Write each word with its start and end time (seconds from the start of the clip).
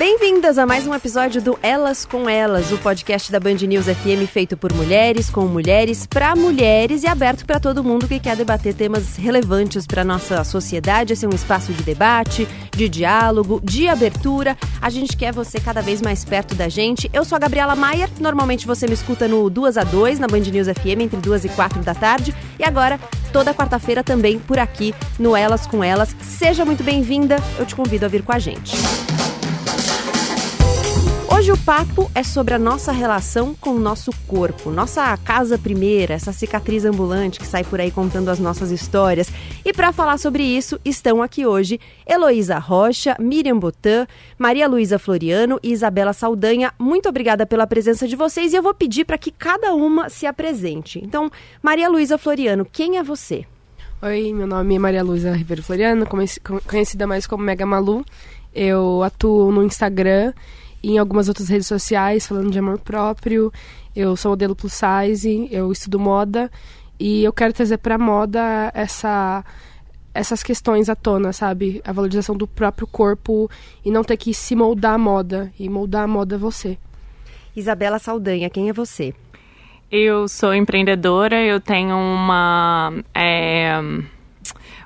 Bem-vindas 0.00 0.56
a 0.56 0.64
mais 0.64 0.86
um 0.86 0.94
episódio 0.94 1.42
do 1.42 1.58
Elas 1.62 2.06
com 2.06 2.26
Elas, 2.26 2.72
o 2.72 2.78
podcast 2.78 3.30
da 3.30 3.38
Band 3.38 3.56
News 3.56 3.84
FM 3.84 4.26
feito 4.32 4.56
por 4.56 4.72
mulheres, 4.72 5.28
com 5.28 5.42
mulheres, 5.42 6.06
para 6.06 6.34
mulheres 6.34 7.02
e 7.02 7.06
aberto 7.06 7.44
para 7.44 7.60
todo 7.60 7.84
mundo 7.84 8.08
que 8.08 8.18
quer 8.18 8.34
debater 8.34 8.72
temas 8.72 9.16
relevantes 9.16 9.86
para 9.86 10.02
nossa 10.02 10.42
sociedade. 10.42 11.12
Esse 11.12 11.26
é 11.26 11.28
um 11.28 11.34
espaço 11.34 11.70
de 11.74 11.82
debate, 11.82 12.48
de 12.74 12.88
diálogo, 12.88 13.60
de 13.62 13.88
abertura. 13.88 14.56
A 14.80 14.88
gente 14.88 15.14
quer 15.18 15.34
você 15.34 15.60
cada 15.60 15.82
vez 15.82 16.00
mais 16.00 16.24
perto 16.24 16.54
da 16.54 16.66
gente. 16.66 17.10
Eu 17.12 17.22
sou 17.22 17.36
a 17.36 17.38
Gabriela 17.38 17.76
Maier, 17.76 18.08
normalmente 18.18 18.66
você 18.66 18.86
me 18.86 18.94
escuta 18.94 19.28
no 19.28 19.50
2 19.50 19.76
a 19.76 19.84
2 19.84 20.18
na 20.18 20.26
Band 20.26 20.40
News 20.50 20.68
FM 20.68 21.02
entre 21.02 21.18
2 21.18 21.44
e 21.44 21.48
4 21.50 21.82
da 21.82 21.94
tarde. 21.94 22.34
E 22.58 22.64
agora, 22.64 22.98
toda 23.34 23.52
quarta-feira 23.52 24.02
também 24.02 24.38
por 24.38 24.58
aqui 24.58 24.94
no 25.18 25.36
Elas 25.36 25.66
com 25.66 25.84
Elas. 25.84 26.16
Seja 26.22 26.64
muito 26.64 26.82
bem-vinda, 26.82 27.36
eu 27.58 27.66
te 27.66 27.74
convido 27.74 28.06
a 28.06 28.08
vir 28.08 28.22
com 28.22 28.32
a 28.32 28.38
gente. 28.38 28.74
Hoje 31.32 31.52
o 31.52 31.56
papo 31.56 32.10
é 32.12 32.24
sobre 32.24 32.54
a 32.54 32.58
nossa 32.58 32.90
relação 32.90 33.54
com 33.54 33.70
o 33.70 33.78
nosso 33.78 34.10
corpo, 34.26 34.68
nossa 34.68 35.16
casa 35.18 35.56
primeira, 35.56 36.14
essa 36.14 36.32
cicatriz 36.32 36.84
ambulante 36.84 37.38
que 37.38 37.46
sai 37.46 37.62
por 37.62 37.80
aí 37.80 37.90
contando 37.90 38.30
as 38.30 38.40
nossas 38.40 38.72
histórias. 38.72 39.32
E 39.64 39.72
para 39.72 39.92
falar 39.92 40.18
sobre 40.18 40.42
isso, 40.42 40.78
estão 40.84 41.22
aqui 41.22 41.46
hoje 41.46 41.78
Heloísa 42.04 42.58
Rocha, 42.58 43.16
Miriam 43.18 43.56
Botan, 43.56 44.08
Maria 44.36 44.66
Luísa 44.66 44.98
Floriano 44.98 45.60
e 45.62 45.70
Isabela 45.70 46.12
Saldanha. 46.12 46.74
Muito 46.76 47.08
obrigada 47.08 47.46
pela 47.46 47.66
presença 47.66 48.08
de 48.08 48.16
vocês 48.16 48.52
e 48.52 48.56
eu 48.56 48.62
vou 48.62 48.74
pedir 48.74 49.04
para 49.04 49.16
que 49.16 49.30
cada 49.30 49.72
uma 49.72 50.08
se 50.08 50.26
apresente. 50.26 51.00
Então, 51.02 51.30
Maria 51.62 51.88
Luísa 51.88 52.18
Floriano, 52.18 52.66
quem 52.70 52.98
é 52.98 53.04
você? 53.04 53.46
Oi, 54.02 54.32
meu 54.32 54.48
nome 54.48 54.74
é 54.74 54.78
Maria 54.80 55.04
Luísa 55.04 55.32
Ribeiro 55.32 55.62
Floriano, 55.62 56.06
conhecida 56.66 57.06
mais 57.06 57.24
como 57.24 57.44
Mega 57.44 57.64
Malu. 57.64 58.04
Eu 58.52 59.04
atuo 59.04 59.52
no 59.52 59.62
Instagram 59.62 60.32
em 60.82 60.98
algumas 60.98 61.28
outras 61.28 61.48
redes 61.48 61.66
sociais 61.66 62.26
falando 62.26 62.50
de 62.50 62.58
amor 62.58 62.78
próprio. 62.78 63.52
Eu 63.94 64.16
sou 64.16 64.32
modelo 64.32 64.54
plus 64.54 64.72
size, 64.72 65.48
eu 65.50 65.70
estudo 65.72 65.98
moda 65.98 66.50
e 66.98 67.24
eu 67.24 67.32
quero 67.32 67.52
trazer 67.52 67.78
para 67.78 67.98
moda 67.98 68.70
essa 68.74 69.44
essas 70.12 70.42
questões 70.42 70.88
à 70.88 70.96
tona, 70.96 71.32
sabe? 71.32 71.80
A 71.84 71.92
valorização 71.92 72.36
do 72.36 72.46
próprio 72.46 72.86
corpo 72.86 73.48
e 73.84 73.90
não 73.90 74.02
ter 74.02 74.16
que 74.16 74.34
se 74.34 74.56
moldar 74.56 74.94
a 74.94 74.98
moda 74.98 75.52
e 75.58 75.68
moldar 75.68 76.02
a 76.02 76.08
moda 76.08 76.36
você. 76.36 76.76
Isabela 77.54 77.98
Saldanha, 77.98 78.50
quem 78.50 78.68
é 78.68 78.72
você? 78.72 79.14
Eu 79.90 80.28
sou 80.28 80.54
empreendedora, 80.54 81.42
eu 81.42 81.60
tenho 81.60 81.96
uma 81.96 82.92
é 83.14 83.72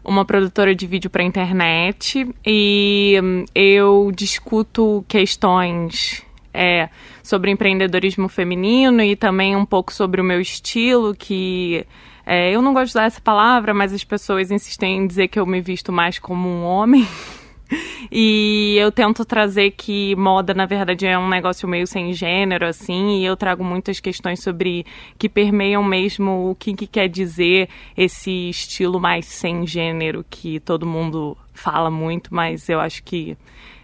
uma 0.04 0.24
produtora 0.24 0.74
de 0.74 0.86
vídeo 0.86 1.08
para 1.08 1.22
internet 1.22 2.28
e 2.46 3.18
hum, 3.22 3.44
eu 3.54 4.12
discuto 4.14 5.04
questões 5.08 6.22
é, 6.52 6.88
sobre 7.22 7.50
empreendedorismo 7.50 8.28
feminino 8.28 9.02
e 9.02 9.16
também 9.16 9.56
um 9.56 9.64
pouco 9.64 9.92
sobre 9.92 10.20
o 10.20 10.24
meu 10.24 10.40
estilo, 10.40 11.14
que 11.14 11.86
é, 12.26 12.52
eu 12.52 12.62
não 12.62 12.72
gosto 12.72 12.86
de 12.86 12.92
usar 12.92 13.04
essa 13.04 13.20
palavra, 13.20 13.74
mas 13.74 13.92
as 13.92 14.04
pessoas 14.04 14.50
insistem 14.50 14.98
em 14.98 15.06
dizer 15.06 15.28
que 15.28 15.38
eu 15.40 15.46
me 15.46 15.60
visto 15.60 15.90
mais 15.90 16.18
como 16.18 16.48
um 16.48 16.64
homem. 16.64 17.06
E 18.12 18.76
eu 18.78 18.92
tento 18.92 19.24
trazer 19.24 19.72
que 19.72 20.14
moda, 20.16 20.54
na 20.54 20.66
verdade, 20.66 21.06
é 21.06 21.18
um 21.18 21.28
negócio 21.28 21.66
meio 21.66 21.86
sem 21.86 22.12
gênero, 22.12 22.66
assim, 22.66 23.18
e 23.18 23.24
eu 23.24 23.36
trago 23.36 23.64
muitas 23.64 23.98
questões 23.98 24.40
sobre 24.40 24.84
que 25.18 25.28
permeiam 25.28 25.82
mesmo 25.82 26.50
o 26.50 26.54
que, 26.54 26.74
que 26.74 26.86
quer 26.86 27.08
dizer 27.08 27.68
esse 27.96 28.50
estilo 28.50 29.00
mais 29.00 29.26
sem 29.26 29.66
gênero 29.66 30.24
que 30.28 30.60
todo 30.60 30.86
mundo 30.86 31.36
fala 31.52 31.90
muito, 31.90 32.32
mas 32.32 32.68
eu 32.68 32.78
acho 32.78 33.02
que 33.02 33.36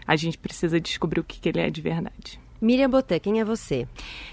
a 0.07 0.17
gente 0.17 0.37
precisa 0.37 0.81
descobrir 0.81 1.21
o 1.21 1.25
que, 1.25 1.41
que 1.41 1.49
ele 1.49 1.61
é 1.61 1.71
de 1.71 1.81
verdade. 1.81 2.39
Miriam 2.61 2.91
Botan, 2.91 3.19
quem 3.19 3.41
é 3.41 3.45
você? 3.45 3.87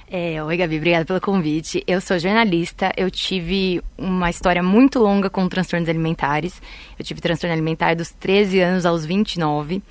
É, 0.09 0.43
Oi, 0.43 0.57
Gabi, 0.57 0.77
obrigada 0.77 1.05
pelo 1.05 1.21
convite. 1.21 1.81
Eu 1.87 2.01
sou 2.01 2.19
jornalista, 2.19 2.91
eu 2.97 3.09
tive 3.09 3.81
uma 3.97 4.29
história 4.29 4.61
muito 4.61 4.99
longa 4.99 5.29
com 5.29 5.47
transtornos 5.47 5.87
alimentares. 5.87 6.61
Eu 6.99 7.05
tive 7.05 7.21
transtorno 7.21 7.53
alimentar 7.53 7.95
dos 7.95 8.11
13 8.11 8.59
anos 8.59 8.85
aos 8.85 9.05
29. 9.05 9.81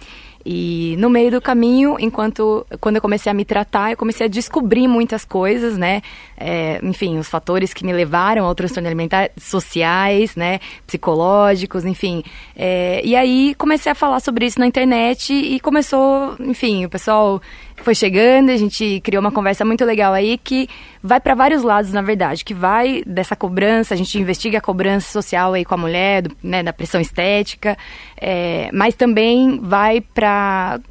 E 0.49 0.95
no 1.01 1.11
meio 1.11 1.29
do 1.33 1.41
caminho, 1.41 1.97
enquanto 1.99 2.65
quando 2.81 2.95
eu 2.95 3.03
comecei 3.03 3.33
a 3.33 3.35
me 3.35 3.45
tratar, 3.45 3.91
eu 3.91 3.97
comecei 3.97 4.27
a 4.27 4.29
descobrir 4.29 4.87
muitas 4.87 5.25
coisas, 5.25 5.77
né? 5.77 6.03
É, 6.37 6.79
enfim, 6.85 7.19
os 7.19 7.29
fatores 7.29 7.75
que 7.75 7.85
me 7.85 7.93
levaram 7.93 8.45
ao 8.45 8.55
transtorno 8.55 8.87
alimentar, 8.87 9.29
sociais, 9.37 10.37
né? 10.37 10.61
Psicológicos, 10.87 11.85
enfim. 11.85 12.23
É, 12.55 13.01
e 13.05 13.17
aí 13.17 13.57
comecei 13.57 13.91
a 13.91 13.95
falar 13.97 14.21
sobre 14.21 14.47
isso 14.47 14.61
na 14.61 14.69
internet 14.69 15.35
e 15.35 15.59
começou, 15.59 16.37
enfim, 16.39 16.85
o 16.85 16.89
pessoal 16.89 17.43
foi 17.83 17.95
chegando, 17.95 18.51
a 18.51 18.57
gente 18.57 19.01
criou 19.01 19.21
uma 19.21 19.33
conversa 19.33 19.65
muito 19.65 19.85
legal 19.85 20.13
aí 20.13 20.39
que 20.39 20.69
vai 21.03 21.21
para 21.21 21.35
vários 21.35 21.63
lados, 21.63 21.93
na 21.93 22.03
verdade, 22.03 22.45
que 22.45 22.55
vai 22.55 23.03
dessa 23.07 23.37
cobrança, 23.37 23.95
a 23.95 23.97
gente 23.97 24.19
investiga 24.19 24.59
a 24.59 24.61
cobrança 24.61 25.11
social 25.11 25.53
aí 25.53 25.65
com 25.65 25.75
a 25.75 25.79
mulher, 25.79 26.23
do, 26.23 26.37
né, 26.43 26.63
da 26.63 26.73
pressão 26.73 27.01
estética, 27.01 27.77
é, 28.17 28.71
mas 28.73 28.95
também 28.95 29.61
vai 29.63 30.01
para 30.01 30.36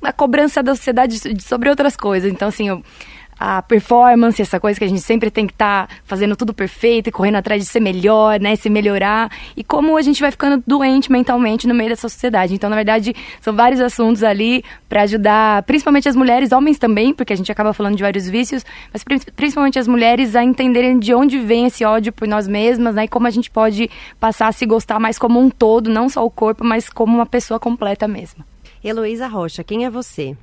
a 0.01 0.13
cobrança 0.13 0.61
da 0.61 0.75
sociedade 0.75 1.41
sobre 1.41 1.69
outras 1.69 1.95
coisas. 1.95 2.31
Então, 2.31 2.47
assim, 2.47 2.69
a 3.38 3.61
performance, 3.61 4.41
essa 4.41 4.59
coisa 4.59 4.79
que 4.79 4.85
a 4.85 4.88
gente 4.88 5.01
sempre 5.01 5.29
tem 5.29 5.45
que 5.45 5.53
estar 5.53 5.88
tá 5.88 5.94
fazendo 6.06 6.35
tudo 6.35 6.53
perfeito 6.53 7.07
e 7.07 7.11
correndo 7.11 7.35
atrás 7.35 7.61
de 7.61 7.67
ser 7.67 7.79
melhor, 7.79 8.39
né, 8.39 8.56
se 8.56 8.69
melhorar, 8.69 9.29
e 9.56 9.63
como 9.63 9.97
a 9.97 10.01
gente 10.01 10.22
vai 10.22 10.31
ficando 10.31 10.63
doente 10.66 11.11
mentalmente 11.11 11.67
no 11.67 11.75
meio 11.75 11.89
dessa 11.89 12.07
sociedade. 12.07 12.53
Então, 12.53 12.69
na 12.69 12.75
verdade, 12.75 13.13
são 13.41 13.53
vários 13.53 13.81
assuntos 13.81 14.23
ali 14.23 14.63
para 14.88 15.01
ajudar, 15.01 15.63
principalmente 15.63 16.07
as 16.07 16.16
mulheres, 16.16 16.51
homens 16.51 16.77
também, 16.77 17.13
porque 17.13 17.33
a 17.33 17.35
gente 17.35 17.51
acaba 17.51 17.73
falando 17.73 17.95
de 17.95 18.03
vários 18.03 18.27
vícios, 18.29 18.63
mas 18.94 19.03
principalmente 19.35 19.77
as 19.77 19.88
mulheres 19.88 20.35
a 20.35 20.44
entenderem 20.44 20.97
de 20.97 21.13
onde 21.13 21.38
vem 21.39 21.66
esse 21.66 21.83
ódio 21.83 22.13
por 22.13 22.27
nós 22.27 22.47
mesmas, 22.47 22.95
né, 22.95 23.03
e 23.03 23.07
como 23.07 23.27
a 23.27 23.31
gente 23.31 23.51
pode 23.51 23.89
passar 24.19 24.47
a 24.47 24.51
se 24.51 24.66
gostar 24.66 25.00
mais 25.00 25.19
como 25.19 25.39
um 25.39 25.50
todo, 25.50 25.89
não 25.89 26.07
só 26.07 26.25
o 26.25 26.31
corpo, 26.31 26.63
mas 26.63 26.89
como 26.89 27.16
uma 27.16 27.25
pessoa 27.25 27.59
completa 27.59 28.07
mesmo. 28.07 28.45
Heloísa 28.85 29.28
Rocha, 29.28 29.63
quem 29.63 29.84
é 29.84 29.90
você? 29.90 30.38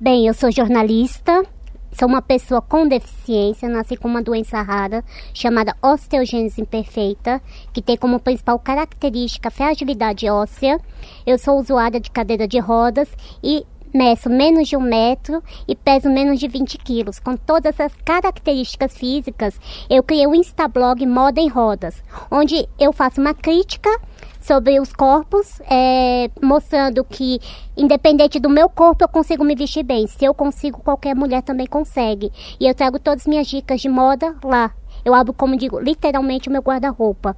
Bem, 0.00 0.26
eu 0.26 0.34
sou 0.34 0.50
jornalista, 0.50 1.44
Sou 1.92 2.08
uma 2.08 2.22
pessoa 2.22 2.62
com 2.62 2.88
deficiência, 2.88 3.68
nasci 3.68 3.98
com 3.98 4.08
uma 4.08 4.22
doença 4.22 4.62
rara 4.62 5.04
chamada 5.34 5.76
osteogênese 5.82 6.62
imperfeita, 6.62 7.40
que 7.70 7.82
tem 7.82 7.98
como 7.98 8.18
principal 8.18 8.58
característica 8.58 9.48
a 9.48 9.50
fragilidade 9.50 10.28
óssea. 10.30 10.80
Eu 11.26 11.36
sou 11.36 11.60
usuária 11.60 12.00
de 12.00 12.10
cadeira 12.10 12.48
de 12.48 12.58
rodas 12.58 13.10
e 13.44 13.66
meço 13.92 14.30
menos 14.30 14.68
de 14.68 14.76
um 14.76 14.80
metro 14.80 15.42
e 15.68 15.76
peso 15.76 16.08
menos 16.08 16.40
de 16.40 16.48
20 16.48 16.78
quilos. 16.78 17.18
Com 17.18 17.36
todas 17.36 17.78
as 17.78 17.94
características 18.06 18.96
físicas, 18.96 19.60
eu 19.90 20.02
criei 20.02 20.26
o 20.26 20.34
Instablog 20.34 21.06
Moda 21.06 21.42
em 21.42 21.48
Rodas, 21.48 22.02
onde 22.30 22.66
eu 22.80 22.90
faço 22.90 23.20
uma 23.20 23.34
crítica 23.34 23.90
sobre 24.42 24.80
os 24.80 24.92
corpos, 24.92 25.60
é, 25.70 26.30
mostrando 26.42 27.04
que, 27.04 27.40
independente 27.76 28.38
do 28.38 28.50
meu 28.50 28.68
corpo, 28.68 29.04
eu 29.04 29.08
consigo 29.08 29.44
me 29.44 29.54
vestir 29.54 29.82
bem. 29.82 30.06
Se 30.06 30.24
eu 30.24 30.34
consigo, 30.34 30.80
qualquer 30.80 31.14
mulher 31.14 31.42
também 31.42 31.66
consegue. 31.66 32.30
E 32.60 32.66
eu 32.66 32.74
trago 32.74 32.98
todas 32.98 33.22
as 33.22 33.26
minhas 33.26 33.46
dicas 33.46 33.80
de 33.80 33.88
moda 33.88 34.36
lá. 34.44 34.72
Eu 35.04 35.14
abro, 35.14 35.32
como 35.32 35.56
digo, 35.56 35.80
literalmente 35.80 36.48
o 36.48 36.52
meu 36.52 36.62
guarda-roupa. 36.62 37.36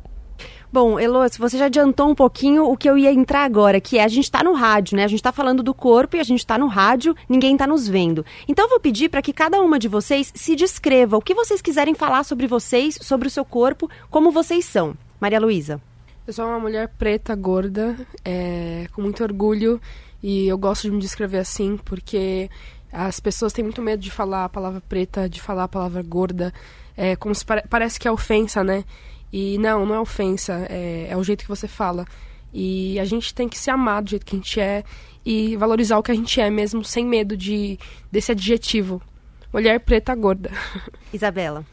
Bom, 0.73 0.99
Elo, 0.99 1.21
você 1.39 1.57
já 1.57 1.67
adiantou 1.67 2.09
um 2.09 2.17
pouquinho 2.17 2.65
o 2.65 2.77
que 2.77 2.91
eu 2.91 2.99
ia 2.99 3.13
entrar 3.13 3.45
agora, 3.45 3.81
que 3.81 3.97
é 3.97 4.03
a 4.03 4.09
gente 4.09 4.25
está 4.25 4.43
no 4.43 4.55
rádio, 4.55 4.97
né? 4.97 5.05
A 5.05 5.09
gente 5.09 5.21
está 5.21 5.31
falando 5.31 5.63
do 5.63 5.73
corpo 5.73 6.17
e 6.17 6.21
a 6.21 6.25
gente 6.25 6.41
está 6.41 6.59
no 6.59 6.67
rádio, 6.67 7.15
ninguém 7.29 7.53
está 7.53 7.65
nos 7.65 7.87
vendo. 7.87 8.27
Então 8.49 8.65
eu 8.65 8.71
vou 8.71 8.81
pedir 8.81 9.09
para 9.09 9.23
que 9.23 9.33
cada 9.33 9.61
uma 9.61 9.79
de 9.79 9.87
vocês 9.87 10.33
se 10.35 10.57
descreva 10.57 11.17
o 11.17 11.23
que 11.23 11.33
vocês 11.33 11.63
quiserem 11.63 11.95
falar 11.95 12.25
sobre 12.25 12.49
vocês, 12.49 12.99
sobre 13.01 13.29
o 13.29 13.31
seu 13.31 13.45
corpo, 13.45 13.89
como 14.11 14.33
vocês 14.33 14.65
são. 14.65 14.97
Maria 15.21 15.39
Luísa. 15.39 15.81
Eu 16.27 16.33
sou 16.33 16.47
uma 16.47 16.59
mulher 16.59 16.89
preta, 16.89 17.35
gorda, 17.35 17.95
é, 18.25 18.87
com 18.95 19.03
muito 19.03 19.23
orgulho 19.23 19.79
e 20.23 20.49
eu 20.49 20.57
gosto 20.57 20.85
de 20.85 20.91
me 20.91 20.99
descrever 20.99 21.37
assim 21.37 21.77
porque 21.77 22.49
as 22.91 23.21
pessoas 23.21 23.53
têm 23.53 23.63
muito 23.63 23.83
medo 23.83 24.01
de 24.01 24.11
falar 24.11 24.47
a 24.47 24.49
palavra 24.49 24.81
preta, 24.81 25.29
de 25.29 25.39
falar 25.39 25.65
a 25.65 25.69
palavra 25.69 26.03
gorda, 26.03 26.51
é, 26.97 27.15
como 27.15 27.35
se 27.35 27.45
pare 27.45 27.63
parece 27.69 28.01
que 28.01 28.09
é 28.09 28.11
ofensa, 28.11 28.65
né? 28.65 28.85
E 29.31 29.59
não, 29.59 29.85
não 29.85 29.95
é 29.97 30.01
ofensa, 30.01 30.67
é, 30.71 31.09
é 31.11 31.17
o 31.17 31.23
jeito 31.23 31.43
que 31.43 31.49
você 31.49 31.69
fala. 31.69 32.07
E 32.55 32.99
a 32.99 33.05
gente 33.05 33.35
tem 33.35 33.47
que 33.47 33.59
se 33.59 33.69
amar 33.69 34.03
do 34.03 34.09
jeito 34.09 34.25
que 34.25 34.35
a 34.35 34.39
gente 34.39 34.61
é 34.61 34.83
e 35.27 35.57
valorizar 35.59 35.99
o 35.99 36.03
que 36.03 36.13
a 36.13 36.15
gente 36.15 36.41
é 36.41 36.49
mesmo 36.49 36.83
sem 36.83 37.05
medo 37.05 37.37
de 37.37 37.79
desse 38.11 38.33
adjetivo. 38.33 39.03
Mulher 39.53 39.79
preta 39.81 40.15
gorda. 40.15 40.51
Isabela. 41.13 41.67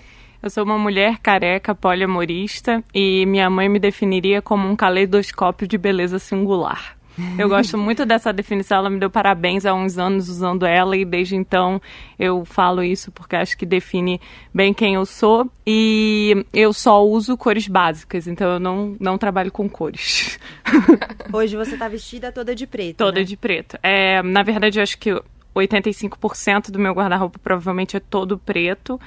Eu 0.44 0.50
sou 0.50 0.64
uma 0.64 0.78
mulher 0.78 1.20
careca, 1.20 1.76
poliamorista 1.76 2.84
e 2.94 3.28
minha 3.28 3.48
mãe 3.48 3.70
me 3.70 3.78
definiria 3.78 4.42
como 4.42 4.68
um 4.68 4.76
caleidoscópio 4.76 5.68
de 5.68 5.78
beleza 5.78 6.18
singular. 6.18 6.98
Eu 7.38 7.48
gosto 7.48 7.78
muito 7.80 8.08
dessa 8.08 8.34
definição, 8.34 8.80
ela 8.80 8.90
me 8.90 9.00
deu 9.00 9.10
parabéns 9.10 9.68
há 9.68 9.74
uns 9.76 10.00
anos 10.00 10.30
usando 10.30 10.66
ela 10.66 10.98
e 10.98 11.06
desde 11.06 11.36
então 11.36 11.80
eu 12.18 12.44
falo 12.44 12.84
isso 12.84 13.12
porque 13.12 13.36
acho 13.36 13.56
que 13.56 13.68
define 13.68 14.20
bem 14.52 14.74
quem 14.74 14.96
eu 14.96 15.06
sou 15.06 15.48
e 15.68 16.44
eu 16.52 16.74
só 16.74 17.06
uso 17.06 17.38
cores 17.38 17.68
básicas, 17.68 18.28
então 18.28 18.54
eu 18.54 18.60
não, 18.60 18.96
não 19.00 19.20
trabalho 19.20 19.52
com 19.52 19.70
cores. 19.70 20.40
Hoje 21.32 21.56
você 21.56 21.74
está 21.74 21.88
vestida 21.88 22.32
toda 22.32 22.56
de 22.56 22.66
preto. 22.66 22.98
Toda 22.98 23.20
né? 23.20 23.26
de 23.26 23.38
preto. 23.38 23.78
É, 23.84 24.24
na 24.24 24.42
verdade, 24.42 24.80
eu 24.80 24.84
acho 24.84 24.98
que 24.98 25.22
85% 25.56 26.72
do 26.72 26.80
meu 26.80 26.94
guarda-roupa 26.94 27.40
provavelmente 27.40 27.98
é 27.98 28.00
todo 28.00 28.38
preto. 28.38 29.00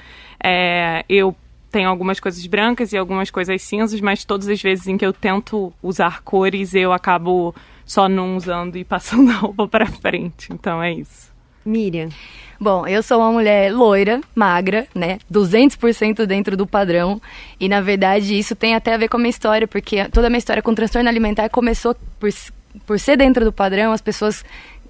É, 0.43 1.03
eu 1.09 1.35
tenho 1.71 1.89
algumas 1.89 2.19
coisas 2.19 2.45
brancas 2.47 2.93
e 2.93 2.97
algumas 2.97 3.29
coisas 3.29 3.61
cinzas, 3.61 3.99
mas 3.99 4.23
todas 4.23 4.47
as 4.47 4.61
vezes 4.61 4.87
em 4.87 4.97
que 4.97 5.05
eu 5.05 5.11
tento 5.11 5.73
usar 5.83 6.21
cores, 6.21 6.73
eu 6.73 6.93
acabo 6.93 7.53
só 7.85 8.07
não 8.07 8.37
usando 8.37 8.77
e 8.77 8.83
passando 8.85 9.29
a 9.31 9.35
roupa 9.35 9.67
para 9.67 9.85
frente. 9.85 10.53
Então 10.53 10.81
é 10.81 10.93
isso. 10.93 11.33
Miriam. 11.65 12.09
Bom, 12.59 12.87
eu 12.87 13.03
sou 13.03 13.19
uma 13.19 13.31
mulher 13.31 13.73
loira, 13.73 14.21
magra, 14.33 14.87
né? 14.95 15.19
200% 15.31 16.25
dentro 16.25 16.55
do 16.55 16.65
padrão. 16.65 17.21
E 17.59 17.67
na 17.67 17.81
verdade 17.81 18.37
isso 18.37 18.55
tem 18.55 18.75
até 18.75 18.93
a 18.93 18.97
ver 18.97 19.09
com 19.09 19.17
a 19.17 19.19
minha 19.19 19.29
história, 19.29 19.67
porque 19.67 20.07
toda 20.09 20.27
a 20.27 20.29
minha 20.29 20.37
história 20.37 20.63
com 20.63 20.73
transtorno 20.73 21.09
alimentar 21.09 21.49
começou 21.49 21.95
por, 22.19 22.29
por 22.85 22.99
ser 22.99 23.17
dentro 23.17 23.43
do 23.43 23.51
padrão. 23.51 23.91
As 23.91 24.01
pessoas 24.01 24.45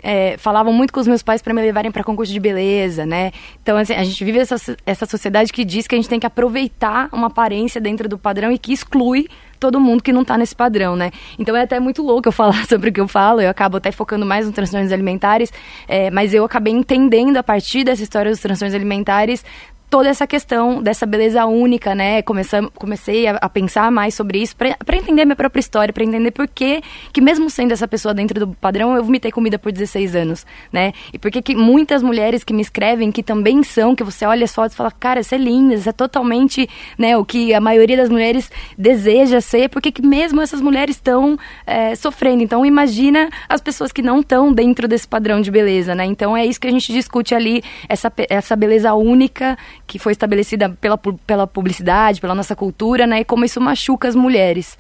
é, 0.06 0.38
falavam 0.38 0.72
muito 0.72 0.94
com 0.94 1.00
os 1.00 1.08
meus 1.08 1.24
pais 1.24 1.42
para 1.42 1.52
me 1.52 1.60
levarem 1.60 1.92
para 1.92 2.04
concurso 2.04 2.32
de 2.32 2.40
beleza, 2.40 3.08
né? 3.08 3.32
Então, 3.64 3.76
assim, 3.76 3.96
a 3.96 4.04
gente 4.04 4.24
vive 4.24 4.38
essa, 4.38 4.56
essa 4.86 5.08
sociedade 5.08 5.52
que 5.52 5.66
diz 5.66 5.88
que 5.88 5.96
a 5.96 5.98
gente 5.98 6.08
tem 6.08 6.20
que 6.20 6.28
aproveitar 6.28 7.10
uma 7.12 7.26
aparência 7.26 7.82
dentro 7.82 8.08
do 8.08 8.16
padrão 8.16 8.52
e 8.52 8.60
que 8.60 8.72
exclui 8.72 9.28
todo 9.60 9.80
mundo 9.80 10.04
que 10.04 10.14
não 10.14 10.22
está 10.22 10.38
nesse 10.38 10.56
padrão, 10.56 10.96
né? 10.96 11.10
Então 11.40 11.56
é 11.56 11.64
até 11.64 11.80
muito 11.80 12.04
louco 12.04 12.28
eu 12.28 12.32
falar 12.32 12.66
sobre 12.70 12.92
o 12.92 12.94
que 12.94 13.02
eu 13.02 13.08
falo, 13.08 13.42
eu 13.42 13.50
acabo 13.50 13.78
até 13.78 13.92
focando 13.92 14.28
mais 14.28 14.46
nos 14.46 14.54
transtornos 14.54 14.92
alimentares, 14.92 15.52
é, 15.88 16.12
mas 16.12 16.36
eu 16.36 16.46
acabei 16.46 16.72
entendendo 16.72 17.38
a 17.38 17.44
partir 17.44 17.84
dessa 17.84 18.04
história 18.04 18.30
dos 18.30 18.40
transtornos 18.40 18.76
alimentares 18.76 19.44
toda 19.90 20.10
essa 20.10 20.26
questão 20.28 20.82
dessa 20.82 21.06
beleza 21.06 21.46
única, 21.46 21.94
né? 21.96 22.22
Comecei, 22.22 22.62
comecei 22.76 23.28
a, 23.28 23.38
a 23.38 23.50
pensar 23.50 23.92
mais 23.92 24.14
sobre 24.14 24.40
isso 24.42 24.56
para 24.56 24.98
entender 24.98 25.26
minha 25.26 25.36
própria 25.36 25.60
história, 25.60 25.94
para 25.94 26.04
entender 26.04 26.32
por 26.32 26.48
que, 26.48 26.82
que 27.14 27.22
mesmo 27.22 27.50
sendo 27.50 27.72
essa 27.72 27.88
pessoa 27.88 28.14
dentro 28.14 28.40
do 28.40 28.54
padrão, 28.56 28.96
eu 28.96 29.04
vomitei 29.04 29.32
comida 29.32 29.58
por 29.58 29.72
16 29.72 30.16
anos, 30.16 30.46
né? 30.72 30.94
E 31.14 31.20
por 31.20 31.32
que 31.32 31.56
muitas 31.56 32.02
mulheres 32.02 32.44
que 32.44 32.54
me 32.54 32.62
escrevem, 32.62 33.12
que 33.12 33.24
também 33.24 33.64
são, 33.64 33.96
que 33.96 34.04
você 34.04 34.26
olha 34.26 34.44
as 34.44 34.54
fotos 34.54 34.74
e 34.74 34.78
fala, 34.78 34.92
cara, 34.92 35.20
isso 35.20 35.34
é 35.34 35.38
linda, 35.38 35.76
isso 35.76 35.90
é 35.90 35.94
totalmente, 35.94 36.68
né, 36.98 37.18
o 37.18 37.26
que 37.26 37.54
a 37.54 37.60
maioria 37.60 37.98
das 37.98 38.10
mulheres 38.10 38.52
deseja 38.78 39.42
ser, 39.42 39.70
porque 39.70 39.92
que 39.92 40.02
mesmo 40.02 40.42
essas 40.42 40.62
mulheres 40.62 40.96
estão 40.96 41.38
é, 41.66 41.96
sofrendo. 41.96 42.44
Então, 42.44 42.66
imagina 42.66 43.30
as 43.48 43.62
pessoas 43.62 43.92
que 43.92 44.02
não 44.02 44.20
estão 44.20 44.52
dentro 44.52 44.88
desse 44.88 45.08
padrão 45.08 45.42
de 45.42 45.52
beleza, 45.52 45.96
né? 45.96 46.06
Então, 46.06 46.36
é 46.36 46.46
isso 46.46 46.60
que 46.60 46.68
a 46.68 46.72
gente 46.72 46.92
discute 46.92 47.34
ali, 47.34 47.64
essa, 47.88 48.12
essa 48.30 48.56
beleza 48.56 48.94
única 48.94 49.58
que 49.88 50.00
foi 50.00 50.12
estabelecida 50.12 50.70
pela, 50.70 50.98
pela 50.98 51.48
publicidade, 51.48 52.22
pela 52.22 52.36
nossa 52.36 52.56
cultura, 52.56 53.06
né? 53.06 53.22
E 53.22 53.26
como 53.26 53.46
isso 53.46 53.62
machuca 53.62 54.08
as 54.08 54.16
mulheres. 54.16 54.78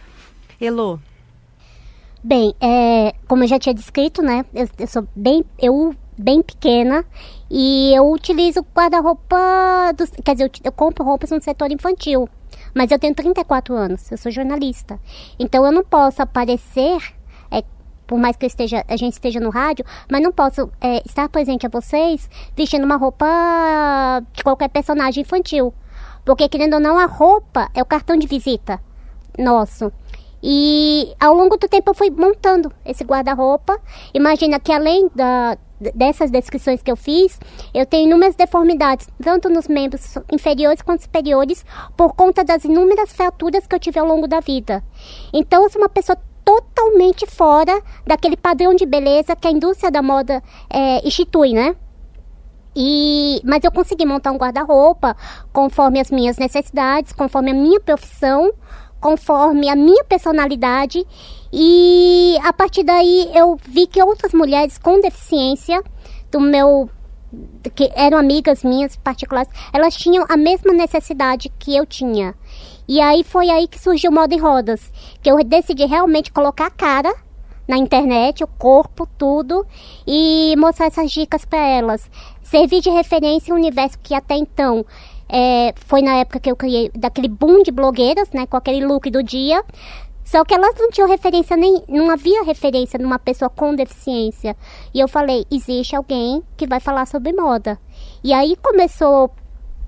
Elô. 0.59 0.99
Bem, 2.23 2.55
é, 2.59 3.13
como 3.27 3.43
eu 3.43 3.47
já 3.47 3.59
tinha 3.59 3.73
descrito, 3.73 4.21
né? 4.21 4.45
Eu, 4.53 4.67
eu 4.79 4.87
sou 4.87 5.07
bem, 5.15 5.45
eu 5.59 5.95
bem 6.17 6.41
pequena 6.41 7.05
e 7.49 7.93
eu 7.93 8.09
utilizo 8.11 8.65
guarda-roupa, 8.73 9.93
quer 10.23 10.33
dizer, 10.33 10.45
eu, 10.45 10.51
eu 10.63 10.71
compro 10.71 11.03
roupas 11.03 11.29
no 11.31 11.41
setor 11.41 11.71
infantil. 11.71 12.27
Mas 12.73 12.91
eu 12.91 12.99
tenho 12.99 13.13
34 13.13 13.75
anos, 13.75 14.11
eu 14.11 14.17
sou 14.17 14.31
jornalista. 14.31 14.99
Então 15.39 15.65
eu 15.65 15.71
não 15.71 15.83
posso 15.83 16.21
aparecer 16.21 16.97
por 18.05 18.17
mais 18.17 18.35
que 18.35 18.45
esteja, 18.45 18.83
a 18.87 18.97
gente 18.97 19.13
esteja 19.13 19.39
no 19.39 19.49
rádio, 19.49 19.85
mas 20.09 20.21
não 20.21 20.31
posso 20.31 20.69
é, 20.81 21.01
estar 21.05 21.27
presente 21.29 21.65
a 21.65 21.69
vocês 21.69 22.29
vestindo 22.55 22.83
uma 22.83 22.97
roupa 22.97 23.25
de 24.33 24.43
qualquer 24.43 24.69
personagem 24.69 25.21
infantil. 25.21 25.73
Porque, 26.23 26.49
querendo 26.49 26.75
ou 26.75 26.79
não, 26.79 26.97
a 26.97 27.05
roupa 27.05 27.69
é 27.73 27.81
o 27.81 27.85
cartão 27.85 28.17
de 28.17 28.25
visita 28.25 28.81
nosso. 29.37 29.91
E 30.41 31.13
ao 31.19 31.33
longo 31.33 31.57
do 31.57 31.67
tempo 31.67 31.89
eu 31.89 31.95
fui 31.95 32.09
montando 32.09 32.71
esse 32.85 33.03
guarda-roupa. 33.03 33.79
Imagina 34.13 34.59
que 34.59 34.71
além 34.71 35.09
da, 35.15 35.57
dessas 35.93 36.31
descrições 36.31 36.81
que 36.81 36.91
eu 36.91 36.95
fiz, 36.95 37.39
eu 37.73 37.85
tenho 37.85 38.07
inúmeras 38.07 38.35
deformidades, 38.35 39.07
tanto 39.23 39.49
nos 39.49 39.67
membros 39.67 40.15
inferiores 40.31 40.81
quanto 40.81 41.01
superiores, 41.01 41.65
por 41.97 42.13
conta 42.13 42.43
das 42.43 42.63
inúmeras 42.63 43.11
fraturas 43.11 43.65
que 43.65 43.75
eu 43.75 43.79
tive 43.79 43.99
ao 43.99 44.05
longo 44.05 44.27
da 44.27 44.39
vida. 44.39 44.83
Então, 45.33 45.63
eu 45.63 45.69
sou 45.69 45.81
uma 45.81 45.89
pessoa 45.89 46.17
totalmente 46.45 47.25
fora 47.25 47.81
daquele 48.05 48.37
padrão 48.37 48.75
de 48.75 48.85
beleza 48.85 49.35
que 49.35 49.47
a 49.47 49.51
indústria 49.51 49.91
da 49.91 50.01
moda 50.01 50.41
é, 50.69 51.05
institui, 51.05 51.51
né? 51.53 51.75
E, 52.75 53.41
mas 53.43 53.63
eu 53.63 53.71
consegui 53.71 54.05
montar 54.05 54.31
um 54.31 54.37
guarda-roupa 54.37 55.15
conforme 55.51 55.99
as 55.99 56.11
minhas 56.11 56.37
necessidades, 56.37 57.13
conforme 57.13 57.51
a 57.51 57.53
minha 57.53 57.79
profissão, 57.79 58.53
conforme 58.99 59.69
a 59.69 59.75
minha 59.75 60.03
personalidade. 60.03 61.05
E 61.51 62.37
a 62.43 62.51
partir 62.51 62.83
daí 62.83 63.31
eu 63.33 63.57
vi 63.65 63.87
que 63.87 64.01
outras 64.03 64.33
mulheres 64.33 64.77
com 64.77 64.99
deficiência 64.99 65.81
do 66.29 66.39
meu 66.39 66.89
que 67.75 67.91
eram 67.95 68.17
amigas 68.17 68.63
minhas 68.63 68.95
particulares, 68.95 69.49
elas 69.73 69.95
tinham 69.95 70.25
a 70.29 70.37
mesma 70.37 70.73
necessidade 70.73 71.51
que 71.59 71.75
eu 71.75 71.85
tinha. 71.85 72.35
E 72.87 73.01
aí 73.01 73.23
foi 73.23 73.49
aí 73.49 73.67
que 73.67 73.79
surgiu 73.79 74.11
o 74.11 74.13
modo 74.13 74.33
em 74.33 74.39
rodas, 74.39 74.91
que 75.21 75.29
eu 75.29 75.43
decidi 75.43 75.85
realmente 75.85 76.31
colocar 76.31 76.67
a 76.67 76.71
cara 76.71 77.13
na 77.67 77.77
internet, 77.77 78.43
o 78.43 78.47
corpo, 78.47 79.07
tudo, 79.17 79.65
e 80.05 80.55
mostrar 80.57 80.87
essas 80.87 81.11
dicas 81.11 81.45
para 81.45 81.59
elas. 81.59 82.09
Servir 82.43 82.81
de 82.81 82.89
referência 82.89 83.53
um 83.53 83.57
universo 83.57 83.97
que 84.03 84.13
até 84.13 84.35
então 84.35 84.85
é, 85.27 85.73
foi 85.75 86.01
na 86.01 86.17
época 86.17 86.39
que 86.39 86.51
eu 86.51 86.55
criei 86.55 86.91
daquele 86.93 87.27
boom 87.27 87.63
de 87.63 87.71
blogueiras, 87.71 88.29
né, 88.31 88.45
com 88.45 88.55
aquele 88.55 88.85
look 88.85 89.09
do 89.09 89.23
dia. 89.23 89.63
Só 90.25 90.43
que 90.43 90.55
elas 90.55 90.73
não 90.77 90.89
tinham 90.89 91.07
referência 91.07 91.55
nem, 91.55 91.83
não 91.87 92.09
havia 92.09 92.43
referência 92.43 92.97
numa 92.99 93.19
pessoa 93.19 93.47
com 93.47 93.75
deficiência. 93.75 94.57
E 94.91 94.99
eu 94.99 95.07
falei, 95.07 95.45
existe 95.51 95.95
alguém 95.95 96.43
que 96.57 96.65
vai 96.65 96.79
falar 96.79 97.05
sobre 97.05 97.31
moda. 97.31 97.79
E 98.23 98.33
aí 98.33 98.55
começou 98.57 99.31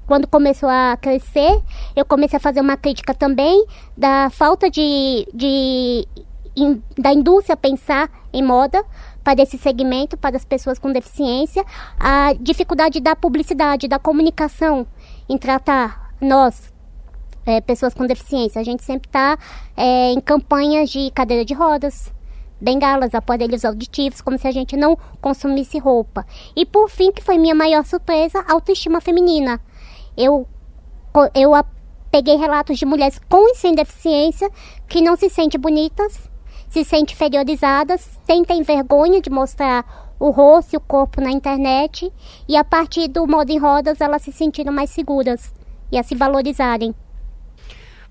quando 0.06 0.26
começou 0.26 0.70
a 0.70 0.98
crescer, 1.02 1.62
eu 1.94 2.06
comecei 2.06 2.38
a 2.38 2.40
fazer 2.40 2.62
uma 2.62 2.78
crítica 2.78 3.14
também 3.14 3.66
da 3.98 4.30
falta 4.30 4.70
de, 4.70 5.28
de 5.34 6.08
in, 6.56 6.82
da 6.98 7.12
indústria 7.12 7.58
pensar 7.58 8.10
em 8.32 8.42
moda 8.42 8.86
para 9.24 9.42
esse 9.42 9.58
segmento, 9.58 10.16
para 10.16 10.38
as 10.38 10.46
pessoas 10.46 10.80
com 10.80 10.94
deficiência, 10.94 11.66
a 12.00 12.32
dificuldade 12.40 13.02
da 13.02 13.18
publicidade, 13.18 13.88
da 13.88 14.00
comunicação 14.00 14.88
em 15.28 15.38
tratar 15.38 16.14
nós, 16.22 16.74
é, 17.48 17.62
pessoas 17.62 17.94
com 17.94 18.06
deficiência. 18.06 18.62
A 18.62 18.64
gente 18.64 18.84
sempre 18.84 19.08
está 19.08 19.38
é, 19.76 20.12
em 20.12 20.22
campanhas 20.22 20.90
de 20.90 21.10
cadeira 21.12 21.44
de 21.44 21.54
rodas, 21.54 22.14
bengalas, 22.62 23.16
aparelhos 23.16 23.66
auditivos, 23.66 24.22
como 24.22 24.38
se 24.38 24.48
a 24.48 24.52
gente 24.52 24.78
não 24.78 24.98
consumisse 25.20 25.80
roupa. 25.80 26.26
E 26.56 26.66
por 26.66 26.90
fim, 26.90 27.12
que 27.12 27.24
foi 27.24 27.38
minha 27.38 27.56
maior 27.56 27.86
surpresa, 27.86 28.44
autoestima 28.48 29.02
feminina 29.02 29.60
eu, 30.18 30.48
eu 31.36 31.52
peguei 32.10 32.36
relatos 32.36 32.80
de 32.80 32.86
mulheres 32.86 33.22
com 33.30 33.52
e 33.52 33.56
sem 33.56 33.76
deficiência 33.76 34.50
que 34.88 35.00
não 35.00 35.16
se 35.16 35.30
sentem 35.30 35.60
bonitas, 35.60 36.30
se 36.68 36.84
sentem 36.84 37.14
inferiorizadas, 37.14 38.20
sentem 38.26 38.64
vergonha 38.64 39.22
de 39.22 39.30
mostrar 39.30 40.08
o 40.20 40.32
rosto 40.32 40.74
e 40.74 40.78
o 40.78 40.82
corpo 40.82 41.22
na 41.22 41.30
internet 41.30 42.12
e 42.48 42.58
a 42.58 42.64
partir 42.64 43.08
do 43.08 43.28
modo 43.28 43.52
em 43.52 43.60
rodas 43.60 44.02
elas 44.02 44.24
se 44.24 44.32
sentiram 44.32 44.74
mais 44.74 44.90
seguras 44.90 45.54
e 45.92 45.98
a 46.00 46.04
se 46.04 46.16
valorizarem. 46.16 46.96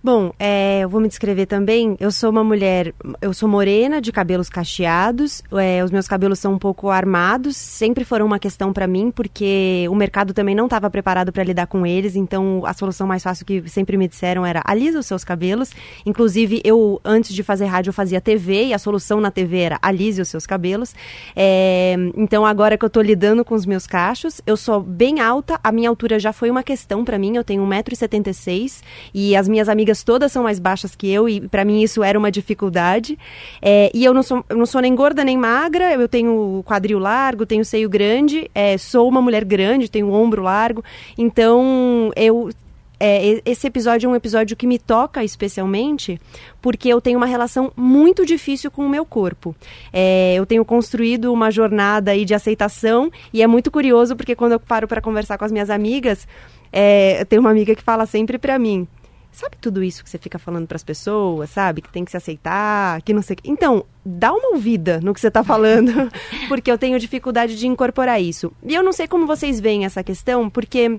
Bom, 0.07 0.33
é, 0.39 0.83
eu 0.85 0.89
vou 0.89 1.01
me 1.01 1.09
descrever 1.09 1.47
também. 1.47 1.97
Eu 1.99 2.13
sou 2.13 2.31
uma 2.31 2.45
mulher, 2.45 2.95
eu 3.21 3.35
sou 3.35 3.49
morena, 3.49 4.01
de 4.01 4.13
cabelos 4.13 4.49
cacheados. 4.49 5.43
É, 5.51 5.83
os 5.83 5.91
meus 5.91 6.07
cabelos 6.07 6.39
são 6.39 6.53
um 6.53 6.59
pouco 6.61 6.91
armados. 6.91 7.57
Sempre 7.57 8.05
foram 8.05 8.25
uma 8.25 8.39
questão 8.39 8.73
para 8.73 8.87
mim, 8.87 9.11
porque 9.11 9.85
o 9.91 9.97
mercado 9.97 10.33
também 10.33 10.55
não 10.55 10.67
estava 10.67 10.89
preparado 10.89 11.33
para 11.33 11.43
lidar 11.43 11.67
com 11.67 11.85
eles. 11.85 12.15
Então, 12.15 12.63
a 12.65 12.73
solução 12.73 13.05
mais 13.05 13.21
fácil 13.21 13.45
que 13.45 13.69
sempre 13.69 13.97
me 13.97 14.07
disseram 14.07 14.47
era 14.47 14.63
alisa 14.65 15.01
os 15.01 15.07
seus 15.07 15.25
cabelos. 15.25 15.73
Inclusive, 16.07 16.61
eu 16.63 17.01
antes 17.05 17.35
de 17.35 17.43
fazer 17.43 17.65
rádio 17.65 17.89
eu 17.89 17.93
fazia 17.93 18.21
TV 18.21 18.67
e 18.67 18.75
a 18.75 18.79
solução 18.79 19.21
na 19.21 19.33
TV 19.33 19.59
era 19.59 19.77
alise 19.83 20.23
os 20.23 20.29
seus 20.29 20.47
cabelos. 20.47 20.95
É, 21.35 21.97
então, 22.17 22.47
agora 22.47 22.79
que 22.79 22.85
eu 22.85 22.87
estou 22.87 23.03
lidando 23.03 23.45
com 23.45 23.57
os 23.57 23.67
meus 23.67 23.89
cachos, 23.89 24.41
eu 24.47 24.57
sou 24.57 24.81
bem 24.81 25.19
alta. 25.19 25.59
A 25.65 25.73
minha 25.73 25.89
altura 25.89 26.21
já 26.21 26.33
foi 26.33 26.49
uma 26.49 26.63
questão 26.63 27.05
para 27.05 27.19
mim. 27.19 27.35
Eu 27.35 27.43
tenho 27.43 27.67
1,76m 27.67 28.85
e 29.13 29.35
as 29.35 29.49
minhas 29.49 29.69
amigas 29.69 29.96
todas 30.03 30.33
são 30.33 30.43
mais 30.43 30.59
baixas 30.59 30.95
que 30.95 31.11
eu 31.11 31.29
e 31.29 31.41
para 31.49 31.65
mim 31.65 31.83
isso 31.83 32.03
era 32.03 32.19
uma 32.19 32.31
dificuldade. 32.31 33.19
É, 33.61 33.91
e 33.95 34.05
eu 34.05 34.13
não, 34.15 34.23
sou, 34.23 34.45
eu 34.49 34.57
não 34.57 34.67
sou 34.67 34.81
nem 34.81 34.95
gorda 34.95 35.25
nem 35.25 35.37
magra, 35.37 35.93
eu 35.95 36.09
tenho 36.09 36.63
quadril 36.67 36.99
largo, 36.99 37.47
tenho 37.47 37.65
seio 37.65 37.89
grande, 37.89 38.51
é, 38.55 38.79
sou 38.79 39.09
uma 39.09 39.21
mulher 39.21 39.45
grande, 39.45 39.91
tenho 39.91 40.13
ombro 40.13 40.43
largo. 40.43 40.85
Então 41.17 42.11
eu 42.17 42.51
é, 42.99 43.43
esse 43.45 43.67
episódio 43.67 44.07
é 44.07 44.11
um 44.11 44.17
episódio 44.17 44.57
que 44.57 44.67
me 44.67 44.79
toca 44.79 45.23
especialmente 45.23 46.19
porque 46.63 46.89
eu 46.89 47.01
tenho 47.01 47.19
uma 47.19 47.27
relação 47.27 47.71
muito 47.77 48.25
difícil 48.25 48.71
com 48.71 48.87
o 48.87 48.89
meu 48.89 49.05
corpo. 49.05 49.55
É, 49.93 50.35
eu 50.35 50.47
tenho 50.47 50.65
construído 50.65 51.33
uma 51.33 51.51
jornada 51.51 52.13
aí 52.13 52.25
de 52.25 52.35
aceitação 52.35 53.11
e 53.33 53.43
é 53.43 53.47
muito 53.47 53.71
curioso 53.71 54.17
porque 54.17 54.35
quando 54.35 54.53
eu 54.53 54.61
paro 54.61 54.89
para 54.89 55.03
conversar 55.03 55.37
com 55.37 55.45
as 55.45 55.53
minhas 55.53 55.69
amigas, 55.69 56.27
é, 56.73 57.21
eu 57.21 57.27
tenho 57.27 57.41
uma 57.41 57.51
amiga 57.51 57.75
que 57.75 57.83
fala 57.83 58.07
sempre 58.07 58.39
para 58.39 58.59
mim: 58.59 58.89
sabe 59.37 59.57
tudo 59.61 59.85
isso 59.85 60.03
que 60.03 60.09
você 60.09 60.17
fica 60.17 60.39
falando 60.39 60.67
para 60.67 60.77
as 60.77 60.83
pessoas, 60.83 61.51
sabe? 61.51 61.83
Que 61.83 61.93
tem 61.93 62.05
que 62.05 62.11
se 62.11 62.17
aceitar, 62.17 63.03
que 63.03 63.13
não 63.13 63.21
sei. 63.21 63.37
Então, 63.45 63.85
dá 64.05 64.33
uma 64.33 64.55
ouvida 64.55 64.99
no 65.03 65.13
que 65.13 65.21
você 65.21 65.29
está 65.29 65.45
falando, 65.45 66.11
porque 66.49 66.71
eu 66.71 66.79
tenho 66.79 66.99
dificuldade 66.99 67.55
de 67.55 67.67
incorporar 67.67 68.21
isso. 68.21 68.51
E 68.63 68.75
eu 68.75 68.83
não 68.83 68.95
sei 68.95 69.07
como 69.07 69.27
vocês 69.27 69.61
veem 69.61 69.85
essa 69.85 70.03
questão, 70.03 70.49
porque 70.49 70.99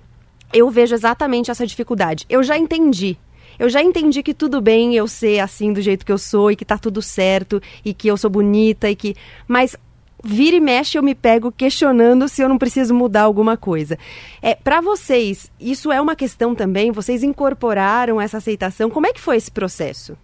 eu 0.54 0.70
vejo 0.70 0.94
exatamente 0.94 1.50
essa 1.50 1.66
dificuldade. 1.66 2.26
Eu 2.30 2.44
já 2.44 2.56
entendi 2.58 3.18
eu 3.60 3.70
já 3.70 3.82
entendi 3.82 4.22
que 4.22 4.36
tudo 4.36 4.62
bem 4.62 4.96
eu 4.96 5.08
ser 5.08 5.40
assim 5.40 5.74
do 5.74 5.82
jeito 5.82 6.06
que 6.06 6.12
eu 6.12 6.18
sou 6.18 6.52
e 6.52 6.56
que 6.56 6.64
tá 6.64 6.78
tudo 6.78 7.02
certo 7.02 7.60
e 7.84 7.92
que 7.92 8.08
eu 8.08 8.16
sou 8.16 8.30
bonita 8.30 8.88
e 8.88 8.96
que. 8.96 9.16
Mas 9.48 9.76
vira 10.24 10.56
e 10.56 10.60
mexe 10.60 10.98
eu 10.98 11.04
me 11.04 11.16
pego 11.16 11.52
questionando 11.52 12.28
se 12.28 12.42
eu 12.42 12.50
não 12.50 12.58
preciso 12.58 12.94
mudar 12.94 13.24
alguma 13.24 13.56
coisa. 13.56 13.98
É, 14.42 14.56
para 14.56 14.82
vocês, 14.82 15.52
isso 15.60 15.92
é 15.92 16.02
uma 16.02 16.16
questão 16.16 16.56
também? 16.56 16.92
Vocês 16.92 17.24
incorporaram 17.24 18.20
essa 18.20 18.38
aceitação? 18.38 18.90
Como 18.90 19.08
é 19.08 19.14
que 19.14 19.22
foi 19.22 19.38
esse 19.38 19.52
processo? 19.52 20.18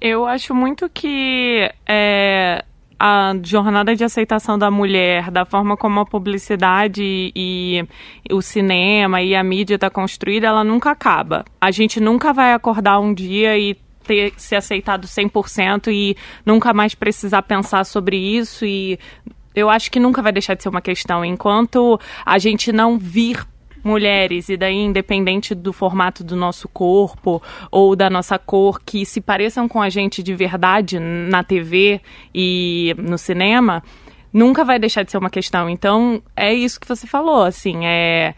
Eu 0.00 0.26
acho 0.26 0.54
muito 0.54 0.88
que 0.88 1.68
é, 1.86 2.64
a 2.98 3.32
jornada 3.42 3.94
de 3.94 4.04
aceitação 4.04 4.58
da 4.58 4.70
mulher, 4.70 5.30
da 5.30 5.44
forma 5.44 5.76
como 5.76 6.00
a 6.00 6.06
publicidade 6.06 7.02
e, 7.02 7.32
e 8.28 8.34
o 8.34 8.42
cinema 8.42 9.22
e 9.22 9.34
a 9.34 9.42
mídia 9.42 9.76
está 9.76 9.88
construída, 9.88 10.48
ela 10.48 10.64
nunca 10.64 10.90
acaba. 10.90 11.44
A 11.60 11.70
gente 11.70 12.00
nunca 12.00 12.32
vai 12.32 12.52
acordar 12.52 12.98
um 12.98 13.14
dia 13.14 13.56
e 13.56 13.76
ter 14.08 14.32
se 14.38 14.56
aceitado 14.56 15.06
100% 15.06 15.92
e 15.92 16.16
nunca 16.44 16.72
mais 16.72 16.94
precisar 16.94 17.42
pensar 17.42 17.84
sobre 17.84 18.16
isso 18.16 18.64
e 18.64 18.98
eu 19.54 19.68
acho 19.68 19.90
que 19.90 20.00
nunca 20.00 20.22
vai 20.22 20.32
deixar 20.32 20.54
de 20.54 20.62
ser 20.62 20.68
uma 20.68 20.80
questão 20.80 21.24
enquanto 21.24 22.00
a 22.24 22.38
gente 22.38 22.72
não 22.72 22.98
vir 22.98 23.46
mulheres, 23.84 24.48
e 24.48 24.56
daí 24.56 24.76
independente 24.76 25.54
do 25.54 25.72
formato 25.72 26.24
do 26.24 26.34
nosso 26.34 26.68
corpo 26.68 27.40
ou 27.70 27.94
da 27.94 28.10
nossa 28.10 28.38
cor, 28.38 28.80
que 28.84 29.06
se 29.06 29.20
pareçam 29.20 29.68
com 29.68 29.80
a 29.80 29.88
gente 29.88 30.22
de 30.22 30.34
verdade 30.34 30.98
na 30.98 31.44
TV 31.44 32.00
e 32.34 32.94
no 32.98 33.16
cinema, 33.16 33.82
nunca 34.32 34.64
vai 34.64 34.78
deixar 34.78 35.04
de 35.04 35.10
ser 35.10 35.18
uma 35.18 35.30
questão. 35.30 35.70
Então, 35.70 36.20
é 36.36 36.52
isso 36.52 36.80
que 36.80 36.88
você 36.88 37.06
falou, 37.06 37.44
assim, 37.44 37.86
é, 37.86 38.34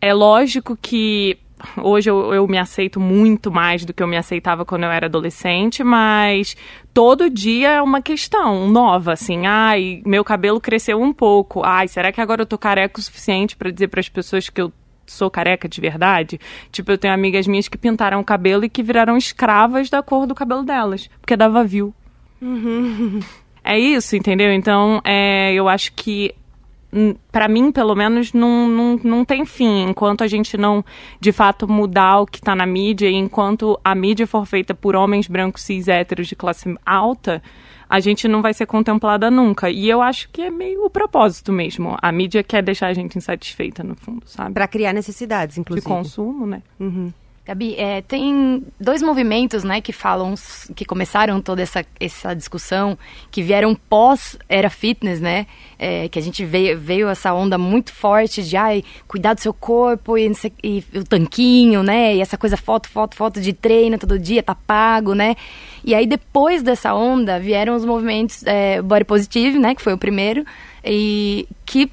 é 0.00 0.12
lógico 0.12 0.76
que 0.80 1.38
Hoje 1.82 2.10
eu, 2.10 2.34
eu, 2.34 2.46
me 2.46 2.58
aceito 2.58 3.00
muito 3.00 3.50
mais 3.50 3.84
do 3.84 3.92
que 3.92 4.02
eu 4.02 4.06
me 4.06 4.16
aceitava 4.16 4.64
quando 4.64 4.84
eu 4.84 4.90
era 4.90 5.06
adolescente, 5.06 5.82
mas 5.82 6.54
todo 6.92 7.30
dia 7.30 7.72
é 7.74 7.82
uma 7.82 8.02
questão 8.02 8.68
nova, 8.68 9.12
assim. 9.14 9.46
Ai, 9.46 10.02
meu 10.04 10.22
cabelo 10.22 10.60
cresceu 10.60 11.00
um 11.00 11.12
pouco. 11.12 11.62
Ai, 11.64 11.88
será 11.88 12.12
que 12.12 12.20
agora 12.20 12.42
eu 12.42 12.46
tô 12.46 12.58
careca 12.58 13.00
o 13.00 13.02
suficiente 13.02 13.56
para 13.56 13.70
dizer 13.70 13.88
para 13.88 14.00
as 14.00 14.08
pessoas 14.08 14.50
que 14.50 14.60
eu 14.60 14.70
sou 15.06 15.30
careca 15.30 15.66
de 15.66 15.80
verdade? 15.80 16.38
Tipo, 16.70 16.92
eu 16.92 16.98
tenho 16.98 17.14
amigas 17.14 17.46
minhas 17.46 17.68
que 17.68 17.78
pintaram 17.78 18.20
o 18.20 18.24
cabelo 18.24 18.64
e 18.64 18.68
que 18.68 18.82
viraram 18.82 19.16
escravas 19.16 19.88
da 19.88 20.02
cor 20.02 20.26
do 20.26 20.34
cabelo 20.34 20.62
delas, 20.62 21.08
porque 21.20 21.36
dava 21.36 21.64
view. 21.64 21.94
Uhum. 22.40 23.20
É 23.64 23.78
isso, 23.78 24.14
entendeu? 24.14 24.52
Então, 24.52 25.00
é, 25.04 25.54
eu 25.54 25.68
acho 25.68 25.92
que 25.94 26.34
para 27.30 27.48
mim, 27.48 27.70
pelo 27.72 27.94
menos, 27.94 28.32
não, 28.32 28.68
não, 28.68 29.00
não 29.02 29.24
tem 29.24 29.44
fim. 29.44 29.82
Enquanto 29.82 30.24
a 30.24 30.26
gente 30.26 30.56
não, 30.56 30.84
de 31.20 31.32
fato, 31.32 31.68
mudar 31.70 32.20
o 32.20 32.26
que 32.26 32.38
está 32.38 32.54
na 32.54 32.66
mídia, 32.66 33.08
e 33.08 33.14
enquanto 33.14 33.78
a 33.84 33.94
mídia 33.94 34.26
for 34.26 34.46
feita 34.46 34.74
por 34.74 34.96
homens 34.96 35.26
brancos 35.28 35.62
cis 35.62 35.88
héteros 35.88 36.26
de 36.26 36.36
classe 36.36 36.74
alta, 36.84 37.42
a 37.88 38.00
gente 38.00 38.26
não 38.26 38.42
vai 38.42 38.52
ser 38.52 38.66
contemplada 38.66 39.30
nunca. 39.30 39.70
E 39.70 39.88
eu 39.88 40.02
acho 40.02 40.28
que 40.30 40.42
é 40.42 40.50
meio 40.50 40.84
o 40.84 40.90
propósito 40.90 41.52
mesmo. 41.52 41.96
A 42.00 42.10
mídia 42.10 42.42
quer 42.42 42.62
deixar 42.62 42.88
a 42.88 42.94
gente 42.94 43.16
insatisfeita, 43.16 43.82
no 43.84 43.94
fundo, 43.94 44.26
sabe? 44.26 44.54
Para 44.54 44.66
criar 44.66 44.92
necessidades, 44.92 45.58
inclusive. 45.58 45.86
De 45.86 45.92
consumo, 45.92 46.46
né? 46.46 46.62
Uhum. 46.80 47.12
Gabi, 47.46 47.76
é, 47.78 48.02
tem 48.02 48.64
dois 48.80 49.00
movimentos, 49.00 49.62
né, 49.62 49.80
que 49.80 49.92
falam, 49.92 50.34
que 50.74 50.84
começaram 50.84 51.40
toda 51.40 51.62
essa, 51.62 51.86
essa 52.00 52.34
discussão, 52.34 52.98
que 53.30 53.40
vieram 53.40 53.72
pós 53.72 54.36
era 54.48 54.68
fitness, 54.68 55.20
né, 55.20 55.46
é, 55.78 56.08
que 56.08 56.18
a 56.18 56.22
gente 56.22 56.44
veio, 56.44 56.76
veio 56.76 57.08
essa 57.08 57.32
onda 57.32 57.56
muito 57.56 57.92
forte 57.92 58.42
de, 58.42 58.56
ai, 58.56 58.82
cuidar 59.06 59.34
do 59.34 59.40
seu 59.40 59.54
corpo 59.54 60.18
e, 60.18 60.28
e, 60.60 60.84
o 60.92 61.04
tanquinho, 61.04 61.84
né, 61.84 62.16
e 62.16 62.20
essa 62.20 62.36
coisa 62.36 62.56
foto, 62.56 62.88
foto, 62.88 63.14
foto 63.14 63.40
de 63.40 63.52
treino 63.52 63.96
todo 63.96 64.18
dia, 64.18 64.42
tá 64.42 64.56
pago, 64.56 65.14
né, 65.14 65.36
e 65.84 65.94
aí 65.94 66.04
depois 66.04 66.64
dessa 66.64 66.94
onda 66.94 67.38
vieram 67.38 67.76
os 67.76 67.84
movimentos 67.84 68.44
é, 68.44 68.82
body 68.82 69.04
positive, 69.04 69.56
né, 69.56 69.72
que 69.72 69.82
foi 69.82 69.92
o 69.92 69.98
primeiro, 69.98 70.44
e 70.84 71.46
que 71.64 71.90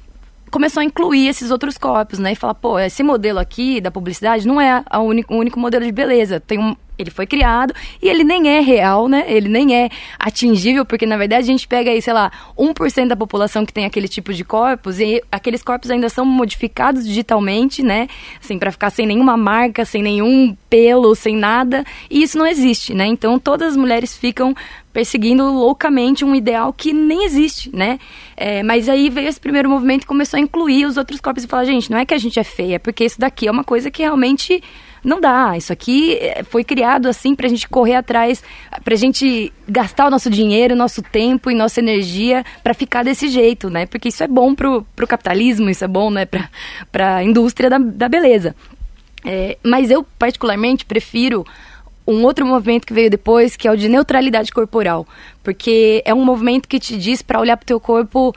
começou 0.54 0.80
a 0.80 0.84
incluir 0.84 1.26
esses 1.26 1.50
outros 1.50 1.76
corpos, 1.76 2.20
né? 2.20 2.30
E 2.30 2.36
falar, 2.36 2.54
pô, 2.54 2.78
esse 2.78 3.02
modelo 3.02 3.40
aqui 3.40 3.80
da 3.80 3.90
publicidade 3.90 4.46
não 4.46 4.60
é 4.60 4.84
o 4.94 5.34
único 5.36 5.58
modelo 5.58 5.84
de 5.84 5.90
beleza. 5.90 6.38
Tem 6.38 6.60
um, 6.60 6.76
ele 6.98 7.10
foi 7.10 7.26
criado 7.26 7.74
e 8.00 8.08
ele 8.08 8.24
nem 8.24 8.48
é 8.48 8.60
real, 8.60 9.08
né? 9.08 9.24
Ele 9.26 9.48
nem 9.48 9.74
é 9.74 9.88
atingível, 10.18 10.84
porque 10.84 11.06
na 11.06 11.16
verdade 11.16 11.42
a 11.42 11.46
gente 11.46 11.66
pega 11.66 11.90
aí, 11.90 12.00
sei 12.00 12.12
lá, 12.12 12.30
1% 12.56 13.08
da 13.08 13.16
população 13.16 13.66
que 13.66 13.72
tem 13.72 13.84
aquele 13.84 14.08
tipo 14.08 14.32
de 14.32 14.44
corpos 14.44 15.00
e 15.00 15.22
aqueles 15.30 15.62
corpos 15.62 15.90
ainda 15.90 16.08
são 16.08 16.24
modificados 16.24 17.06
digitalmente, 17.06 17.82
né? 17.82 18.08
Assim, 18.42 18.58
para 18.58 18.70
ficar 18.70 18.90
sem 18.90 19.06
nenhuma 19.06 19.36
marca, 19.36 19.84
sem 19.84 20.02
nenhum 20.02 20.56
pelo, 20.70 21.14
sem 21.14 21.36
nada. 21.36 21.84
E 22.10 22.22
isso 22.22 22.38
não 22.38 22.46
existe, 22.46 22.94
né? 22.94 23.06
Então 23.06 23.38
todas 23.38 23.72
as 23.72 23.76
mulheres 23.76 24.16
ficam 24.16 24.54
perseguindo 24.92 25.42
loucamente 25.52 26.24
um 26.24 26.36
ideal 26.36 26.72
que 26.72 26.92
nem 26.92 27.24
existe, 27.24 27.74
né? 27.74 27.98
É, 28.36 28.62
mas 28.62 28.88
aí 28.88 29.10
veio 29.10 29.28
esse 29.28 29.40
primeiro 29.40 29.68
movimento 29.68 30.04
e 30.04 30.06
começou 30.06 30.38
a 30.38 30.40
incluir 30.40 30.86
os 30.86 30.96
outros 30.96 31.20
corpos 31.20 31.42
e 31.42 31.48
falar, 31.48 31.64
gente, 31.64 31.90
não 31.90 31.98
é 31.98 32.04
que 32.04 32.14
a 32.14 32.18
gente 32.18 32.38
é 32.38 32.44
feia, 32.44 32.76
é 32.76 32.78
porque 32.78 33.04
isso 33.04 33.18
daqui 33.18 33.48
é 33.48 33.50
uma 33.50 33.64
coisa 33.64 33.90
que 33.90 34.02
realmente 34.02 34.62
não 35.04 35.20
dá. 35.20 35.56
Isso 35.56 35.72
aqui 35.72 36.14
eh, 36.14 36.42
foi 36.44 36.64
criado 36.64 37.06
assim 37.06 37.34
para 37.34 37.46
a 37.46 37.48
gente 37.50 37.68
correr 37.68 37.94
atrás, 37.94 38.42
para 38.82 38.94
a 38.94 38.96
gente 38.96 39.52
gastar 39.68 40.06
o 40.06 40.10
nosso 40.10 40.30
dinheiro, 40.30 40.74
nosso 40.74 41.02
tempo 41.02 41.50
e 41.50 41.54
nossa 41.54 41.80
energia 41.80 42.44
para 42.62 42.74
ficar 42.74 43.02
desse 43.02 43.28
jeito, 43.28 43.68
né? 43.68 43.86
Porque 43.86 44.08
isso 44.08 44.22
é 44.22 44.28
bom 44.28 44.54
pro, 44.54 44.86
pro 44.96 45.06
capitalismo, 45.06 45.68
isso 45.68 45.84
é 45.84 45.88
bom, 45.88 46.10
né, 46.10 46.26
para 46.90 47.16
a 47.16 47.22
indústria 47.22 47.68
da, 47.68 47.78
da 47.78 48.08
beleza. 48.08 48.56
É, 49.24 49.56
mas 49.62 49.90
eu, 49.90 50.04
particularmente, 50.18 50.84
prefiro 50.84 51.46
um 52.06 52.22
outro 52.24 52.46
movimento 52.46 52.86
que 52.86 52.92
veio 52.92 53.10
depois, 53.10 53.56
que 53.56 53.66
é 53.66 53.70
o 53.72 53.76
de 53.76 53.88
neutralidade 53.88 54.52
corporal. 54.52 55.06
Porque 55.42 56.02
é 56.04 56.12
um 56.12 56.24
movimento 56.24 56.68
que 56.68 56.78
te 56.78 56.96
diz 56.96 57.22
para 57.22 57.40
olhar 57.40 57.56
para 57.56 57.64
o 57.64 57.66
teu 57.66 57.80
corpo 57.80 58.34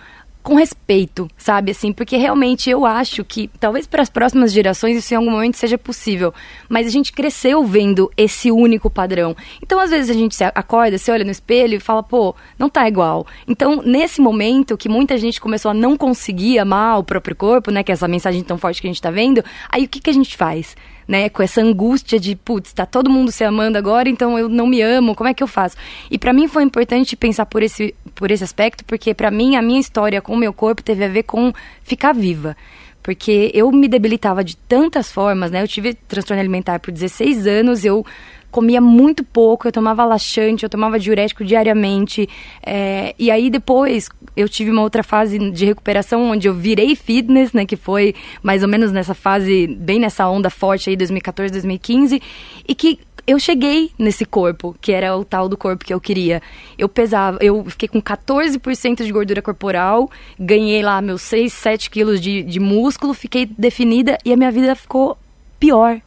com 0.48 0.56
respeito, 0.56 1.30
sabe? 1.38 1.72
Assim, 1.72 1.92
porque 1.92 2.16
realmente 2.16 2.70
eu 2.70 2.86
acho 2.86 3.26
que 3.26 3.50
talvez 3.60 3.86
para 3.86 4.02
as 4.02 4.10
próximas 4.10 4.54
gerações 4.54 4.96
isso 4.96 5.14
em 5.14 5.18
algum 5.18 5.30
momento 5.30 5.58
seja 5.58 5.78
possível, 5.78 6.34
mas 6.70 6.88
a 6.88 6.90
gente 6.90 7.12
cresceu 7.12 7.66
vendo 7.66 8.10
esse 8.16 8.50
único 8.50 8.90
padrão. 8.90 9.36
Então, 9.62 9.78
às 9.78 9.90
vezes 9.90 10.10
a 10.10 10.14
gente 10.14 10.34
se 10.34 10.46
acorda, 10.46 10.98
se 10.98 11.12
olha 11.12 11.26
no 11.26 11.32
espelho 11.32 11.76
e 11.76 11.82
fala, 11.82 12.02
pô, 12.02 12.34
não 12.58 12.70
tá 12.70 12.88
igual. 12.88 13.28
Então, 13.46 13.82
nesse 13.84 14.22
momento 14.22 14.78
que 14.78 14.88
muita 14.88 15.18
gente 15.18 15.42
começou 15.42 15.72
a 15.72 15.74
não 15.74 15.98
conseguir 15.98 16.60
amar 16.60 16.98
o 17.00 17.04
próprio 17.04 17.36
corpo, 17.36 17.70
né, 17.70 17.84
que 17.84 17.92
é 17.92 17.94
essa 17.94 18.08
mensagem 18.08 18.42
tão 18.42 18.58
forte 18.58 18.80
que 18.80 18.88
a 18.88 18.90
gente 18.90 19.02
tá 19.02 19.12
vendo, 19.12 19.44
aí 19.70 19.84
o 19.84 19.90
que 19.90 20.00
que 20.00 20.10
a 20.10 20.14
gente 20.14 20.38
faz? 20.38 20.78
Né, 21.08 21.30
com 21.30 21.42
essa 21.42 21.62
angústia 21.62 22.20
de, 22.20 22.36
putz, 22.36 22.74
tá 22.74 22.86
todo 22.86 23.10
mundo 23.10 23.32
se 23.32 23.44
amando 23.44 23.78
agora, 23.78 24.10
então 24.10 24.38
eu 24.38 24.50
não 24.50 24.68
me 24.68 24.82
amo, 24.82 25.16
como 25.16 25.30
é 25.30 25.34
que 25.34 25.42
eu 25.42 25.48
faço? 25.48 25.78
E 26.12 26.18
para 26.18 26.34
mim 26.34 26.48
foi 26.48 26.64
importante 26.64 27.16
pensar 27.16 27.46
por 27.46 27.64
esse, 27.64 27.96
por 28.14 28.30
esse 28.30 28.44
aspecto, 28.44 28.84
porque 28.84 29.14
para 29.14 29.32
mim 29.32 29.56
a 29.56 29.62
minha 29.62 29.80
história 29.80 30.22
com 30.22 30.34
o 30.34 30.38
meu 30.38 30.52
corpo 30.52 30.84
teve 30.84 31.06
a 31.06 31.08
ver 31.08 31.24
com 31.24 31.54
ficar 31.84 32.14
viva. 32.14 32.58
Porque 33.02 33.52
eu 33.54 33.72
me 33.72 33.88
debilitava 33.88 34.44
de 34.44 34.58
tantas 34.58 35.10
formas, 35.10 35.50
né? 35.50 35.64
Eu 35.64 35.68
tive 35.68 35.94
transtorno 35.94 36.42
alimentar 36.42 36.82
por 36.82 36.92
16 36.92 37.48
anos, 37.48 37.86
eu 37.86 38.06
comia 38.52 38.82
muito 38.82 39.24
pouco, 39.24 39.68
eu 39.68 39.72
tomava 39.72 40.06
laxante, 40.06 40.64
eu 40.64 40.70
tomava 40.70 41.00
diurético 41.00 41.44
diariamente. 41.44 42.28
É, 42.66 43.14
e 43.18 43.30
aí 43.30 43.50
depois 43.50 44.10
eu 44.36 44.48
tive 44.48 44.72
uma 44.72 44.82
outra 44.82 45.04
fase 45.04 45.38
de 45.52 45.66
recuperação 45.66 46.30
onde 46.32 46.48
eu 46.48 46.54
virei 46.54 46.96
fitness, 46.96 47.54
né? 47.54 47.66
Que 47.66 47.76
foi 47.76 48.16
mais 48.42 48.64
ou 48.64 48.70
menos 48.70 48.92
nessa 48.92 49.14
fase, 49.14 49.68
bem 49.68 50.00
nessa 50.00 50.28
onda 50.28 50.50
forte 50.50 50.90
aí, 50.90 50.96
2014, 50.96 51.52
2015. 51.52 52.22
E 52.68 52.76
que 52.76 53.00
eu 53.28 53.38
cheguei 53.38 53.92
nesse 54.00 54.24
corpo, 54.26 54.74
que 54.80 54.94
era 54.94 55.16
o 55.18 55.26
tal 55.26 55.50
do 55.50 55.58
corpo 55.58 55.84
que 55.84 55.94
eu 55.94 56.00
queria. 56.00 56.42
Eu 56.78 56.88
pesava, 56.88 57.38
eu 57.42 57.66
fiquei 57.66 57.90
com 57.90 58.02
14% 58.02 59.04
de 59.04 59.12
gordura 59.12 59.42
corporal, 59.42 60.10
ganhei 60.40 60.82
lá 60.82 61.02
meus 61.02 61.22
6, 61.24 61.52
7 61.52 61.90
quilos 61.90 62.22
de, 62.22 62.42
de 62.42 62.60
músculo, 62.60 63.14
fiquei 63.14 63.46
definida 63.46 64.18
e 64.24 64.32
a 64.32 64.38
minha 64.38 64.52
vida 64.52 64.74
ficou 64.76 65.18
pior 65.60 66.02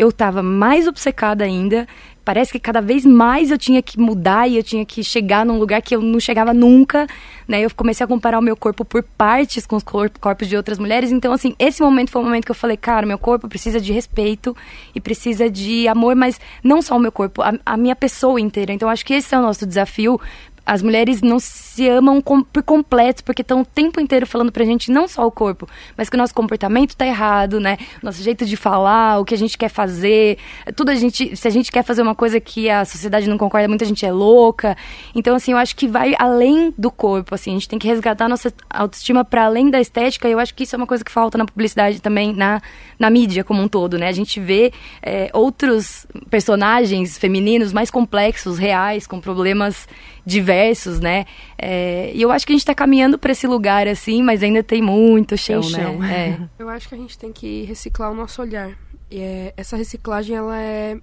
eu 0.00 0.08
estava 0.08 0.42
mais 0.42 0.88
obcecada 0.88 1.44
ainda. 1.44 1.86
Parece 2.24 2.52
que 2.52 2.58
cada 2.58 2.80
vez 2.80 3.04
mais 3.04 3.50
eu 3.50 3.58
tinha 3.58 3.82
que 3.82 3.98
mudar 3.98 4.48
e 4.48 4.56
eu 4.56 4.62
tinha 4.62 4.84
que 4.84 5.04
chegar 5.04 5.44
num 5.44 5.58
lugar 5.58 5.82
que 5.82 5.94
eu 5.94 6.00
não 6.00 6.18
chegava 6.18 6.54
nunca, 6.54 7.06
né? 7.46 7.60
Eu 7.60 7.70
comecei 7.74 8.04
a 8.04 8.06
comparar 8.06 8.38
o 8.38 8.42
meu 8.42 8.56
corpo 8.56 8.82
por 8.82 9.02
partes 9.02 9.66
com 9.66 9.76
os 9.76 9.82
corpos 9.82 10.48
de 10.48 10.56
outras 10.56 10.78
mulheres. 10.78 11.12
Então, 11.12 11.32
assim, 11.32 11.54
esse 11.58 11.82
momento 11.82 12.10
foi 12.10 12.22
o 12.22 12.24
momento 12.24 12.46
que 12.46 12.50
eu 12.50 12.54
falei, 12.54 12.78
cara, 12.78 13.06
meu 13.06 13.18
corpo 13.18 13.46
precisa 13.46 13.78
de 13.78 13.92
respeito 13.92 14.56
e 14.94 15.00
precisa 15.00 15.50
de 15.50 15.86
amor, 15.86 16.14
mas 16.14 16.40
não 16.64 16.80
só 16.80 16.96
o 16.96 17.00
meu 17.00 17.12
corpo, 17.12 17.42
a, 17.42 17.52
a 17.66 17.76
minha 17.76 17.96
pessoa 17.96 18.40
inteira. 18.40 18.72
Então, 18.72 18.88
acho 18.88 19.04
que 19.04 19.14
esse 19.14 19.34
é 19.34 19.38
o 19.38 19.42
nosso 19.42 19.66
desafio 19.66 20.18
as 20.64 20.82
mulheres 20.82 21.20
não 21.20 21.38
se 21.38 21.88
amam 21.88 22.20
com, 22.20 22.42
por 22.42 22.62
completo, 22.62 23.24
porque 23.24 23.42
estão 23.42 23.62
o 23.62 23.64
tempo 23.64 24.00
inteiro 24.00 24.26
falando 24.26 24.52
pra 24.52 24.64
gente 24.64 24.90
não 24.90 25.08
só 25.08 25.26
o 25.26 25.30
corpo, 25.30 25.68
mas 25.96 26.08
que 26.08 26.16
o 26.16 26.18
nosso 26.18 26.34
comportamento 26.34 26.96
tá 26.96 27.06
errado, 27.06 27.58
né? 27.58 27.76
Nosso 28.02 28.22
jeito 28.22 28.44
de 28.44 28.56
falar, 28.56 29.18
o 29.18 29.24
que 29.24 29.34
a 29.34 29.38
gente 29.38 29.56
quer 29.58 29.68
fazer, 29.68 30.38
tudo 30.76 30.90
a 30.90 30.94
gente, 30.94 31.36
se 31.36 31.48
a 31.48 31.50
gente 31.50 31.72
quer 31.72 31.82
fazer 31.82 32.02
uma 32.02 32.14
coisa 32.14 32.40
que 32.40 32.70
a 32.70 32.84
sociedade 32.84 33.28
não 33.28 33.38
concorda, 33.38 33.68
muita 33.68 33.84
gente 33.84 34.04
é 34.04 34.12
louca. 34.12 34.76
Então, 35.14 35.34
assim, 35.34 35.52
eu 35.52 35.58
acho 35.58 35.74
que 35.74 35.88
vai 35.88 36.14
além 36.18 36.72
do 36.76 36.90
corpo, 36.90 37.34
assim, 37.34 37.50
a 37.50 37.54
gente 37.54 37.68
tem 37.68 37.78
que 37.78 37.88
resgatar 37.88 38.28
nossa 38.28 38.52
autoestima 38.68 39.24
para 39.24 39.44
além 39.44 39.70
da 39.70 39.80
estética, 39.80 40.28
e 40.28 40.32
eu 40.32 40.38
acho 40.38 40.54
que 40.54 40.64
isso 40.64 40.76
é 40.76 40.78
uma 40.78 40.86
coisa 40.86 41.04
que 41.04 41.10
falta 41.10 41.36
na 41.36 41.44
publicidade 41.44 42.00
também, 42.00 42.32
na, 42.32 42.60
na 42.98 43.10
mídia 43.10 43.42
como 43.42 43.62
um 43.62 43.68
todo, 43.68 43.98
né? 43.98 44.08
A 44.08 44.12
gente 44.12 44.38
vê 44.38 44.72
é, 45.02 45.30
outros 45.32 46.06
personagens 46.28 47.18
femininos 47.18 47.72
mais 47.72 47.90
complexos, 47.90 48.58
reais, 48.58 49.06
com 49.06 49.20
problemas 49.20 49.88
diversos, 50.24 50.49
né? 51.00 51.26
É, 51.58 52.10
e 52.14 52.20
eu 52.22 52.32
acho 52.32 52.46
que 52.46 52.52
a 52.52 52.54
gente 52.54 52.62
está 52.62 52.74
caminhando 52.74 53.18
para 53.18 53.32
esse 53.32 53.46
lugar 53.46 53.86
assim, 53.86 54.22
mas 54.22 54.42
ainda 54.42 54.62
tem 54.62 54.82
muito 54.82 55.36
chão, 55.36 55.60
tem 55.60 55.70
chão. 55.70 55.98
né? 55.98 56.38
É. 56.40 56.48
Eu 56.58 56.68
acho 56.68 56.88
que 56.88 56.94
a 56.94 56.98
gente 56.98 57.18
tem 57.18 57.32
que 57.32 57.62
reciclar 57.62 58.10
o 58.10 58.14
nosso 58.14 58.40
olhar. 58.42 58.70
E 59.10 59.20
é, 59.20 59.54
essa 59.56 59.76
reciclagem 59.76 60.36
ela 60.36 60.58
é 60.58 60.96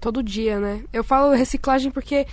todo 0.00 0.22
dia, 0.22 0.58
né? 0.58 0.82
Eu 0.92 1.04
falo 1.04 1.32
reciclagem 1.32 1.90
porque 1.90 2.26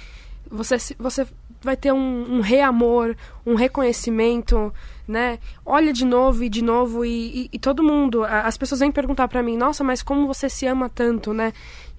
você 0.49 0.77
você 0.97 1.27
vai 1.61 1.75
ter 1.75 1.91
um, 1.91 2.37
um 2.37 2.41
reamor, 2.41 3.15
um 3.45 3.55
reconhecimento, 3.55 4.73
né? 5.07 5.39
Olha 5.65 5.91
de 5.91 6.05
novo 6.05 6.43
e 6.43 6.49
de 6.49 6.63
novo 6.63 7.03
e, 7.03 7.43
e, 7.43 7.49
e 7.53 7.59
todo 7.59 7.83
mundo, 7.83 8.23
as 8.23 8.57
pessoas 8.57 8.79
vêm 8.79 8.91
perguntar 8.91 9.27
para 9.27 9.43
mim, 9.43 9.57
nossa, 9.57 9.83
mas 9.83 10.01
como 10.01 10.27
você 10.27 10.49
se 10.49 10.65
ama 10.65 10.89
tanto, 10.89 11.33
né? 11.33 11.51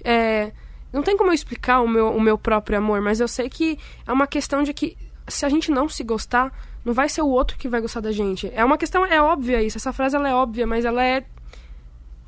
É, 0.02 0.50
não 0.92 1.02
tem 1.02 1.16
como 1.16 1.30
eu 1.30 1.35
explicar 1.35 1.80
o 1.80 1.88
meu, 1.88 2.14
o 2.14 2.20
meu 2.20 2.37
próprio 2.37 2.78
amor, 2.78 3.00
mas 3.00 3.20
eu 3.20 3.28
sei 3.28 3.49
que 3.49 3.78
é 4.06 4.12
uma 4.12 4.26
questão 4.26 4.62
de 4.62 4.73
que 4.73 4.97
se 5.28 5.47
a 5.47 5.49
gente 5.49 5.70
não 5.70 5.88
se 5.88 6.02
gostar, 6.02 6.52
não 6.85 6.92
vai 6.92 7.09
ser 7.09 7.23
o 7.23 7.28
outro 7.28 7.56
que 7.56 7.68
vai 7.68 7.80
gostar 7.80 8.00
da 8.00 8.12
gente. 8.12 8.50
É 8.54 8.64
uma 8.64 8.78
questão, 8.78 9.04
é 9.04 9.20
óbvia 9.20 9.62
isso. 9.62 9.78
Essa 9.78 9.92
frase 9.92 10.16
ela 10.16 10.28
é 10.28 10.35
óbvia, 10.35 10.66
mas 10.66 10.85
ela 10.85 11.04
é. 11.04 11.25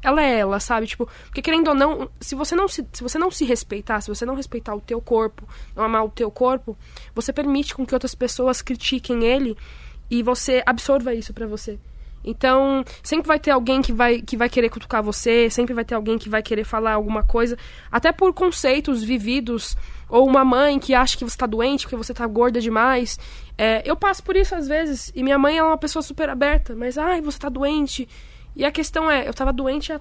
Ela 0.05 0.21
é 0.21 0.41
ela, 0.41 0.59
sabe? 0.59 0.87
Tipo, 0.89 1.09
porque 1.27 1.41
querendo 1.41 1.69
ou 1.69 1.75
não, 1.75 2.11
se 2.21 2.35
você 2.35 2.57
não 2.57 2.67
se, 2.67 2.85
se 2.93 3.03
você 3.05 3.19
não 3.19 3.31
se 3.31 3.45
respeitar, 3.45 4.01
se 4.01 4.09
você 4.09 4.27
não 4.27 4.35
respeitar 4.35 4.75
o 4.75 4.81
teu 4.81 5.01
corpo, 5.01 5.49
não 5.77 5.85
amar 5.85 6.05
o 6.05 6.11
teu 6.11 6.29
corpo, 6.29 6.77
você 7.15 7.33
permite 7.33 7.73
com 7.73 7.87
que 7.87 7.95
outras 7.95 8.13
pessoas 8.13 8.61
critiquem 8.61 9.25
ele 9.25 9.57
e 10.11 10.21
você 10.21 10.61
absorva 10.67 11.15
isso 11.15 11.33
para 11.33 11.47
você. 11.47 11.79
Então, 12.25 12.85
sempre 13.03 13.27
vai 13.27 13.39
ter 13.39 13.51
alguém 13.51 13.83
que 13.83 13.93
vai, 13.93 14.23
que 14.23 14.37
vai 14.37 14.49
querer 14.49 14.69
cutucar 14.69 15.03
você, 15.03 15.51
sempre 15.51 15.75
vai 15.75 15.85
ter 15.85 15.95
alguém 15.95 16.19
que 16.19 16.29
vai 16.29 16.43
querer 16.43 16.65
falar 16.65 16.93
alguma 16.93 17.23
coisa, 17.23 17.57
até 17.91 18.13
por 18.13 18.33
conceitos 18.33 19.03
vividos, 19.03 19.77
ou 20.09 20.27
uma 20.27 20.45
mãe 20.45 20.79
que 20.79 20.95
acha 20.95 21.17
que 21.17 21.25
você 21.25 21.35
está 21.35 21.47
doente 21.47 21.85
porque 21.85 21.97
você 21.97 22.13
está 22.13 22.27
gorda 22.27 22.61
demais. 22.61 23.19
É, 23.59 23.83
eu 23.85 23.97
passo 23.97 24.23
por 24.23 24.37
isso 24.37 24.55
às 24.55 24.69
vezes, 24.69 25.11
e 25.15 25.23
minha 25.23 25.39
mãe 25.39 25.59
é 25.59 25.63
uma 25.63 25.79
pessoa 25.79 26.03
super 26.03 26.29
aberta, 26.29 26.75
mas, 26.77 26.97
ai, 26.97 27.21
você 27.21 27.39
está 27.39 27.49
doente. 27.49 28.09
E 28.55 28.65
a 28.65 28.71
questão 28.71 29.11
é, 29.11 29.27
eu 29.27 29.31
estava 29.31 29.53
doente 29.53 29.93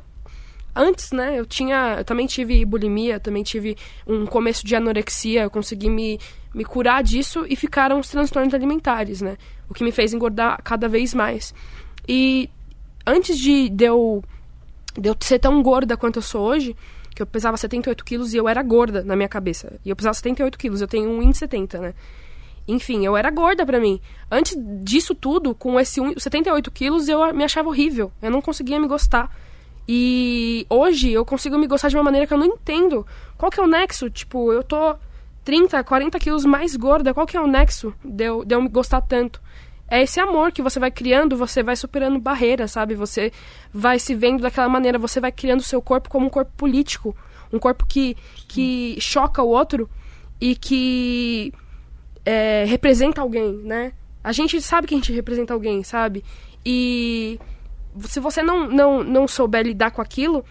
antes, 0.75 1.11
né? 1.11 1.39
Eu 1.39 1.45
tinha, 1.45 1.95
eu 1.99 2.05
também 2.05 2.25
tive 2.25 2.63
bulimia, 2.65 3.19
também 3.19 3.43
tive 3.43 3.77
um 4.07 4.25
começo 4.25 4.65
de 4.65 4.75
anorexia, 4.75 5.43
eu 5.43 5.49
consegui 5.49 5.89
me, 5.89 6.19
me 6.53 6.63
curar 6.63 7.03
disso 7.03 7.45
e 7.47 7.55
ficaram 7.55 7.99
os 7.99 8.09
transtornos 8.09 8.53
alimentares, 8.53 9.21
né? 9.21 9.37
O 9.69 9.73
que 9.73 9.83
me 9.83 9.91
fez 9.91 10.13
engordar 10.13 10.61
cada 10.63 10.87
vez 10.87 11.13
mais. 11.13 11.53
E 12.07 12.49
antes 13.05 13.37
de, 13.37 13.69
de, 13.69 13.85
eu, 13.85 14.23
de 14.97 15.09
eu 15.09 15.15
ser 15.19 15.39
tão 15.39 15.61
gorda 15.61 15.97
quanto 15.97 16.17
eu 16.17 16.21
sou 16.21 16.41
hoje, 16.41 16.75
que 17.13 17.21
eu 17.21 17.25
pesava 17.25 17.57
78 17.57 18.03
quilos 18.03 18.33
e 18.33 18.37
eu 18.37 18.47
era 18.47 18.61
gorda 18.63 19.03
na 19.03 19.15
minha 19.15 19.29
cabeça. 19.29 19.79
E 19.85 19.89
eu 19.89 19.95
pesava 19.95 20.13
78 20.13 20.57
quilos, 20.57 20.81
eu 20.81 20.87
tenho 20.87 21.09
1,70, 21.21 21.79
né? 21.79 21.93
Enfim, 22.67 23.05
eu 23.05 23.17
era 23.17 23.29
gorda 23.29 23.65
pra 23.65 23.79
mim. 23.79 23.99
Antes 24.29 24.55
disso 24.81 25.13
tudo, 25.15 25.53
com 25.53 25.79
esse 25.79 25.99
78 26.17 26.71
quilos, 26.71 27.09
eu 27.09 27.33
me 27.33 27.43
achava 27.43 27.69
horrível. 27.69 28.11
Eu 28.21 28.31
não 28.31 28.41
conseguia 28.41 28.79
me 28.79 28.87
gostar. 28.87 29.29
E 29.87 30.65
hoje 30.69 31.11
eu 31.11 31.25
consigo 31.25 31.57
me 31.57 31.67
gostar 31.67 31.89
de 31.89 31.97
uma 31.97 32.03
maneira 32.03 32.27
que 32.27 32.33
eu 32.33 32.37
não 32.37 32.45
entendo. 32.45 33.05
Qual 33.37 33.51
que 33.51 33.59
é 33.59 33.63
o 33.63 33.67
nexo? 33.67 34.09
Tipo, 34.09 34.53
eu 34.53 34.63
tô 34.63 34.95
30, 35.43 35.83
40 35.83 36.19
quilos 36.19 36.45
mais 36.45 36.75
gorda. 36.75 37.13
Qual 37.13 37.25
que 37.25 37.35
é 37.35 37.41
o 37.41 37.47
nexo 37.47 37.93
de 38.05 38.23
eu, 38.23 38.45
de 38.45 38.55
eu 38.55 38.61
me 38.61 38.69
gostar 38.69 39.01
tanto? 39.01 39.41
É 39.91 40.01
esse 40.01 40.21
amor 40.21 40.53
que 40.53 40.61
você 40.61 40.79
vai 40.79 40.89
criando, 40.89 41.35
você 41.35 41.61
vai 41.61 41.75
superando 41.75 42.17
barreiras, 42.17 42.71
sabe? 42.71 42.95
Você 42.95 43.29
vai 43.73 43.99
se 43.99 44.15
vendo 44.15 44.41
daquela 44.41 44.69
maneira, 44.69 44.97
você 44.97 45.19
vai 45.19 45.33
criando 45.33 45.59
o 45.59 45.63
seu 45.63 45.81
corpo 45.81 46.09
como 46.09 46.27
um 46.27 46.29
corpo 46.29 46.49
político, 46.55 47.13
um 47.51 47.59
corpo 47.59 47.85
que, 47.85 48.15
que 48.47 48.97
choca 49.01 49.43
o 49.43 49.49
outro 49.49 49.89
e 50.39 50.55
que 50.55 51.53
é, 52.25 52.63
representa 52.65 53.19
alguém, 53.19 53.51
né? 53.65 53.91
A 54.23 54.31
gente 54.31 54.61
sabe 54.61 54.87
que 54.87 54.93
a 54.93 54.97
gente 54.97 55.11
representa 55.11 55.53
alguém, 55.53 55.83
sabe? 55.83 56.23
E 56.65 57.37
se 58.05 58.21
você 58.21 58.41
não, 58.41 58.69
não, 58.69 59.03
não 59.03 59.27
souber 59.27 59.65
lidar 59.65 59.91
com 59.91 60.01
aquilo, 60.01 60.45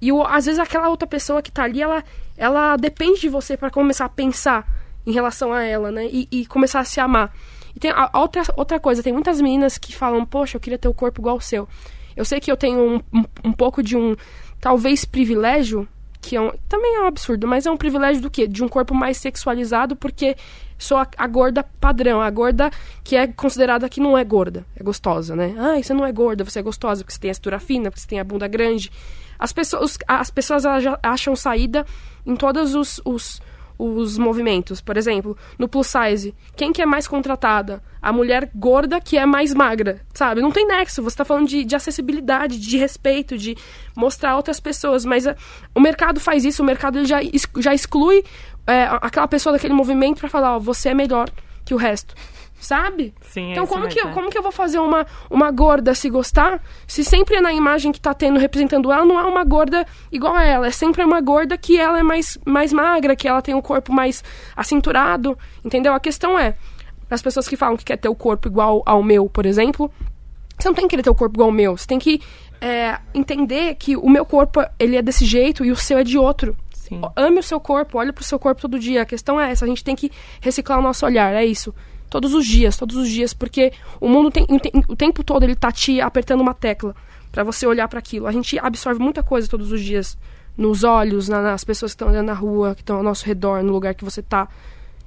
e 0.00 0.12
o, 0.12 0.22
às 0.22 0.46
vezes 0.46 0.60
aquela 0.60 0.88
outra 0.88 1.08
pessoa 1.08 1.42
que 1.42 1.50
tá 1.50 1.64
ali, 1.64 1.82
ela, 1.82 2.04
ela 2.36 2.76
depende 2.76 3.22
de 3.22 3.28
você 3.28 3.56
para 3.56 3.70
começar 3.70 4.04
a 4.04 4.08
pensar 4.08 4.64
em 5.04 5.10
relação 5.10 5.52
a 5.52 5.64
ela, 5.64 5.90
né? 5.90 6.06
E, 6.06 6.28
e 6.30 6.46
começar 6.46 6.78
a 6.78 6.84
se 6.84 7.00
amar. 7.00 7.34
E 7.78 7.80
tem 7.80 7.92
a, 7.92 8.10
outra, 8.14 8.42
outra 8.56 8.80
coisa, 8.80 9.04
tem 9.04 9.12
muitas 9.12 9.40
meninas 9.40 9.78
que 9.78 9.94
falam, 9.94 10.26
poxa, 10.26 10.56
eu 10.56 10.60
queria 10.60 10.76
ter 10.76 10.88
o 10.88 10.90
um 10.90 10.94
corpo 10.94 11.20
igual 11.20 11.36
ao 11.36 11.40
seu. 11.40 11.68
Eu 12.16 12.24
sei 12.24 12.40
que 12.40 12.50
eu 12.50 12.56
tenho 12.56 12.80
um, 12.80 12.96
um, 13.16 13.24
um 13.44 13.52
pouco 13.52 13.84
de 13.84 13.96
um, 13.96 14.16
talvez, 14.60 15.04
privilégio, 15.04 15.86
que 16.20 16.34
é 16.34 16.40
um, 16.40 16.50
também 16.68 16.96
é 16.96 17.02
um 17.02 17.06
absurdo, 17.06 17.46
mas 17.46 17.66
é 17.66 17.70
um 17.70 17.76
privilégio 17.76 18.20
do 18.20 18.28
quê? 18.28 18.48
De 18.48 18.64
um 18.64 18.68
corpo 18.68 18.96
mais 18.96 19.16
sexualizado, 19.18 19.94
porque 19.94 20.36
sou 20.76 20.96
a, 20.96 21.06
a, 21.16 21.26
gorda 21.28 21.62
padrão, 21.62 22.20
a 22.20 22.28
gorda 22.28 22.68
que 23.04 23.14
é 23.14 23.28
considerada 23.28 23.88
que 23.88 24.00
não 24.00 24.18
é 24.18 24.24
gorda, 24.24 24.66
é 24.74 24.82
gostosa, 24.82 25.36
né? 25.36 25.54
Ah, 25.56 25.80
você 25.80 25.94
não 25.94 26.04
é 26.04 26.10
gorda, 26.10 26.42
você 26.42 26.58
é 26.58 26.62
gostosa 26.62 27.04
porque 27.04 27.14
você 27.14 27.20
tem 27.20 27.30
a 27.30 27.34
cintura 27.34 27.60
fina, 27.60 27.92
porque 27.92 28.00
você 28.00 28.08
tem 28.08 28.18
a 28.18 28.24
bunda 28.24 28.48
grande. 28.48 28.90
As 29.38 29.52
pessoas, 29.52 29.96
as 30.08 30.32
pessoas 30.32 30.64
acham 31.00 31.36
saída 31.36 31.86
em 32.26 32.34
todos 32.34 32.74
os, 32.74 33.00
os 33.04 33.40
os 33.78 34.18
movimentos. 34.18 34.80
Por 34.80 34.96
exemplo, 34.96 35.36
no 35.58 35.68
plus 35.68 35.86
size, 35.86 36.34
quem 36.56 36.72
que 36.72 36.82
é 36.82 36.86
mais 36.86 37.06
contratada? 37.06 37.82
A 38.02 38.12
mulher 38.12 38.50
gorda 38.54 39.00
que 39.00 39.16
é 39.16 39.24
mais 39.24 39.54
magra, 39.54 40.00
sabe? 40.12 40.40
Não 40.40 40.50
tem 40.50 40.66
nexo. 40.66 41.02
Você 41.02 41.14
está 41.14 41.24
falando 41.24 41.46
de, 41.46 41.64
de, 41.64 41.76
acessibilidade, 41.76 42.58
de 42.58 42.76
respeito, 42.76 43.38
de 43.38 43.56
mostrar 43.96 44.36
outras 44.36 44.58
pessoas. 44.58 45.04
Mas 45.04 45.26
a, 45.26 45.36
o 45.74 45.80
mercado 45.80 46.18
faz 46.18 46.44
isso, 46.44 46.62
o 46.62 46.66
mercado 46.66 47.04
já, 47.04 47.18
já 47.58 47.72
exclui 47.72 48.24
é, 48.66 48.88
aquela 49.00 49.28
pessoa 49.28 49.52
daquele 49.52 49.74
movimento 49.74 50.18
para 50.18 50.28
falar, 50.28 50.56
ó, 50.56 50.58
você 50.58 50.90
é 50.90 50.94
melhor 50.94 51.30
que 51.64 51.74
o 51.74 51.76
resto 51.76 52.14
sabe? 52.60 53.14
Sim, 53.20 53.52
então 53.52 53.66
como 53.66 53.88
que, 53.88 54.00
eu, 54.00 54.10
como 54.10 54.30
que 54.30 54.38
eu 54.38 54.42
vou 54.42 54.52
fazer 54.52 54.78
uma, 54.78 55.06
uma 55.30 55.50
gorda 55.50 55.94
se 55.94 56.10
gostar 56.10 56.62
se 56.86 57.04
sempre 57.04 57.40
na 57.40 57.52
imagem 57.52 57.92
que 57.92 58.00
tá 58.00 58.12
tendo 58.12 58.38
representando 58.38 58.90
ela 58.90 59.04
não 59.04 59.18
é 59.18 59.24
uma 59.24 59.44
gorda 59.44 59.86
igual 60.10 60.34
a 60.34 60.44
ela, 60.44 60.66
é 60.66 60.70
sempre 60.70 61.02
uma 61.04 61.20
gorda 61.20 61.56
que 61.56 61.78
ela 61.78 61.98
é 61.98 62.02
mais, 62.02 62.38
mais 62.44 62.72
magra, 62.72 63.14
que 63.14 63.28
ela 63.28 63.40
tem 63.40 63.54
o 63.54 63.58
um 63.58 63.62
corpo 63.62 63.92
mais 63.92 64.22
acinturado, 64.56 65.38
entendeu? 65.64 65.92
A 65.92 66.00
questão 66.00 66.38
é, 66.38 66.54
as 67.10 67.22
pessoas 67.22 67.48
que 67.48 67.56
falam 67.56 67.76
que 67.76 67.84
quer 67.84 67.96
ter 67.96 68.08
o 68.08 68.14
corpo 68.14 68.48
igual 68.48 68.82
ao 68.84 69.02
meu, 69.02 69.28
por 69.28 69.46
exemplo, 69.46 69.90
você 70.58 70.68
não 70.68 70.74
tem 70.74 70.84
que 70.84 70.90
querer 70.90 71.02
ter 71.02 71.10
o 71.10 71.14
corpo 71.14 71.36
igual 71.36 71.48
ao 71.48 71.54
meu, 71.54 71.76
você 71.76 71.86
tem 71.86 71.98
que 71.98 72.20
é, 72.60 72.98
entender 73.14 73.74
que 73.76 73.96
o 73.96 74.08
meu 74.08 74.24
corpo 74.24 74.60
ele 74.78 74.96
é 74.96 75.02
desse 75.02 75.24
jeito 75.24 75.64
e 75.64 75.70
o 75.70 75.76
seu 75.76 75.98
é 75.98 76.04
de 76.04 76.18
outro. 76.18 76.56
Sim. 76.72 77.00
Ame 77.14 77.38
o 77.38 77.42
seu 77.42 77.60
corpo, 77.60 77.98
olhe 77.98 78.12
pro 78.12 78.24
seu 78.24 78.38
corpo 78.38 78.62
todo 78.62 78.78
dia. 78.78 79.02
A 79.02 79.06
questão 79.06 79.38
é 79.38 79.50
essa, 79.50 79.64
a 79.64 79.68
gente 79.68 79.84
tem 79.84 79.94
que 79.94 80.10
reciclar 80.40 80.78
o 80.78 80.82
nosso 80.82 81.04
olhar, 81.04 81.34
é 81.34 81.44
isso. 81.44 81.74
Todos 82.08 82.34
os 82.34 82.46
dias, 82.46 82.76
todos 82.76 82.96
os 82.96 83.08
dias, 83.08 83.34
porque 83.34 83.72
o 84.00 84.08
mundo 84.08 84.30
tem, 84.30 84.46
o 84.88 84.96
tempo 84.96 85.22
todo 85.22 85.42
ele 85.42 85.54
tá 85.54 85.70
te 85.70 86.00
apertando 86.00 86.40
uma 86.40 86.54
tecla 86.54 86.94
para 87.30 87.44
você 87.44 87.66
olhar 87.66 87.88
para 87.88 87.98
aquilo. 87.98 88.26
A 88.26 88.32
gente 88.32 88.58
absorve 88.58 89.00
muita 89.00 89.22
coisa 89.22 89.48
todos 89.48 89.70
os 89.70 89.82
dias 89.82 90.16
nos 90.56 90.82
olhos, 90.82 91.28
na, 91.28 91.40
nas 91.40 91.62
pessoas 91.62 91.92
que 91.92 91.96
estão 91.96 92.08
andando 92.08 92.26
na 92.26 92.34
rua, 92.34 92.74
que 92.74 92.82
estão 92.82 92.96
ao 92.96 93.02
nosso 93.02 93.24
redor, 93.24 93.62
no 93.62 93.72
lugar 93.72 93.94
que 93.94 94.04
você 94.04 94.22
tá. 94.22 94.48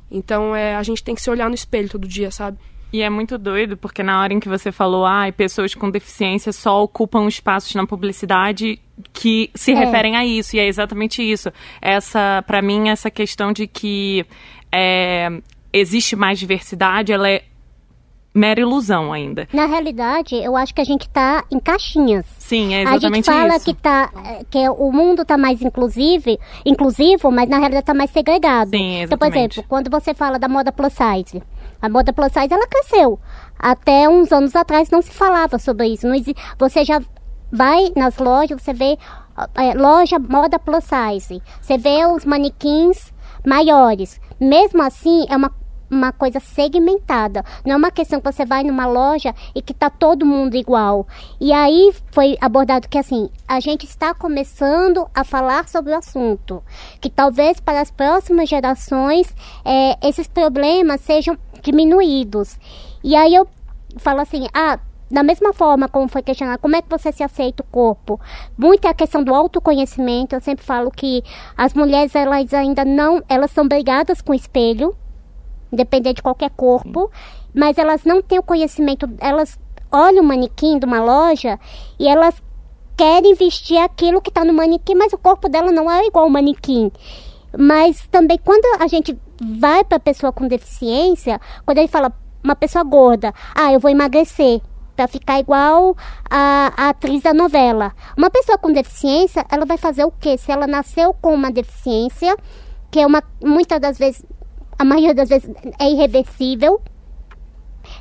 Então, 0.09 0.55
é, 0.55 0.75
a 0.75 0.83
gente 0.83 1.03
tem 1.03 1.15
que 1.15 1.21
se 1.21 1.29
olhar 1.29 1.49
no 1.49 1.55
espelho 1.55 1.89
todo 1.89 2.07
dia, 2.07 2.31
sabe? 2.31 2.57
E 2.93 3.01
é 3.01 3.09
muito 3.09 3.37
doido, 3.37 3.77
porque 3.77 4.03
na 4.03 4.21
hora 4.21 4.33
em 4.33 4.39
que 4.39 4.49
você 4.49 4.71
falou, 4.71 5.05
ah, 5.05 5.31
pessoas 5.35 5.73
com 5.73 5.89
deficiência 5.89 6.51
só 6.51 6.83
ocupam 6.83 7.25
espaços 7.25 7.73
na 7.73 7.87
publicidade 7.87 8.79
que 9.13 9.49
se 9.55 9.71
é. 9.71 9.75
referem 9.75 10.17
a 10.17 10.25
isso, 10.25 10.57
e 10.57 10.59
é 10.59 10.67
exatamente 10.67 11.23
isso. 11.23 11.51
Essa, 11.81 12.43
para 12.45 12.61
mim, 12.61 12.89
essa 12.89 13.09
questão 13.09 13.53
de 13.53 13.65
que 13.65 14.25
é, 14.71 15.41
existe 15.73 16.15
mais 16.15 16.39
diversidade, 16.39 17.11
ela 17.11 17.29
é 17.29 17.43
mera 18.33 18.61
ilusão 18.61 19.11
ainda. 19.11 19.47
Na 19.53 19.65
realidade, 19.65 20.35
eu 20.35 20.55
acho 20.55 20.73
que 20.73 20.81
a 20.81 20.85
gente 20.85 21.03
está 21.03 21.43
em 21.51 21.59
caixinhas. 21.59 22.25
Sim, 22.37 22.73
é 22.73 22.83
exatamente 22.83 23.23
isso. 23.23 23.31
A 23.31 23.33
gente 23.33 23.41
fala 23.41 23.55
isso. 23.57 23.65
que 23.65 23.73
tá 23.73 24.09
que 24.49 24.69
o 24.69 24.91
mundo 24.91 25.21
está 25.23 25.37
mais 25.37 25.61
inclusive, 25.61 26.39
inclusivo, 26.65 27.31
mas 27.31 27.49
na 27.49 27.57
realidade 27.57 27.83
está 27.83 27.93
mais 27.93 28.09
segregado. 28.09 28.69
Sim, 28.71 29.01
exatamente. 29.01 29.05
Então, 29.05 29.17
por 29.17 29.27
exemplo, 29.27 29.63
quando 29.67 29.89
você 29.89 30.13
fala 30.13 30.39
da 30.39 30.47
moda 30.47 30.71
plus 30.71 30.93
size, 30.93 31.43
a 31.81 31.89
moda 31.89 32.13
plus 32.13 32.31
size 32.31 32.53
ela 32.53 32.67
cresceu. 32.67 33.19
Até 33.59 34.07
uns 34.07 34.31
anos 34.31 34.55
atrás 34.55 34.89
não 34.89 35.01
se 35.01 35.11
falava 35.11 35.59
sobre 35.59 35.87
isso. 35.87 36.07
Não. 36.07 36.15
Você 36.57 36.85
já 36.85 37.01
vai 37.51 37.91
nas 37.95 38.17
lojas, 38.17 38.61
você 38.61 38.73
vê 38.73 38.97
é, 39.55 39.73
loja 39.73 40.17
moda 40.17 40.57
plus 40.57 40.85
size. 40.85 41.41
Você 41.61 41.77
vê 41.77 42.05
os 42.05 42.23
manequins 42.23 43.11
maiores. 43.45 44.19
Mesmo 44.39 44.81
assim, 44.81 45.25
é 45.29 45.35
uma 45.35 45.51
uma 45.91 46.11
coisa 46.13 46.39
segmentada. 46.39 47.43
Não 47.65 47.73
é 47.73 47.77
uma 47.77 47.91
questão 47.91 48.19
que 48.19 48.31
você 48.31 48.45
vai 48.45 48.63
numa 48.63 48.87
loja 48.87 49.35
e 49.53 49.61
que 49.61 49.73
tá 49.73 49.89
todo 49.89 50.25
mundo 50.25 50.55
igual. 50.55 51.05
E 51.39 51.51
aí 51.51 51.93
foi 52.11 52.37
abordado 52.39 52.87
que 52.87 52.97
assim, 52.97 53.29
a 53.47 53.59
gente 53.59 53.85
está 53.85 54.13
começando 54.13 55.07
a 55.13 55.23
falar 55.23 55.67
sobre 55.67 55.91
o 55.91 55.97
assunto. 55.97 56.63
Que 56.99 57.09
talvez 57.09 57.59
para 57.59 57.81
as 57.81 57.91
próximas 57.91 58.47
gerações 58.47 59.35
é, 59.65 59.97
esses 60.07 60.27
problemas 60.27 61.01
sejam 61.01 61.37
diminuídos. 61.61 62.57
E 63.03 63.15
aí 63.15 63.35
eu 63.35 63.47
falo 63.97 64.21
assim, 64.21 64.47
ah, 64.53 64.79
da 65.11 65.23
mesma 65.23 65.51
forma 65.51 65.89
como 65.89 66.07
foi 66.07 66.21
questionado, 66.21 66.59
como 66.59 66.75
é 66.75 66.81
que 66.81 66.89
você 66.89 67.11
se 67.11 67.21
aceita 67.21 67.61
o 67.63 67.65
corpo? 67.65 68.19
Muito 68.57 68.85
é 68.85 68.89
a 68.89 68.93
questão 68.93 69.23
do 69.23 69.35
autoconhecimento. 69.35 70.33
Eu 70.33 70.41
sempre 70.41 70.65
falo 70.65 70.89
que 70.89 71.21
as 71.57 71.73
mulheres 71.73 72.15
elas 72.15 72.53
ainda 72.53 72.85
não, 72.85 73.21
elas 73.27 73.51
são 73.51 73.67
brigadas 73.67 74.21
com 74.21 74.31
o 74.31 74.35
espelho, 74.35 74.95
independente 75.71 76.17
de 76.17 76.23
qualquer 76.23 76.51
corpo, 76.51 77.09
mas 77.53 77.77
elas 77.77 78.03
não 78.03 78.21
têm 78.21 78.39
o 78.39 78.43
conhecimento, 78.43 79.09
elas 79.19 79.59
olham 79.91 80.23
o 80.23 80.27
manequim 80.27 80.79
de 80.79 80.85
uma 80.85 81.03
loja 81.03 81.59
e 81.99 82.07
elas 82.07 82.41
querem 82.97 83.33
vestir 83.33 83.77
aquilo 83.77 84.21
que 84.21 84.29
está 84.29 84.45
no 84.45 84.53
manequim, 84.53 84.95
mas 84.95 85.11
o 85.13 85.17
corpo 85.17 85.49
dela 85.49 85.71
não 85.71 85.89
é 85.89 86.05
igual 86.05 86.25
ao 86.25 86.29
manequim. 86.29 86.91
Mas 87.57 88.07
também 88.11 88.37
quando 88.37 88.81
a 88.81 88.87
gente 88.87 89.17
vai 89.41 89.83
para 89.83 89.97
a 89.97 89.99
pessoa 89.99 90.31
com 90.31 90.47
deficiência, 90.47 91.39
quando 91.65 91.79
ele 91.79 91.87
fala 91.87 92.13
uma 92.43 92.55
pessoa 92.55 92.83
gorda, 92.83 93.33
ah, 93.55 93.71
eu 93.73 93.79
vou 93.79 93.91
emagrecer 93.91 94.61
para 94.95 95.07
ficar 95.07 95.39
igual 95.39 95.95
a, 96.29 96.71
a, 96.77 96.89
atriz 96.89 97.23
da 97.23 97.33
novela. 97.33 97.93
Uma 98.17 98.29
pessoa 98.29 98.57
com 98.57 98.71
deficiência, 98.71 99.45
ela 99.49 99.65
vai 99.65 99.77
fazer 99.77 100.03
o 100.03 100.11
quê? 100.11 100.37
Se 100.37 100.51
ela 100.51 100.67
nasceu 100.67 101.13
com 101.13 101.33
uma 101.33 101.51
deficiência, 101.51 102.35
que 102.89 102.99
é 102.99 103.05
uma 103.05 103.23
muitas 103.43 103.79
das 103.79 103.97
vezes, 103.97 104.23
a 104.81 104.83
maioria 104.83 105.13
das 105.13 105.29
vezes 105.29 105.47
é 105.79 105.91
irreversível, 105.91 106.81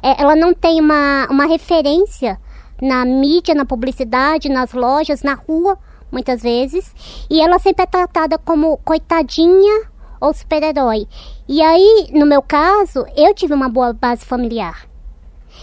é, 0.02 0.22
ela 0.22 0.34
não 0.34 0.54
tem 0.54 0.80
uma, 0.80 1.26
uma 1.28 1.44
referência 1.44 2.40
na 2.80 3.04
mídia, 3.04 3.54
na 3.54 3.66
publicidade, 3.66 4.48
nas 4.48 4.72
lojas, 4.72 5.22
na 5.22 5.34
rua, 5.34 5.78
muitas 6.10 6.42
vezes, 6.42 6.94
e 7.28 7.38
ela 7.38 7.58
sempre 7.58 7.82
é 7.82 7.86
tratada 7.86 8.38
como 8.38 8.78
coitadinha 8.78 9.90
ou 10.18 10.32
super-herói. 10.32 11.06
E 11.46 11.60
aí, 11.60 12.08
no 12.14 12.24
meu 12.24 12.40
caso, 12.40 13.04
eu 13.14 13.34
tive 13.34 13.52
uma 13.52 13.68
boa 13.68 13.92
base 13.92 14.24
familiar. 14.24 14.89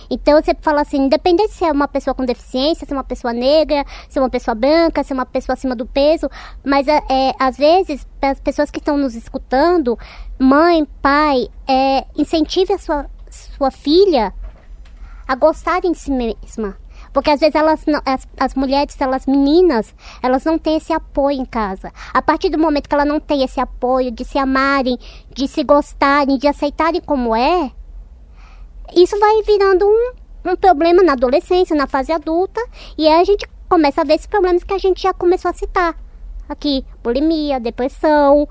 Então 0.10 0.42
você 0.42 0.56
fala 0.62 0.82
assim, 0.82 0.98
independente 0.98 1.54
se 1.54 1.66
é 1.66 1.72
uma 1.72 1.88
pessoa 1.88 2.14
com 2.14 2.26
deficiência, 2.26 2.86
se 2.86 2.94
é 2.94 2.96
uma 2.96 3.04
pessoa 3.04 3.34
negra, 3.34 3.86
se 4.10 4.18
é 4.18 4.22
uma 4.22 4.30
pessoa 4.30 4.56
branca, 4.56 5.04
se 5.04 5.14
é 5.14 5.16
uma 5.16 5.26
pessoa 5.26 5.54
acima 5.54 5.76
do 5.76 5.86
peso, 5.86 6.30
mas 6.64 6.88
é, 6.88 7.02
é 7.10 7.34
às 7.40 7.58
vezes 7.58 8.08
as 8.22 8.40
pessoas 8.40 8.72
que 8.72 8.80
estão 8.80 8.98
nos 8.98 9.16
escutando, 9.16 9.98
mãe, 10.40 10.86
pai, 11.02 11.48
é, 11.68 12.06
incentive 12.16 12.74
a 12.74 12.78
sua, 12.78 13.06
sua 13.30 13.72
filha 13.72 14.34
a 15.28 15.36
gostar 15.36 15.82
de 15.82 15.94
si 15.94 16.12
mesma. 16.12 16.78
Porque 17.14 17.32
às 17.32 17.40
vezes 17.40 17.56
elas 17.56 17.84
as, 18.06 18.28
as 18.40 18.56
mulheres, 18.56 18.96
elas 19.00 19.26
meninas, 19.26 19.94
elas 20.22 20.44
não 20.46 20.58
têm 20.58 20.78
esse 20.78 20.94
apoio 20.94 21.40
em 21.40 21.46
casa. 21.46 21.92
A 22.14 22.22
partir 22.22 22.50
do 22.50 22.58
momento 22.58 22.88
que 22.88 22.94
ela 22.94 23.06
não 23.06 23.20
tem 23.20 23.44
esse 23.44 23.60
apoio 23.60 24.12
de 24.12 24.24
se 24.24 24.38
amarem, 24.38 24.98
de 25.34 25.48
se 25.48 25.64
gostarem, 25.64 26.38
de 26.38 26.48
aceitarem 26.48 27.02
como 27.02 27.36
é, 27.36 27.72
isso 28.96 29.20
vai 29.20 29.42
virando 29.44 29.86
um, 29.86 30.52
um 30.52 30.56
problema 30.56 31.04
na 31.04 31.14
adolescência, 31.14 31.76
na 31.76 31.88
fase 31.88 32.12
adulta, 32.12 32.62
e 32.98 33.08
aí 33.08 33.22
a 33.22 33.24
gente 33.24 33.48
começa 33.70 34.02
a 34.02 34.04
ver 34.04 34.16
esses 34.16 34.28
problemas 34.28 34.64
que 34.64 34.74
a 34.74 34.78
gente 34.78 35.02
já 35.02 35.14
começou 35.14 35.50
a 35.50 35.54
citar 35.54 35.96
aqui: 36.48 36.86
bulimia, 37.04 37.60
depressão, 37.60 38.48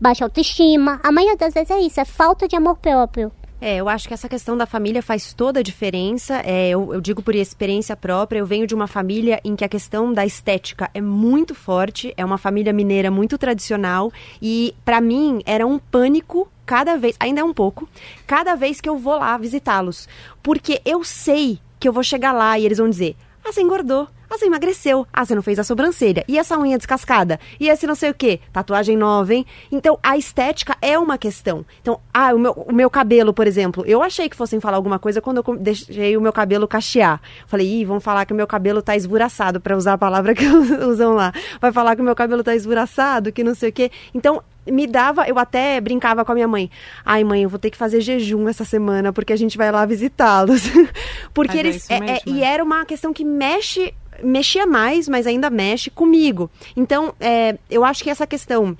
baixa 0.00 0.24
autoestima. 0.24 1.00
A 1.02 1.12
maioria 1.12 1.36
das 1.36 1.54
vezes 1.54 1.70
é 1.70 1.80
isso, 1.80 2.00
é 2.00 2.04
falta 2.04 2.48
de 2.48 2.56
amor 2.56 2.76
próprio. 2.76 3.30
É, 3.60 3.76
eu 3.76 3.88
acho 3.88 4.06
que 4.06 4.12
essa 4.12 4.28
questão 4.28 4.56
da 4.56 4.66
família 4.66 5.02
faz 5.02 5.32
toda 5.32 5.60
a 5.60 5.62
diferença. 5.62 6.42
É, 6.44 6.68
eu, 6.68 6.92
eu, 6.92 7.00
digo 7.00 7.22
por 7.22 7.34
experiência 7.34 7.96
própria. 7.96 8.38
Eu 8.38 8.46
venho 8.46 8.66
de 8.66 8.74
uma 8.74 8.86
família 8.86 9.40
em 9.42 9.56
que 9.56 9.64
a 9.64 9.68
questão 9.68 10.12
da 10.12 10.26
estética 10.26 10.90
é 10.92 11.00
muito 11.00 11.54
forte. 11.54 12.12
É 12.16 12.24
uma 12.24 12.36
família 12.36 12.72
mineira 12.72 13.10
muito 13.10 13.38
tradicional. 13.38 14.12
E, 14.42 14.74
para 14.84 15.00
mim, 15.00 15.40
era 15.46 15.66
um 15.66 15.78
pânico 15.78 16.48
cada 16.66 16.96
vez, 16.96 17.16
ainda 17.18 17.40
é 17.40 17.44
um 17.44 17.54
pouco, 17.54 17.88
cada 18.26 18.56
vez 18.56 18.80
que 18.80 18.88
eu 18.88 18.98
vou 18.98 19.16
lá 19.18 19.38
visitá-los. 19.38 20.08
Porque 20.42 20.82
eu 20.84 21.04
sei 21.04 21.58
que 21.78 21.88
eu 21.88 21.92
vou 21.92 22.02
chegar 22.02 22.32
lá 22.32 22.58
e 22.58 22.66
eles 22.66 22.78
vão 22.78 22.90
dizer: 22.90 23.16
Ah, 23.44 23.52
você 23.52 23.62
engordou. 23.62 24.08
Ah, 24.28 24.38
você 24.38 24.46
emagreceu. 24.46 25.06
Ah, 25.12 25.24
você 25.24 25.34
não 25.34 25.42
fez 25.42 25.58
a 25.58 25.64
sobrancelha. 25.64 26.24
E 26.28 26.38
essa 26.38 26.58
unha 26.58 26.76
descascada? 26.76 27.38
E 27.58 27.68
esse 27.68 27.86
não 27.86 27.94
sei 27.94 28.10
o 28.10 28.14
quê? 28.14 28.40
Tatuagem 28.52 28.96
nova, 28.96 29.34
hein? 29.34 29.46
Então, 29.70 29.98
a 30.02 30.16
estética 30.16 30.76
é 30.80 30.98
uma 30.98 31.16
questão. 31.16 31.64
Então, 31.80 32.00
ah, 32.12 32.34
o 32.34 32.38
meu, 32.38 32.52
o 32.52 32.72
meu 32.72 32.90
cabelo, 32.90 33.32
por 33.32 33.46
exemplo. 33.46 33.84
Eu 33.86 34.02
achei 34.02 34.28
que 34.28 34.36
fossem 34.36 34.60
falar 34.60 34.76
alguma 34.76 34.98
coisa 34.98 35.20
quando 35.20 35.42
eu 35.46 35.56
deixei 35.56 36.16
o 36.16 36.20
meu 36.20 36.32
cabelo 36.32 36.66
cachear. 36.66 37.20
Falei, 37.46 37.66
ih, 37.66 37.84
vão 37.84 38.00
falar 38.00 38.24
que 38.24 38.32
o 38.32 38.36
meu 38.36 38.46
cabelo 38.46 38.82
tá 38.82 38.96
esvuraçado, 38.96 39.60
para 39.60 39.76
usar 39.76 39.94
a 39.94 39.98
palavra 39.98 40.34
que 40.36 40.46
usam 40.46 41.14
lá. 41.14 41.32
Vai 41.60 41.72
falar 41.72 41.94
que 41.94 42.02
o 42.02 42.04
meu 42.04 42.14
cabelo 42.14 42.42
tá 42.42 42.54
esvuraçado, 42.54 43.32
que 43.32 43.44
não 43.44 43.54
sei 43.54 43.70
o 43.70 43.72
quê. 43.72 43.90
Então, 44.14 44.42
me 44.66 44.86
dava, 44.86 45.26
eu 45.28 45.38
até 45.38 45.80
brincava 45.80 46.24
com 46.24 46.32
a 46.32 46.34
minha 46.34 46.48
mãe. 46.48 46.70
Ai, 47.04 47.22
mãe, 47.24 47.42
eu 47.42 47.48
vou 47.48 47.58
ter 47.58 47.70
que 47.70 47.76
fazer 47.76 48.00
jejum 48.00 48.48
essa 48.48 48.64
semana 48.64 49.12
porque 49.12 49.32
a 49.32 49.36
gente 49.36 49.56
vai 49.56 49.70
lá 49.70 49.86
visitá-los. 49.86 50.62
porque 51.32 51.56
Mas 51.56 51.66
eles. 51.66 51.90
É, 51.90 51.96
é, 51.96 52.18
e 52.26 52.42
era 52.42 52.62
uma 52.62 52.84
questão 52.84 53.12
que 53.12 53.24
mexe 53.24 53.94
mexia 54.22 54.66
mais, 54.66 55.08
mas 55.08 55.26
ainda 55.26 55.50
mexe 55.50 55.90
comigo. 55.90 56.50
Então, 56.76 57.14
é, 57.20 57.58
eu 57.70 57.84
acho 57.84 58.02
que 58.02 58.10
essa 58.10 58.26
questão 58.26 58.76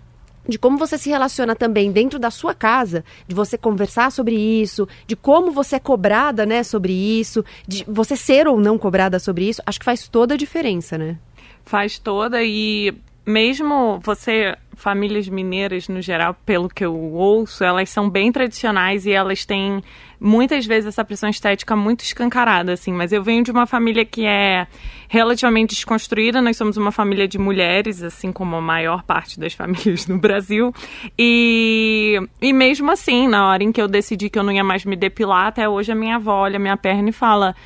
de 0.49 0.59
como 0.59 0.79
você 0.79 0.97
se 0.97 1.09
relaciona 1.11 1.57
também 1.57 1.91
dentro 1.91 2.19
da 2.19 2.31
sua 2.31 2.55
casa, 2.55 3.05
de 3.27 3.35
você 3.35 3.59
conversar 3.59 4.13
sobre 4.13 4.37
isso, 4.37 4.89
de 5.07 5.17
como 5.17 5.51
você 5.51 5.77
é 5.77 5.81
cobrada, 5.81 6.47
né, 6.47 6.63
sobre 6.63 6.93
isso, 6.93 7.45
de 7.67 7.85
você 7.87 8.17
ser 8.17 8.47
ou 8.47 8.61
não 8.61 8.79
cobrada 8.79 9.19
sobre 9.19 9.49
isso, 9.49 9.63
acho 9.67 9.79
que 9.79 9.85
faz 9.85 10.09
toda 10.09 10.35
a 10.35 10.37
diferença, 10.37 10.97
né? 10.97 11.19
Faz 11.65 11.99
toda 11.99 12.43
e 12.45 12.95
mesmo 13.27 13.99
você 14.03 14.57
famílias 14.77 15.27
mineiras 15.27 15.89
no 15.89 16.01
geral, 16.01 16.37
pelo 16.45 16.69
que 16.69 16.85
eu 16.85 16.95
ouço, 16.95 17.65
elas 17.65 17.89
são 17.89 18.09
bem 18.09 18.31
tradicionais 18.31 19.07
e 19.07 19.11
elas 19.11 19.45
têm 19.45 19.83
muitas 20.21 20.67
vezes 20.67 20.89
essa 20.89 21.05
pressão 21.05 21.29
estética 21.29 21.75
muito 21.75 22.05
escancarada, 22.05 22.73
assim. 22.73 22.93
Mas 22.93 23.11
eu 23.11 23.23
venho 23.23 23.43
de 23.43 23.51
uma 23.51 23.67
família 23.67 24.05
que 24.05 24.27
é 24.27 24.67
relativamente 25.09 25.75
desconstruída. 25.75 26.43
Nós 26.43 26.57
somos 26.59 26.77
uma 26.77 26.93
família 26.93 27.27
de 27.27 27.39
mulheres, 27.39 28.03
assim 28.03 28.31
como 28.31 28.55
a 28.55 28.61
maior 28.61 29.03
parte 29.03 29.41
das 29.41 29.53
famílias 29.55 30.07
no 30.07 30.19
Brasil. 30.19 30.73
E, 31.19 32.21
e 32.41 32.53
mesmo 32.53 32.91
assim, 32.91 33.27
na 33.27 33.49
hora 33.49 33.65
em 33.65 33.73
que 33.73 33.81
eu 33.81 33.89
decidi 33.89 34.29
que 34.29 34.39
eu 34.39 34.43
não 34.43 34.53
ia 34.53 34.65
mais 34.65 34.85
me 34.85 34.95
depilar, 34.95 35.47
até 35.47 35.67
hoje 35.69 35.91
a 35.91 35.95
minha 35.95 36.17
avó 36.17 36.43
olha 36.43 36.59
minha 36.59 36.77
perna 36.77 37.09
e 37.09 37.13
fala 37.13 37.57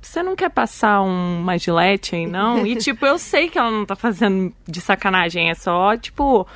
você 0.00 0.22
não 0.22 0.34
quer 0.34 0.50
passar 0.50 1.02
uma 1.02 1.58
gilete 1.58 2.16
aí, 2.16 2.26
não? 2.26 2.66
E, 2.66 2.76
tipo, 2.76 3.04
eu 3.04 3.18
sei 3.18 3.48
que 3.48 3.58
ela 3.58 3.70
não 3.70 3.84
tá 3.84 3.94
fazendo 3.94 4.52
de 4.66 4.80
sacanagem, 4.80 5.50
é 5.50 5.54
só, 5.54 5.96
tipo, 5.96 6.46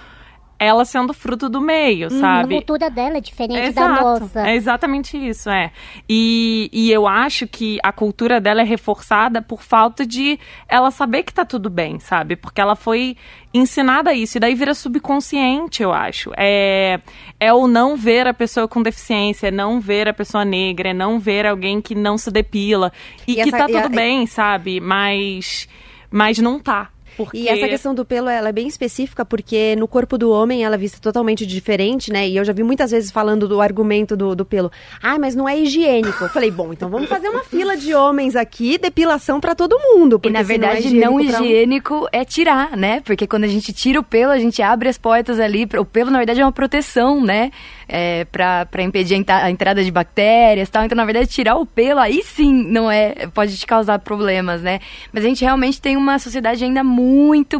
ela 0.58 0.84
sendo 0.84 1.12
fruto 1.12 1.48
do 1.48 1.60
meio, 1.60 2.08
hum, 2.08 2.20
sabe? 2.20 2.54
A 2.54 2.58
cultura 2.58 2.90
dela 2.90 3.18
é 3.18 3.20
diferente 3.20 3.58
Exato, 3.58 3.94
da 3.94 4.00
nossa. 4.02 4.48
É 4.48 4.54
exatamente 4.54 5.16
isso, 5.16 5.50
é. 5.50 5.70
E, 6.08 6.70
e 6.72 6.90
eu 6.90 7.06
acho 7.06 7.46
que 7.46 7.78
a 7.82 7.92
cultura 7.92 8.40
dela 8.40 8.60
é 8.60 8.64
reforçada 8.64 9.42
por 9.42 9.62
falta 9.62 10.06
de 10.06 10.38
ela 10.68 10.90
saber 10.90 11.22
que 11.24 11.34
tá 11.34 11.44
tudo 11.44 11.68
bem, 11.68 11.98
sabe? 11.98 12.36
Porque 12.36 12.60
ela 12.60 12.76
foi 12.76 13.16
ensinada 13.52 14.12
isso. 14.12 14.36
E 14.36 14.40
daí 14.40 14.54
vira 14.54 14.74
subconsciente, 14.74 15.82
eu 15.82 15.92
acho. 15.92 16.30
É, 16.36 17.00
é 17.38 17.52
o 17.52 17.66
não 17.66 17.96
ver 17.96 18.26
a 18.26 18.34
pessoa 18.34 18.66
com 18.66 18.82
deficiência, 18.82 19.48
é 19.48 19.50
não 19.50 19.80
ver 19.80 20.08
a 20.08 20.14
pessoa 20.14 20.44
negra, 20.44 20.90
é 20.90 20.94
não 20.94 21.18
ver 21.18 21.46
alguém 21.46 21.80
que 21.80 21.94
não 21.94 22.18
se 22.18 22.30
depila. 22.30 22.92
E, 23.26 23.32
e 23.32 23.34
que 23.36 23.40
essa, 23.42 23.58
tá 23.58 23.66
tudo 23.66 23.86
a, 23.86 23.88
bem, 23.88 24.26
sabe? 24.26 24.80
Mas, 24.80 25.68
mas 26.10 26.38
não 26.38 26.58
tá. 26.58 26.93
Porque... 27.16 27.38
E 27.38 27.48
essa 27.48 27.68
questão 27.68 27.94
do 27.94 28.04
pelo, 28.04 28.28
ela 28.28 28.48
é 28.48 28.52
bem 28.52 28.66
específica, 28.66 29.24
porque 29.24 29.74
no 29.76 29.86
corpo 29.86 30.18
do 30.18 30.30
homem 30.30 30.64
ela 30.64 30.74
é 30.74 30.78
vista 30.78 30.98
totalmente 31.00 31.46
diferente, 31.46 32.12
né? 32.12 32.28
E 32.28 32.36
eu 32.36 32.44
já 32.44 32.52
vi 32.52 32.62
muitas 32.62 32.90
vezes 32.90 33.10
falando 33.10 33.48
do 33.48 33.60
argumento 33.60 34.16
do, 34.16 34.34
do 34.34 34.44
pelo. 34.44 34.70
Ah, 35.02 35.18
mas 35.18 35.34
não 35.34 35.48
é 35.48 35.58
higiênico. 35.58 36.24
Eu 36.24 36.28
falei, 36.28 36.50
bom, 36.50 36.72
então 36.72 36.88
vamos 36.88 37.08
fazer 37.08 37.28
uma 37.28 37.42
fila 37.44 37.76
de 37.76 37.94
homens 37.94 38.36
aqui, 38.36 38.78
depilação 38.78 39.40
para 39.40 39.54
todo 39.54 39.78
mundo. 39.78 40.20
E 40.22 40.30
na 40.30 40.42
verdade, 40.42 40.94
não 40.94 41.20
higiênico, 41.20 41.32
não 41.32 41.44
higiênico 41.44 41.94
um... 41.94 42.06
é 42.12 42.24
tirar, 42.24 42.76
né? 42.76 43.00
Porque 43.00 43.26
quando 43.26 43.44
a 43.44 43.48
gente 43.48 43.72
tira 43.72 44.00
o 44.00 44.02
pelo, 44.02 44.32
a 44.32 44.38
gente 44.38 44.62
abre 44.62 44.88
as 44.88 44.98
portas 44.98 45.38
ali. 45.38 45.68
O 45.78 45.84
pelo, 45.84 46.10
na 46.10 46.18
verdade, 46.18 46.40
é 46.40 46.44
uma 46.44 46.52
proteção, 46.52 47.20
né? 47.20 47.50
É, 47.88 48.24
para 48.24 48.82
impedir 48.82 49.22
a 49.28 49.50
entrada 49.50 49.84
de 49.84 49.90
bactérias 49.90 50.68
tal. 50.68 50.84
Então, 50.84 50.96
na 50.96 51.04
verdade, 51.04 51.26
tirar 51.26 51.56
o 51.56 51.66
pelo, 51.66 52.00
aí 52.00 52.22
sim 52.22 52.52
não 52.52 52.90
é. 52.90 53.26
pode 53.32 53.56
te 53.56 53.66
causar 53.66 53.98
problemas, 53.98 54.62
né? 54.62 54.80
Mas 55.12 55.24
a 55.24 55.28
gente 55.28 55.44
realmente 55.44 55.80
tem 55.80 55.96
uma 55.96 56.18
sociedade 56.18 56.64
ainda 56.64 56.82
muito. 56.82 57.58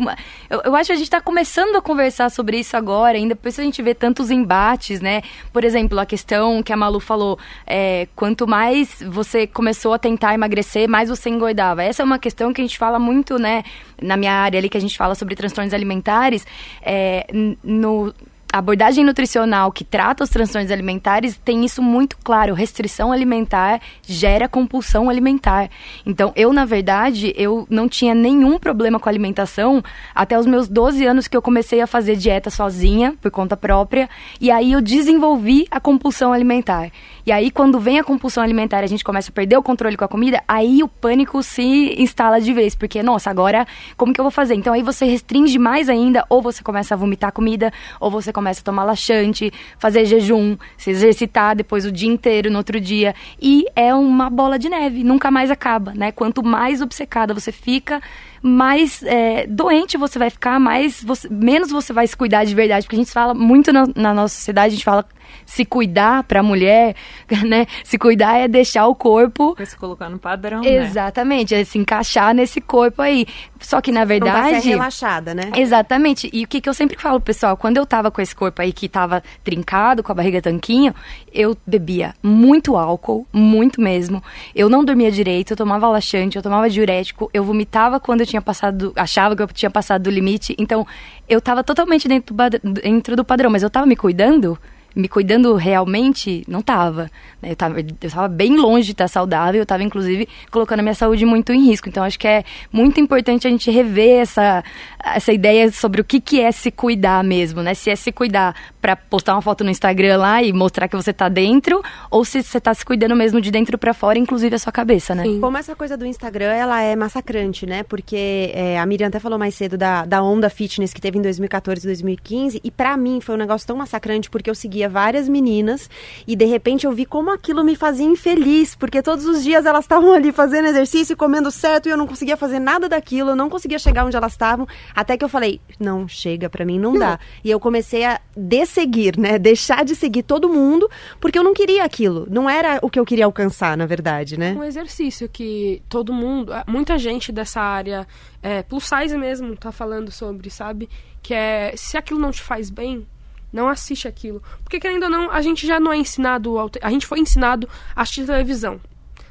Eu, 0.49 0.63
eu 0.65 0.77
acho 0.77 0.87
que 0.87 0.93
a 0.93 0.97
gente 0.97 1.05
está 1.05 1.21
começando 1.21 1.77
a 1.77 1.83
conversar 1.83 2.31
sobre 2.31 2.59
isso 2.59 2.77
agora, 2.77 3.19
ainda 3.19 3.35
depois 3.35 3.59
a 3.59 3.63
gente 3.63 3.83
vê 3.83 3.95
tantos 3.95 4.31
embates, 4.31 5.01
né? 5.01 5.23
Por 5.53 5.65
exemplo, 5.65 5.99
a 5.99 6.07
questão 6.07 6.63
que 6.63 6.73
a 6.73 6.77
Malu 6.77 7.01
falou: 7.01 7.39
é, 7.67 8.09
quanto 8.17 8.47
mais 8.47 9.03
você 9.07 9.47
começou 9.47 9.93
a 9.93 9.99
tentar 9.99 10.35
emagrecer, 10.35 10.89
mais 10.89 11.09
você 11.09 11.29
engordava. 11.29 11.83
Essa 11.83 12.03
é 12.03 12.05
uma 12.05 12.19
questão 12.19 12.53
que 12.53 12.61
a 12.61 12.65
gente 12.65 12.79
fala 12.79 12.99
muito, 12.99 13.39
né? 13.39 13.63
Na 14.01 14.17
minha 14.17 14.33
área 14.33 14.59
ali, 14.59 14.69
que 14.69 14.79
a 14.79 14.81
gente 14.81 14.97
fala 14.97 15.15
sobre 15.15 15.35
transtornos 15.35 15.75
alimentares, 15.75 16.47
é, 16.83 17.27
no 17.63 18.15
a 18.55 18.59
abordagem 18.59 19.05
nutricional 19.05 19.73
que 19.73 19.83
trata 19.83 20.23
os 20.23 20.31
transtornos 20.31 20.71
alimentares 20.71 21.37
tem 21.45 21.65
isso 21.65 21.83
muito 21.83 22.17
claro. 22.19 22.55
Restrição 22.55 23.11
alimentar 23.11 23.81
gera 24.07 24.49
compulsão 24.49 25.11
alimentar. 25.11 25.69
Então, 26.07 26.33
eu, 26.37 26.53
na 26.53 26.65
verdade, 26.65 27.35
eu 27.37 27.67
não 27.69 27.89
tinha 27.89 28.15
nenhum 28.15 28.57
problema 28.57 29.01
com 29.01 29.09
alimentação 29.09 29.83
até 30.15 30.39
os 30.39 30.47
meus 30.47 30.69
12 30.69 31.05
anos 31.05 31.27
que 31.27 31.37
eu 31.37 31.43
comecei 31.43 31.81
a 31.81 31.87
fazer 31.89 32.15
dieta 32.15 32.49
sozinha, 32.49 33.17
por 33.21 33.29
conta 33.29 33.57
própria. 33.57 34.09
E 34.41 34.53
aí 34.53 34.71
eu 34.71 34.81
desenvolvi 34.81 35.67
a 35.69 35.81
compulsão 35.81 36.33
alimentar. 36.33 36.93
E 37.27 37.33
aí, 37.33 37.51
quando 37.51 37.81
vem 37.81 37.99
a 37.99 38.05
compulsão 38.05 38.41
alimentar 38.41 38.85
a 38.85 38.87
gente 38.87 39.03
começa 39.03 39.31
a 39.31 39.35
perder 39.35 39.57
o 39.57 39.63
controle 39.65 39.97
com 39.97 40.05
a 40.05 40.09
comida, 40.09 40.41
aí 40.47 40.81
o 40.81 40.87
pânico 40.87 41.43
se 41.43 42.01
instala 42.01 42.41
de 42.41 42.53
vez. 42.53 42.77
Porque, 42.77 43.03
nossa, 43.03 43.31
agora 43.31 43.67
como 43.97 44.13
que 44.13 44.21
eu 44.21 44.25
vou 44.25 44.31
fazer? 44.31 44.55
Então 44.55 44.73
aí 44.73 44.83
você 44.83 45.07
restringe 45.07 45.59
mais 45.59 45.89
ainda, 45.89 46.25
ou 46.29 46.41
você 46.41 46.63
começa 46.63 46.95
a 46.95 46.97
vomitar 46.97 47.33
comida, 47.33 47.73
ou 47.99 48.13
você 48.13 48.33
começa 48.33 48.44
a 48.51 48.63
tomar 48.63 48.85
laxante, 48.85 49.53
fazer 49.79 50.05
jejum, 50.05 50.57
se 50.77 50.91
exercitar 50.91 51.57
depois 51.57 51.85
o 51.85 51.93
dia 51.93 52.09
inteiro, 52.09 52.51
no 52.51 52.59
outro 52.59 52.81
dia. 52.81 53.15
E 53.41 53.65
é 53.75 53.95
uma 53.95 54.29
bola 54.31 54.59
de 54.59 54.69
neve, 54.69 55.05
nunca 55.05 55.31
mais 55.31 55.51
acaba, 55.51 55.93
né? 55.95 56.13
Quanto 56.13 56.43
mais 56.43 56.81
obcecada 56.81 57.35
você 57.35 57.53
fica, 57.53 58.01
mais 58.47 59.03
é, 59.03 59.47
doente 59.47 59.97
você 59.97 60.19
vai 60.19 60.29
ficar, 60.29 60.61
mais 60.61 61.03
você, 61.03 61.27
menos 61.31 61.71
você 61.71 61.95
vai 61.95 62.07
se 62.07 62.15
cuidar 62.15 62.45
de 62.45 62.55
verdade. 62.55 62.85
Porque 62.85 62.97
a 62.97 62.99
gente 62.99 63.11
fala 63.11 63.33
muito 63.33 63.73
na, 63.73 63.87
na 63.97 64.13
nossa 64.13 64.35
sociedade, 64.35 64.67
a 64.67 64.77
gente 64.77 64.85
fala 64.85 65.07
se 65.47 65.65
cuidar 65.65 66.25
para 66.25 66.41
a 66.41 66.43
mulher, 66.43 66.95
né? 67.47 67.67
Se 67.83 67.99
cuidar 67.99 68.37
é 68.37 68.47
deixar 68.49 68.87
o 68.87 68.95
corpo. 68.95 69.57
se 69.65 69.77
colocar 69.77 70.09
no 70.09 70.19
padrão. 70.19 70.61
Né? 70.61 70.77
Exatamente, 70.77 71.55
né? 71.55 71.63
é 71.63 71.65
se 71.65 71.79
encaixar 71.79 72.35
nesse 72.35 72.61
corpo 72.61 73.01
aí. 73.01 73.27
Só 73.61 73.81
que 73.81 73.91
na 73.91 74.05
verdade. 74.05 74.53
Não 74.53 74.61
tá 74.61 74.69
relaxada, 74.69 75.35
né? 75.35 75.51
Exatamente. 75.57 76.29
E 76.33 76.45
o 76.45 76.49
que, 76.49 76.61
que 76.61 76.69
eu 76.69 76.75
sempre 76.75 76.97
falo, 76.99 77.21
pessoal, 77.21 77.57
quando 77.57 77.79
eu 77.79 77.87
tava 77.87 78.11
com 78.11 78.21
esse 78.21 78.35
corpo 78.35 78.61
aí 78.61 78.73
que 78.73 78.89
tava 78.89 79.23
trincado, 79.43 80.03
com 80.03 80.13
a 80.13 80.15
barriga 80.15 80.43
tanquinho, 80.43 80.95
eu 81.33 81.57
bebia 81.67 82.15
muito 82.23 82.77
álcool, 82.77 83.27
muito 83.33 83.81
mesmo. 83.81 84.23
Eu 84.55 84.69
não 84.69 84.85
dormia 84.85 85.11
direito, 85.11 85.53
eu 85.53 85.57
tomava 85.57 85.89
laxante, 85.89 86.37
eu 86.37 86.43
tomava 86.43 86.69
diurético, 86.69 87.31
eu 87.33 87.43
vomitava 87.43 87.99
quando 87.99 88.21
eu 88.21 88.27
tinha 88.27 88.34
passado, 88.43 88.93
achava 88.97 89.37
que 89.37 89.43
eu 89.43 89.47
tinha 89.49 89.71
passado 89.71 90.03
do 90.03 90.11
limite. 90.11 90.55
Então, 90.59 90.87
eu 91.29 91.41
tava 91.41 91.63
totalmente 91.65 92.09
dentro 92.09 92.35
do, 92.35 92.73
dentro 92.81 93.17
do 93.17 93.25
padrão, 93.25 93.51
mas 93.51 93.63
eu 93.63 93.71
tava 93.71 93.87
me 93.87 93.97
cuidando 93.97 94.59
me 94.95 95.09
cuidando 95.09 95.55
realmente, 95.55 96.45
não 96.47 96.63
tava. 96.63 97.11
Né? 97.43 97.51
Eu 97.51 97.57
tava, 97.57 97.81
eu 97.81 98.11
tava 98.11 98.29
bem 98.29 98.57
longe 98.57 98.87
de 98.87 98.93
estar 98.93 99.09
saudável, 99.09 99.61
eu 99.61 99.67
tava, 99.67 99.83
inclusive, 99.83 100.29
colocando 100.51 100.81
a 100.81 100.83
minha 100.83 100.95
saúde 100.95 101.27
muito 101.27 101.53
em 101.53 101.65
risco. 101.67 101.89
Então, 101.89 102.05
acho 102.05 102.19
que 102.19 102.29
é 102.29 102.45
muito 102.73 103.01
importante 103.01 103.47
a 103.47 103.51
gente 103.51 103.71
rever 103.71 104.21
essa, 104.21 104.63
essa 105.05 105.33
ideia 105.33 105.71
sobre 105.73 106.01
o 106.01 106.05
que, 106.05 106.21
que 106.21 106.41
é 106.41 106.53
se 106.53 106.71
cuidar 106.71 107.25
mesmo, 107.25 107.63
né? 107.63 107.75
Se 107.75 107.91
é 107.91 107.97
se 107.97 108.13
cuidar 108.13 108.55
para 108.81 108.95
postar 108.95 109.35
uma 109.35 109.43
foto 109.43 109.65
no 109.65 109.71
Instagram 109.71 110.19
lá 110.19 110.43
e 110.43 110.53
mostrar 110.53 110.89
que 110.89 110.95
você 110.95 111.13
tá 111.13 111.29
dentro, 111.29 111.83
ou 112.11 112.25
se 112.25 112.43
você 112.43 112.61
tá 112.61 112.73
se 112.73 112.85
cuidando 112.85 113.17
mesmo 113.17 113.41
de 113.41 113.51
dentro 113.51 113.77
para 113.77 113.93
fora, 113.93 114.19
inclusive 114.19 114.55
a 114.55 114.59
sua 114.59 114.73
cabeça, 114.73 115.15
né? 115.15 115.25
Sim. 115.25 115.41
Como 115.41 115.57
essa 115.57 115.75
coisa 115.75 115.97
do 115.97 116.07
Instagram, 116.07 116.53
ela 116.53 116.81
é 116.83 116.95
massacrante, 116.95 117.67
né? 117.67 117.83
Porque 117.83 118.53
é, 118.55 118.79
a 118.79 118.87
Miriam 118.87 119.09
até 119.09 119.19
falou 119.19 119.39
mais 119.39 119.55
cedo 119.55 119.77
da, 119.77 120.05
da 120.05 120.23
onda 120.23 120.49
fitness 120.49 120.93
que 120.93 121.01
teve 121.01 121.19
em 121.19 121.23
2014 121.23 121.81
e 121.81 121.87
2015, 121.87 122.61
e 122.63 122.71
para 122.71 122.97
mim 122.97 123.21
foi 123.21 123.35
um 123.35 123.39
negócio 123.39 123.67
tão 123.67 123.77
massacrante 123.77 124.31
porque 124.31 124.49
eu 124.49 124.55
seguia 124.55 124.84
várias 124.89 125.29
meninas 125.29 125.91
e 126.27 126.35
de 126.35 126.45
repente 126.45 126.87
eu 126.87 126.93
vi 126.93 127.05
como 127.05 127.31
aquilo 127.31 127.63
me 127.65 127.77
fazia 127.77 128.07
infeliz, 128.07 128.75
porque 128.75 129.03
todos 129.03 129.27
os 129.27 129.43
dias 129.43 129.67
elas 129.67 129.85
estavam 129.85 130.13
ali 130.13 130.33
fazendo 130.33 130.69
exercício, 130.69 131.17
comendo 131.17 131.51
certo 131.51 131.87
e 131.89 131.91
eu 131.91 131.97
não 131.97 132.07
conseguia 132.07 132.37
fazer 132.37 132.59
nada 132.59 132.89
daquilo, 132.89 133.31
eu 133.31 133.37
não 133.37 133.51
conseguia 133.51 133.79
chegar 133.79 134.05
onde 134.05 134.17
elas 134.17 134.33
estavam, 134.33 134.67
até 134.95 135.17
que 135.17 135.25
eu 135.25 135.29
falei, 135.29 135.61
não, 135.79 136.09
chega, 136.09 136.49
para 136.49 136.65
mim 136.65 136.79
não, 136.79 136.93
não 136.93 136.99
dá. 136.99 137.19
E 137.43 137.51
eu 137.51 137.61
comecei 137.61 138.05
a 138.05 138.21
desseguir, 138.37 139.19
né? 139.19 139.39
Deixar 139.39 139.85
de 139.85 139.95
seguir 139.95 140.23
todo 140.23 140.49
mundo, 140.49 140.89
porque 141.21 141.39
eu 141.39 141.45
não 141.45 141.55
queria 141.55 141.85
aquilo. 141.85 142.27
Não 142.31 142.49
era 142.49 142.79
o 142.83 142.91
que 142.91 142.99
eu 142.99 143.05
queria 143.05 143.25
alcançar, 143.25 143.77
na 143.77 143.87
verdade, 143.87 144.39
né? 144.39 144.55
Um 144.57 144.65
exercício 144.65 145.29
que 145.29 145.83
todo 145.89 146.13
mundo, 146.13 146.53
muita 146.67 146.99
gente 146.99 147.33
dessa 147.33 147.61
área, 147.61 148.07
é, 148.43 148.63
plus 148.63 148.85
size 148.85 149.17
mesmo, 149.17 149.57
tá 149.57 149.73
falando 149.73 150.11
sobre, 150.11 150.51
sabe? 150.51 150.89
Que 151.23 151.35
é, 151.35 151.75
se 151.77 151.97
aquilo 151.97 152.21
não 152.21 152.31
te 152.31 152.43
faz 152.43 152.71
bem, 152.71 153.07
não 153.55 153.69
assiste 153.69 154.09
aquilo. 154.09 154.43
Porque, 154.63 154.81
querendo 154.81 155.05
ou 155.05 155.11
não, 155.11 155.31
a 155.31 155.41
gente 155.41 155.67
já 155.67 155.79
não 155.79 155.93
é 155.93 155.97
ensinado. 155.97 156.57
A 156.83 156.91
gente 156.91 157.07
foi 157.07 157.21
ensinado 157.21 157.69
a 157.95 158.03
assistir 158.03 158.27
televisão, 158.27 158.81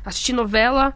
assistir 0.05 0.31
novela. 0.31 0.95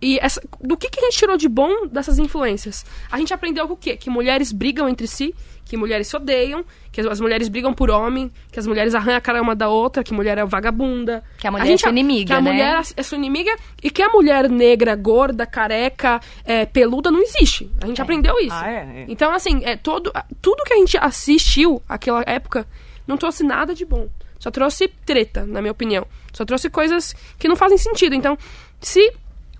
E 0.00 0.16
essa, 0.20 0.40
do 0.60 0.76
que, 0.76 0.88
que 0.88 1.00
a 1.00 1.02
gente 1.02 1.18
tirou 1.18 1.36
de 1.36 1.48
bom 1.48 1.88
dessas 1.88 2.20
influências? 2.20 2.86
A 3.10 3.18
gente 3.18 3.34
aprendeu 3.34 3.64
o 3.64 3.76
quê? 3.76 3.96
Que 3.96 4.08
mulheres 4.08 4.52
brigam 4.52 4.88
entre 4.88 5.08
si, 5.08 5.34
que 5.68 5.76
mulheres 5.76 6.08
se 6.08 6.16
odeiam, 6.16 6.64
que 6.90 7.00
as 7.02 7.20
mulheres 7.20 7.48
brigam 7.48 7.74
por 7.74 7.90
homem, 7.90 8.32
que 8.50 8.58
as 8.58 8.66
mulheres 8.66 8.94
arranham 8.94 9.18
a 9.18 9.20
cara 9.20 9.42
uma 9.42 9.54
da 9.54 9.68
outra, 9.68 10.02
que 10.02 10.14
mulher 10.14 10.38
é 10.38 10.44
vagabunda. 10.46 11.22
Que 11.38 11.46
a 11.46 11.50
mulher 11.50 11.62
a 11.62 11.66
gente, 11.66 11.80
é 11.80 11.82
sua 11.82 11.90
inimiga, 11.90 12.26
Que 12.26 12.32
a 12.32 12.40
né? 12.40 12.50
mulher 12.50 12.82
é 12.96 13.02
sua 13.02 13.18
inimiga 13.18 13.54
e 13.82 13.90
que 13.90 14.02
a 14.02 14.08
mulher 14.08 14.48
negra, 14.48 14.96
gorda, 14.96 15.46
careca, 15.46 16.20
é, 16.42 16.64
peluda 16.64 17.10
não 17.10 17.20
existe. 17.20 17.70
A 17.82 17.86
gente 17.86 18.00
é. 18.00 18.02
aprendeu 18.02 18.40
isso. 18.40 18.54
Ah, 18.54 18.70
é, 18.70 18.76
é. 18.76 19.04
Então, 19.08 19.30
assim, 19.32 19.62
é, 19.62 19.76
todo, 19.76 20.10
tudo 20.40 20.64
que 20.64 20.72
a 20.72 20.76
gente 20.76 20.96
assistiu 20.96 21.82
naquela 21.86 22.24
época 22.26 22.66
não 23.06 23.18
trouxe 23.18 23.44
nada 23.44 23.74
de 23.74 23.84
bom. 23.84 24.08
Só 24.38 24.50
trouxe 24.50 24.88
treta, 25.04 25.44
na 25.44 25.60
minha 25.60 25.72
opinião. 25.72 26.06
Só 26.32 26.46
trouxe 26.46 26.70
coisas 26.70 27.14
que 27.38 27.46
não 27.46 27.56
fazem 27.56 27.76
sentido. 27.76 28.14
Então, 28.14 28.38
se 28.80 29.12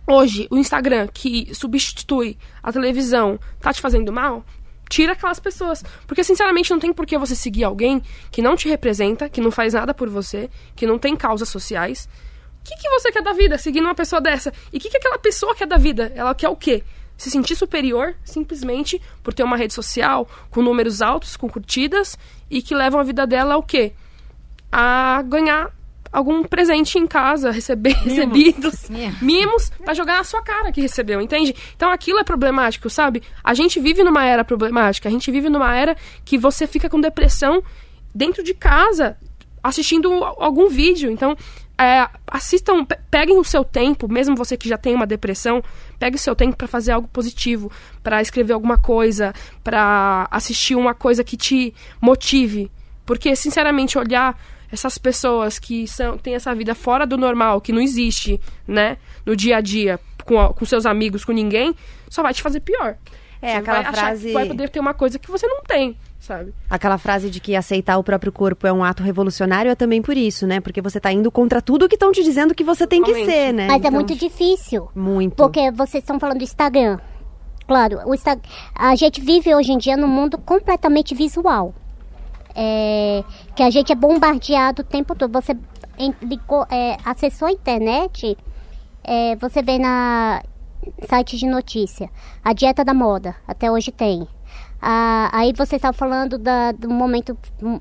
hoje 0.07 0.49
o 0.51 0.57
Instagram, 0.57 1.07
que 1.13 1.55
substitui 1.55 2.39
a 2.63 2.73
televisão, 2.73 3.39
tá 3.61 3.73
te 3.73 3.81
fazendo 3.81 4.11
mal, 4.11 4.45
tira 4.89 5.13
aquelas 5.13 5.39
pessoas. 5.39 5.85
Porque, 6.07 6.25
sinceramente, 6.25 6.71
não 6.71 6.79
tem 6.79 6.93
por 6.93 7.07
que 7.07 7.17
você 7.19 7.35
seguir 7.35 7.65
alguém 7.65 8.03
que 8.31 8.43
não 8.43 8.57
te 8.57 8.69
representa, 8.69 9.29
que 9.29 9.41
não 9.41 9.51
faz 9.51 9.75
nada 9.75 9.93
por 9.93 10.09
você, 10.09 10.51
que 10.75 10.87
não 10.87 10.99
tem 10.99 11.17
causas 11.17 11.49
sociais. 11.49 12.09
O 12.61 12.65
que, 12.65 12.77
que 12.77 12.89
você 12.91 13.13
quer 13.13 13.23
da 13.23 13.33
vida 13.33 13.57
seguindo 13.59 13.85
uma 13.85 13.95
pessoa 13.95 14.21
dessa? 14.21 14.53
E 14.73 14.77
o 14.77 14.81
que, 14.81 14.91
que 14.91 14.97
aquela 14.97 15.19
pessoa 15.19 15.55
quer 15.55 15.67
da 15.67 15.77
vida? 15.77 16.13
Ela 16.15 16.35
quer 16.35 16.49
o 16.49 16.57
quê? 16.57 16.83
Se 17.17 17.31
sentir 17.31 17.57
superior 17.57 18.15
simplesmente 18.25 19.01
por 19.23 19.35
ter 19.35 19.43
uma 19.43 19.57
rede 19.57 19.75
social 19.75 20.29
com 20.51 20.63
números 20.63 21.03
altos, 21.03 21.37
com 21.37 21.49
curtidas 21.49 22.17
e 22.49 22.63
que 22.63 22.75
levam 22.75 23.01
a 23.01 23.03
vida 23.03 23.27
dela 23.27 23.55
ao 23.55 23.63
quê? 23.63 23.93
A 24.71 25.23
ganhar 25.23 25.73
algum 26.13 26.43
presente 26.43 26.99
em 26.99 27.07
casa, 27.07 27.51
receber 27.51 27.97
mimos. 28.05 28.05
recebidos, 28.05 28.91
mimos, 29.21 29.71
pra 29.85 29.95
jogar 29.95 30.17
na 30.19 30.25
sua 30.25 30.43
cara 30.43 30.73
que 30.73 30.81
recebeu, 30.81 31.21
entende? 31.21 31.55
Então 31.77 31.91
aquilo 31.91 32.19
é 32.19 32.25
problemático, 32.25 32.89
sabe? 32.89 33.23
A 33.43 33.55
gente 33.55 33.79
vive 33.81 34.03
numa 34.03 34.25
era 34.25 34.45
problemática, 34.45 35.09
a 35.09 35.13
gente 35.13 35.31
vive 35.31 35.49
numa 35.49 35.75
era 35.75 35.97
que 36.25 36.39
você 36.39 36.67
fica 36.67 36.89
com 36.89 37.01
depressão 37.01 37.63
dentro 38.15 38.43
de 38.43 38.55
casa, 38.55 39.17
assistindo 39.63 40.13
algum 40.25 40.69
vídeo. 40.69 41.11
Então, 41.11 41.37
é, 41.81 42.09
assistam, 42.27 42.85
peguem 43.09 43.39
o 43.39 43.45
seu 43.45 43.63
tempo, 43.63 44.11
mesmo 44.11 44.35
você 44.35 44.57
que 44.57 44.69
já 44.69 44.77
tem 44.77 44.95
uma 44.95 45.07
depressão, 45.07 45.63
pegue 45.99 46.17
o 46.17 46.19
seu 46.19 46.35
tempo 46.35 46.57
para 46.57 46.67
fazer 46.67 46.91
algo 46.91 47.07
positivo, 47.07 47.71
para 48.03 48.21
escrever 48.21 48.53
alguma 48.53 48.77
coisa, 48.77 49.33
para 49.63 50.27
assistir 50.31 50.75
uma 50.75 50.93
coisa 50.93 51.23
que 51.23 51.37
te 51.37 51.73
motive. 52.01 52.71
Porque, 53.07 53.35
sinceramente, 53.37 53.97
olhar 53.97 54.37
essas 54.71 54.99
pessoas 54.99 55.59
que 55.59 55.87
são, 55.87 56.19
têm 56.19 56.35
essa 56.35 56.55
vida 56.55 56.75
fora 56.75 57.07
do 57.07 57.17
normal, 57.17 57.61
que 57.61 57.73
não 57.73 57.81
existe, 57.81 58.41
né, 58.67 58.99
no 59.25 59.35
dia 59.35 59.57
a 59.57 59.61
dia, 59.61 59.99
com, 60.25 60.37
com 60.49 60.65
seus 60.65 60.87
amigos, 60.87 61.25
com 61.25 61.33
ninguém, 61.33 61.75
só 62.09 62.23
vai 62.23 62.35
te 62.35 62.43
fazer 62.43 62.61
pior. 62.61 62.97
É, 63.41 63.53
Você 63.53 63.57
aquela 63.59 63.83
vai 63.83 63.93
frase. 63.93 64.33
vai 64.33 64.47
poder 64.47 64.69
ter 64.69 64.81
uma 64.81 64.95
coisa 64.95 65.19
que 65.19 65.31
você 65.31 65.47
não 65.47 65.63
tem. 65.63 65.97
Sabe? 66.19 66.53
Aquela 66.69 66.99
frase 66.99 67.31
de 67.31 67.39
que 67.39 67.55
aceitar 67.55 67.97
o 67.97 68.03
próprio 68.03 68.33
corpo 68.33 68.67
é 68.67 68.73
um 68.73 68.83
ato 68.83 69.03
revolucionário 69.05 69.71
é 69.71 69.75
também 69.77 70.03
por 70.03 70.17
isso, 70.17 70.47
né? 70.47 70.61
Porque 70.61 70.83
você 70.83 70.99
tá 70.99 71.13
indo 71.13 71.31
contra 71.31 71.63
tudo 71.63 71.89
que 71.89 71.95
estão 71.95 72.11
te 72.11 72.25
dizendo 72.25 72.55
que 72.55 72.65
você 72.65 72.87
tem 72.89 73.01
Realmente. 73.01 73.27
que 73.27 73.33
ser, 73.33 73.53
né? 73.53 73.67
Mas 73.69 73.77
é 73.77 73.79
então... 73.79 73.91
é 73.91 73.95
muito 73.95 74.17
difícil. 74.17 74.89
Muito. 74.95 75.37
Porque 75.37 75.71
vocês 75.71 76.03
estão 76.03 76.19
falando 76.19 76.39
do 76.39 76.45
Instagram. 76.45 76.99
Claro, 77.69 78.01
o 78.05 78.15
Insta... 78.15 78.39
a 78.75 78.97
gente 78.97 79.21
vive 79.21 79.55
hoje 79.55 79.73
em 79.73 79.79
dia 79.79 79.97
num 79.97 80.09
mundo 80.09 80.37
completamente 80.39 81.15
visual 81.15 81.73
é, 82.61 83.23
que 83.55 83.63
a 83.63 83.71
gente 83.71 83.93
é 83.93 83.95
bombardeado 83.95 84.83
o 84.83 84.85
tempo 84.85 85.15
todo. 85.15 85.33
Você 85.33 85.57
é, 86.71 86.97
acessou 87.05 87.47
a 87.47 87.53
internet, 87.53 88.37
é, 89.05 89.37
você 89.37 89.63
vê 89.63 89.79
na 89.79 90.43
site 91.09 91.37
de 91.37 91.47
notícia, 91.47 92.11
a 92.45 92.53
dieta 92.53 92.85
da 92.85 92.93
moda, 92.93 93.37
até 93.47 93.71
hoje 93.71 93.93
tem. 93.93 94.27
Ah, 94.81 95.29
aí 95.33 95.53
você 95.53 95.77
está 95.77 95.93
falando 95.93 96.37
da, 96.39 96.73
do 96.73 96.89
momento, 96.89 97.37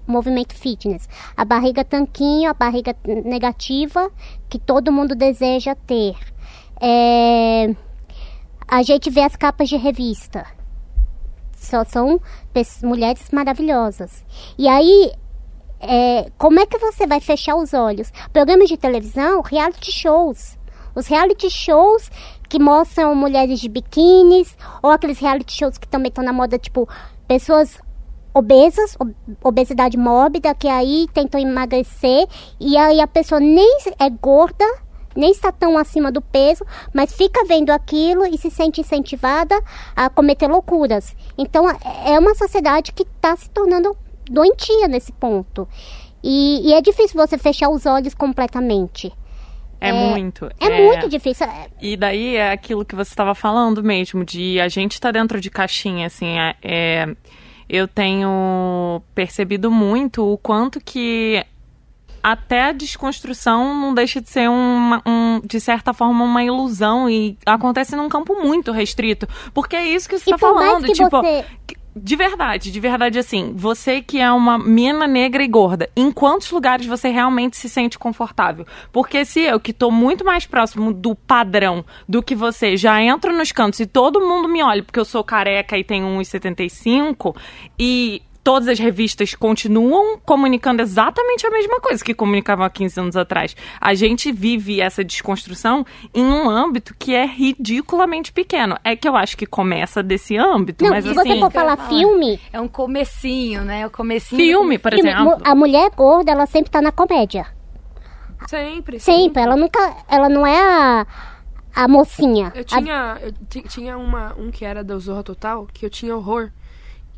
movimento 0.06 0.54
fitness. 0.56 1.08
A 1.36 1.44
barriga 1.44 1.84
tanquinho, 1.84 2.50
a 2.50 2.54
barriga 2.54 2.96
negativa, 3.06 4.12
que 4.50 4.60
todo 4.60 4.92
mundo 4.92 5.16
deseja 5.16 5.76
ter. 5.76 6.16
É, 6.80 7.76
a 8.68 8.84
gente 8.84 9.10
vê 9.10 9.22
as 9.22 9.36
capas 9.36 9.70
de 9.70 9.78
revista 9.78 10.57
só 11.68 11.84
são 11.84 12.20
mulheres 12.84 13.30
maravilhosas. 13.32 14.24
E 14.58 14.68
aí, 14.68 15.12
é, 15.80 16.32
como 16.38 16.60
é 16.60 16.66
que 16.66 16.78
você 16.80 17.06
vai 17.06 17.20
fechar 17.20 17.56
os 17.56 17.74
olhos? 17.74 18.12
Programas 18.34 18.68
de 18.70 18.78
televisão, 18.78 19.42
reality 19.42 19.92
shows. 19.92 20.58
Os 20.96 21.06
reality 21.08 21.50
shows 21.50 22.10
que 22.50 22.58
mostram 22.60 23.14
mulheres 23.14 23.60
de 23.60 23.70
biquínis, 23.70 24.58
ou 24.82 24.90
aqueles 24.90 25.20
reality 25.20 25.54
shows 25.54 25.78
que 25.78 25.88
também 25.88 26.10
estão 26.10 26.24
na 26.24 26.34
moda, 26.34 26.58
tipo, 26.58 26.88
pessoas 27.28 27.78
obesas, 28.34 28.96
ob- 29.00 29.16
obesidade 29.44 29.98
mórbida, 29.98 30.56
que 30.56 30.68
aí 30.68 31.08
tentam 31.14 31.40
emagrecer 31.42 32.28
e 32.60 32.78
aí 32.78 33.02
a 33.02 33.08
pessoa 33.08 33.40
nem 33.40 33.78
é 34.00 34.10
gorda, 34.10 34.66
nem 35.18 35.32
está 35.32 35.52
tão 35.52 35.78
acima 35.78 36.12
do 36.12 36.22
peso, 36.22 36.64
mas 36.94 37.12
fica 37.14 37.44
vendo 37.46 37.72
aquilo 37.72 38.26
e 38.26 38.38
se 38.38 38.50
sente 38.50 38.80
incentivada 38.82 39.60
a 39.96 40.10
cometer 40.10 40.48
loucuras. 40.48 41.16
Então 41.38 41.70
é- 41.70 42.14
é 42.14 42.20
uma 42.20 42.36
sociedade 42.36 42.92
que 42.94 43.04
está 43.04 43.36
se 43.36 43.50
tornando 43.50 43.98
doentia 44.30 44.88
nesse 44.88 45.12
ponto. 45.12 45.68
E, 46.24 46.70
e 46.70 46.74
é 46.74 46.82
difícil 46.82 47.16
você 47.16 47.38
fechar 47.38 47.70
os 47.70 47.86
olhos 47.86 48.14
completamente. 48.14 49.12
É, 49.80 49.92
muito. 49.94 50.50
É, 50.60 50.82
muito 50.82 51.08
difícil. 51.08 51.46
É- 51.46 51.68
E 51.80 51.96
daí 51.96 52.36
é 52.36 52.52
aquilo 52.52 52.84
que 52.84 52.96
você 52.96 53.12
estava 53.12 53.36
falando 53.36 53.84
mesmo, 53.84 54.26
de 54.26 54.60
a 54.60 54.68
gente 54.68 54.94
estar 54.94 55.12
dentro 55.12 55.40
de 55.40 55.50
caixinha, 55.52 56.08
assim, 56.08 56.38
é, 56.40 56.56
é- 56.64 57.16
eu 57.70 57.88
tenho 57.88 59.02
percebido 59.14 59.70
muito 59.70 60.26
o 60.26 60.38
quanto 60.38 60.80
que 60.82 61.46
até 62.24 62.66
a 62.66 62.72
desconstrução 62.72 63.74
não 63.80 63.94
deixa 63.94 64.20
de 64.22 64.30
ser 64.30 64.50
uma, 64.50 65.02
um, 65.06 65.42
de 65.46 65.60
certa 65.60 65.94
forma 65.94 66.24
uma 66.24 66.44
ilusão 66.44 67.10
e 67.10 67.38
acontece 67.46 67.96
num 67.96 68.10
campo 68.10 68.36
muito 68.42 68.72
restrito, 68.72 69.28
porque 69.54 69.76
é 69.76 69.88
isso 69.88 70.08
que 70.10 70.18
você 70.18 70.30
está 70.32 70.38
falando, 70.56 70.86
tipo, 70.94 71.10
você- 71.22 71.46
de 72.00 72.16
verdade, 72.16 72.72
de 72.72 72.80
verdade, 72.80 73.18
assim, 73.18 73.54
você 73.56 74.02
que 74.04 74.20
é 74.20 74.32
uma 74.32 74.56
mina 74.60 75.08
negra 75.08 75.44
e 75.44 75.48
gorda, 75.48 75.90
em 75.96 76.12
quantos 76.12 76.52
lugares 76.52 76.86
você 76.86 77.10
realmente 77.10 77.58
se 77.58 77.68
sente 77.68 77.98
confortável? 77.98 78.68
Porque 78.92 79.26
se 79.26 79.40
eu, 79.42 79.60
que 79.60 79.74
tô 79.74 79.90
muito 79.90 80.24
mais 80.24 80.46
próximo 80.46 80.94
do 80.94 81.16
padrão 81.16 81.84
do 82.08 82.22
que 82.22 82.36
você, 82.36 82.78
já 82.78 83.02
entro 83.02 83.36
nos 83.36 83.52
cantos 83.52 83.80
e 83.80 83.88
todo 83.88 84.22
mundo 84.22 84.48
me 84.48 84.62
olha 84.62 84.84
porque 84.84 85.00
eu 85.00 85.06
sou 85.06 85.24
careca 85.24 85.76
e 85.76 85.84
tenho 85.84 86.06
1,75 86.20 87.36
e 87.80 88.22
todas 88.48 88.70
as 88.70 88.80
revistas 88.80 89.36
continuam 89.36 90.18
comunicando 90.24 90.82
exatamente 90.82 91.46
a 91.46 91.52
mesma 91.52 91.82
coisa 91.82 92.02
que 92.02 92.14
comunicavam 92.14 92.64
há 92.66 92.70
15 92.70 92.98
anos 93.02 93.18
atrás. 93.18 93.54
A 93.82 93.94
gente 93.94 94.32
vive 94.32 94.80
essa 94.80 95.04
desconstrução 95.04 95.86
em 96.14 96.24
um 96.24 96.50
âmbito 96.50 96.96
que 96.98 97.14
é 97.14 97.26
ridiculamente 97.26 98.32
pequeno. 98.32 98.78
É 98.86 98.96
que 98.96 99.06
eu 99.06 99.18
acho 99.18 99.36
que 99.36 99.46
começa 99.46 100.02
desse 100.02 100.38
âmbito, 100.38 100.86
Não, 100.86 100.92
mas 100.92 101.04
se 101.04 101.10
assim... 101.12 101.28
você 101.34 101.40
for 101.42 101.52
falar 101.52 101.76
filme, 101.90 102.40
É 102.54 102.62
um 102.62 102.70
comecinho, 102.70 103.66
né? 103.66 103.86
O 103.86 103.90
comecinho. 103.90 104.42
Filme, 104.42 104.78
por 104.78 104.94
filme, 104.94 105.10
exemplo. 105.12 105.38
a 105.44 105.54
mulher 105.54 105.92
gorda, 105.94 106.32
ela 106.32 106.46
sempre 106.46 106.72
tá 106.72 106.82
na 106.82 106.94
comédia. 106.94 107.46
Sempre. 108.48 108.98
Sempre. 109.02 109.42
Ela 109.44 109.58
nunca. 109.58 109.80
Ela 110.08 110.30
não 110.30 110.48
é 110.48 110.58
a, 110.58 111.06
a 111.76 111.88
mocinha. 111.90 112.54
Eu 112.56 112.62
A- 112.62 112.64
tinha, 112.64 113.18
eu 113.22 113.32
ti- 113.50 113.64
tinha 113.68 113.98
uma, 113.98 114.34
um 114.38 114.50
que 114.52 114.64
era 114.64 114.86
da 114.86 114.98
Zorra 114.98 115.24
Total, 115.24 115.68
que 115.74 115.86
eu 115.86 115.90
tinha 115.90 116.16
horror. 116.16 116.50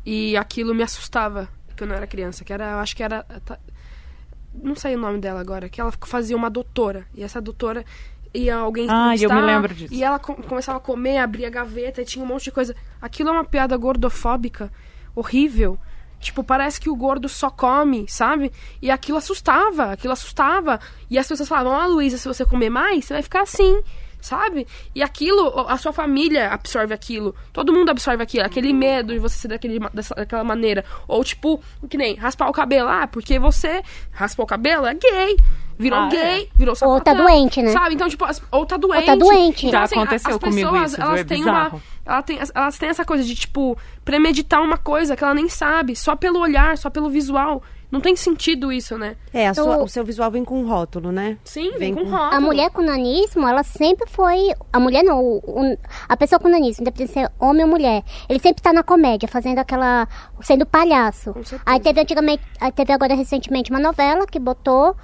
E 0.04 0.36
aquilo 0.36 0.74
me 0.74 0.82
assustava 0.82 1.48
quando 1.76 1.90
eu 1.90 1.96
era 1.96 2.06
criança. 2.06 2.44
Que 2.44 2.52
era, 2.52 2.72
eu 2.72 2.78
acho 2.78 2.94
que 2.96 3.02
era. 3.02 3.22
tá- 3.44 3.58
Não 4.54 4.74
sei 4.74 4.96
o 4.96 4.98
nome 4.98 5.18
dela 5.18 5.40
agora. 5.40 5.68
Que 5.68 5.80
ela 5.80 5.92
fazia 6.06 6.36
uma 6.36 6.50
doutora. 6.50 7.06
E 7.14 7.22
essa 7.22 7.40
doutora 7.40 7.84
ia 8.34 8.56
alguém 8.56 8.86
Ah, 8.88 9.14
eu 9.24 9.28
me 9.30 9.40
lembro 9.46 9.74
disso. 9.74 9.92
E 9.94 10.02
ela 10.02 10.18
co- 10.18 10.34
começava 10.34 10.78
a 10.78 10.80
comer, 10.80 11.18
abria 11.18 11.46
a 11.48 11.50
gaveta 11.50 12.00
e 12.02 12.04
tinha 12.04 12.24
um 12.24 12.28
monte 12.28 12.44
de 12.44 12.52
coisa. 12.52 12.74
Aquilo 13.00 13.28
é 13.28 13.32
uma 13.32 13.44
piada 13.44 13.76
gordofóbica 13.76 14.70
horrível. 15.14 15.78
Tipo, 16.18 16.44
parece 16.44 16.78
que 16.80 16.90
o 16.90 16.94
gordo 16.96 17.28
só 17.30 17.48
come, 17.50 18.04
sabe? 18.06 18.52
E 18.82 18.90
aquilo 18.90 19.16
assustava, 19.16 19.92
aquilo 19.92 20.12
assustava. 20.12 20.78
E 21.08 21.18
as 21.18 21.26
pessoas 21.26 21.48
falavam, 21.48 21.72
ah, 21.74 21.86
Luísa, 21.86 22.18
se 22.18 22.28
você 22.28 22.44
comer 22.44 22.68
mais, 22.68 23.06
você 23.06 23.14
vai 23.14 23.22
ficar 23.22 23.40
assim, 23.42 23.82
sabe? 24.20 24.66
E 24.94 25.02
aquilo, 25.02 25.66
a 25.68 25.76
sua 25.76 25.92
família 25.92 26.48
absorve 26.50 26.92
aquilo. 26.94 27.34
Todo 27.52 27.72
mundo 27.72 27.90
absorve 27.90 28.22
aquilo. 28.22 28.44
Aquele 28.44 28.72
medo 28.72 29.12
de 29.12 29.18
você 29.18 29.36
ser 29.36 29.48
daquele, 29.48 29.78
dessa, 29.92 30.14
daquela 30.14 30.44
maneira. 30.44 30.84
Ou, 31.08 31.22
tipo, 31.24 31.60
que 31.88 31.96
nem 31.96 32.14
raspar 32.16 32.48
o 32.48 32.52
cabelo. 32.52 32.88
Ah, 32.88 33.06
porque 33.06 33.38
você 33.38 33.82
raspou 34.12 34.44
o 34.44 34.48
cabelo, 34.48 34.86
é 34.86 34.94
gay. 34.94 35.36
Virou 35.78 35.98
Ah, 35.98 36.08
gay, 36.08 36.50
virou 36.54 36.74
sapatão. 36.74 36.94
Ou 36.94 37.00
tá 37.00 37.14
doente, 37.14 37.62
né? 37.62 37.70
Sabe? 37.72 37.94
Então, 37.94 38.06
tipo, 38.08 38.24
as- 38.26 38.42
ou 38.52 38.66
tá 38.66 38.76
doente. 38.76 39.06
tá 39.06 39.14
doente. 39.14 39.66
Então, 39.66 39.80
Já 39.80 39.84
assim, 39.84 39.94
aconteceu 39.96 40.30
as 40.32 40.36
comigo 40.36 40.70
pessoas, 40.70 40.92
isso, 40.92 41.00
elas 41.00 41.20
É 41.20 41.24
têm 41.24 41.42
uma... 41.42 41.72
Ela 42.04 42.22
tem, 42.22 42.38
elas 42.54 42.76
têm 42.78 42.88
essa 42.90 43.04
coisa 43.04 43.22
de, 43.24 43.34
tipo, 43.34 43.78
premeditar 44.04 44.60
uma 44.62 44.76
coisa 44.76 45.16
que 45.16 45.22
ela 45.24 45.32
nem 45.34 45.48
sabe, 45.48 45.94
só 45.96 46.14
pelo 46.16 46.38
olhar, 46.40 46.76
só 46.76 46.90
pelo 46.90 47.08
visual. 47.08 47.62
Não 47.90 48.00
tem 48.00 48.14
sentido 48.14 48.72
isso, 48.72 48.96
né? 48.96 49.16
É, 49.32 49.48
a 49.48 49.54
sua- 49.54 49.82
o 49.82 49.88
seu 49.88 50.04
visual 50.04 50.30
vem 50.30 50.44
com 50.44 50.60
um 50.62 50.68
rótulo, 50.68 51.10
né? 51.10 51.36
Sim, 51.44 51.70
Vem 51.72 51.78
vem 51.78 51.94
com 51.94 52.04
com- 52.04 52.10
rótulo. 52.10 52.34
A 52.34 52.40
mulher 52.40 52.70
com 52.70 52.82
nanismo, 52.82 53.48
ela 53.48 53.62
sempre 53.64 54.08
foi. 54.08 54.52
A 54.72 54.78
mulher 54.78 55.02
não, 55.02 55.20
o- 55.20 55.38
o- 55.44 55.78
a 56.08 56.16
pessoa 56.16 56.38
com 56.38 56.48
nanismo, 56.48 56.82
independente 56.82 57.08
de 57.08 57.20
ser 57.20 57.32
homem 57.38 57.64
ou 57.64 57.70
mulher, 57.70 58.04
ele 58.28 58.38
sempre 58.38 58.62
tá 58.62 58.72
na 58.72 58.82
comédia, 58.84 59.28
fazendo 59.28 59.58
aquela. 59.58 60.06
sendo 60.40 60.64
palhaço. 60.64 61.34
Aí 61.66 61.80
teve 61.80 62.00
antigamente. 62.00 62.42
Aí 62.60 62.70
teve 62.72 62.92
agora 62.92 63.14
recentemente 63.14 63.70
uma 63.70 63.80
novela 63.80 64.24
que 64.26 64.38
botou 64.38 64.94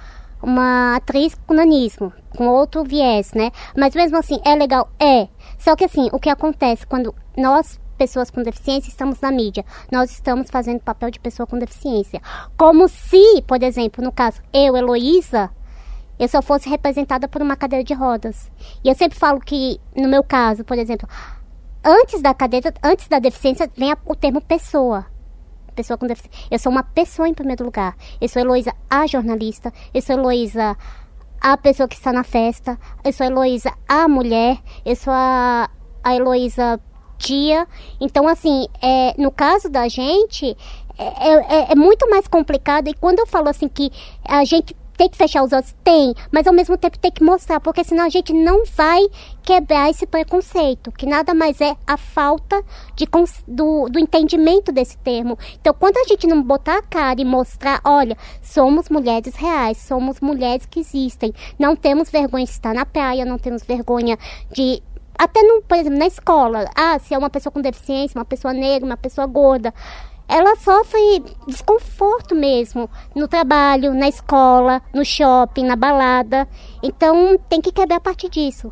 uma 0.41 0.95
atriz 0.95 1.35
com 1.45 1.53
nanismo, 1.53 2.13
com 2.35 2.47
outro 2.47 2.83
viés, 2.83 3.33
né? 3.33 3.51
Mas 3.75 3.95
mesmo 3.95 4.17
assim, 4.17 4.39
é 4.45 4.55
legal? 4.55 4.89
É. 4.99 5.27
Só 5.57 5.75
que 5.75 5.83
assim, 5.83 6.09
o 6.13 6.19
que 6.19 6.29
acontece 6.29 6.85
quando 6.87 7.13
nós. 7.35 7.79
Pessoas 7.97 8.29
com 8.29 8.43
deficiência 8.43 8.89
estamos 8.89 9.19
na 9.19 9.31
mídia. 9.31 9.65
Nós 9.91 10.11
estamos 10.11 10.49
fazendo 10.51 10.81
papel 10.81 11.09
de 11.09 11.19
pessoa 11.19 11.47
com 11.47 11.57
deficiência. 11.57 12.21
Como 12.55 12.87
se, 12.87 13.41
por 13.47 13.63
exemplo, 13.63 14.03
no 14.03 14.11
caso, 14.11 14.41
eu, 14.53 14.77
Heloísa, 14.77 15.49
eu 16.19 16.27
só 16.27 16.41
fosse 16.41 16.69
representada 16.69 17.27
por 17.27 17.41
uma 17.41 17.55
cadeira 17.55 17.83
de 17.83 17.93
rodas. 17.93 18.51
E 18.83 18.89
eu 18.89 18.95
sempre 18.95 19.17
falo 19.17 19.39
que, 19.39 19.79
no 19.95 20.07
meu 20.07 20.23
caso, 20.23 20.63
por 20.63 20.77
exemplo, 20.77 21.09
antes 21.83 22.21
da 22.21 22.33
cadeira, 22.33 22.73
antes 22.83 23.07
da 23.07 23.17
deficiência, 23.17 23.69
vem 23.75 23.95
o 24.05 24.15
termo 24.15 24.41
pessoa. 24.41 25.05
Pessoa 25.75 25.97
com 25.97 26.05
deficiência. 26.07 26.47
Eu 26.51 26.59
sou 26.59 26.71
uma 26.71 26.83
pessoa 26.83 27.27
em 27.27 27.33
primeiro 27.33 27.63
lugar. 27.63 27.95
Eu 28.21 28.29
sou 28.29 28.41
Heloísa, 28.41 28.73
a 28.89 29.07
jornalista. 29.07 29.71
Eu 29.93 30.01
sou 30.01 30.15
Heloísa, 30.15 30.77
a 31.39 31.57
pessoa 31.57 31.87
que 31.87 31.95
está 31.95 32.11
na 32.11 32.23
festa. 32.23 32.79
Eu 33.03 33.13
sou 33.13 33.25
Heloísa, 33.25 33.71
a 33.87 34.07
mulher. 34.07 34.59
Eu 34.83 34.95
sou 34.95 35.13
a, 35.13 35.69
a 36.03 36.15
Heloísa 36.15 36.79
tia. 37.17 37.67
Então, 37.99 38.27
assim, 38.27 38.67
é, 38.81 39.13
no 39.17 39.31
caso 39.31 39.69
da 39.69 39.87
gente, 39.87 40.55
é, 40.97 41.33
é- 41.33 41.71
é 41.71 41.75
muito 41.75 42.09
mais 42.09 42.27
complicado. 42.27 42.87
E 42.87 42.93
quando 42.93 43.19
eu 43.19 43.27
falo 43.27 43.49
assim 43.49 43.67
que 43.67 43.91
a 44.23 44.43
gente 44.43 44.75
tem 44.97 45.07
que 45.07 45.15
fechar 45.15 45.43
os 45.43 45.53
olhos, 45.53 45.75
tem, 45.83 46.13
mas 46.31 46.47
ao 46.47 46.53
mesmo 46.53 46.75
tempo 46.75 46.97
tem 46.97 47.11
que 47.11 47.23
mostrar, 47.23 47.59
porque 47.59 47.83
senão 47.83 48.03
a 48.03 48.09
gente 48.09 48.33
não 48.33 48.65
vai 48.65 48.99
quebrar 49.43 49.91
esse 49.91 50.07
preconceito, 50.07 50.91
que 50.91 51.05
nada 51.05 51.35
mais 51.35 51.61
é 51.61 51.75
a 51.85 51.95
falta 51.95 52.61
de, 52.95 53.07
do, 53.47 53.87
do 53.89 53.99
entendimento 53.99 54.71
desse 54.71 54.97
termo. 54.97 55.37
Então, 55.61 55.73
quando 55.73 55.97
a 55.97 56.03
gente 56.05 56.25
não 56.25 56.41
botar 56.41 56.79
a 56.79 56.81
cara 56.81 57.21
e 57.21 57.25
mostrar, 57.25 57.79
olha, 57.85 58.17
somos 58.41 58.89
mulheres 58.89 59.35
reais, 59.35 59.77
somos 59.77 60.19
mulheres 60.19 60.65
que 60.65 60.79
existem, 60.79 61.31
não 61.59 61.75
temos 61.75 62.09
vergonha 62.09 62.45
de 62.45 62.51
estar 62.51 62.73
na 62.73 62.85
praia, 62.85 63.23
não 63.23 63.37
temos 63.37 63.63
vergonha 63.63 64.17
de 64.51 64.81
até 65.17 65.41
no, 65.41 65.61
por 65.61 65.77
exemplo, 65.77 65.99
na 65.99 66.07
escola, 66.07 66.69
ah, 66.75 66.99
se 66.99 67.13
é 67.13 67.17
uma 67.17 67.29
pessoa 67.29 67.51
com 67.51 67.61
deficiência, 67.61 68.17
uma 68.17 68.25
pessoa 68.25 68.53
negra, 68.53 68.85
uma 68.85 68.97
pessoa 68.97 69.25
gorda, 69.27 69.73
ela 70.27 70.55
sofre 70.57 71.23
desconforto 71.47 72.35
mesmo 72.35 72.89
no 73.15 73.27
trabalho, 73.27 73.93
na 73.93 74.07
escola, 74.09 74.81
no 74.93 75.05
shopping, 75.05 75.65
na 75.65 75.75
balada. 75.75 76.47
Então 76.83 77.37
tem 77.49 77.61
que 77.61 77.71
quebrar 77.71 77.97
a 77.97 78.01
partir 78.01 78.29
disso. 78.29 78.71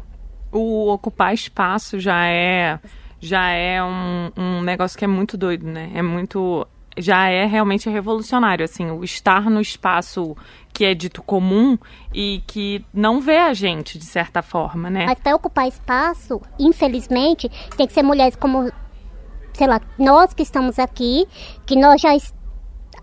o 0.52 0.92
ocupar 0.92 1.34
espaço 1.34 2.00
já 2.00 2.28
é 2.28 2.80
já 3.20 3.50
é 3.50 3.82
um, 3.82 4.32
um 4.38 4.62
negócio 4.62 4.98
que 4.98 5.06
é 5.06 5.08
muito 5.08 5.38
doido, 5.38 5.66
né? 5.66 5.92
É 5.96 6.02
muito 6.02 6.68
já 6.98 7.30
é 7.30 7.46
realmente 7.46 7.90
revolucionário, 7.90 8.64
assim, 8.64 8.90
o 8.90 9.04
estar 9.04 9.50
no 9.50 9.60
espaço 9.60 10.36
que 10.74 10.86
é 10.86 10.94
dito 10.94 11.22
comum 11.24 11.78
e 12.14 12.44
que 12.46 12.86
não 12.94 13.22
vê 13.22 13.38
a 13.38 13.54
gente 13.54 13.98
de 13.98 14.06
certa 14.06 14.42
forma, 14.42 14.90
né? 14.90 15.06
Mas 15.06 15.20
para 15.20 15.36
ocupar 15.36 15.68
espaço, 15.68 16.42
infelizmente, 16.60 17.50
tem 17.78 17.88
que 17.88 17.94
ser 17.94 18.04
mulheres 18.04 18.36
como, 18.36 18.72
sei 19.54 19.68
lá, 19.68 19.80
nós 19.98 20.34
que 20.34 20.44
estamos 20.44 20.78
aqui, 20.78 21.26
que 21.66 21.78
nós 21.78 22.02
já, 22.02 22.10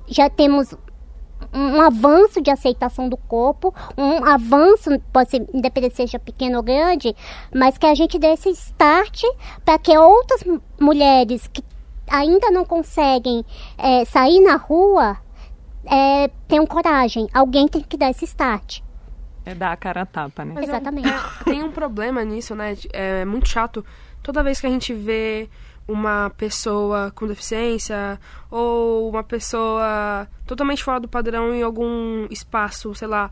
já 0.06 0.28
temos 0.28 0.74
um 1.52 1.80
avanço 1.80 2.40
de 2.40 2.50
aceitação 2.50 3.08
do 3.08 3.16
corpo, 3.16 3.74
um 3.96 4.24
avanço, 4.24 4.90
pode 5.12 5.30
ser, 5.30 5.46
independente 5.52 5.96
seja 5.96 6.18
pequeno 6.18 6.58
ou 6.58 6.62
grande, 6.62 7.14
mas 7.54 7.76
que 7.76 7.86
a 7.86 7.94
gente 7.94 8.18
dê 8.18 8.28
esse 8.28 8.50
start 8.50 9.22
para 9.64 9.78
que 9.78 9.96
outras 9.96 10.44
mulheres 10.80 11.46
que 11.48 11.62
ainda 12.12 12.50
não 12.50 12.64
conseguem 12.64 13.44
eh, 13.78 14.04
sair 14.04 14.40
na 14.40 14.56
rua 14.56 15.16
eh, 15.90 16.30
tenham 16.46 16.66
coragem. 16.66 17.26
Alguém 17.32 17.66
tem 17.66 17.80
que 17.80 17.96
dar 17.96 18.10
esse 18.10 18.24
start. 18.26 18.80
É 19.44 19.54
dar 19.54 19.72
a 19.72 19.76
cara 19.76 20.02
a 20.02 20.06
tapa, 20.06 20.44
né? 20.44 20.52
Mas 20.54 20.64
é 20.64 20.66
Exatamente. 20.68 21.08
é- 21.08 21.44
tem 21.44 21.62
um 21.64 21.72
problema 21.72 22.22
nisso, 22.24 22.54
né? 22.54 22.76
É 22.92 23.24
muito 23.24 23.48
chato. 23.48 23.84
Toda 24.22 24.42
vez 24.42 24.60
que 24.60 24.66
a 24.66 24.70
gente 24.70 24.92
vê 24.94 25.48
uma 25.88 26.30
pessoa 26.36 27.10
com 27.10 27.26
deficiência 27.26 28.20
ou 28.48 29.08
uma 29.08 29.24
pessoa 29.24 30.28
totalmente 30.46 30.84
fora 30.84 31.00
do 31.00 31.08
padrão 31.08 31.52
em 31.52 31.62
algum 31.62 32.26
espaço, 32.30 32.94
sei 32.94 33.08
lá, 33.08 33.30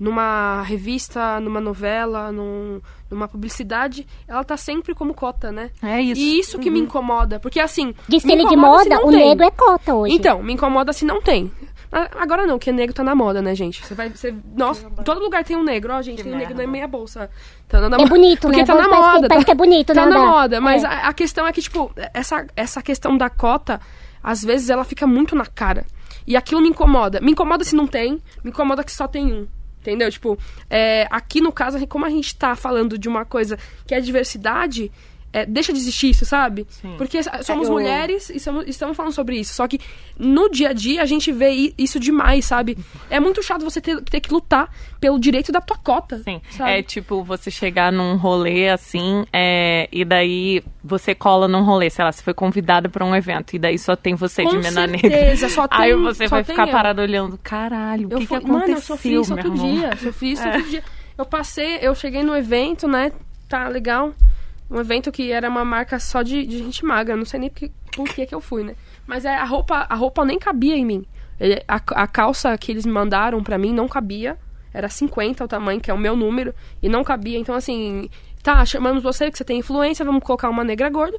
numa 0.00 0.62
revista, 0.62 1.38
numa 1.40 1.60
novela, 1.60 2.32
num, 2.32 2.80
numa 3.10 3.28
publicidade, 3.28 4.06
ela 4.26 4.42
tá 4.42 4.56
sempre 4.56 4.94
como 4.94 5.12
cota, 5.12 5.52
né? 5.52 5.70
É 5.82 6.00
isso. 6.00 6.18
E 6.20 6.38
isso 6.40 6.58
que 6.58 6.70
me 6.70 6.80
incomoda, 6.80 7.38
porque 7.38 7.60
assim. 7.60 7.94
Desfile 8.08 8.44
me 8.44 8.48
de 8.48 8.56
moda, 8.56 8.98
o 9.04 9.10
tem. 9.10 9.28
negro 9.28 9.44
é 9.44 9.50
cota 9.50 9.94
hoje. 9.94 10.14
Então, 10.14 10.42
me 10.42 10.54
incomoda 10.54 10.92
se 10.94 11.04
não 11.04 11.20
tem. 11.20 11.52
Ah, 11.92 12.08
Agora 12.20 12.46
não, 12.46 12.56
porque 12.56 12.72
negro 12.72 12.94
tá 12.94 13.02
na 13.04 13.14
moda, 13.14 13.42
né, 13.42 13.54
gente? 13.54 13.84
Você 13.84 13.94
vai. 13.94 14.08
Você, 14.08 14.32
nossa, 14.56 14.86
em 14.86 15.02
todo 15.02 15.20
lugar 15.20 15.44
tem 15.44 15.56
um 15.56 15.62
negro. 15.64 15.92
Ó, 15.92 16.00
gente, 16.00 16.22
tem 16.22 16.32
um 16.32 16.36
negro 16.38 16.56
na 16.56 16.66
minha 16.66 16.86
bolsa. 16.88 17.28
Tá 17.68 17.88
na 17.88 17.96
É 18.00 18.06
bonito, 18.06 18.42
porque 18.42 18.58
né? 18.60 18.64
tá 18.64 18.74
na 18.76 18.88
Parece 18.88 19.02
que- 19.08 19.12
moda. 19.14 19.28
parece 19.28 19.44
que 19.44 19.50
é 19.52 19.54
bonito, 19.54 19.86
Tá 19.92 19.94
né, 19.94 20.00
na 20.00 20.06
André? 20.16 20.30
moda. 20.30 20.60
Mas 20.60 20.82
É. 20.84 20.86
a, 20.86 21.08
a 21.08 21.12
questão 21.12 21.46
é 21.46 21.52
que, 21.52 21.60
tipo, 21.60 21.92
essa, 22.14 22.46
essa 22.56 22.80
questão 22.80 23.18
da 23.18 23.28
cota, 23.28 23.80
às 24.22 24.42
vezes 24.42 24.70
ela 24.70 24.84
fica 24.84 25.06
muito 25.06 25.34
na 25.36 25.44
cara. 25.44 25.84
E 26.26 26.36
aquilo 26.36 26.60
me 26.62 26.68
incomoda. 26.68 27.20
Me 27.20 27.32
incomoda 27.32 27.64
se 27.64 27.74
não 27.74 27.86
tem, 27.88 28.12
me 28.44 28.50
incomoda 28.50 28.84
que 28.84 28.92
só 28.92 29.08
tem 29.08 29.26
um. 29.32 29.48
Entendeu? 29.80 30.10
Tipo, 30.10 30.38
é, 30.68 31.06
aqui 31.10 31.40
no 31.40 31.50
caso, 31.50 31.84
como 31.86 32.04
a 32.04 32.10
gente 32.10 32.36
tá 32.36 32.54
falando 32.54 32.98
de 32.98 33.08
uma 33.08 33.24
coisa 33.24 33.58
que 33.86 33.94
é 33.94 34.00
diversidade, 34.00 34.92
é, 35.32 35.46
deixa 35.46 35.72
de 35.72 35.78
existir 35.78 36.10
isso, 36.10 36.24
sabe? 36.24 36.66
Sim. 36.68 36.94
Porque 36.98 37.22
somos 37.42 37.68
eu- 37.68 37.74
mulheres 37.74 38.30
e 38.30 38.40
somos- 38.40 38.64
estamos 38.66 38.96
falando 38.96 39.12
sobre 39.12 39.36
isso. 39.36 39.54
Só 39.54 39.68
que 39.68 39.78
no 40.18 40.48
dia 40.50 40.70
a 40.70 40.72
dia 40.72 41.02
a 41.02 41.06
gente 41.06 41.30
vê 41.32 41.72
isso 41.78 42.00
demais, 42.00 42.44
sabe? 42.44 42.76
É 43.08 43.20
muito 43.20 43.42
chato 43.42 43.62
você 43.64 43.80
ter, 43.80 44.00
ter 44.02 44.20
que 44.20 44.32
lutar 44.32 44.68
pelo 45.00 45.18
direito 45.18 45.52
da 45.52 45.60
tua 45.60 45.76
cota. 45.78 46.18
Sim, 46.24 46.40
sabe? 46.50 46.70
é 46.72 46.82
tipo 46.82 47.22
você 47.22 47.50
chegar 47.50 47.92
num 47.92 48.16
rolê 48.16 48.68
assim, 48.68 49.24
é, 49.32 49.88
e 49.92 50.04
daí 50.04 50.62
você 50.82 51.14
cola 51.14 51.46
num 51.46 51.62
rolê, 51.62 51.88
sei 51.90 52.04
lá, 52.04 52.10
você 52.12 52.22
foi 52.22 52.34
convidada 52.34 52.88
pra 52.88 53.04
um 53.04 53.14
evento, 53.14 53.54
e 53.54 53.58
daí 53.58 53.78
só 53.78 53.94
tem 53.96 54.14
você 54.14 54.42
de 54.42 54.48
Com 54.50 54.56
menina 54.56 54.86
negra. 54.86 55.10
certeza, 55.10 55.48
só 55.48 55.66
tem- 55.68 55.78
Aí 55.78 55.94
você 55.94 56.26
vai 56.26 56.42
ficar 56.44 56.66
eu. 56.66 56.72
parado 56.72 57.00
olhando, 57.02 57.38
caralho, 57.42 58.08
o 58.08 58.18
que, 58.18 58.26
fui, 58.26 58.38
que 58.40 58.44
aconteceu, 58.46 58.58
mano, 58.58 58.72
eu 58.72 58.80
sofri 58.82 59.14
isso 59.14 59.32
outro 59.32 59.48
irmão? 59.52 59.72
dia. 59.74 59.96
Sofri 59.96 60.32
isso 60.32 60.42
É. 60.42 60.46
outro 60.56 60.70
dia. 60.70 60.84
Eu 61.16 61.24
passei, 61.26 61.78
eu 61.82 61.94
cheguei 61.94 62.22
no 62.22 62.36
evento, 62.36 62.88
né? 62.88 63.12
Tá 63.48 63.68
legal. 63.68 64.12
Um 64.70 64.78
evento 64.78 65.10
que 65.10 65.32
era 65.32 65.48
uma 65.48 65.64
marca 65.64 65.98
só 65.98 66.22
de, 66.22 66.46
de 66.46 66.58
gente 66.58 66.84
magra. 66.84 67.16
Não 67.16 67.24
sei 67.24 67.40
nem 67.40 67.50
por 67.50 67.58
que, 67.58 67.72
por 67.92 68.08
que 68.08 68.26
que 68.26 68.34
eu 68.34 68.40
fui, 68.40 68.62
né? 68.62 68.76
Mas 69.06 69.24
é, 69.24 69.34
a 69.34 69.44
roupa, 69.44 69.86
a 69.88 69.94
roupa 69.94 70.24
nem 70.24 70.38
cabia 70.38 70.76
em 70.76 70.84
mim. 70.84 71.04
A, 71.66 72.02
a 72.02 72.06
calça 72.06 72.56
que 72.56 72.70
eles 72.70 72.86
me 72.86 72.92
mandaram 72.92 73.42
pra 73.42 73.58
mim 73.58 73.72
não 73.72 73.88
cabia. 73.88 74.38
Era 74.72 74.88
50 74.88 75.44
o 75.44 75.48
tamanho, 75.48 75.80
que 75.80 75.90
é 75.90 75.94
o 75.94 75.98
meu 75.98 76.14
número. 76.14 76.54
E 76.80 76.88
não 76.88 77.02
cabia. 77.02 77.38
Então, 77.38 77.54
assim, 77.54 78.08
tá, 78.42 78.64
chamamos 78.64 79.02
você 79.02 79.30
que 79.30 79.36
você 79.36 79.44
tem 79.44 79.58
influência, 79.58 80.04
vamos 80.04 80.22
colocar 80.22 80.48
uma 80.48 80.62
negra 80.62 80.88
gorda. 80.88 81.18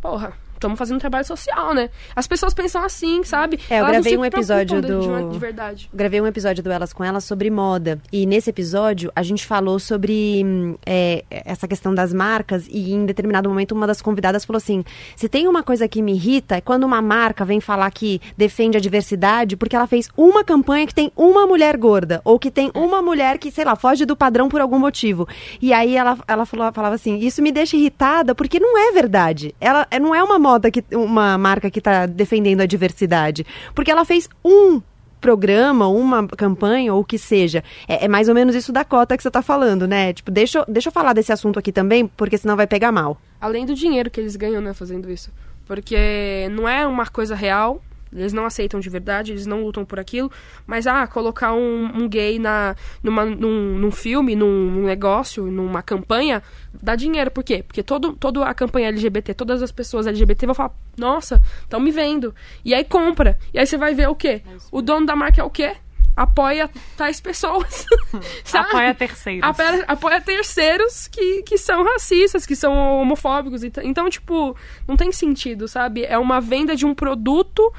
Porra, 0.00 0.32
estamos 0.60 0.78
fazendo 0.78 0.96
um 0.96 1.00
trabalho 1.00 1.24
social, 1.24 1.72
né? 1.74 1.88
As 2.14 2.26
pessoas 2.26 2.52
pensam 2.52 2.84
assim, 2.84 3.24
sabe? 3.24 3.58
É, 3.70 3.74
eu 3.74 3.78
Elas 3.78 3.90
gravei 3.92 4.16
um 4.18 4.24
episódio 4.24 4.80
preocupam 4.82 5.16
de- 5.18 5.24
do- 5.24 5.30
de 5.32 5.38
verdade. 5.38 5.90
Gravei 5.92 6.20
um 6.20 6.26
episódio 6.26 6.62
do 6.62 6.70
Elas 6.70 6.92
com 6.92 7.02
Elas 7.02 7.24
sobre 7.24 7.50
moda. 7.50 7.98
E 8.12 8.26
nesse 8.26 8.50
episódio 8.50 9.10
a 9.16 9.22
gente 9.22 9.46
falou 9.46 9.78
sobre 9.78 10.42
hum, 10.44 10.76
é, 10.84 11.24
essa 11.30 11.66
questão 11.66 11.94
das 11.94 12.12
marcas. 12.12 12.66
E 12.68 12.92
em 12.92 13.06
determinado 13.06 13.48
momento 13.48 13.72
uma 13.72 13.86
das 13.86 14.02
convidadas 14.02 14.44
falou 14.44 14.58
assim: 14.58 14.84
se 15.16 15.28
tem 15.28 15.48
uma 15.48 15.62
coisa 15.62 15.88
que 15.88 16.02
me 16.02 16.12
irrita 16.12 16.56
é 16.56 16.60
quando 16.60 16.84
uma 16.84 17.00
marca 17.00 17.44
vem 17.44 17.60
falar 17.60 17.90
que 17.90 18.20
defende 18.36 18.76
a 18.76 18.80
diversidade 18.80 19.56
porque 19.56 19.74
ela 19.74 19.86
fez 19.86 20.08
uma 20.16 20.44
campanha 20.44 20.86
que 20.86 20.94
tem 20.94 21.10
uma 21.16 21.46
mulher 21.46 21.76
gorda. 21.78 22.20
Ou 22.24 22.38
que 22.38 22.50
tem 22.50 22.70
uma 22.74 23.00
mulher 23.00 23.38
que, 23.38 23.50
sei 23.50 23.64
lá, 23.64 23.74
foge 23.76 24.04
do 24.04 24.14
padrão 24.16 24.48
por 24.48 24.60
algum 24.60 24.78
motivo. 24.78 25.26
E 25.60 25.72
aí 25.72 25.96
ela, 25.96 26.18
ela 26.28 26.44
falou, 26.44 26.70
falava 26.72 26.94
assim: 26.96 27.16
isso 27.18 27.40
me 27.40 27.50
deixa 27.50 27.76
irritada 27.76 28.34
porque 28.34 28.60
não 28.60 28.76
é 28.78 28.92
verdade. 28.92 29.54
Ela 29.58 29.86
é- 29.90 29.98
não 29.98 30.14
é 30.14 30.22
uma 30.22 30.38
moda 30.38 30.49
que 30.70 30.82
uma 30.92 31.36
marca 31.36 31.70
que 31.70 31.78
está 31.78 32.06
defendendo 32.06 32.62
a 32.62 32.66
diversidade. 32.66 33.44
Porque 33.74 33.90
ela 33.90 34.04
fez 34.04 34.28
um 34.44 34.80
programa, 35.20 35.86
uma 35.86 36.26
campanha 36.26 36.94
ou 36.94 37.00
o 37.00 37.04
que 37.04 37.18
seja. 37.18 37.62
É, 37.86 38.06
é 38.06 38.08
mais 38.08 38.28
ou 38.28 38.34
menos 38.34 38.54
isso 38.54 38.72
da 38.72 38.84
cota 38.84 39.16
que 39.16 39.22
você 39.22 39.28
está 39.28 39.42
falando, 39.42 39.86
né? 39.86 40.12
Tipo, 40.12 40.30
deixa, 40.30 40.64
deixa 40.66 40.88
eu 40.88 40.92
falar 40.92 41.12
desse 41.12 41.32
assunto 41.32 41.58
aqui 41.58 41.70
também, 41.70 42.06
porque 42.06 42.38
senão 42.38 42.56
vai 42.56 42.66
pegar 42.66 42.90
mal. 42.90 43.20
Além 43.40 43.66
do 43.66 43.74
dinheiro 43.74 44.10
que 44.10 44.18
eles 44.18 44.34
ganham, 44.34 44.62
né, 44.62 44.72
fazendo 44.72 45.10
isso. 45.10 45.30
Porque 45.66 46.48
não 46.50 46.68
é 46.68 46.86
uma 46.86 47.06
coisa 47.06 47.34
real, 47.34 47.82
eles 48.12 48.32
não 48.32 48.44
aceitam 48.44 48.80
de 48.80 48.90
verdade, 48.90 49.32
eles 49.32 49.46
não 49.46 49.62
lutam 49.62 49.84
por 49.84 50.00
aquilo. 50.00 50.30
Mas, 50.66 50.86
ah, 50.86 51.06
colocar 51.06 51.52
um, 51.52 51.84
um 51.84 52.08
gay 52.08 52.38
na, 52.38 52.74
numa, 53.02 53.24
num, 53.24 53.78
num 53.78 53.90
filme, 53.90 54.34
num, 54.34 54.70
num 54.70 54.84
negócio, 54.84 55.46
numa 55.46 55.82
campanha, 55.82 56.42
dá 56.82 56.96
dinheiro. 56.96 57.30
Por 57.30 57.44
quê? 57.44 57.62
Porque 57.62 57.82
todo, 57.82 58.14
toda 58.14 58.44
a 58.44 58.54
campanha 58.54 58.88
LGBT, 58.88 59.34
todas 59.34 59.62
as 59.62 59.70
pessoas 59.70 60.06
LGBT 60.06 60.46
vão 60.46 60.54
falar, 60.54 60.74
nossa, 60.96 61.40
estão 61.62 61.78
me 61.78 61.90
vendo. 61.90 62.34
E 62.64 62.74
aí 62.74 62.84
compra. 62.84 63.38
E 63.54 63.58
aí 63.58 63.66
você 63.66 63.76
vai 63.76 63.94
ver 63.94 64.08
o 64.08 64.14
quê? 64.14 64.42
O 64.72 64.82
dono 64.82 65.06
da 65.06 65.14
marca 65.14 65.40
é 65.40 65.44
o 65.44 65.50
quê? 65.50 65.76
Apoia 66.16 66.68
tais 66.96 67.20
pessoas. 67.20 67.86
Apoia 68.52 68.94
terceiros. 68.94 69.48
Apoia, 69.48 69.84
apoia 69.86 70.20
terceiros 70.20 71.08
que, 71.08 71.42
que 71.42 71.56
são 71.56 71.84
racistas, 71.84 72.44
que 72.44 72.56
são 72.56 73.00
homofóbicos. 73.00 73.62
Então, 73.64 73.82
então, 73.84 74.10
tipo, 74.10 74.56
não 74.86 74.96
tem 74.96 75.12
sentido, 75.12 75.68
sabe? 75.68 76.04
É 76.04 76.18
uma 76.18 76.40
venda 76.40 76.74
de 76.76 76.84
um 76.84 76.94
produto, 76.94 77.72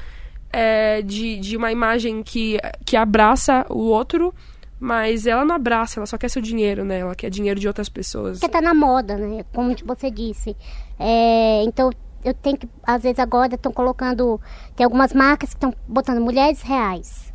é, 0.52 1.02
de, 1.02 1.38
de 1.38 1.56
uma 1.56 1.72
imagem 1.72 2.22
que, 2.22 2.58
que 2.84 2.96
abraça 2.96 3.64
o 3.68 3.78
outro, 3.78 4.34
mas 4.78 5.26
ela 5.26 5.44
não 5.44 5.54
abraça, 5.54 6.00
ela 6.00 6.06
só 6.06 6.18
quer 6.18 6.28
seu 6.28 6.42
dinheiro, 6.42 6.84
né? 6.84 6.98
Ela 6.98 7.14
quer 7.14 7.30
dinheiro 7.30 7.58
de 7.58 7.68
outras 7.68 7.88
pessoas. 7.88 8.40
Porque 8.40 8.52
tá 8.52 8.60
na 8.60 8.74
moda, 8.74 9.16
né? 9.16 9.44
Como 9.52 9.74
você 9.84 10.10
disse. 10.10 10.56
É, 10.98 11.62
então, 11.64 11.90
eu 12.24 12.34
tenho 12.34 12.58
que. 12.58 12.68
Às 12.82 13.02
vezes 13.02 13.18
agora 13.18 13.54
estão 13.54 13.72
colocando. 13.72 14.40
Tem 14.76 14.84
algumas 14.84 15.12
marcas 15.12 15.50
que 15.50 15.56
estão 15.56 15.72
botando 15.86 16.20
mulheres 16.20 16.62
reais. 16.62 17.32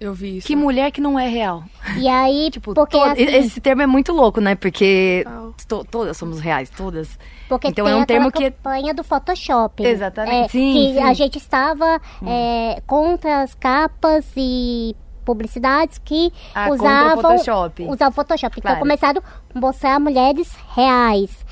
Eu 0.00 0.14
vi 0.14 0.36
isso. 0.38 0.46
Que 0.46 0.54
mulher 0.54 0.92
que 0.92 1.00
não 1.00 1.18
é 1.18 1.26
real. 1.28 1.64
E 1.96 2.08
aí, 2.08 2.50
Tipo, 2.52 2.72
porque, 2.72 2.96
to- 2.96 3.02
assim, 3.04 3.22
esse 3.24 3.60
termo 3.60 3.82
é 3.82 3.86
muito 3.86 4.12
louco, 4.12 4.40
né? 4.40 4.54
Porque 4.54 5.24
to- 5.66 5.84
todas 5.90 6.16
somos 6.16 6.38
reais, 6.40 6.70
todas. 6.70 7.18
porque 7.48 7.68
então 7.68 7.84
tem 7.84 7.94
é 7.94 7.96
um 7.96 8.04
termo 8.04 8.30
que 8.30 8.50
campanha 8.50 8.94
do 8.94 9.02
Photoshop. 9.02 9.82
né? 9.82 9.90
Exatamente. 9.90 10.44
É, 10.44 10.48
Sim, 10.48 10.72
que 10.72 10.92
sim. 10.94 11.02
a 11.02 11.12
gente 11.14 11.38
estava 11.38 12.00
é, 12.24 12.80
contra 12.86 13.42
as 13.42 13.54
capas 13.54 14.24
e 14.36 14.94
publicidades 15.24 15.98
que 15.98 16.32
Ah, 16.54 16.68
contra 16.68 16.70
o 16.70 16.74
usavam 16.88 17.22
Photoshop. 17.22 17.82
usavam 17.88 18.12
Photoshop. 18.12 18.52
Então 18.58 18.62
Claro. 18.70 18.78
começaram 18.80 19.22
a 19.54 19.58
mostrar 19.60 19.98
mulheres 19.98 20.48
reais. 20.76 21.44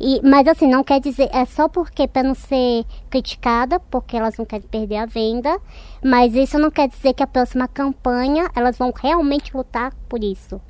E, 0.00 0.20
mas 0.22 0.46
assim, 0.48 0.68
não 0.68 0.82
quer 0.82 1.00
dizer, 1.00 1.28
é 1.32 1.44
só 1.44 1.68
porque 1.68 2.08
para 2.08 2.22
não 2.22 2.34
ser 2.34 2.84
criticada, 3.08 3.78
porque 3.78 4.16
elas 4.16 4.36
não 4.36 4.44
querem 4.44 4.66
perder 4.66 4.96
a 4.96 5.06
venda, 5.06 5.58
mas 6.02 6.34
isso 6.34 6.58
não 6.58 6.70
quer 6.70 6.88
dizer 6.88 7.14
que 7.14 7.22
a 7.22 7.26
próxima 7.26 7.68
campanha 7.68 8.50
elas 8.54 8.76
vão 8.76 8.92
realmente 8.94 9.56
lutar 9.56 9.92
por 10.08 10.22
isso. 10.22 10.60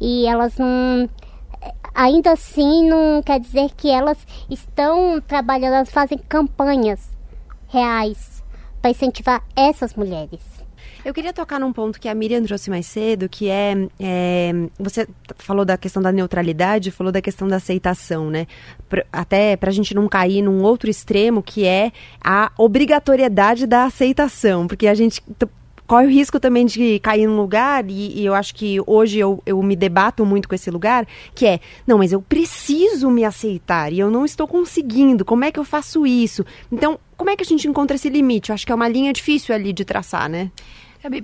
E 0.00 0.26
elas 0.26 0.58
não 0.58 1.08
ainda 1.94 2.32
assim 2.32 2.88
não 2.88 3.22
quer 3.22 3.38
dizer 3.38 3.70
que 3.76 3.88
elas 3.88 4.18
estão 4.50 5.20
trabalhando, 5.20 5.74
elas 5.74 5.90
fazem 5.90 6.18
campanhas 6.18 7.08
reais 7.68 8.42
para 8.82 8.90
incentivar 8.90 9.42
essas 9.56 9.94
mulheres. 9.94 10.63
Eu 11.04 11.12
queria 11.12 11.34
tocar 11.34 11.60
num 11.60 11.70
ponto 11.70 12.00
que 12.00 12.08
a 12.08 12.14
Miriam 12.14 12.42
trouxe 12.44 12.70
mais 12.70 12.86
cedo, 12.86 13.28
que 13.28 13.50
é, 13.50 13.74
é, 14.00 14.52
você 14.78 15.06
falou 15.36 15.62
da 15.62 15.76
questão 15.76 16.02
da 16.02 16.10
neutralidade, 16.10 16.90
falou 16.90 17.12
da 17.12 17.20
questão 17.20 17.46
da 17.46 17.56
aceitação, 17.56 18.30
né? 18.30 18.46
Pra- 18.88 19.04
até 19.12 19.54
para 19.54 19.68
a 19.68 19.72
gente 19.72 19.94
não 19.94 20.08
cair 20.08 20.40
num 20.40 20.62
outro 20.62 20.88
extremo, 20.88 21.42
que 21.42 21.66
é 21.66 21.92
a 22.22 22.50
obrigatoriedade 22.56 23.66
da 23.66 23.84
aceitação, 23.84 24.66
porque 24.66 24.86
a 24.86 24.94
gente 24.94 25.20
corre 25.86 26.06
o 26.06 26.10
risco 26.10 26.40
também 26.40 26.64
de 26.64 26.98
cair 27.00 27.26
num 27.26 27.36
lugar, 27.36 27.84
e, 27.90 28.20
e 28.20 28.24
eu 28.24 28.32
acho 28.32 28.54
que 28.54 28.78
hoje 28.86 29.18
eu, 29.18 29.42
eu 29.44 29.62
me 29.62 29.76
debato 29.76 30.24
muito 30.24 30.48
com 30.48 30.54
esse 30.54 30.70
lugar, 30.70 31.06
que 31.34 31.44
é, 31.44 31.60
não, 31.86 31.98
mas 31.98 32.12
eu 32.12 32.22
preciso 32.22 33.10
me 33.10 33.24
aceitar 33.26 33.92
e 33.92 33.98
eu 33.98 34.10
não 34.10 34.24
estou 34.24 34.48
conseguindo, 34.48 35.22
como 35.22 35.44
é 35.44 35.52
que 35.52 35.60
eu 35.60 35.64
faço 35.64 36.06
isso? 36.06 36.46
Então, 36.72 36.98
como 37.14 37.28
é 37.28 37.36
que 37.36 37.42
a 37.42 37.46
gente 37.46 37.68
encontra 37.68 37.96
esse 37.96 38.08
limite? 38.08 38.48
Eu 38.48 38.54
acho 38.54 38.64
que 38.64 38.72
é 38.72 38.74
uma 38.74 38.88
linha 38.88 39.12
difícil 39.12 39.54
ali 39.54 39.70
de 39.70 39.84
traçar, 39.84 40.30
né? 40.30 40.50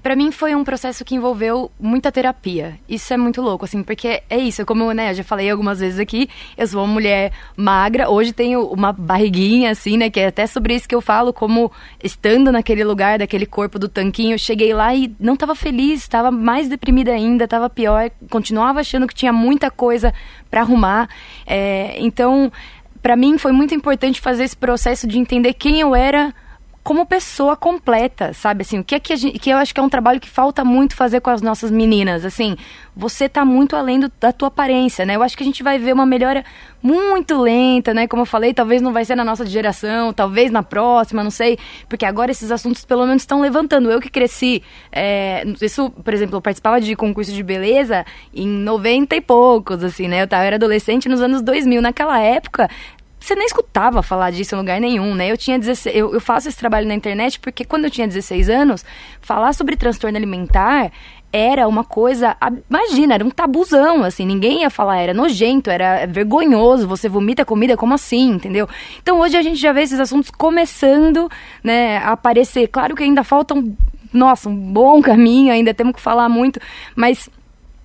Pra 0.03 0.14
mim 0.14 0.31
foi 0.31 0.55
um 0.55 0.62
processo 0.62 1.03
que 1.07 1.14
envolveu 1.14 1.70
muita 1.81 2.12
terapia. 2.12 2.78
Isso 2.87 3.14
é 3.14 3.16
muito 3.16 3.41
louco, 3.41 3.64
assim, 3.64 3.83
porque 3.83 4.22
é 4.28 4.37
isso, 4.37 4.66
como 4.66 4.93
né, 4.93 5.11
eu 5.11 5.14
já 5.14 5.24
falei 5.24 5.49
algumas 5.49 5.81
vezes 5.81 5.99
aqui, 5.99 6.28
eu 6.55 6.66
sou 6.66 6.85
uma 6.85 6.93
mulher 6.93 7.33
magra, 7.57 8.11
hoje 8.11 8.31
tenho 8.31 8.66
uma 8.66 8.93
barriguinha, 8.93 9.70
assim, 9.70 9.97
né, 9.97 10.11
que 10.11 10.20
é 10.20 10.26
até 10.26 10.47
sobre 10.47 10.74
isso 10.74 10.87
que 10.87 10.95
eu 10.95 11.01
falo, 11.01 11.33
como 11.33 11.72
estando 12.05 12.53
naquele 12.53 12.85
lugar, 12.85 13.18
daquele 13.18 13.47
corpo 13.47 13.78
do 13.78 13.89
tanquinho, 13.89 14.39
cheguei 14.39 14.74
lá 14.74 14.95
e 14.95 15.14
não 15.18 15.35
tava 15.35 15.55
feliz, 15.55 16.07
tava 16.07 16.31
mais 16.31 16.68
deprimida 16.68 17.12
ainda, 17.12 17.49
tava 17.49 17.70
pior, 17.70 18.11
continuava 18.28 18.81
achando 18.81 19.07
que 19.07 19.14
tinha 19.14 19.33
muita 19.33 19.70
coisa 19.70 20.12
pra 20.51 20.61
arrumar. 20.61 21.09
É, 21.47 21.97
então, 22.01 22.53
pra 23.01 23.16
mim 23.16 23.39
foi 23.39 23.53
muito 23.53 23.74
importante 23.74 24.20
fazer 24.20 24.45
esse 24.45 24.57
processo 24.57 25.07
de 25.07 25.18
entender 25.18 25.55
quem 25.55 25.81
eu 25.81 25.95
era 25.95 26.35
como 26.83 27.05
pessoa 27.05 27.57
completa, 27.57 28.33
sabe? 28.33 28.62
Assim, 28.62 28.78
o 28.78 28.85
que 28.85 28.95
é 28.95 29.01
que, 29.01 29.14
gente, 29.14 29.39
que 29.39 29.51
eu 29.51 29.59
acho 29.59 29.74
que 29.74 29.81
é 29.81 29.83
um 29.83 29.89
trabalho 29.89 30.18
que 30.18 30.28
falta 30.28 30.64
muito 30.64 30.97
fazer 30.97 31.20
com 31.20 31.28
as 31.28 31.43
nossas 31.43 31.70
meninas, 31.70 32.24
assim, 32.24 32.57
você 32.97 33.28
tá 33.28 33.45
muito 33.45 33.76
além 33.76 34.01
do, 34.01 34.11
da 34.18 34.33
tua 34.33 34.49
aparência, 34.49 35.05
né? 35.05 35.14
Eu 35.14 35.22
acho 35.22 35.37
que 35.37 35.43
a 35.43 35.47
gente 35.47 35.62
vai 35.62 35.78
ver 35.78 35.93
uma 35.93 36.07
melhora 36.07 36.45
muito 36.83 37.41
lenta, 37.41 37.93
né? 37.93 38.07
Como 38.09 38.22
eu 38.22 38.26
falei, 38.26 38.55
talvez 38.55 38.81
não 38.81 38.93
vai 38.93 39.05
ser 39.05 39.14
na 39.14 39.24
nossa 39.24 39.45
geração, 39.45 40.12
talvez 40.12 40.51
na 40.51 40.62
próxima, 40.62 41.22
não 41.22 41.31
sei, 41.31 41.59
porque 41.89 42.07
agora 42.07 42.31
esses 42.31 42.51
assuntos 42.51 42.85
pelo 42.85 43.07
menos 43.07 43.22
estão 43.22 43.41
levantando. 43.41 43.91
Eu 43.91 44.01
que 44.01 44.11
cresci, 44.11 44.62
é, 44.91 45.45
isso, 45.61 45.91
por 45.91 46.14
exemplo, 46.14 46.37
eu 46.37 46.41
participava 46.41 46.81
de 46.81 46.97
concurso 46.97 47.33
de 47.33 47.43
beleza 47.43 48.07
em 48.35 48.49
90 48.49 49.16
e 49.16 49.20
poucos, 49.20 49.85
assim, 49.85 50.09
né? 50.09 50.22
Eu, 50.22 50.26
tava, 50.26 50.45
eu 50.45 50.47
era 50.47 50.57
adolescente 50.57 51.09
nos 51.09 51.20
anos 51.20 51.43
2000. 51.43 51.83
Naquela 51.83 52.18
época, 52.18 52.68
você 53.21 53.35
nem 53.35 53.47
escutava 53.47 54.03
falar 54.03 54.31
disso 54.31 54.55
em 54.55 54.59
lugar 54.59 54.81
nenhum, 54.81 55.14
né? 55.14 55.31
Eu 55.31 55.37
tinha 55.37 55.59
16, 55.59 55.95
eu, 55.95 56.14
eu 56.14 56.21
faço 56.21 56.49
esse 56.49 56.57
trabalho 56.57 56.89
na 56.89 56.95
internet 56.95 57.39
porque 57.39 57.64
quando 57.64 57.85
eu 57.85 57.91
tinha 57.91 58.09
16 58.09 58.49
anos, 58.49 58.85
falar 59.21 59.53
sobre 59.53 59.77
transtorno 59.77 60.16
alimentar 60.16 60.91
era 61.33 61.68
uma 61.68 61.85
coisa, 61.85 62.37
imagina, 62.68 63.14
era 63.14 63.25
um 63.25 63.31
tabuzão, 63.31 64.03
assim, 64.03 64.27
ninguém 64.27 64.62
ia 64.62 64.71
falar, 64.71 64.99
era 64.99 65.14
nojento, 65.14 65.71
era 65.71 66.05
vergonhoso, 66.07 66.89
você 66.89 67.09
vomita 67.09 67.45
comida, 67.45 67.77
como 67.77 67.95
assim, 67.95 68.31
entendeu? 68.31 68.68
Então 69.01 69.21
hoje 69.21 69.37
a 69.37 69.43
gente 69.43 69.61
já 69.61 69.73
vê 69.73 69.83
esses 69.83 70.01
assuntos 70.01 70.31
começando, 70.31 71.31
né, 71.62 71.99
a 71.99 72.12
aparecer. 72.12 72.66
Claro 72.66 72.97
que 72.97 73.05
ainda 73.05 73.23
falta 73.23 73.55
um, 73.55 73.77
nossa, 74.12 74.49
um 74.49 74.57
bom 74.57 75.01
caminho, 75.01 75.53
ainda 75.53 75.73
temos 75.73 75.95
que 75.95 76.01
falar 76.01 76.29
muito, 76.29 76.59
mas 76.97 77.29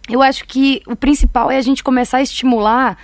eu 0.10 0.24
acho 0.24 0.46
que 0.46 0.82
o 0.88 0.96
principal 0.96 1.52
é 1.52 1.58
a 1.58 1.62
gente 1.62 1.84
começar 1.84 2.18
a 2.18 2.22
estimular 2.24 2.98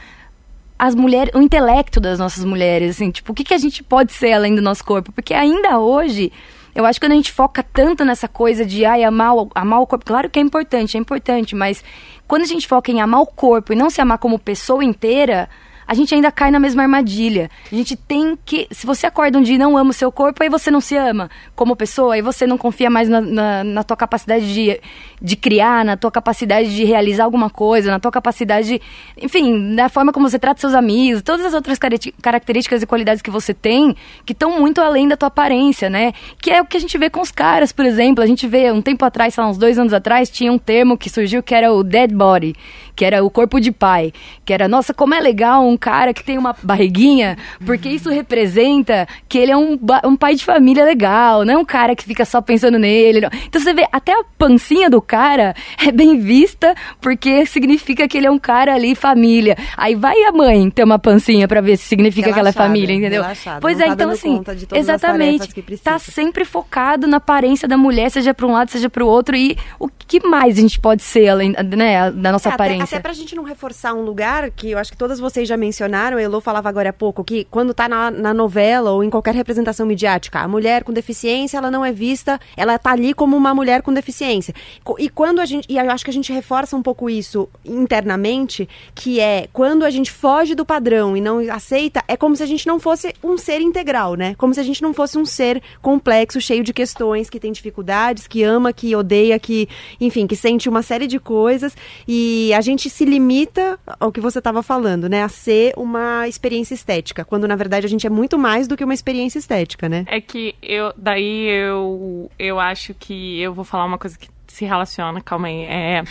as 0.81 0.95
mulheres, 0.95 1.31
o 1.35 1.41
intelecto 1.43 1.99
das 1.99 2.17
nossas 2.17 2.43
mulheres, 2.43 2.95
assim, 2.95 3.11
tipo, 3.11 3.31
o 3.31 3.35
que, 3.35 3.43
que 3.43 3.53
a 3.53 3.57
gente 3.59 3.83
pode 3.83 4.11
ser 4.13 4.33
além 4.33 4.55
do 4.55 4.63
nosso 4.63 4.83
corpo? 4.83 5.11
Porque 5.11 5.31
ainda 5.31 5.77
hoje, 5.77 6.31
eu 6.73 6.87
acho 6.87 6.99
que 6.99 7.05
quando 7.05 7.11
a 7.11 7.17
gente 7.17 7.31
foca 7.31 7.61
tanto 7.61 8.03
nessa 8.03 8.27
coisa 8.27 8.65
de 8.65 8.83
ai, 8.83 9.03
amar, 9.03 9.31
amar 9.53 9.79
o 9.79 9.85
corpo, 9.85 10.03
claro 10.03 10.27
que 10.27 10.39
é 10.39 10.41
importante, 10.41 10.97
é 10.97 10.99
importante, 10.99 11.55
mas 11.55 11.83
quando 12.27 12.41
a 12.41 12.47
gente 12.47 12.67
foca 12.67 12.91
em 12.91 12.99
amar 12.99 13.21
o 13.21 13.27
corpo 13.27 13.73
e 13.73 13.75
não 13.75 13.91
se 13.91 14.01
amar 14.01 14.17
como 14.17 14.39
pessoa 14.39 14.83
inteira, 14.83 15.47
a 15.91 15.93
gente 15.93 16.15
ainda 16.15 16.31
cai 16.31 16.49
na 16.49 16.59
mesma 16.59 16.81
armadilha. 16.81 17.51
A 17.71 17.75
gente 17.75 17.95
tem 17.95 18.35
que. 18.43 18.67
Se 18.71 18.87
você 18.87 19.05
acorda 19.05 19.37
um 19.37 19.41
dia 19.43 19.55
e 19.55 19.57
não 19.59 19.77
ama 19.77 19.91
o 19.91 19.93
seu 19.93 20.11
corpo, 20.11 20.41
aí 20.41 20.49
você 20.49 20.71
não 20.71 20.79
se 20.81 20.95
ama 20.95 21.29
como 21.55 21.75
pessoa, 21.75 22.15
aí 22.15 22.21
você 22.21 22.47
não 22.47 22.57
confia 22.57 22.89
mais 22.89 23.07
na, 23.07 23.21
na, 23.21 23.63
na 23.63 23.83
tua 23.83 23.97
capacidade 23.97 24.51
de, 24.51 24.81
de 25.21 25.35
criar, 25.35 25.85
na 25.85 25.95
tua 25.95 26.11
capacidade 26.11 26.75
de 26.75 26.83
realizar 26.83 27.25
alguma 27.25 27.49
coisa, 27.49 27.91
na 27.91 27.99
tua 27.99 28.11
capacidade 28.11 28.67
de. 28.67 28.81
Enfim, 29.21 29.53
na 29.53 29.87
forma 29.87 30.11
como 30.11 30.27
você 30.27 30.39
trata 30.39 30.59
seus 30.59 30.73
amigos, 30.73 31.21
todas 31.21 31.45
as 31.45 31.53
outras 31.53 31.77
características 32.21 32.81
e 32.81 32.87
qualidades 32.87 33.21
que 33.21 33.29
você 33.29 33.53
tem, 33.53 33.95
que 34.25 34.33
estão 34.33 34.59
muito 34.59 34.81
além 34.81 35.07
da 35.07 35.15
tua 35.15 35.27
aparência, 35.27 35.89
né? 35.89 36.13
Que 36.41 36.49
é 36.51 36.61
o 36.61 36.65
que 36.65 36.77
a 36.77 36.79
gente 36.79 36.97
vê 36.97 37.09
com 37.09 37.21
os 37.21 37.31
caras, 37.31 37.71
por 37.71 37.85
exemplo. 37.85 38.23
A 38.23 38.27
gente 38.27 38.47
vê 38.47 38.71
um 38.71 38.81
tempo 38.81 39.05
atrás, 39.05 39.33
sei 39.33 39.43
lá, 39.43 39.49
uns 39.49 39.57
dois 39.57 39.77
anos 39.77 39.93
atrás, 39.93 40.29
tinha 40.29 40.51
um 40.51 40.57
termo 40.57 40.97
que 40.97 41.09
surgiu 41.09 41.43
que 41.43 41.53
era 41.53 41.71
o 41.71 41.83
dead 41.83 42.11
body, 42.11 42.55
que 42.95 43.05
era 43.05 43.23
o 43.23 43.29
corpo 43.29 43.59
de 43.59 43.71
pai. 43.71 44.11
Que 44.43 44.53
era, 44.53 44.67
nossa, 44.67 44.93
como 44.93 45.13
é 45.13 45.19
legal 45.19 45.67
um 45.67 45.77
cara 45.77 46.13
que 46.13 46.23
tem 46.23 46.37
uma 46.37 46.55
barriguinha, 46.63 47.37
porque 47.65 47.89
isso 47.89 48.09
representa 48.09 49.07
que 49.29 49.37
ele 49.37 49.51
é 49.51 49.57
um, 49.57 49.77
um 50.05 50.15
pai 50.15 50.35
de 50.35 50.43
família 50.43 50.83
legal, 50.83 51.45
não 51.45 51.53
é 51.53 51.57
um 51.57 51.65
cara 51.65 51.95
que 51.95 52.03
fica 52.03 52.25
só 52.25 52.41
pensando 52.41 52.79
nele. 52.79 53.21
Não. 53.21 53.29
Então 53.45 53.61
você 53.61 53.73
vê, 53.73 53.87
até 53.91 54.13
a 54.13 54.23
pancinha 54.37 54.89
do 54.89 55.01
cara 55.11 55.53
é 55.77 55.91
bem 55.91 56.17
vista, 56.19 56.73
porque 57.01 57.45
significa 57.45 58.07
que 58.07 58.17
ele 58.17 58.27
é 58.27 58.31
um 58.31 58.39
cara 58.39 58.73
ali, 58.73 58.95
família. 58.95 59.57
Aí 59.75 59.93
vai 59.93 60.23
a 60.23 60.31
mãe 60.31 60.69
ter 60.69 60.85
uma 60.85 60.97
pancinha 60.97 61.49
para 61.49 61.59
ver 61.59 61.75
se 61.75 61.83
significa 61.83 62.27
relaxada, 62.27 62.33
que 62.33 62.39
ela 62.39 62.65
é 62.65 62.69
família, 62.69 62.95
entendeu? 62.95 63.23
Pois 63.59 63.77
é, 63.81 63.87
tá 63.87 63.93
então 63.93 64.09
assim, 64.09 64.41
exatamente. 64.73 65.61
Tá 65.83 65.99
sempre 65.99 66.45
focado 66.45 67.07
na 67.07 67.17
aparência 67.17 67.67
da 67.67 67.75
mulher, 67.75 68.09
seja 68.09 68.33
para 68.33 68.47
um 68.47 68.53
lado, 68.53 68.71
seja 68.71 68.89
para 68.89 69.03
o 69.03 69.07
outro, 69.07 69.35
e 69.35 69.57
o 69.77 69.89
que 69.89 70.25
mais 70.25 70.57
a 70.57 70.61
gente 70.61 70.79
pode 70.79 71.03
ser 71.03 71.27
além 71.27 71.51
né, 71.75 72.09
da 72.11 72.31
nossa 72.31 72.47
é, 72.47 72.53
aparência? 72.53 72.83
Até, 72.83 72.95
até 72.95 73.01
pra 73.01 73.11
gente 73.13 73.35
não 73.35 73.43
reforçar 73.43 73.93
um 73.93 74.03
lugar 74.03 74.49
que 74.51 74.71
eu 74.71 74.77
acho 74.77 74.91
que 74.91 74.97
todas 74.97 75.19
vocês 75.19 75.45
já 75.45 75.57
mencionaram, 75.57 76.17
a 76.17 76.21
Elo 76.21 76.39
falava 76.39 76.69
agora 76.69 76.89
há 76.89 76.93
pouco, 76.93 77.21
que 77.21 77.45
quando 77.51 77.73
tá 77.73 77.89
na, 77.89 78.09
na 78.09 78.33
novela 78.33 78.91
ou 78.91 79.03
em 79.03 79.09
qualquer 79.09 79.35
representação 79.35 79.85
midiática, 79.85 80.39
a 80.39 80.47
mulher 80.47 80.85
com 80.85 80.93
deficiência, 80.93 81.57
ela 81.57 81.69
não 81.69 81.83
é 81.83 81.91
vista, 81.91 82.39
ela 82.55 82.79
tá 82.79 82.91
ali 82.91 83.13
como 83.13 83.35
uma 83.35 83.53
mulher 83.53 83.81
com 83.81 83.93
deficiência. 83.93 84.53
E 85.01 85.09
quando 85.09 85.39
a 85.39 85.45
gente, 85.45 85.65
e 85.67 85.79
eu 85.79 85.89
acho 85.89 86.05
que 86.05 86.11
a 86.11 86.13
gente 86.13 86.31
reforça 86.31 86.77
um 86.77 86.83
pouco 86.83 87.09
isso 87.09 87.49
internamente, 87.65 88.69
que 88.93 89.19
é 89.19 89.47
quando 89.51 89.83
a 89.83 89.89
gente 89.89 90.11
foge 90.11 90.53
do 90.53 90.63
padrão 90.63 91.17
e 91.17 91.21
não 91.21 91.39
aceita, 91.51 92.03
é 92.07 92.15
como 92.15 92.35
se 92.35 92.43
a 92.43 92.45
gente 92.45 92.67
não 92.67 92.79
fosse 92.79 93.11
um 93.23 93.35
ser 93.35 93.61
integral, 93.61 94.13
né? 94.13 94.35
Como 94.35 94.53
se 94.53 94.59
a 94.59 94.63
gente 94.63 94.79
não 94.79 94.93
fosse 94.93 95.17
um 95.17 95.25
ser 95.25 95.59
complexo, 95.81 96.39
cheio 96.39 96.63
de 96.63 96.71
questões, 96.71 97.31
que 97.31 97.39
tem 97.39 97.51
dificuldades, 97.51 98.27
que 98.27 98.43
ama, 98.43 98.71
que 98.71 98.95
odeia, 98.95 99.39
que, 99.39 99.67
enfim, 99.99 100.27
que 100.27 100.35
sente 100.35 100.69
uma 100.69 100.83
série 100.83 101.07
de 101.07 101.19
coisas 101.19 101.75
e 102.07 102.53
a 102.53 102.61
gente 102.61 102.87
se 102.87 103.03
limita 103.03 103.79
ao 103.99 104.11
que 104.11 104.21
você 104.21 104.37
estava 104.37 104.61
falando, 104.61 105.09
né? 105.09 105.23
A 105.23 105.29
ser 105.29 105.73
uma 105.77 106.27
experiência 106.27 106.75
estética, 106.75 107.25
quando 107.25 107.47
na 107.47 107.55
verdade 107.55 107.87
a 107.87 107.89
gente 107.89 108.05
é 108.05 108.09
muito 108.11 108.37
mais 108.37 108.67
do 108.67 108.77
que 108.77 108.83
uma 108.83 108.93
experiência 108.93 109.39
estética, 109.39 109.89
né? 109.89 110.05
É 110.05 110.21
que 110.21 110.53
eu, 110.61 110.93
daí 110.95 111.47
eu, 111.47 112.29
eu 112.37 112.59
acho 112.59 112.93
que 112.93 113.41
eu 113.41 113.51
vou 113.51 113.65
falar 113.65 113.85
uma 113.85 113.97
coisa 113.97 114.15
que 114.15 114.29
se 114.51 114.65
relaciona, 114.65 115.21
calma 115.21 115.47
aí. 115.47 115.63
É, 115.63 116.03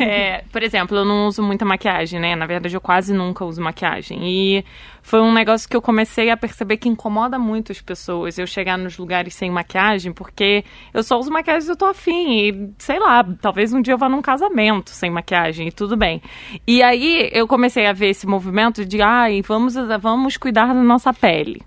é, 0.00 0.44
por 0.52 0.62
exemplo, 0.62 0.96
eu 0.96 1.04
não 1.04 1.26
uso 1.26 1.42
muita 1.42 1.64
maquiagem, 1.64 2.20
né? 2.20 2.34
Na 2.36 2.46
verdade, 2.46 2.74
eu 2.74 2.80
quase 2.80 3.12
nunca 3.12 3.44
uso 3.44 3.60
maquiagem. 3.60 4.20
E 4.22 4.64
foi 5.02 5.20
um 5.20 5.32
negócio 5.32 5.68
que 5.68 5.76
eu 5.76 5.82
comecei 5.82 6.30
a 6.30 6.36
perceber 6.36 6.76
que 6.76 6.88
incomoda 6.88 7.38
muito 7.38 7.72
as 7.72 7.80
pessoas 7.80 8.38
eu 8.38 8.46
chegar 8.46 8.78
nos 8.78 8.96
lugares 8.98 9.34
sem 9.34 9.50
maquiagem, 9.50 10.12
porque 10.12 10.64
eu 10.94 11.02
só 11.02 11.18
uso 11.18 11.30
maquiagem 11.30 11.68
eu 11.68 11.76
tô 11.76 11.86
afim. 11.86 12.38
E, 12.38 12.70
sei 12.78 12.98
lá, 12.98 13.24
talvez 13.40 13.72
um 13.72 13.80
dia 13.80 13.94
eu 13.94 13.98
vá 13.98 14.08
num 14.08 14.22
casamento 14.22 14.90
sem 14.90 15.10
maquiagem 15.10 15.68
e 15.68 15.72
tudo 15.72 15.96
bem. 15.96 16.22
E 16.66 16.82
aí 16.82 17.28
eu 17.32 17.46
comecei 17.46 17.86
a 17.86 17.92
ver 17.92 18.08
esse 18.08 18.26
movimento 18.26 18.84
de, 18.84 19.02
ai, 19.02 19.42
vamos, 19.42 19.74
vamos 20.00 20.36
cuidar 20.36 20.66
da 20.66 20.74
nossa 20.74 21.12
pele. 21.12 21.62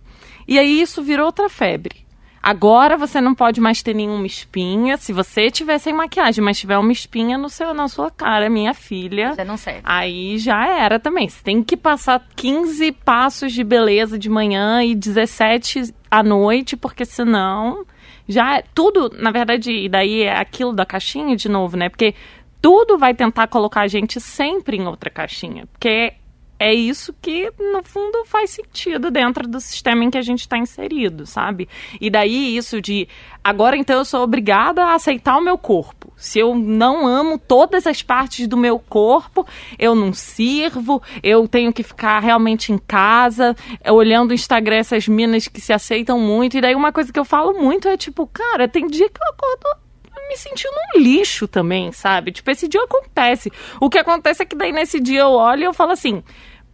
E 0.47 0.57
aí 0.57 0.81
isso 0.81 1.03
virou 1.03 1.27
outra 1.27 1.47
febre. 1.47 2.08
Agora 2.41 2.97
você 2.97 3.19
não 3.19 3.35
pode 3.35 3.59
mais 3.59 3.81
ter 3.81 3.93
nenhuma 3.93 4.25
espinha. 4.25 4.97
Se 4.97 5.11
você 5.11 5.51
tiver 5.51 5.77
sem 5.77 5.93
maquiagem, 5.93 6.43
mas 6.43 6.59
tiver 6.59 6.77
uma 6.77 6.91
espinha 6.91 7.37
no 7.37 7.49
seu, 7.49 7.73
na 7.73 7.87
sua 7.87 8.09
cara, 8.09 8.49
minha 8.49 8.73
filha. 8.73 9.33
Já 9.35 9.45
não 9.45 9.57
serve. 9.57 9.81
Aí 9.83 10.37
já 10.37 10.67
era 10.67 10.99
também. 10.99 11.27
Você 11.27 11.43
tem 11.43 11.61
que 11.61 11.75
passar 11.75 12.25
15 12.35 12.91
passos 12.91 13.51
de 13.53 13.63
beleza 13.63 14.17
de 14.17 14.29
manhã 14.29 14.83
e 14.83 14.95
17 14.95 15.93
à 16.09 16.23
noite, 16.23 16.77
porque 16.77 17.05
senão 17.05 17.85
já 18.27 18.57
é 18.57 18.63
tudo, 18.73 19.11
na 19.17 19.31
verdade, 19.31 19.71
e 19.71 19.89
daí 19.89 20.21
é 20.21 20.37
aquilo 20.37 20.71
da 20.71 20.85
caixinha 20.85 21.35
de 21.35 21.49
novo, 21.49 21.75
né? 21.75 21.89
Porque 21.89 22.13
tudo 22.61 22.97
vai 22.97 23.13
tentar 23.13 23.47
colocar 23.47 23.81
a 23.81 23.87
gente 23.87 24.19
sempre 24.19 24.77
em 24.77 24.85
outra 24.85 25.09
caixinha. 25.09 25.65
Porque 25.67 26.13
é 26.59 26.73
isso 26.73 27.15
que, 27.21 27.51
no 27.57 27.81
fundo, 27.81 28.25
faz 28.25 28.49
sentido 28.49 29.09
dentro 29.09 29.47
do 29.47 29.61
sistema 29.61 30.03
em 30.03 30.09
que 30.09 30.17
a 30.17 30.21
gente 30.21 30.41
está 30.41 30.57
inserido, 30.57 31.25
sabe? 31.25 31.69
E 32.01 32.09
daí 32.09 32.57
isso 32.57 32.81
de 32.81 33.07
agora 33.41 33.77
então 33.77 33.97
eu 33.97 34.03
sou 34.03 34.21
obrigada 34.21 34.83
a 34.83 34.95
aceitar 34.95 35.37
o 35.37 35.41
meu 35.41 35.57
corpo. 35.57 36.11
Se 36.17 36.37
eu 36.37 36.53
não 36.53 37.07
amo 37.07 37.39
todas 37.39 37.87
as 37.87 38.03
partes 38.03 38.45
do 38.45 38.57
meu 38.57 38.77
corpo, 38.77 39.47
eu 39.77 39.95
não 39.95 40.11
sirvo, 40.11 41.01
eu 41.23 41.47
tenho 41.47 41.71
que 41.71 41.81
ficar 41.81 42.19
realmente 42.19 42.73
em 42.73 42.77
casa, 42.77 43.55
olhando 43.89 44.31
o 44.31 44.33
Instagram 44.33 44.75
essas 44.75 45.07
minas 45.07 45.47
que 45.47 45.61
se 45.61 45.71
aceitam 45.71 46.19
muito. 46.19 46.57
E 46.57 46.61
daí 46.61 46.75
uma 46.75 46.91
coisa 46.91 47.13
que 47.13 47.19
eu 47.19 47.25
falo 47.25 47.53
muito 47.53 47.87
é 47.87 47.95
tipo, 47.95 48.27
cara, 48.27 48.67
tem 48.67 48.85
dia 48.85 49.09
que 49.09 49.21
eu 49.21 49.29
acordo 49.29 49.89
me 50.29 50.37
sentindo 50.37 50.73
um 50.95 50.99
lixo 50.99 51.47
também, 51.47 51.91
sabe? 51.91 52.31
Tipo, 52.31 52.51
esse 52.51 52.67
dia 52.67 52.83
acontece. 52.83 53.51
O 53.81 53.89
que 53.89 53.97
acontece 53.97 54.43
é 54.43 54.45
que 54.45 54.55
daí 54.55 54.71
nesse 54.71 54.99
dia 54.99 55.21
eu 55.21 55.31
olho 55.31 55.61
e 55.61 55.65
eu 55.65 55.73
falo 55.73 55.91
assim, 55.91 56.23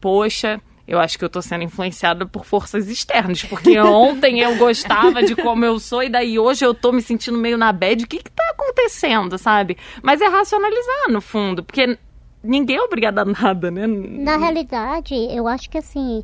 poxa, 0.06 0.62
eu 0.88 1.00
acho 1.00 1.18
que 1.18 1.26
eu 1.26 1.30
tô 1.30 1.42
sendo 1.42 1.64
influenciada 1.64 2.28
por 2.28 2.46
forças 2.46 2.88
externas, 2.88 3.42
porque 3.42 3.76
ontem 3.82 4.40
eu 4.40 4.56
gostava 4.56 5.24
de 5.24 5.36
como 5.36 5.66
eu 5.66 5.80
sou 5.80 6.04
e 6.04 6.10
daí 6.10 6.38
hoje 6.38 6.64
eu 6.64 6.76
tô 6.76 6.92
me 6.92 7.02
sentindo 7.02 7.40
meio 7.40 7.58
na 7.58 7.74
bad. 7.74 8.04
O 8.04 8.08
que 8.08 8.22
que 8.22 8.30
tá 8.30 8.44
acontecendo, 8.52 9.36
sabe? 9.40 9.76
Mas 10.04 10.22
é 10.22 10.28
racionalizar 10.28 11.10
no 11.10 11.22
fundo, 11.22 11.64
porque 11.64 11.98
ninguém 12.44 12.76
é 12.76 12.82
obrigado 12.84 13.18
a 13.18 13.26
nada, 13.26 13.72
né? 13.72 13.88
Na 13.88 14.38
realidade, 14.38 15.16
eu 15.36 15.48
acho 15.48 15.72
que 15.72 15.80
assim, 15.80 16.24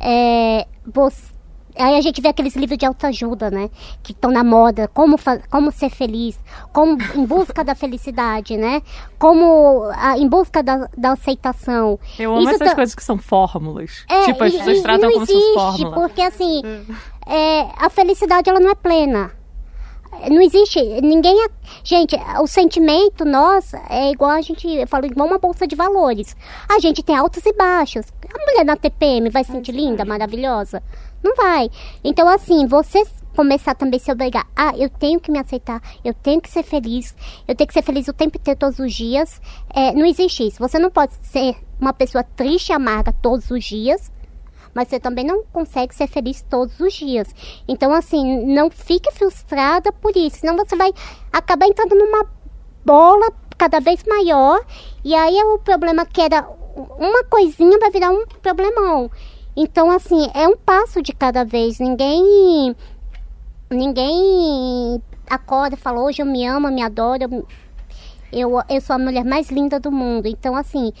é, 0.00 0.66
você 0.84 1.29
Aí 1.76 1.96
a 1.96 2.00
gente 2.00 2.20
vê 2.20 2.28
aqueles 2.28 2.56
livros 2.56 2.78
de 2.78 2.86
autoajuda, 2.86 3.50
né? 3.50 3.70
Que 4.02 4.12
estão 4.12 4.30
na 4.30 4.42
moda, 4.42 4.88
como, 4.88 5.16
como 5.50 5.70
ser 5.72 5.90
feliz, 5.90 6.38
como 6.72 6.98
em 7.14 7.24
busca 7.24 7.62
da 7.64 7.74
felicidade, 7.74 8.56
né? 8.56 8.82
Como 9.18 9.90
a, 9.94 10.18
em 10.18 10.28
busca 10.28 10.62
da, 10.62 10.88
da 10.96 11.12
aceitação. 11.12 11.98
Eu 12.18 12.32
amo 12.32 12.42
Isso 12.42 12.54
essas 12.54 12.68
tá... 12.68 12.74
coisas 12.74 12.94
que 12.94 13.04
são 13.04 13.18
fórmulas. 13.18 14.04
É, 14.08 14.24
tipo, 14.24 14.44
as 14.44 14.52
pessoas 14.52 14.82
tratam 14.82 15.10
como 15.10 15.22
existe, 15.22 15.42
se 15.42 15.54
fosse 15.54 15.78
fórmula. 15.78 15.94
Porque 15.94 16.22
assim, 16.22 16.62
é, 17.26 17.66
a 17.78 17.88
felicidade 17.90 18.48
ela 18.48 18.60
não 18.60 18.70
é 18.70 18.74
plena. 18.74 19.32
Não 20.28 20.42
existe, 20.42 20.80
ninguém. 21.00 21.48
Gente, 21.84 22.16
o 22.40 22.46
sentimento 22.46 23.24
nosso 23.24 23.76
é 23.88 24.10
igual 24.10 24.32
a 24.32 24.40
gente. 24.40 24.66
Eu 24.68 24.86
falo, 24.86 25.06
igual 25.06 25.26
uma 25.26 25.38
bolsa 25.38 25.66
de 25.66 25.76
valores. 25.76 26.36
A 26.68 26.78
gente 26.80 27.02
tem 27.02 27.16
altos 27.16 27.46
e 27.46 27.52
baixos. 27.52 28.06
A 28.34 28.38
mulher 28.38 28.64
na 28.64 28.76
TPM 28.76 29.30
vai 29.30 29.44
se 29.44 29.52
sentir 29.52 29.72
linda, 29.72 30.04
maravilhosa? 30.04 30.82
Não 31.22 31.34
vai. 31.34 31.70
Então, 32.02 32.28
assim, 32.28 32.66
você 32.66 33.04
começar 33.34 33.74
também 33.74 33.98
a 33.98 34.02
se 34.02 34.12
obrigar. 34.12 34.46
Ah, 34.56 34.72
eu 34.76 34.88
tenho 34.88 35.20
que 35.20 35.30
me 35.30 35.38
aceitar, 35.38 35.80
eu 36.04 36.12
tenho 36.12 36.40
que 36.40 36.50
ser 36.50 36.62
feliz, 36.62 37.14
eu 37.46 37.54
tenho 37.54 37.68
que 37.68 37.74
ser 37.74 37.82
feliz 37.82 38.08
o 38.08 38.12
tempo 38.12 38.36
inteiro, 38.36 38.58
todos 38.58 38.78
os 38.78 38.92
dias. 38.92 39.40
É, 39.72 39.92
não 39.92 40.04
existe 40.04 40.46
isso. 40.46 40.58
Você 40.58 40.78
não 40.78 40.90
pode 40.90 41.14
ser 41.22 41.56
uma 41.80 41.92
pessoa 41.92 42.24
triste 42.24 42.70
e 42.70 42.72
amarga 42.72 43.12
todos 43.12 43.50
os 43.50 43.64
dias, 43.64 44.12
mas 44.74 44.88
você 44.88 45.00
também 45.00 45.24
não 45.24 45.42
consegue 45.52 45.94
ser 45.94 46.06
feliz 46.06 46.42
todos 46.42 46.78
os 46.80 46.92
dias. 46.92 47.28
Então, 47.66 47.92
assim, 47.92 48.44
não 48.46 48.70
fique 48.70 49.12
frustrada 49.12 49.92
por 49.92 50.16
isso, 50.16 50.38
senão 50.38 50.56
você 50.56 50.76
vai 50.76 50.92
acabar 51.32 51.66
entrando 51.66 51.94
numa 51.94 52.26
bola 52.84 53.32
cada 53.56 53.78
vez 53.78 54.02
maior, 54.04 54.64
e 55.04 55.14
aí 55.14 55.38
é 55.38 55.44
o 55.44 55.58
problema 55.58 56.06
que 56.06 56.20
era 56.20 56.48
uma 56.76 57.24
coisinha 57.24 57.78
vai 57.78 57.90
virar 57.90 58.10
um 58.10 58.24
problemão. 58.40 59.10
Então, 59.62 59.90
assim, 59.90 60.26
é 60.32 60.48
um 60.48 60.56
passo 60.56 61.02
de 61.02 61.12
cada 61.12 61.44
vez. 61.44 61.78
Ninguém. 61.78 62.74
Ninguém 63.70 65.02
acorda 65.28 65.76
e 65.76 65.78
fala, 65.78 66.00
hoje 66.00 66.22
eu 66.22 66.26
me 66.26 66.46
amo, 66.46 66.70
me 66.70 66.82
adoro. 66.82 67.46
Eu, 68.32 68.52
eu 68.70 68.80
sou 68.80 68.96
a 68.96 68.98
mulher 68.98 69.22
mais 69.22 69.50
linda 69.50 69.78
do 69.78 69.92
mundo. 69.92 70.26
Então, 70.26 70.56
assim, 70.56 70.94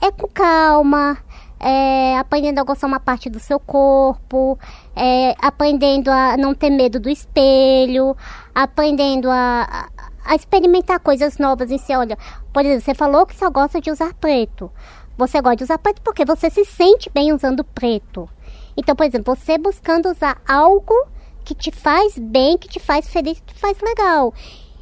é 0.00 0.10
com 0.10 0.26
calma, 0.28 1.18
é, 1.60 2.16
aprendendo 2.16 2.58
a 2.58 2.64
gostar 2.64 2.86
uma 2.86 2.98
parte 2.98 3.28
do 3.28 3.38
seu 3.38 3.60
corpo, 3.60 4.58
é, 4.96 5.34
aprendendo 5.38 6.10
a 6.10 6.38
não 6.38 6.54
ter 6.54 6.70
medo 6.70 6.98
do 6.98 7.10
espelho, 7.10 8.16
aprendendo 8.54 9.30
a, 9.30 9.90
a, 10.24 10.34
experimentar 10.34 11.00
coisas 11.00 11.36
novas 11.36 11.70
em 11.70 11.76
si. 11.76 11.94
Olha, 11.94 12.16
por 12.50 12.64
exemplo, 12.64 12.82
você 12.82 12.94
falou 12.94 13.26
que 13.26 13.36
só 13.36 13.50
gosta 13.50 13.78
de 13.78 13.90
usar 13.90 14.14
preto. 14.14 14.72
Você 15.16 15.40
gosta 15.40 15.56
de 15.56 15.64
usar 15.64 15.78
preto 15.78 16.02
porque 16.02 16.24
você 16.24 16.50
se 16.50 16.64
sente 16.64 17.10
bem 17.10 17.32
usando 17.32 17.64
preto. 17.64 18.28
Então, 18.76 18.94
por 18.94 19.06
exemplo, 19.06 19.34
você 19.34 19.56
buscando 19.56 20.10
usar 20.10 20.40
algo 20.46 20.94
que 21.44 21.54
te 21.54 21.70
faz 21.70 22.18
bem, 22.18 22.58
que 22.58 22.68
te 22.68 22.80
faz 22.80 23.08
feliz, 23.08 23.40
que 23.40 23.54
te 23.54 23.60
faz 23.60 23.78
legal. 23.80 24.34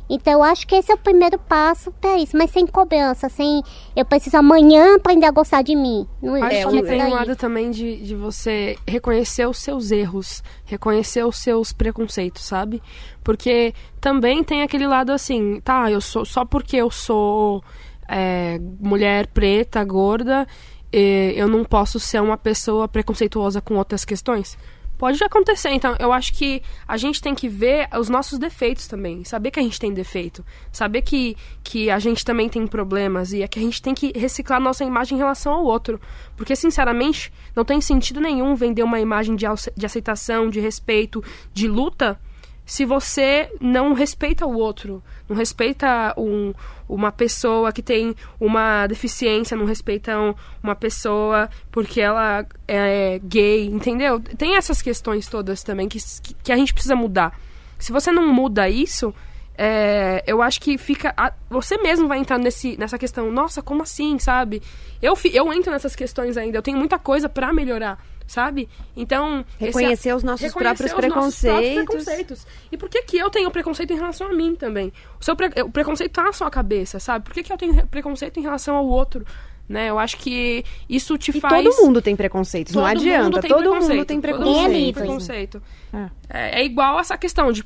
Então, 0.08 0.34
eu 0.34 0.42
acho 0.42 0.66
que 0.66 0.74
esse 0.74 0.92
é 0.92 0.94
o 0.94 0.98
primeiro 0.98 1.38
passo 1.38 1.90
para 1.92 2.18
isso, 2.18 2.36
mas 2.36 2.50
sem 2.50 2.66
cobrança, 2.66 3.28
sem 3.28 3.62
eu 3.96 4.04
preciso 4.04 4.36
amanhã 4.36 4.96
aprender 4.96 5.24
a 5.24 5.30
gostar 5.30 5.62
de 5.62 5.74
mim. 5.74 6.06
Não 6.20 6.34
acho 6.34 6.54
é, 6.54 6.64
que 6.66 6.82
tem 6.82 7.02
um 7.04 7.10
lado 7.10 7.34
também 7.36 7.70
de, 7.70 7.96
de 7.96 8.14
você 8.14 8.76
reconhecer 8.86 9.46
os 9.46 9.58
seus 9.58 9.90
erros, 9.90 10.42
reconhecer 10.64 11.24
os 11.24 11.38
seus 11.38 11.72
preconceitos, 11.72 12.44
sabe? 12.44 12.82
Porque 13.22 13.72
também 13.98 14.44
tem 14.44 14.62
aquele 14.62 14.86
lado 14.86 15.10
assim, 15.10 15.60
tá, 15.62 15.90
eu 15.90 16.02
sou 16.02 16.24
só 16.26 16.44
porque 16.44 16.76
eu 16.76 16.90
sou 16.90 17.64
é, 18.08 18.58
mulher 18.80 19.26
preta, 19.28 19.82
gorda, 19.84 20.46
eu 20.92 21.48
não 21.48 21.64
posso 21.64 21.98
ser 21.98 22.22
uma 22.22 22.36
pessoa 22.36 22.86
preconceituosa 22.86 23.60
com 23.60 23.74
outras 23.74 24.04
questões. 24.04 24.56
Pode 24.96 25.22
acontecer, 25.24 25.70
então 25.70 25.96
eu 25.98 26.12
acho 26.12 26.32
que 26.32 26.62
a 26.86 26.96
gente 26.96 27.20
tem 27.20 27.34
que 27.34 27.48
ver 27.48 27.88
os 27.98 28.08
nossos 28.08 28.38
defeitos 28.38 28.86
também, 28.86 29.24
saber 29.24 29.50
que 29.50 29.58
a 29.58 29.62
gente 29.62 29.78
tem 29.78 29.92
defeito, 29.92 30.44
saber 30.70 31.02
que, 31.02 31.36
que 31.64 31.90
a 31.90 31.98
gente 31.98 32.24
também 32.24 32.48
tem 32.48 32.64
problemas 32.64 33.32
e 33.32 33.42
é 33.42 33.48
que 33.48 33.58
a 33.58 33.62
gente 33.62 33.82
tem 33.82 33.92
que 33.92 34.16
reciclar 34.16 34.60
nossa 34.60 34.84
imagem 34.84 35.16
em 35.16 35.18
relação 35.18 35.52
ao 35.52 35.64
outro. 35.64 36.00
Porque, 36.36 36.54
sinceramente, 36.54 37.32
não 37.56 37.64
tem 37.64 37.80
sentido 37.80 38.20
nenhum 38.20 38.54
vender 38.54 38.84
uma 38.84 39.00
imagem 39.00 39.34
de, 39.34 39.46
de 39.76 39.84
aceitação, 39.84 40.48
de 40.48 40.60
respeito, 40.60 41.24
de 41.52 41.66
luta 41.66 42.18
se 42.66 42.84
você 42.84 43.50
não 43.60 43.92
respeita 43.92 44.46
o 44.46 44.56
outro, 44.56 45.02
não 45.28 45.36
respeita 45.36 46.14
um, 46.16 46.54
uma 46.88 47.12
pessoa 47.12 47.70
que 47.72 47.82
tem 47.82 48.14
uma 48.40 48.86
deficiência, 48.86 49.56
não 49.56 49.66
respeita 49.66 50.18
um, 50.18 50.34
uma 50.62 50.74
pessoa 50.74 51.50
porque 51.70 52.00
ela 52.00 52.46
é 52.66 53.20
gay, 53.22 53.66
entendeu? 53.66 54.18
Tem 54.18 54.56
essas 54.56 54.80
questões 54.80 55.28
todas 55.28 55.62
também 55.62 55.88
que, 55.88 55.98
que 56.42 56.52
a 56.52 56.56
gente 56.56 56.72
precisa 56.72 56.96
mudar. 56.96 57.38
Se 57.78 57.92
você 57.92 58.10
não 58.10 58.32
muda 58.32 58.68
isso, 58.68 59.14
é, 59.58 60.24
eu 60.26 60.40
acho 60.40 60.58
que 60.60 60.78
fica. 60.78 61.12
A, 61.16 61.32
você 61.50 61.76
mesmo 61.76 62.08
vai 62.08 62.18
entrar 62.18 62.38
nesse, 62.38 62.78
nessa 62.78 62.98
questão. 62.98 63.30
Nossa, 63.30 63.60
como 63.60 63.82
assim, 63.82 64.18
sabe? 64.18 64.62
Eu, 65.02 65.14
eu 65.32 65.52
entro 65.52 65.70
nessas 65.70 65.94
questões 65.94 66.38
ainda. 66.38 66.58
Eu 66.58 66.62
tenho 66.62 66.78
muita 66.78 66.98
coisa 66.98 67.28
para 67.28 67.52
melhorar 67.52 68.02
sabe? 68.26 68.68
Então 68.96 69.44
reconhecer 69.58 70.08
esse, 70.08 70.12
os 70.12 70.22
nossos 70.22 70.52
próprios 70.52 70.92
os 70.92 70.96
preconceitos. 70.96 71.44
Nossos 71.44 71.64
próprios 71.64 71.84
preconceitos. 71.84 72.46
E 72.70 72.76
por 72.76 72.88
que 72.88 73.02
que 73.02 73.18
eu 73.18 73.30
tenho 73.30 73.50
preconceito 73.50 73.92
em 73.92 73.96
relação 73.96 74.28
a 74.28 74.32
mim 74.32 74.54
também? 74.54 74.92
O 75.20 75.24
seu 75.24 75.36
pre, 75.36 75.50
o 75.62 75.70
preconceito 75.70 76.12
tá 76.12 76.22
na 76.22 76.32
sua 76.32 76.50
cabeça, 76.50 76.98
sabe? 76.98 77.24
Por 77.24 77.34
que 77.34 77.42
que 77.42 77.52
eu 77.52 77.56
tenho 77.56 77.86
preconceito 77.86 78.38
em 78.38 78.42
relação 78.42 78.76
ao 78.76 78.86
outro? 78.86 79.24
Né? 79.68 79.88
Eu 79.88 79.98
acho 79.98 80.18
que 80.18 80.62
isso 80.88 81.16
te 81.16 81.30
e 81.36 81.40
faz. 81.40 81.64
Todo 81.64 81.84
mundo 81.84 82.02
tem 82.02 82.14
preconceitos, 82.14 82.74
não 82.74 82.84
adianta. 82.84 83.40
Todo 83.40 83.74
mundo 83.74 84.04
tem 84.04 84.20
preconceito. 84.20 84.52
Todo 84.52 84.62
mundo 84.62 84.72
tem 84.72 84.92
preconceito. 84.92 85.62
É. 85.92 86.10
É, 86.28 86.60
é 86.60 86.64
igual 86.64 87.00
essa 87.00 87.16
questão 87.16 87.50
de 87.50 87.64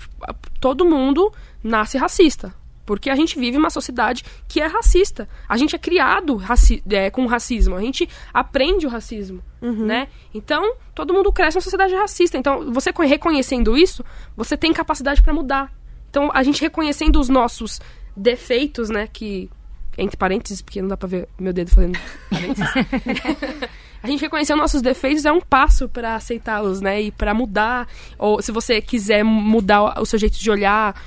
todo 0.61 0.85
mundo 0.85 1.33
nasce 1.63 1.99
racista. 1.99 2.55
Porque 2.89 3.11
a 3.11 3.15
gente 3.15 3.39
vive 3.39 3.59
uma 3.59 3.69
sociedade 3.69 4.25
que 4.49 4.63
é 4.63 4.67
racista. 4.67 5.29
A 5.47 5.59
gente 5.59 5.77
é 5.77 5.79
criado 5.79 6.37
raci 6.37 6.83
é, 6.89 7.11
com 7.11 7.27
racismo. 7.27 7.77
A 7.77 7.83
gente 7.83 8.09
aprende 8.33 8.87
o 8.87 8.89
racismo, 8.89 9.43
uhum. 9.61 9.85
né? 9.85 10.09
Então, 10.33 10.75
todo 10.95 11.13
mundo 11.13 11.31
cresce 11.31 11.59
numa 11.59 11.63
sociedade 11.63 11.95
racista. 11.95 12.39
Então, 12.39 12.73
você 12.73 12.91
reconhecendo 13.05 13.77
isso, 13.77 14.03
você 14.35 14.57
tem 14.57 14.73
capacidade 14.73 15.21
para 15.21 15.35
mudar. 15.35 15.71
Então, 16.09 16.31
a 16.33 16.43
gente 16.43 16.63
reconhecendo 16.63 17.21
os 17.21 17.29
nossos 17.29 17.79
defeitos, 18.17 18.89
né? 18.89 19.07
Que, 19.07 19.51
entre 19.99 20.17
parênteses, 20.17 20.63
porque 20.63 20.81
não 20.81 20.89
dá 20.89 20.97
pra 20.97 21.09
ver 21.09 21.29
meu 21.39 21.53
dedo 21.53 21.71
fazendo 21.71 21.99
parênteses. 22.31 22.71
a 24.03 24.07
gente 24.07 24.23
reconhecer 24.23 24.55
os 24.55 24.59
nossos 24.59 24.81
defeitos 24.81 25.27
é 25.27 25.31
um 25.33 25.43
passo 25.43 25.91
para 25.91 26.15
aceitá-los, 26.15 26.81
né? 26.81 27.03
E 27.03 27.13
para 27.13 27.35
mudar. 27.35 27.87
Ou 28.19 28.41
se 28.41 28.51
você 28.51 28.81
quiser 28.81 29.23
mudar 29.23 30.01
o 30.01 30.07
seu 30.07 30.19
jeito 30.19 30.39
de 30.39 30.51
olhar 30.51 30.99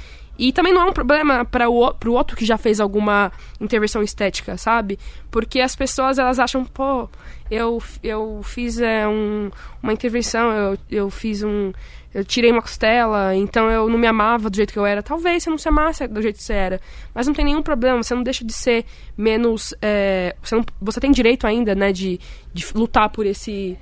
e 0.41 0.51
também 0.51 0.73
não 0.73 0.81
é 0.81 0.85
um 0.85 0.91
problema 0.91 1.45
para 1.45 1.69
o 1.69 1.93
pro 1.93 2.13
outro 2.13 2.35
que 2.35 2.43
já 2.43 2.57
fez 2.57 2.79
alguma 2.79 3.31
intervenção 3.59 4.01
estética, 4.01 4.57
sabe? 4.57 4.97
Porque 5.29 5.61
as 5.61 5.75
pessoas 5.75 6.17
elas 6.17 6.39
acham, 6.39 6.65
pô, 6.65 7.07
eu, 7.51 7.79
eu 8.01 8.41
fiz 8.43 8.79
é, 8.79 9.07
um, 9.07 9.51
uma 9.83 9.93
intervenção, 9.93 10.51
eu, 10.51 10.77
eu 10.89 11.09
fiz 11.11 11.43
um. 11.43 11.71
Eu 12.11 12.25
tirei 12.25 12.51
uma 12.51 12.61
costela, 12.61 13.35
então 13.35 13.69
eu 13.69 13.87
não 13.87 13.99
me 13.99 14.07
amava 14.07 14.49
do 14.49 14.55
jeito 14.55 14.73
que 14.73 14.79
eu 14.79 14.85
era. 14.85 15.03
Talvez 15.03 15.43
você 15.43 15.49
não 15.51 15.59
se 15.59 15.69
amasse 15.69 16.07
do 16.07 16.21
jeito 16.23 16.37
que 16.37 16.43
você 16.43 16.53
era. 16.53 16.81
Mas 17.13 17.27
não 17.27 17.35
tem 17.35 17.45
nenhum 17.45 17.61
problema, 17.61 18.01
você 18.01 18.15
não 18.15 18.23
deixa 18.23 18.43
de 18.43 18.51
ser 18.51 18.83
menos. 19.15 19.75
É, 19.79 20.35
você, 20.41 20.55
não, 20.55 20.65
você 20.81 20.99
tem 20.99 21.11
direito 21.11 21.45
ainda, 21.45 21.75
né, 21.75 21.93
de, 21.93 22.19
de 22.51 22.65
lutar 22.73 23.09
por 23.09 23.27
esse. 23.27 23.77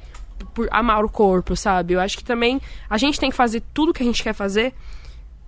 por 0.54 0.68
amar 0.72 1.06
o 1.06 1.10
corpo, 1.10 1.56
sabe? 1.56 1.94
Eu 1.94 2.02
acho 2.02 2.18
que 2.18 2.24
também 2.24 2.60
a 2.90 2.98
gente 2.98 3.18
tem 3.18 3.30
que 3.30 3.36
fazer 3.38 3.64
tudo 3.74 3.94
que 3.94 4.04
a 4.04 4.06
gente 4.06 4.22
quer 4.22 4.34
fazer 4.34 4.74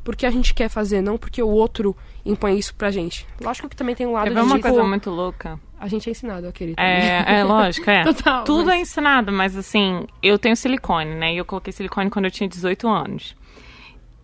porque 0.03 0.25
a 0.25 0.31
gente 0.31 0.53
quer 0.53 0.69
fazer, 0.69 1.01
não 1.01 1.17
porque 1.17 1.41
o 1.41 1.49
outro 1.49 1.95
impõe 2.25 2.57
isso 2.57 2.73
pra 2.75 2.91
gente. 2.91 3.25
Lógico 3.41 3.69
que 3.69 3.75
também 3.75 3.95
tem 3.95 4.05
um 4.05 4.13
lado 4.13 4.27
é 4.27 4.33
de 4.33 4.39
uma 4.39 4.55
tipo, 4.55 4.67
coisa 4.67 4.83
muito 4.83 5.09
louca. 5.09 5.59
A 5.79 5.87
gente 5.87 6.07
é 6.07 6.11
ensinado 6.11 6.47
a 6.47 6.51
querer. 6.51 6.75
É, 6.77 7.39
é 7.39 7.43
lógico, 7.43 7.89
é. 7.89 8.03
Total, 8.13 8.43
Tudo 8.43 8.67
mas... 8.67 8.75
é 8.75 8.81
ensinado, 8.81 9.31
mas 9.31 9.57
assim, 9.57 10.05
eu 10.21 10.37
tenho 10.37 10.55
silicone, 10.55 11.15
né? 11.15 11.33
E 11.33 11.37
eu 11.37 11.45
coloquei 11.45 11.73
silicone 11.73 12.09
quando 12.09 12.25
eu 12.25 12.31
tinha 12.31 12.47
18 12.47 12.87
anos 12.87 13.35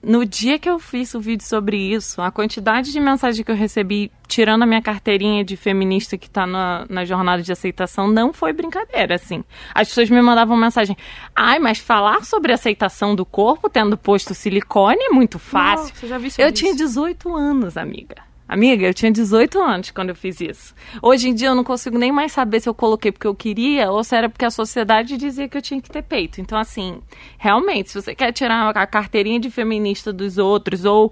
no 0.02 0.26
dia 0.26 0.60
que 0.60 0.70
eu 0.70 0.80
fiz 0.80 1.14
o 1.14 1.20
vídeo 1.20 1.46
sobre 1.46 1.78
isso, 1.78 2.22
a 2.22 2.32
quantidade 2.32 2.92
de 2.92 3.00
mensagem 3.00 3.44
que 3.44 3.52
eu 3.52 3.56
recebi, 3.56 4.12
tirando 4.28 4.64
a 4.64 4.66
minha 4.66 4.82
carteirinha 4.82 5.44
de 5.44 5.58
feminista 5.58 6.18
que 6.18 6.28
está 6.28 6.46
na, 6.46 6.86
na 6.90 7.04
jornada 7.04 7.42
de 7.42 7.52
aceitação, 7.52 8.08
não 8.08 8.32
foi 8.32 8.54
brincadeira, 8.54 9.16
assim. 9.16 9.44
As 9.74 9.88
pessoas 9.88 10.10
me 10.10 10.22
mandavam 10.22 10.56
mensagem: 10.56 10.96
ai, 11.36 11.60
mas 11.60 11.80
falar 11.80 12.24
sobre 12.24 12.54
aceitação 12.54 13.16
do 13.16 13.26
corpo 13.26 13.70
tendo 13.70 13.98
posto 13.98 14.34
silicone 14.34 15.00
é 15.02 15.10
muito 15.10 15.40
fácil. 15.40 15.94
Nossa, 15.96 16.08
já 16.08 16.18
vi 16.18 16.30
eu 16.38 16.52
tinha 16.52 16.76
18 16.76 17.36
anos, 17.36 17.78
amiga. 17.78 18.27
Amiga, 18.48 18.88
eu 18.88 18.94
tinha 18.94 19.12
18 19.12 19.60
anos 19.60 19.92
quando 19.92 20.10
eu 20.10 20.16
fiz 20.16 20.40
isso. 20.40 20.74
Hoje 21.02 21.28
em 21.28 21.36
dia 21.36 21.50
eu 21.50 21.56
não 21.56 21.66
consigo 21.66 21.98
nem 21.98 22.12
mais 22.12 22.32
saber 22.32 22.62
se 22.62 22.70
eu 22.70 22.74
coloquei 22.74 23.12
porque 23.12 23.28
eu 23.28 23.36
queria 23.36 23.92
ou 23.92 24.04
se 24.04 24.16
era 24.16 24.30
porque 24.30 24.46
a 24.46 24.50
sociedade 24.50 25.18
dizia 25.18 25.50
que 25.50 25.58
eu 25.58 25.62
tinha 25.62 25.82
que 25.82 25.90
ter 25.90 26.02
peito. 26.02 26.40
Então, 26.40 26.58
assim, 26.58 27.02
realmente, 27.38 27.90
se 27.90 28.02
você 28.02 28.16
quer 28.16 28.32
tirar 28.32 28.70
a 28.70 28.88
carteirinha 28.88 29.40
de 29.40 29.52
feminista 29.52 30.14
dos 30.14 30.38
outros 30.38 30.86
ou 30.86 31.12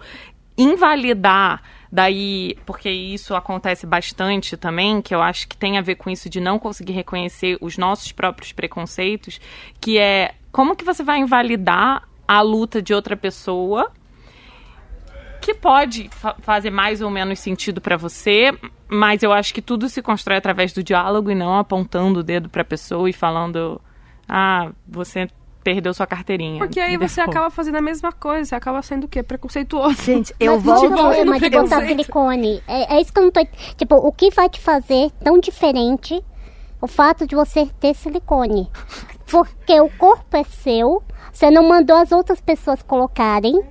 invalidar 0.57 1.61
daí, 1.91 2.57
porque 2.65 2.89
isso 2.89 3.35
acontece 3.35 3.85
bastante 3.85 4.55
também, 4.55 5.01
que 5.01 5.13
eu 5.13 5.21
acho 5.21 5.47
que 5.47 5.57
tem 5.57 5.77
a 5.77 5.81
ver 5.81 5.95
com 5.95 6.09
isso 6.09 6.29
de 6.29 6.39
não 6.39 6.57
conseguir 6.57 6.93
reconhecer 6.93 7.57
os 7.59 7.77
nossos 7.77 8.13
próprios 8.13 8.53
preconceitos, 8.53 9.41
que 9.81 9.97
é 9.97 10.35
como 10.53 10.75
que 10.75 10.85
você 10.85 11.03
vai 11.03 11.19
invalidar 11.19 12.07
a 12.25 12.41
luta 12.41 12.81
de 12.81 12.93
outra 12.93 13.17
pessoa 13.17 13.91
que 15.45 15.53
pode 15.53 16.09
fa 16.09 16.35
fazer 16.39 16.71
mais 16.71 17.01
ou 17.01 17.09
menos 17.11 17.37
sentido 17.37 17.79
para 17.79 17.95
você, 17.95 18.51
mas 18.87 19.21
eu 19.21 19.31
acho 19.31 19.53
que 19.53 19.61
tudo 19.61 19.87
se 19.87 20.01
constrói 20.01 20.37
através 20.37 20.73
do 20.73 20.83
diálogo 20.83 21.29
e 21.29 21.35
não 21.35 21.55
apontando 21.55 22.21
o 22.21 22.23
dedo 22.23 22.49
para 22.49 22.63
a 22.63 22.65
pessoa 22.65 23.07
e 23.07 23.13
falando: 23.13 23.79
"Ah, 24.27 24.71
você 24.87 25.27
perdeu 25.63 25.93
sua 25.93 26.07
carteirinha". 26.07 26.57
Porque 26.57 26.79
aí 26.79 26.97
você 26.97 27.21
acaba 27.21 27.51
fazendo 27.51 27.75
a 27.75 27.81
mesma 27.81 28.11
coisa, 28.11 28.43
você 28.43 28.55
acaba 28.55 28.81
sendo 28.81 29.03
o 29.03 29.07
quê? 29.07 29.21
Preconceituoso. 29.21 30.01
Gente, 30.01 30.33
eu 30.41 30.59
volto 30.59 30.89
no 30.89 30.97
problema 30.97 31.39
de 31.39 31.49
botar 31.51 31.85
silicone. 31.85 32.63
É, 32.67 32.95
é 32.95 33.01
isso 33.01 33.13
que 33.13 33.19
eu 33.19 33.25
não 33.25 33.31
tô, 33.31 33.47
tipo, 33.77 33.95
o 33.97 34.11
que 34.11 34.31
vai 34.31 34.49
te 34.49 34.59
fazer 34.59 35.11
tão 35.23 35.37
diferente 35.39 36.23
o 36.81 36.87
fato 36.87 37.27
de 37.27 37.35
você 37.35 37.67
ter 37.79 37.93
silicone? 37.93 38.67
Porque 39.29 39.79
o 39.79 39.89
corpo 39.91 40.35
é 40.35 40.43
seu, 40.43 41.03
Você 41.31 41.51
não 41.51 41.67
mandou 41.67 41.97
as 41.97 42.11
outras 42.11 42.41
pessoas 42.41 42.81
colocarem. 42.81 43.61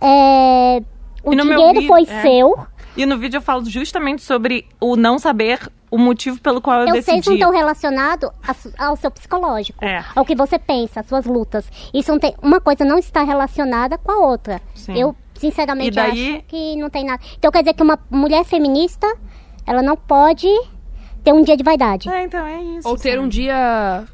É, 0.00 0.82
o 1.26 1.32
E 1.32 1.36
no 1.36 1.44
meu 1.44 1.56
dinheiro 1.56 1.80
vídeo- 1.80 1.88
foi 1.88 2.02
é. 2.02 2.22
seu. 2.22 2.58
E 2.96 3.04
no 3.04 3.18
vídeo 3.18 3.36
eu 3.36 3.42
falo 3.42 3.62
justamente 3.68 4.22
sobre 4.22 4.66
o 4.80 4.96
não 4.96 5.18
saber 5.18 5.58
o 5.90 5.98
motivo 5.98 6.40
pelo 6.40 6.62
qual 6.62 6.80
eu, 6.80 6.88
Eu 6.88 6.94
sei 6.94 7.02
que 7.02 7.10
não 7.10 7.16
decidi. 7.18 7.34
estão 7.34 7.52
relacionados 7.52 8.30
ao 8.78 8.96
seu 8.96 9.10
psicológico, 9.10 9.84
É. 9.84 10.02
ao 10.14 10.24
que 10.24 10.34
você 10.34 10.58
pensa, 10.58 11.00
às 11.00 11.06
suas 11.06 11.26
lutas. 11.26 11.66
Isso 11.92 12.10
não 12.10 12.18
tem, 12.18 12.34
uma 12.42 12.58
coisa 12.60 12.84
não 12.84 12.98
está 12.98 13.22
relacionada 13.22 13.98
com 13.98 14.10
a 14.10 14.16
outra. 14.26 14.60
Sim. 14.74 14.98
Eu 14.98 15.14
sinceramente 15.34 15.90
daí- 15.90 16.36
acho 16.36 16.42
que 16.46 16.76
não 16.76 16.88
tem 16.88 17.04
nada. 17.04 17.22
Então 17.38 17.50
quer 17.52 17.60
dizer 17.62 17.74
que 17.74 17.82
uma 17.82 17.98
mulher 18.10 18.44
feminista, 18.44 19.06
ela 19.66 19.82
não 19.82 19.96
pode 19.96 20.48
ter 21.22 21.32
um 21.34 21.42
dia 21.42 21.56
de 21.56 21.62
vaidade. 21.62 22.08
É, 22.08 22.22
então 22.22 22.46
é 22.46 22.62
isso. 22.62 22.88
Ou 22.88 22.96
ter 22.96 23.20
um 23.20 23.28
dia 23.28 24.04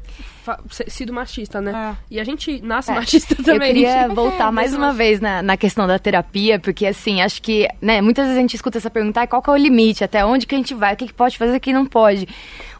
sido 0.87 1.13
machista, 1.13 1.61
né? 1.61 1.71
É. 1.93 2.03
E 2.15 2.19
a 2.19 2.23
gente 2.23 2.61
nasce 2.61 2.91
É. 2.91 2.95
machista 2.95 3.35
Eu 3.37 3.43
também. 3.43 3.73
queria 3.73 4.07
voltar 4.13 4.51
mais 4.51 4.73
uma 4.73 4.91
vez 4.93 5.19
na, 5.19 5.41
na 5.41 5.57
questão 5.57 5.85
da 5.87 5.97
terapia, 5.99 6.59
porque 6.59 6.85
assim, 6.85 7.21
acho 7.21 7.41
que, 7.41 7.67
né, 7.81 8.01
muitas 8.01 8.25
vezes 8.25 8.37
a 8.37 8.41
gente 8.41 8.55
escuta 8.55 8.77
essa 8.77 8.89
pergunta, 8.89 9.21
"Ah, 9.21 9.27
qual 9.27 9.41
que 9.41 9.49
é 9.49 9.53
o 9.53 9.57
limite, 9.57 10.03
até 10.03 10.25
onde 10.25 10.45
que 10.45 10.55
a 10.55 10.57
gente 10.57 10.73
vai, 10.73 10.93
o 10.93 10.97
que, 10.97 11.07
que 11.07 11.13
pode 11.13 11.37
fazer, 11.37 11.57
o 11.57 11.59
que 11.59 11.73
não 11.73 11.85
pode. 11.85 12.27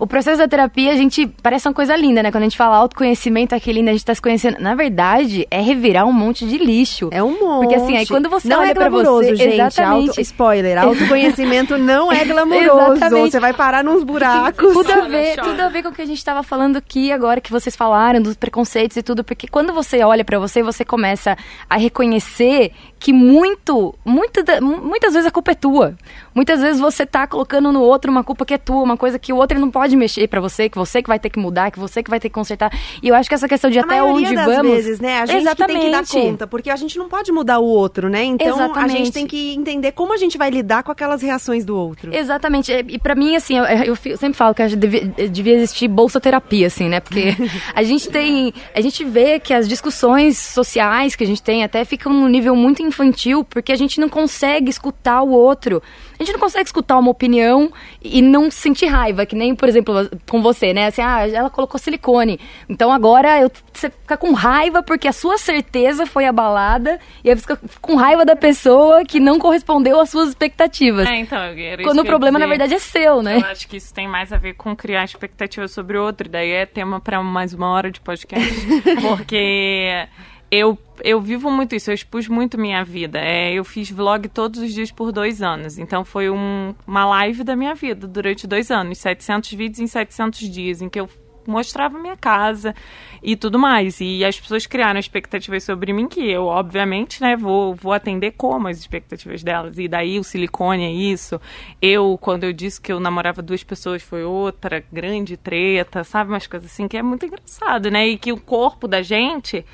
O 0.04 0.08
processo 0.08 0.38
da 0.38 0.48
terapia, 0.50 0.92
a 0.92 0.98
gente, 0.98 1.26
parece 1.42 1.66
uma 1.66 1.74
coisa 1.74 1.96
linda, 1.96 2.22
né? 2.22 2.30
Quando 2.30 2.42
a 2.44 2.46
gente 2.48 2.58
fala 2.58 2.76
autoconhecimento, 2.76 3.56
aquele 3.56 3.80
lindo, 3.80 3.90
a 3.90 3.94
gente 3.94 4.04
tá 4.04 4.14
se 4.14 4.22
conhecendo. 4.22 4.58
Na 4.60 4.76
verdade, 4.76 5.48
é 5.50 5.62
revirar 5.62 6.06
um 6.06 6.12
monte 6.12 6.46
de 6.46 6.58
lixo. 6.58 7.08
É 7.10 7.24
um 7.24 7.40
monte. 7.40 7.62
Porque 7.62 7.76
assim, 7.76 7.96
aí 7.96 8.06
quando 8.06 8.30
você 8.30 8.50
não 8.50 8.60
olha 8.60 8.72
é 8.72 8.74
pra 8.74 8.90
glamouroso, 8.90 9.30
você- 9.30 9.36
gente. 9.38 9.54
Exatamente. 9.54 10.10
Auto, 10.10 10.20
spoiler, 10.22 10.78
autoconhecimento 10.84 11.78
não 11.78 12.12
é 12.12 12.24
glamouroso. 12.26 12.92
Exatamente. 12.96 13.32
Você 13.32 13.40
vai 13.40 13.54
parar 13.54 13.82
nos 13.82 14.04
buracos. 14.04 14.74
Tudo 14.74 14.92
a 14.92 15.08
ver, 15.08 15.38
tudo 15.40 15.60
a 15.62 15.70
ver 15.70 15.84
com 15.84 15.90
o 15.90 15.94
que 15.94 16.02
a 16.02 16.06
gente 16.06 16.24
tava 16.26 16.44
falando 16.44 16.76
aqui 16.76 17.10
agora 17.10 17.40
que 17.40 17.50
vocês 17.50 17.74
falaram 17.74 18.22
dos 18.22 18.36
preconceitos 18.36 18.98
e 18.98 19.04
tudo, 19.04 19.24
porque 19.24 19.48
quando 19.48 19.72
você 19.72 20.04
olha 20.04 20.26
pra 20.26 20.38
você, 20.38 20.62
você 20.62 20.84
começa 20.84 21.38
a 21.70 21.78
reconhecer 21.78 22.74
que 23.00 23.14
muito, 23.14 23.96
muito 24.04 24.44
muitas 24.62 25.14
vezes 25.14 25.28
a 25.28 25.32
culpa 25.32 25.52
é 25.52 25.56
tua. 25.56 25.96
Muitas 26.34 26.62
vezes 26.62 26.80
você 26.80 27.06
tá 27.06 27.28
colocando 27.28 27.72
no 27.72 27.82
outro 27.82 28.10
uma 28.10 28.24
culpa 28.24 28.46
que 28.46 28.54
é 28.54 28.58
tua, 28.58 28.82
uma 28.82 28.98
coisa 28.98 29.20
que 29.20 29.34
o 29.34 29.36
outro 29.36 29.60
não 29.60 29.70
pode 29.70 29.96
mexer 29.96 30.28
pra 30.28 30.40
você, 30.40 30.70
que 30.70 30.78
você 30.78 31.02
que 31.02 31.08
vai 31.08 31.20
ter 31.20 31.30
que 31.30 31.40
mudar, 31.40 31.72
que 31.72 31.80
você 31.80 32.02
que 32.02 32.10
vai 32.10 32.20
ter 32.20 32.30
que 32.30 32.36
consertar. 32.36 32.72
E 33.02 33.10
eu 33.10 33.16
acho 33.16 33.28
que 33.28 33.36
essa 33.36 33.48
questão 33.48 33.70
de 33.70 33.80
A 33.80 33.84
até 33.84 34.02
onde 34.02 34.34
das 34.34 34.46
vamos, 34.46 34.72
vezes, 34.72 35.00
né? 35.00 35.20
A 35.20 35.26
gente 35.26 35.48
que 35.48 35.56
tem 35.56 35.68
que 35.68 35.92
dar 35.92 36.02
Exatamente. 36.02 36.30
conta, 36.30 36.48
porque 36.48 36.70
a 36.70 36.76
gente 36.76 36.98
não 36.98 37.10
pode 37.10 37.32
mudar 37.32 37.60
o 37.60 37.66
outro, 37.66 38.10
né? 38.10 38.24
Então 38.24 38.48
a 38.48 38.66
Exatamente. 38.66 38.98
gente 38.98 39.12
tem 39.12 39.28
que 39.28 39.54
entender 39.54 39.92
como 39.92 40.14
a 40.14 40.18
gente 40.18 40.38
vai 40.38 40.50
lidar 40.50 40.84
com 40.84 40.92
aquelas 40.92 41.22
reações 41.22 41.66
do 41.66 41.78
outro. 41.78 42.16
Exatamente. 42.16 42.72
E 42.72 42.94
e 42.94 43.00
pra 43.00 43.16
mim, 43.16 43.36
assim, 43.36 43.58
eu, 43.58 43.66
eu 44.06 44.18
sempre 44.18 44.34
falo 44.38 44.54
que 44.54 44.64
devia, 44.76 45.04
devia 45.28 45.56
existir 45.56 45.88
bolsa 45.88 46.22
terapia, 46.22 46.68
assim, 46.68 46.88
né? 46.88 47.00
Porque 47.00 47.36
a 47.74 47.82
gente 47.82 48.08
tem. 48.08 48.54
A 48.76 48.82
gente 48.82 49.04
vê 49.04 49.40
que 49.40 49.52
as 49.52 49.68
discussões 49.68 50.38
sociais 50.38 51.16
que 51.16 51.24
a 51.24 51.28
gente 51.28 51.42
tem 51.42 51.64
até 51.64 51.84
ficam 51.84 52.14
num 52.14 52.28
nível 52.28 52.56
muito 52.56 52.84
infantil, 52.84 53.44
porque 53.44 53.72
a 53.72 53.76
gente 53.76 54.00
não 54.00 54.08
consegue 54.08 54.70
escutar 54.70 55.24
o 55.24 55.32
outro. 55.32 55.82
A 56.20 56.23
gente 56.24 56.34
não 56.34 56.40
consegue 56.40 56.66
escutar 56.66 56.98
uma 56.98 57.12
opinião 57.12 57.72
e 58.02 58.22
não 58.22 58.50
sentir 58.50 58.88
raiva, 58.88 59.26
que 59.26 59.36
nem, 59.36 59.56
por 59.56 59.68
exemplo, 59.70 60.10
com 60.30 60.42
você, 60.42 60.74
né? 60.74 60.88
Assim, 60.88 61.02
ah, 61.02 61.28
ela 61.28 61.50
colocou 61.50 61.80
silicone. 61.80 62.40
Então 62.68 62.92
agora 62.92 63.42
eu, 63.42 63.52
você 63.72 63.90
fica 63.90 64.18
com 64.18 64.34
raiva 64.34 64.84
porque 64.84 65.08
a 65.08 65.14
sua 65.14 65.38
certeza 65.38 66.06
foi 66.06 66.26
abalada 66.26 67.00
e 67.24 67.30
aí 67.30 67.36
você 67.36 67.42
fica 67.42 67.60
com 67.82 67.96
raiva 67.96 68.26
da 68.26 68.36
pessoa 68.36 69.04
que 69.06 69.20
não 69.20 69.40
correspondeu 69.40 70.00
às 70.00 70.10
suas 70.10 70.30
expectativas. 70.30 71.08
É, 71.08 71.16
então, 71.18 71.40
era 71.40 71.84
Quando 71.84 72.00
o 72.00 72.06
problema, 72.06 72.40
na 72.40 72.48
verdade, 72.48 72.74
é 72.74 72.80
seu, 72.80 73.22
né? 73.22 73.38
Eu 73.38 73.46
acho 73.46 73.68
que 73.68 73.78
isso 73.78 73.94
tem 73.94 74.08
mais 74.08 74.32
a 74.32 74.38
ver 74.38 74.54
com 74.54 74.76
criar 74.76 75.04
expectativa 75.04 75.68
sobre 75.68 75.98
o 75.98 76.04
outro. 76.04 76.30
Daí 76.30 76.52
é 76.52 76.66
tema 76.66 77.00
para 77.00 77.22
mais 77.22 77.54
uma 77.54 77.70
hora 77.70 77.92
de 77.92 78.00
podcast. 78.00 78.54
porque 79.02 80.08
eu, 80.56 80.78
eu 81.04 81.20
vivo 81.20 81.50
muito 81.50 81.76
isso, 81.76 81.90
eu 81.90 81.96
expus 81.96 82.28
muito 82.28 82.60
minha 82.60 82.84
vida. 82.84 83.20
É, 83.20 83.52
eu 83.54 83.64
fiz 83.64 83.90
vlog 83.90 84.28
todos 84.30 84.62
os 84.62 84.72
dias 84.72 84.92
por 84.92 85.12
dois 85.12 85.42
anos. 85.42 85.80
Então 85.80 86.06
foi 86.06 86.30
um- 86.30 86.76
uma 86.86 87.06
live 87.06 87.44
da 87.44 87.56
minha 87.56 87.74
vida 87.74 88.08
durante 88.08 88.46
dois 88.46 88.70
anos. 88.70 89.00
700 89.00 89.52
vídeos 89.54 89.80
em 89.80 89.88
700 89.88 90.40
dias, 90.50 90.82
em 90.82 90.90
que 90.90 91.00
eu 91.00 91.10
mostrava 91.48 91.98
minha 91.98 92.16
casa 92.16 92.74
e 93.22 93.36
tudo 93.36 93.58
mais. 93.58 94.00
E 94.00 94.24
as 94.24 94.40
pessoas 94.40 94.66
criaram 94.68 95.00
expectativas 95.00 95.64
sobre 95.64 95.92
mim 95.92 96.08
que 96.08 96.22
eu, 96.22 96.46
obviamente, 96.46 97.20
né, 97.20 97.36
vou, 97.36 97.74
vou 97.76 97.92
atender 97.92 98.32
como 98.38 98.68
as 98.68 98.78
expectativas 98.78 99.42
delas. 99.44 99.78
E 99.80 99.88
daí 99.88 100.20
o 100.20 100.24
silicone 100.24 100.86
é 100.86 100.92
isso. 100.92 101.42
Eu, 101.82 102.18
quando 102.22 102.44
eu 102.44 102.54
disse 102.54 102.80
que 102.80 102.94
eu 102.94 103.00
namorava 103.00 103.42
duas 103.42 103.64
pessoas, 103.64 104.04
foi 104.04 104.24
outra 104.24 104.84
grande 104.92 105.36
treta, 105.36 106.04
sabe? 106.04 106.32
Umas 106.32 106.46
coisas 106.48 106.72
assim 106.72 106.88
que 106.88 106.96
é 106.96 107.02
muito 107.04 107.26
engraçado, 107.26 107.90
né? 107.90 108.08
E 108.08 108.18
que 108.18 108.32
o 108.32 108.40
corpo 108.40 108.88
da 108.88 109.02
gente, 109.02 109.66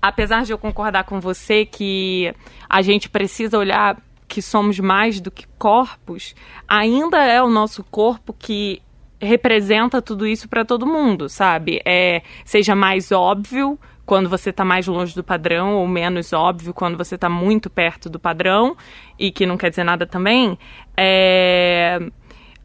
apesar 0.00 0.44
de 0.44 0.52
eu 0.52 0.58
concordar 0.58 1.04
com 1.04 1.20
você 1.20 1.64
que 1.64 2.32
a 2.68 2.82
gente 2.82 3.08
precisa 3.08 3.58
olhar 3.58 4.00
que 4.26 4.42
somos 4.42 4.78
mais 4.78 5.20
do 5.20 5.30
que 5.30 5.46
corpos, 5.58 6.34
ainda 6.68 7.24
é 7.24 7.42
o 7.42 7.48
nosso 7.48 7.82
corpo 7.84 8.34
que 8.38 8.82
representa 9.20 10.00
tudo 10.00 10.26
isso 10.26 10.48
para 10.48 10.64
todo 10.64 10.86
mundo, 10.86 11.28
sabe? 11.28 11.80
É, 11.84 12.22
seja 12.44 12.74
mais 12.74 13.10
óbvio 13.10 13.78
quando 14.06 14.28
você 14.28 14.50
está 14.50 14.64
mais 14.64 14.86
longe 14.86 15.14
do 15.14 15.24
padrão 15.24 15.74
ou 15.76 15.86
menos 15.86 16.32
óbvio 16.32 16.72
quando 16.72 16.96
você 16.96 17.16
está 17.16 17.28
muito 17.28 17.68
perto 17.68 18.08
do 18.08 18.18
padrão 18.18 18.76
e 19.18 19.30
que 19.30 19.44
não 19.44 19.56
quer 19.56 19.70
dizer 19.70 19.84
nada 19.84 20.06
também. 20.06 20.58
É, 20.96 21.98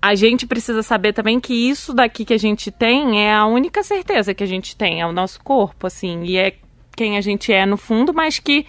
a 0.02 0.16
gente 0.16 0.46
precisa 0.46 0.84
saber 0.84 1.14
também 1.14 1.40
que 1.40 1.54
isso 1.54 1.94
daqui 1.94 2.24
que 2.24 2.34
a 2.34 2.38
gente 2.38 2.72
tem 2.72 3.26
é 3.26 3.34
a 3.34 3.46
única 3.46 3.82
certeza 3.84 4.34
que 4.34 4.44
a 4.44 4.48
gente 4.48 4.76
tem, 4.76 5.02
é 5.02 5.08
o 5.08 5.12
nosso 5.12 5.42
corpo, 5.44 5.88
assim, 5.88 6.24
e 6.24 6.38
é 6.38 6.56
quem 6.96 7.18
a 7.18 7.22
gente 7.22 7.52
é 7.52 7.66
no 7.66 7.78
fundo, 7.78 8.14
mas 8.14 8.40
que, 8.40 8.66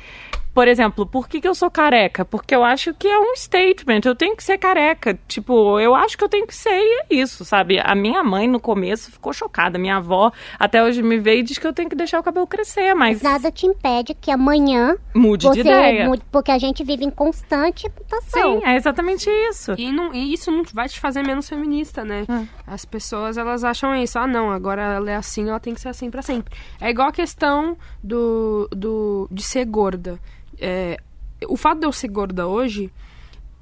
por 0.54 0.68
exemplo, 0.68 1.04
por 1.04 1.28
que, 1.28 1.40
que 1.40 1.48
eu 1.48 1.54
sou 1.54 1.70
careca? 1.70 2.24
Porque 2.24 2.54
eu 2.54 2.62
acho 2.62 2.94
que 2.94 3.08
é 3.08 3.18
um 3.18 3.34
statement, 3.34 4.00
eu 4.04 4.14
tenho 4.14 4.36
que 4.36 4.44
ser 4.44 4.56
careca. 4.56 5.18
Tipo, 5.26 5.80
eu 5.80 5.94
acho 5.94 6.16
que 6.16 6.22
eu 6.22 6.28
tenho 6.28 6.46
que 6.46 6.54
ser 6.54 6.70
e 6.70 7.00
é 7.02 7.06
isso, 7.10 7.44
sabe? 7.44 7.80
A 7.80 7.94
minha 7.94 8.22
mãe 8.22 8.46
no 8.48 8.60
começo 8.60 9.10
ficou 9.10 9.32
chocada, 9.32 9.78
minha 9.78 9.96
avó 9.96 10.30
até 10.58 10.82
hoje 10.82 11.02
me 11.02 11.18
veio 11.18 11.40
e 11.40 11.42
diz 11.42 11.58
que 11.58 11.66
eu 11.66 11.72
tenho 11.72 11.88
que 11.90 11.96
deixar 11.96 12.20
o 12.20 12.22
cabelo 12.22 12.46
crescer, 12.46 12.94
mas 12.94 13.20
Nada 13.20 13.50
te 13.50 13.66
impede 13.66 14.14
que 14.14 14.30
amanhã 14.30 14.96
mude 15.14 15.46
você 15.46 15.62
de 15.62 15.68
ideia. 15.68 16.06
mude, 16.06 16.22
porque 16.30 16.50
a 16.52 16.58
gente 16.58 16.84
vive 16.84 17.04
em 17.04 17.10
constante 17.10 17.88
mutação. 17.88 18.60
Sim, 18.60 18.66
é 18.66 18.76
exatamente 18.76 19.28
isso. 19.50 19.74
E, 19.76 19.90
não- 19.90 20.14
e 20.14 20.32
isso 20.32 20.50
não 20.52 20.62
vai 20.72 20.88
te 20.88 21.00
fazer 21.00 21.22
menos 21.24 21.48
feminista, 21.48 22.04
né? 22.04 22.24
Hum. 22.28 22.46
As 22.66 22.84
pessoas, 22.84 23.36
elas 23.36 23.64
acham 23.64 23.94
isso. 23.96 24.18
Ah, 24.18 24.26
não, 24.26 24.50
agora 24.50 24.82
ela 24.82 25.10
é 25.10 25.16
assim, 25.16 25.48
ela 25.48 25.58
tem 25.60 25.74
que 25.74 25.80
ser 25.80 25.88
assim 25.88 26.10
pra 26.10 26.22
sempre. 26.22 26.54
É 26.80 26.90
igual 26.90 27.08
a 27.08 27.12
questão 27.12 27.76
do, 28.02 28.68
do, 28.70 29.28
de 29.30 29.42
ser 29.42 29.64
gorda. 29.64 30.18
É, 30.60 30.98
o 31.48 31.56
fato 31.56 31.80
de 31.80 31.86
eu 31.86 31.92
ser 31.92 32.08
gorda 32.08 32.46
hoje 32.46 32.92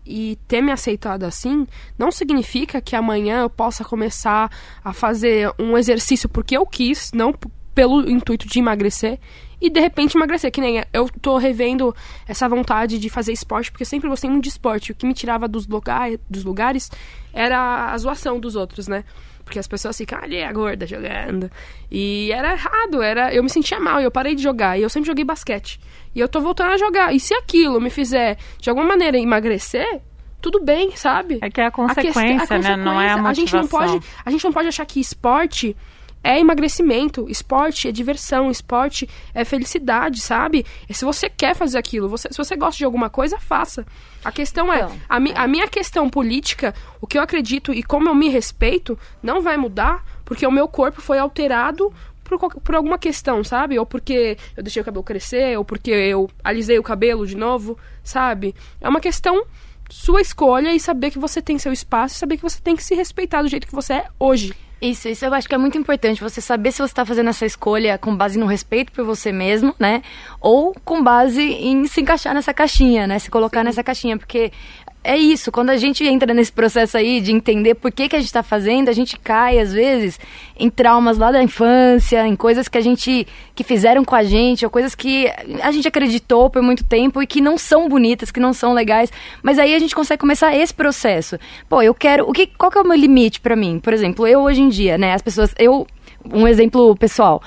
e 0.05 0.39
ter 0.49 0.61
me 0.61 0.73
aceitado 0.73 1.25
assim, 1.25 1.67
não 1.97 2.11
significa 2.11 2.81
que 2.81 2.97
amanhã 2.97 3.43
eu 3.43 3.51
possa 3.51 3.85
começar 3.85 4.51
a 4.85 4.93
fazer 4.93 5.53
um 5.59 5.79
exercício 5.79 6.29
porque 6.29 6.57
eu 6.57 6.67
quis, 6.67 7.13
não 7.13 7.33
pelo 7.75 8.09
intuito 8.11 8.47
de 8.47 8.59
emagrecer, 8.59 9.19
e 9.63 9.71
de 9.71 9.81
repente 9.81 10.17
emagrecer. 10.17 10.51
Que 10.51 10.61
nem 10.61 10.83
eu 10.93 11.09
tô 11.21 11.39
revendo 11.39 11.95
essa 12.27 12.49
vontade 12.49 12.99
de 12.99 13.09
fazer 13.09 13.33
esporte, 13.33 13.71
porque 13.71 13.83
eu 13.83 13.87
sempre 13.87 14.09
gostei 14.09 14.29
muito 14.29 14.43
de 14.43 14.51
esporte. 14.51 14.91
O 14.91 14.95
que 14.95 15.07
me 15.07 15.15
tirava 15.15 15.47
dos, 15.47 15.67
lugar, 15.69 16.11
dos 16.29 16.45
lugares 16.45 16.91
era 17.33 17.93
a 17.93 17.97
zoação 17.97 18.41
dos 18.41 18.57
outros, 18.57 18.89
né? 18.89 19.05
Porque 19.45 19.59
as 19.59 19.69
pessoas 19.69 19.97
ficam 19.97 20.19
ali, 20.19 20.43
a 20.43 20.53
gorda 20.53 20.87
jogando. 20.87 21.51
E 21.91 22.31
era 22.33 22.53
errado, 22.53 23.03
era, 23.03 23.33
eu 23.33 23.43
me 23.43 23.49
sentia 23.49 23.79
mal, 23.79 24.01
eu 24.01 24.11
parei 24.11 24.35
de 24.35 24.43
jogar. 24.43 24.79
E 24.79 24.83
eu 24.83 24.91
sempre 24.91 25.07
joguei 25.07 25.25
basquete. 25.25 25.79
E 26.15 26.21
eu 26.21 26.29
tô 26.29 26.41
voltando 26.41 26.73
a 26.73 26.77
jogar. 26.77 27.15
E 27.15 27.21
se 27.21 27.35
aquilo 27.35 27.81
me 27.81 27.91
fizer, 27.91 28.37
de 28.59 28.69
alguma 28.69 28.87
maneira, 28.87 29.19
emagrecer, 29.19 30.01
tudo 30.41 30.61
bem, 30.63 30.95
sabe? 30.97 31.39
É 31.41 31.49
que 31.51 31.61
é 31.61 31.67
a 31.67 31.71
consequência, 31.71 32.13
quest- 32.39 32.53
a 32.53 32.59
né? 32.59 32.77
Não 32.77 33.01
é 33.01 33.11
a 33.13 33.17
consequência. 33.17 33.35
gente 33.35 33.53
não 33.55 33.61
motivação. 33.63 34.01
pode, 34.01 34.07
a 34.25 34.31
gente 34.31 34.45
não 34.45 34.53
pode 34.53 34.69
achar 34.69 34.85
que 34.87 35.01
esporte 35.01 35.77
é 36.25 36.39
emagrecimento, 36.39 37.27
esporte 37.29 37.89
é 37.89 37.93
diversão, 37.93 38.49
esporte 38.51 39.09
é 39.35 39.45
felicidade, 39.45 40.21
sabe? 40.21 40.65
E 40.89 40.95
se 40.95 41.05
você 41.05 41.29
quer 41.29 41.55
fazer 41.55 41.79
aquilo, 41.79 42.09
você- 42.09 42.29
se 42.31 42.37
você 42.39 42.55
gosta 42.57 42.79
de 42.79 42.85
alguma 42.85 43.11
coisa, 43.11 43.39
faça. 43.41 43.85
A 44.25 44.31
questão 44.31 44.73
é, 44.73 44.77
Então, 44.83 44.93
a, 45.09 45.19
mi- 45.19 45.33
a 45.35 45.49
minha 45.49 45.67
questão 45.67 46.09
política, 46.09 46.73
o 47.01 47.07
que 47.09 47.19
eu 47.19 47.23
acredito 47.23 47.73
e 47.73 47.83
como 47.83 48.09
eu 48.09 48.15
me 48.15 48.29
respeito, 48.29 48.97
não 49.23 49.41
vai 49.43 49.57
mudar 49.57 50.05
porque 50.25 50.47
o 50.47 50.51
meu 50.53 50.69
corpo 50.69 51.01
foi 51.03 51.19
alterado 51.19 51.93
por, 52.39 52.55
por 52.61 52.75
alguma 52.75 52.99
questão, 52.99 53.43
sabe? 53.43 53.79
Ou 53.79 53.87
porque 53.87 54.37
eu 54.57 54.63
deixei 54.63 54.83
o 54.83 54.85
cabelo 54.85 55.05
crescer, 55.05 55.59
ou 55.59 55.65
porque 55.65 55.91
eu 55.91 56.31
alisei 56.43 56.79
o 56.79 56.83
cabelo 56.83 57.27
de 57.27 57.37
novo, 57.37 57.79
sabe? 58.03 58.55
É 58.81 58.89
uma 58.89 59.01
questão 59.01 59.45
sua 59.91 60.21
escolha 60.21 60.75
e 60.75 60.81
saber 60.81 61.11
que 61.11 61.19
você 61.19 61.43
tem 61.43 61.59
seu 61.59 61.73
espaço, 61.73 62.17
e 62.17 62.19
saber 62.19 62.37
que 62.37 62.43
você 62.43 62.61
tem 62.61 62.75
que 62.75 62.83
se 62.83 62.95
respeitar 62.95 63.43
do 63.43 63.49
jeito 63.49 63.67
que 63.67 63.75
você 63.75 63.95
é 63.95 64.07
hoje. 64.19 64.55
Isso, 64.83 65.09
isso 65.09 65.25
eu 65.25 65.33
acho 65.33 65.49
que 65.49 65.55
é 65.55 65.59
muito 65.59 65.79
importante, 65.79 66.21
você 66.21 66.41
saber 66.41 66.73
se 66.73 66.79
você 66.79 66.91
está 66.91 67.05
fazendo 67.05 67.31
essa 67.31 67.47
escolha 67.47 67.97
com 67.99 68.17
base 68.17 68.37
no 68.37 68.47
respeito 68.47 68.91
por 68.91 69.05
você 69.05 69.31
mesmo, 69.31 69.73
né? 69.79 70.03
Ou 70.41 70.75
com 70.85 71.01
base 71.01 71.41
em 71.41 71.87
se 71.87 72.01
encaixar 72.01 72.35
nessa 72.35 72.53
caixinha, 72.53 73.07
né? 73.07 73.21
Se 73.21 73.31
colocar 73.31 73.63
nessa 73.63 73.85
caixinha, 73.85 74.19
porque 74.19 74.51
é 75.05 75.17
isso, 75.17 75.51
quando 75.51 75.71
a 75.71 75.77
gente 75.77 76.05
entra 76.05 76.33
nesse 76.33 76.53
processo 76.53 76.97
aí 76.97 77.21
de 77.21 77.33
entender 77.33 77.75
por 77.75 77.91
que, 77.91 78.09
que 78.09 78.15
a 78.15 78.19
gente 78.19 78.29
está 78.29 78.43
fazendo, 78.43 78.89
a 78.89 78.93
gente 78.93 79.19
cai, 79.19 79.59
às 79.59 79.73
vezes, 79.73 80.19
em 80.57 80.71
traumas 80.71 81.19
lá 81.19 81.33
da 81.33 81.43
infância, 81.43 82.27
em 82.27 82.37
coisas 82.37 82.69
que 82.69 82.79
a 82.79 82.81
gente, 82.81 83.27
que 83.55 83.65
fizeram 83.65 84.05
com 84.05 84.15
a 84.15 84.23
gente, 84.23 84.65
ou 84.65 84.71
coisas 84.71 84.95
que 84.95 85.27
a 85.61 85.73
gente 85.73 85.89
acreditou 85.89 86.49
por 86.49 86.63
muito 86.63 86.85
tempo 86.85 87.21
e 87.21 87.27
que 87.27 87.41
não 87.41 87.59
são 87.59 87.89
bonitas, 87.89 88.31
que 88.31 88.39
não 88.39 88.53
são 88.53 88.73
legais, 88.73 89.11
mas 89.43 89.59
aí 89.59 89.75
a 89.75 89.79
gente 89.79 89.95
consegue 89.95 90.21
começar 90.21 90.57
esse 90.57 90.73
processo. 90.73 91.37
Pô, 91.69 91.83
eu 91.83 91.95
quero, 91.95 92.29
o 92.29 92.33
que, 92.33 92.47
qual 92.47 92.71
que 92.71 92.79
é 92.79 92.81
o 92.81 92.87
meu 92.87 92.97
limite 92.97 93.41
para 93.41 93.57
mim? 93.57 93.81
Por 93.81 93.93
exemplo, 93.93 94.27
eu 94.27 94.41
hoje 94.41 94.63
em 94.63 94.69
dia, 94.69 94.97
né, 94.97 95.15
as 95.15 95.23
pessoas, 95.23 95.53
eu, 95.59 95.85
um 96.33 96.47
exemplo 96.47 96.95
pessoal, 96.97 97.43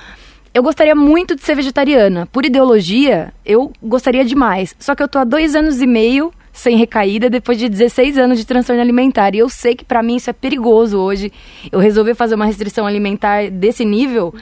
eu 0.52 0.62
gostaria 0.62 0.94
muito 0.94 1.36
de 1.36 1.42
ser 1.42 1.54
vegetariana. 1.54 2.26
Por 2.32 2.46
ideologia, 2.46 3.32
eu 3.44 3.70
gostaria 3.82 4.24
demais. 4.24 4.74
Só 4.78 4.94
que 4.94 5.02
eu 5.02 5.08
tô 5.08 5.18
há 5.18 5.24
dois 5.24 5.54
anos 5.54 5.82
e 5.82 5.86
meio 5.86 6.32
sem 6.56 6.76
recaída 6.76 7.28
depois 7.28 7.58
de 7.58 7.68
16 7.68 8.16
anos 8.16 8.38
de 8.38 8.46
transtorno 8.46 8.80
alimentar. 8.80 9.34
E 9.34 9.38
eu 9.38 9.48
sei 9.48 9.74
que 9.74 9.84
para 9.84 10.02
mim 10.02 10.16
isso 10.16 10.30
é 10.30 10.32
perigoso 10.32 10.98
hoje. 10.98 11.30
Eu 11.70 11.78
resolver 11.78 12.14
fazer 12.14 12.34
uma 12.34 12.46
restrição 12.46 12.86
alimentar 12.86 13.50
desse 13.50 13.84
nível 13.84 14.34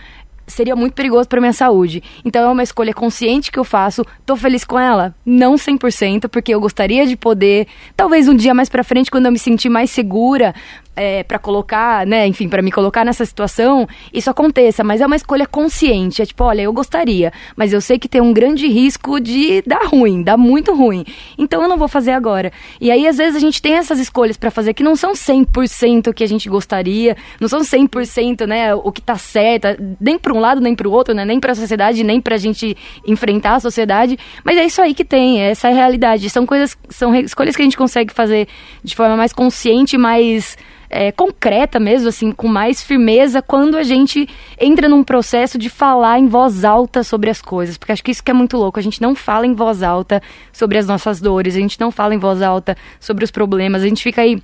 seria 0.47 0.77
muito 0.77 0.95
perigoso 0.95 1.29
para 1.29 1.41
minha 1.41 1.53
saúde. 1.53 2.03
Então 2.25 2.43
é 2.43 2.53
uma 2.53 2.63
escolha 2.63 2.93
consciente 2.93 3.51
que 3.51 3.59
eu 3.59 3.65
faço. 3.65 4.05
Tô 4.25 4.37
feliz 4.37 4.65
com 4.65 4.79
ela? 4.79 5.15
Não 5.25 5.55
100%, 5.55 6.29
porque 6.29 6.55
eu 6.55 6.61
gostaria 6.61 7.07
de 7.07 7.17
poder, 7.17 7.67
talvez 7.97 8.29
um 8.29 8.35
dia 8.35 8.55
mais 8.55 8.69
para 8.69 8.85
frente 8.85 9.11
quando 9.11 9.27
eu 9.27 9.33
me 9.33 9.39
sentir 9.39 9.69
mais 9.69 9.91
segura, 9.91 10.55
é, 10.97 11.23
para 11.23 11.39
colocar, 11.39 12.07
né, 12.07 12.27
enfim, 12.27 12.49
para 12.49 12.63
me 12.63 12.71
colocar 12.71 13.05
nessa 13.05 13.25
situação, 13.25 13.87
isso 14.13 14.31
aconteça, 14.31 14.85
mas 14.85 15.01
é 15.01 15.07
uma 15.07 15.17
escolha 15.17 15.47
consciente. 15.47 16.23
É 16.23 16.27
tipo, 16.27 16.45
olha, 16.45 16.63
eu 16.63 16.73
gostaria, 16.73 17.33
mas 17.57 17.73
eu 17.73 17.81
sei 17.81 17.99
que 17.99 18.09
tem 18.09 18.21
um 18.21 18.33
grande 18.33 18.69
risco 18.69 19.21
de 19.21 19.63
dar 19.63 19.87
ruim, 19.87 20.23
dar 20.23 20.37
muito 20.37 20.75
ruim. 20.75 21.05
Então 21.37 21.63
eu 21.63 21.69
não 21.69 21.77
vou 21.77 21.89
fazer 21.89 22.13
agora. 22.13 22.53
E 22.81 22.91
aí, 22.91 23.07
às 23.07 23.17
vezes, 23.17 23.37
a 23.37 23.41
gente 23.41 23.61
tem 23.61 23.75
essas 23.75 23.99
escolhas 23.99 24.37
para 24.37 24.51
fazer 24.51 24.75
que 24.75 24.83
não 24.83 24.97
são 24.97 25.13
100% 25.13 26.09
o 26.09 26.15
que 26.15 26.25
a 26.25 26.29
gente 26.29 26.49
gostaria, 26.49 27.17
não 27.41 27.49
são 27.49 27.61
100%, 27.61 28.47
né, 28.47 28.75
o 28.75 28.93
que 28.93 29.01
tá 29.01 29.17
certo, 29.17 29.69
nem 30.01 30.19
um 30.39 30.41
lado, 30.41 30.61
nem 30.61 30.75
para 30.75 30.89
o 30.89 30.93
outro, 30.93 31.15
né, 31.15 31.25
nem 31.25 31.41
para 31.41 31.53
a 31.53 31.55
sociedade, 31.55 32.03
nem 32.05 32.21
para 32.21 32.35
a 32.35 32.39
gente 32.39 32.77
enfrentar 33.07 33.57
a 33.57 33.61
sociedade, 33.61 34.19
mas 34.45 34.57
é 34.57 34.65
isso 34.65 34.81
aí 34.81 34.95
que 34.95 35.05
tem, 35.05 35.41
essa 35.41 35.69
é 35.69 35.73
a 35.73 35.75
realidade. 35.75 36.29
São 36.31 36.47
coisas, 36.47 36.77
são 36.89 37.15
escolhas 37.15 37.57
que 37.57 37.63
a 37.63 37.65
gente 37.65 37.77
consegue 37.77 38.13
fazer 38.13 38.49
de 38.83 38.95
forma 38.95 39.17
mais 39.17 39.33
consciente, 39.33 39.97
mais 39.97 40.57
é, 40.95 41.11
concreta 41.11 41.81
mesmo, 41.81 42.09
assim, 42.09 42.31
com 42.31 42.47
mais 42.47 42.81
firmeza, 42.81 43.43
quando 43.43 43.77
a 43.77 43.83
gente 43.83 44.29
entra 44.61 44.89
num 44.89 45.03
processo 45.03 45.59
de 45.59 45.69
falar 45.69 46.21
em 46.21 46.29
voz 46.29 46.65
alta 46.65 47.03
sobre 47.03 47.29
as 47.31 47.43
coisas. 47.43 47.77
Porque 47.77 47.91
acho 47.91 48.05
que 48.05 48.13
isso 48.13 48.23
que 48.23 48.31
é 48.31 48.35
muito 48.35 48.57
louco. 48.57 48.79
A 48.79 48.83
gente 48.83 49.03
não 49.03 49.13
fala 49.13 49.45
em 49.45 49.55
voz 49.55 49.83
alta 49.83 50.23
sobre 50.53 50.79
as 50.79 50.87
nossas 50.87 51.21
dores, 51.21 51.57
a 51.57 51.59
gente 51.59 51.81
não 51.81 51.91
fala 51.91 52.15
em 52.15 52.19
voz 52.19 52.41
alta 52.41 52.77
sobre 53.01 53.25
os 53.25 53.33
problemas, 53.33 53.83
a 53.83 53.89
gente 53.89 54.05
fica 54.05 54.23
aí 54.23 54.41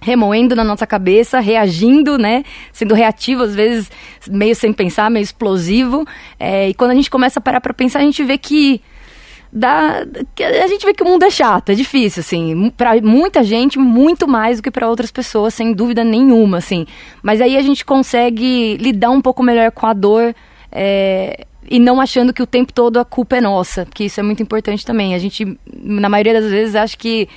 remoendo 0.00 0.54
na 0.54 0.64
nossa 0.64 0.86
cabeça, 0.86 1.40
reagindo, 1.40 2.18
né? 2.18 2.44
Sendo 2.72 2.94
reativo, 2.94 3.42
às 3.42 3.54
vezes 3.54 3.90
meio 4.28 4.54
sem 4.54 4.72
pensar, 4.72 5.10
meio 5.10 5.22
explosivo. 5.22 6.06
É, 6.38 6.68
e 6.68 6.74
quando 6.74 6.92
a 6.92 6.94
gente 6.94 7.10
começa 7.10 7.38
a 7.38 7.42
parar 7.42 7.60
para 7.60 7.74
pensar, 7.74 8.00
a 8.00 8.02
gente 8.02 8.22
vê 8.22 8.38
que 8.38 8.80
da 9.52 10.04
a 10.40 10.66
gente 10.66 10.84
vê 10.84 10.92
que 10.92 11.02
o 11.02 11.06
mundo 11.06 11.24
é 11.24 11.30
chato, 11.30 11.70
é 11.70 11.74
difícil, 11.74 12.20
assim, 12.20 12.70
para 12.76 13.00
muita 13.00 13.42
gente 13.42 13.78
muito 13.78 14.28
mais 14.28 14.58
do 14.58 14.62
que 14.62 14.70
para 14.70 14.88
outras 14.88 15.10
pessoas, 15.10 15.54
sem 15.54 15.72
dúvida 15.72 16.04
nenhuma, 16.04 16.58
assim. 16.58 16.86
Mas 17.22 17.40
aí 17.40 17.56
a 17.56 17.62
gente 17.62 17.84
consegue 17.84 18.76
lidar 18.76 19.10
um 19.10 19.22
pouco 19.22 19.42
melhor 19.42 19.70
com 19.72 19.86
a 19.86 19.94
dor 19.94 20.34
é, 20.70 21.46
e 21.70 21.78
não 21.78 22.00
achando 22.00 22.32
que 22.32 22.42
o 22.42 22.46
tempo 22.46 22.72
todo 22.72 22.98
a 22.98 23.04
culpa 23.04 23.36
é 23.36 23.40
nossa, 23.40 23.86
porque 23.86 24.04
isso 24.04 24.20
é 24.20 24.22
muito 24.22 24.42
importante 24.42 24.84
também. 24.84 25.14
A 25.14 25.18
gente, 25.18 25.58
na 25.82 26.08
maioria 26.08 26.34
das 26.34 26.50
vezes, 26.50 26.76
acha 26.76 26.96
que 26.96 27.28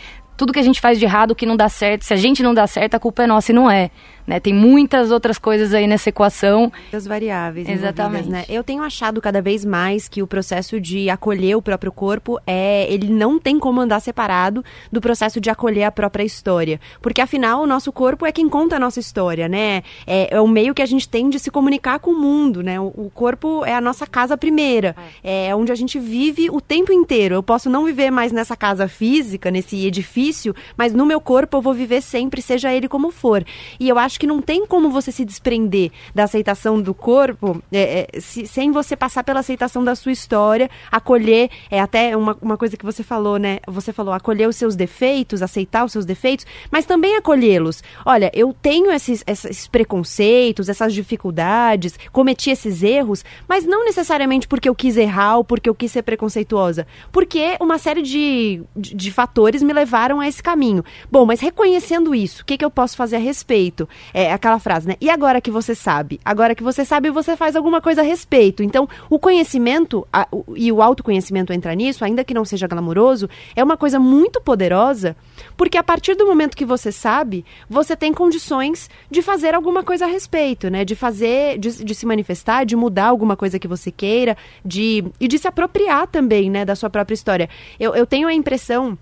tudo 0.42 0.52
que 0.52 0.58
a 0.58 0.64
gente 0.64 0.82
faz 0.82 0.98
de 0.98 1.06
errado, 1.06 1.36
que 1.36 1.46
não 1.46 1.56
dá 1.56 1.70
certo, 1.70 2.04
se 2.04 2.12
a 2.16 2.18
gente 2.18 2.42
não 2.42 2.52
dá 2.52 2.66
certo, 2.66 2.96
a 2.96 3.00
culpa 3.00 3.22
é 3.22 3.28
nossa 3.28 3.52
e 3.52 3.54
não 3.54 3.70
é. 3.70 3.92
Né? 4.26 4.39
Tem 4.39 4.53
muitas 4.53 5.11
outras 5.11 5.38
coisas 5.38 5.74
aí 5.74 5.88
nessa 5.88 6.09
equação. 6.09 6.72
Muitas 6.82 7.05
variáveis. 7.05 7.67
Exatamente. 7.67 8.30
Né? 8.30 8.45
Eu 8.47 8.63
tenho 8.63 8.84
achado 8.84 9.22
cada 9.22 9.41
vez 9.41 9.65
mais 9.65 10.07
que 10.07 10.22
o 10.22 10.28
processo 10.28 10.80
de 10.80 11.09
acolher 11.09 11.55
o 11.55 11.61
próprio 11.61 11.91
corpo 11.91 12.39
é. 12.45 12.91
Ele 12.91 13.09
não 13.09 13.39
tem 13.39 13.59
como 13.59 13.82
andar 13.82 13.99
separado 13.99 14.63
do 14.91 15.01
processo 15.01 15.39
de 15.39 15.49
acolher 15.49 15.84
a 15.84 15.91
própria 15.91 16.24
história. 16.24 16.80
Porque 17.01 17.22
afinal, 17.22 17.61
o 17.61 17.67
nosso 17.67 17.91
corpo 17.91 18.26
é 18.26 18.32
quem 18.32 18.49
conta 18.49 18.76
a 18.76 18.80
nossa 18.80 18.99
história, 18.99 19.47
né? 19.47 19.84
É, 20.05 20.36
é 20.36 20.41
o 20.41 20.47
meio 20.47 20.74
que 20.74 20.82
a 20.82 20.86
gente 20.86 21.07
tem 21.07 21.30
de 21.30 21.39
se 21.39 21.49
comunicar 21.51 21.99
com 21.99 22.11
o 22.11 22.19
mundo, 22.19 22.61
né? 22.61 22.80
O, 22.80 22.88
o 22.95 23.11
corpo 23.13 23.65
é 23.65 23.74
a 23.74 23.82
nossa 23.82 24.05
casa 24.05 24.38
primeira. 24.38 24.95
É. 25.24 25.47
é 25.47 25.55
onde 25.55 25.72
a 25.72 25.76
gente 25.76 25.99
vive 25.99 26.49
o 26.49 26.59
tempo 26.59 26.91
inteiro. 26.91 27.36
Eu 27.36 27.43
posso 27.43 27.69
não 27.69 27.86
viver 27.86 28.11
mais 28.11 28.32
nessa 28.32 28.55
casa 28.55 28.88
física, 28.88 29.51
nesse 29.51 29.86
edifício, 29.86 30.55
mas 30.78 30.93
no 30.93 31.05
meu 31.05 31.19
corpo 31.22 31.57
eu 31.57 31.61
vou 31.61 31.74
viver 31.74 32.01
sempre, 32.01 32.41
seja 32.41 32.74
ele 32.74 32.88
como 32.88 33.11
for. 33.11 33.43
E 33.80 33.88
eu 33.88 33.97
acho 33.97 34.11
que 34.20 34.28
não 34.28 34.41
tem 34.41 34.66
como 34.66 34.89
você 34.89 35.12
se 35.12 35.26
desprender 35.26 35.91
da 36.14 36.24
aceitação 36.24 36.82
do 36.82 36.93
corpo 36.93 37.62
é, 37.72 38.07
é, 38.16 38.20
se, 38.20 38.45
sem 38.45 38.72
você 38.72 38.95
passar 38.95 39.24
pela 39.24 39.39
aceitação 39.39 39.84
da 39.84 39.95
sua 39.95 40.12
história, 40.12 40.70
acolher, 40.91 41.49
é 41.70 41.80
até 41.80 42.16
uma, 42.16 42.38
uma 42.41 42.57
coisa 42.57 42.78
que 42.78 42.86
você 42.86 43.03
falou, 43.03 43.38
né? 43.38 43.59
Você 43.68 43.91
falou 43.93 44.14
acolher 44.14 44.47
os 44.47 44.55
seus 44.55 44.76
defeitos, 44.76 45.41
aceitar 45.41 45.86
os 45.86 45.91
seus 45.91 46.05
defeitos, 46.05 46.45
mas 46.72 46.86
também 46.86 47.16
acolhê-los. 47.16 47.84
Olha, 48.05 48.32
eu 48.34 48.55
tenho 48.62 48.91
esses, 48.91 49.24
esses 49.26 49.68
preconceitos, 49.68 50.70
essas 50.70 50.93
dificuldades, 50.93 51.97
cometi 52.12 52.49
esses 52.49 52.84
erros, 52.84 53.24
mas 53.47 53.66
não 53.66 53.86
necessariamente 53.86 54.47
porque 54.47 54.70
eu 54.70 54.76
quis 54.76 54.97
errar 54.97 55.38
ou 55.38 55.43
porque 55.43 55.70
eu 55.70 55.76
quis 55.76 55.91
ser 55.91 56.01
preconceituosa, 56.01 56.88
porque 57.12 57.57
uma 57.59 57.78
série 57.78 58.01
de, 58.01 58.64
de, 58.76 58.95
de 58.95 59.12
fatores 59.12 59.64
me 59.64 59.74
levaram 59.74 60.20
a 60.20 60.28
esse 60.28 60.41
caminho. 60.41 60.84
Bom, 61.12 61.26
mas 61.26 61.39
reconhecendo 61.39 62.14
isso, 62.16 62.41
o 62.41 62.45
que, 62.45 62.57
que 62.57 62.66
eu 62.66 62.72
posso 62.72 62.95
fazer 62.95 63.18
a 63.18 63.20
respeito? 63.20 63.88
É 64.14 64.32
aquela 64.32 64.60
frase, 64.60 64.88
né? 64.88 64.95
E 64.99 65.10
agora 65.10 65.41
que 65.41 65.52
você 65.52 65.76
sabe? 65.76 66.20
Agora 66.24 66.56
que 66.56 66.64
você 66.64 66.84
sabe, 66.86 67.10
você 67.10 67.36
faz 67.36 67.56
alguma 67.56 67.82
coisa 67.82 68.02
a 68.02 68.04
respeito. 68.04 68.64
Então, 68.64 68.88
o 69.10 69.20
conhecimento 69.20 70.08
a, 70.12 70.28
o, 70.32 70.45
e 70.56 70.72
o 70.72 70.82
autoconhecimento 70.82 71.54
entra 71.54 71.74
nisso, 71.74 72.04
ainda 72.04 72.24
que 72.24 72.34
não 72.34 72.45
seja 72.45 72.68
glamouroso, 72.68 73.30
é 73.56 73.64
uma 73.64 73.78
coisa 73.78 73.99
muito 73.99 74.41
poderosa, 74.41 75.16
porque 75.56 75.78
a 75.78 75.84
partir 75.84 76.16
do 76.16 76.26
momento 76.26 76.58
que 76.58 76.66
você 76.66 76.91
sabe, 76.91 77.45
você 77.70 77.95
tem 77.95 78.14
condições 78.14 78.89
de 79.10 79.22
fazer 79.22 79.54
alguma 79.54 79.84
coisa 79.84 80.06
a 80.06 80.08
respeito, 80.08 80.70
né? 80.70 80.84
De 80.86 80.95
fazer, 80.95 81.58
de, 81.58 81.84
de 81.84 81.95
se 81.95 82.06
manifestar, 82.06 82.66
de 82.66 82.76
mudar 82.76 83.06
alguma 83.06 83.36
coisa 83.36 83.60
que 83.60 83.68
você 83.68 83.91
queira, 83.91 84.36
de 84.64 85.04
e 85.20 85.28
de 85.28 85.38
se 85.38 85.47
apropriar 85.47 86.08
também, 86.08 86.49
né, 86.49 86.66
da 86.66 86.76
sua 86.76 86.89
própria 86.89 87.14
história. 87.14 87.49
Eu, 87.80 87.95
eu 87.95 88.06
tenho 88.06 88.28
a 88.28 88.34
impressão 88.34 88.97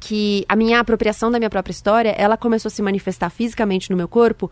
que 0.00 0.44
a 0.48 0.56
minha 0.56 0.80
apropriação 0.80 1.30
da 1.30 1.38
minha 1.38 1.50
própria 1.50 1.72
história, 1.72 2.10
ela 2.10 2.36
começou 2.36 2.68
a 2.68 2.70
se 2.70 2.82
manifestar 2.82 3.30
fisicamente 3.30 3.90
no 3.90 3.96
meu 3.96 4.08
corpo 4.08 4.50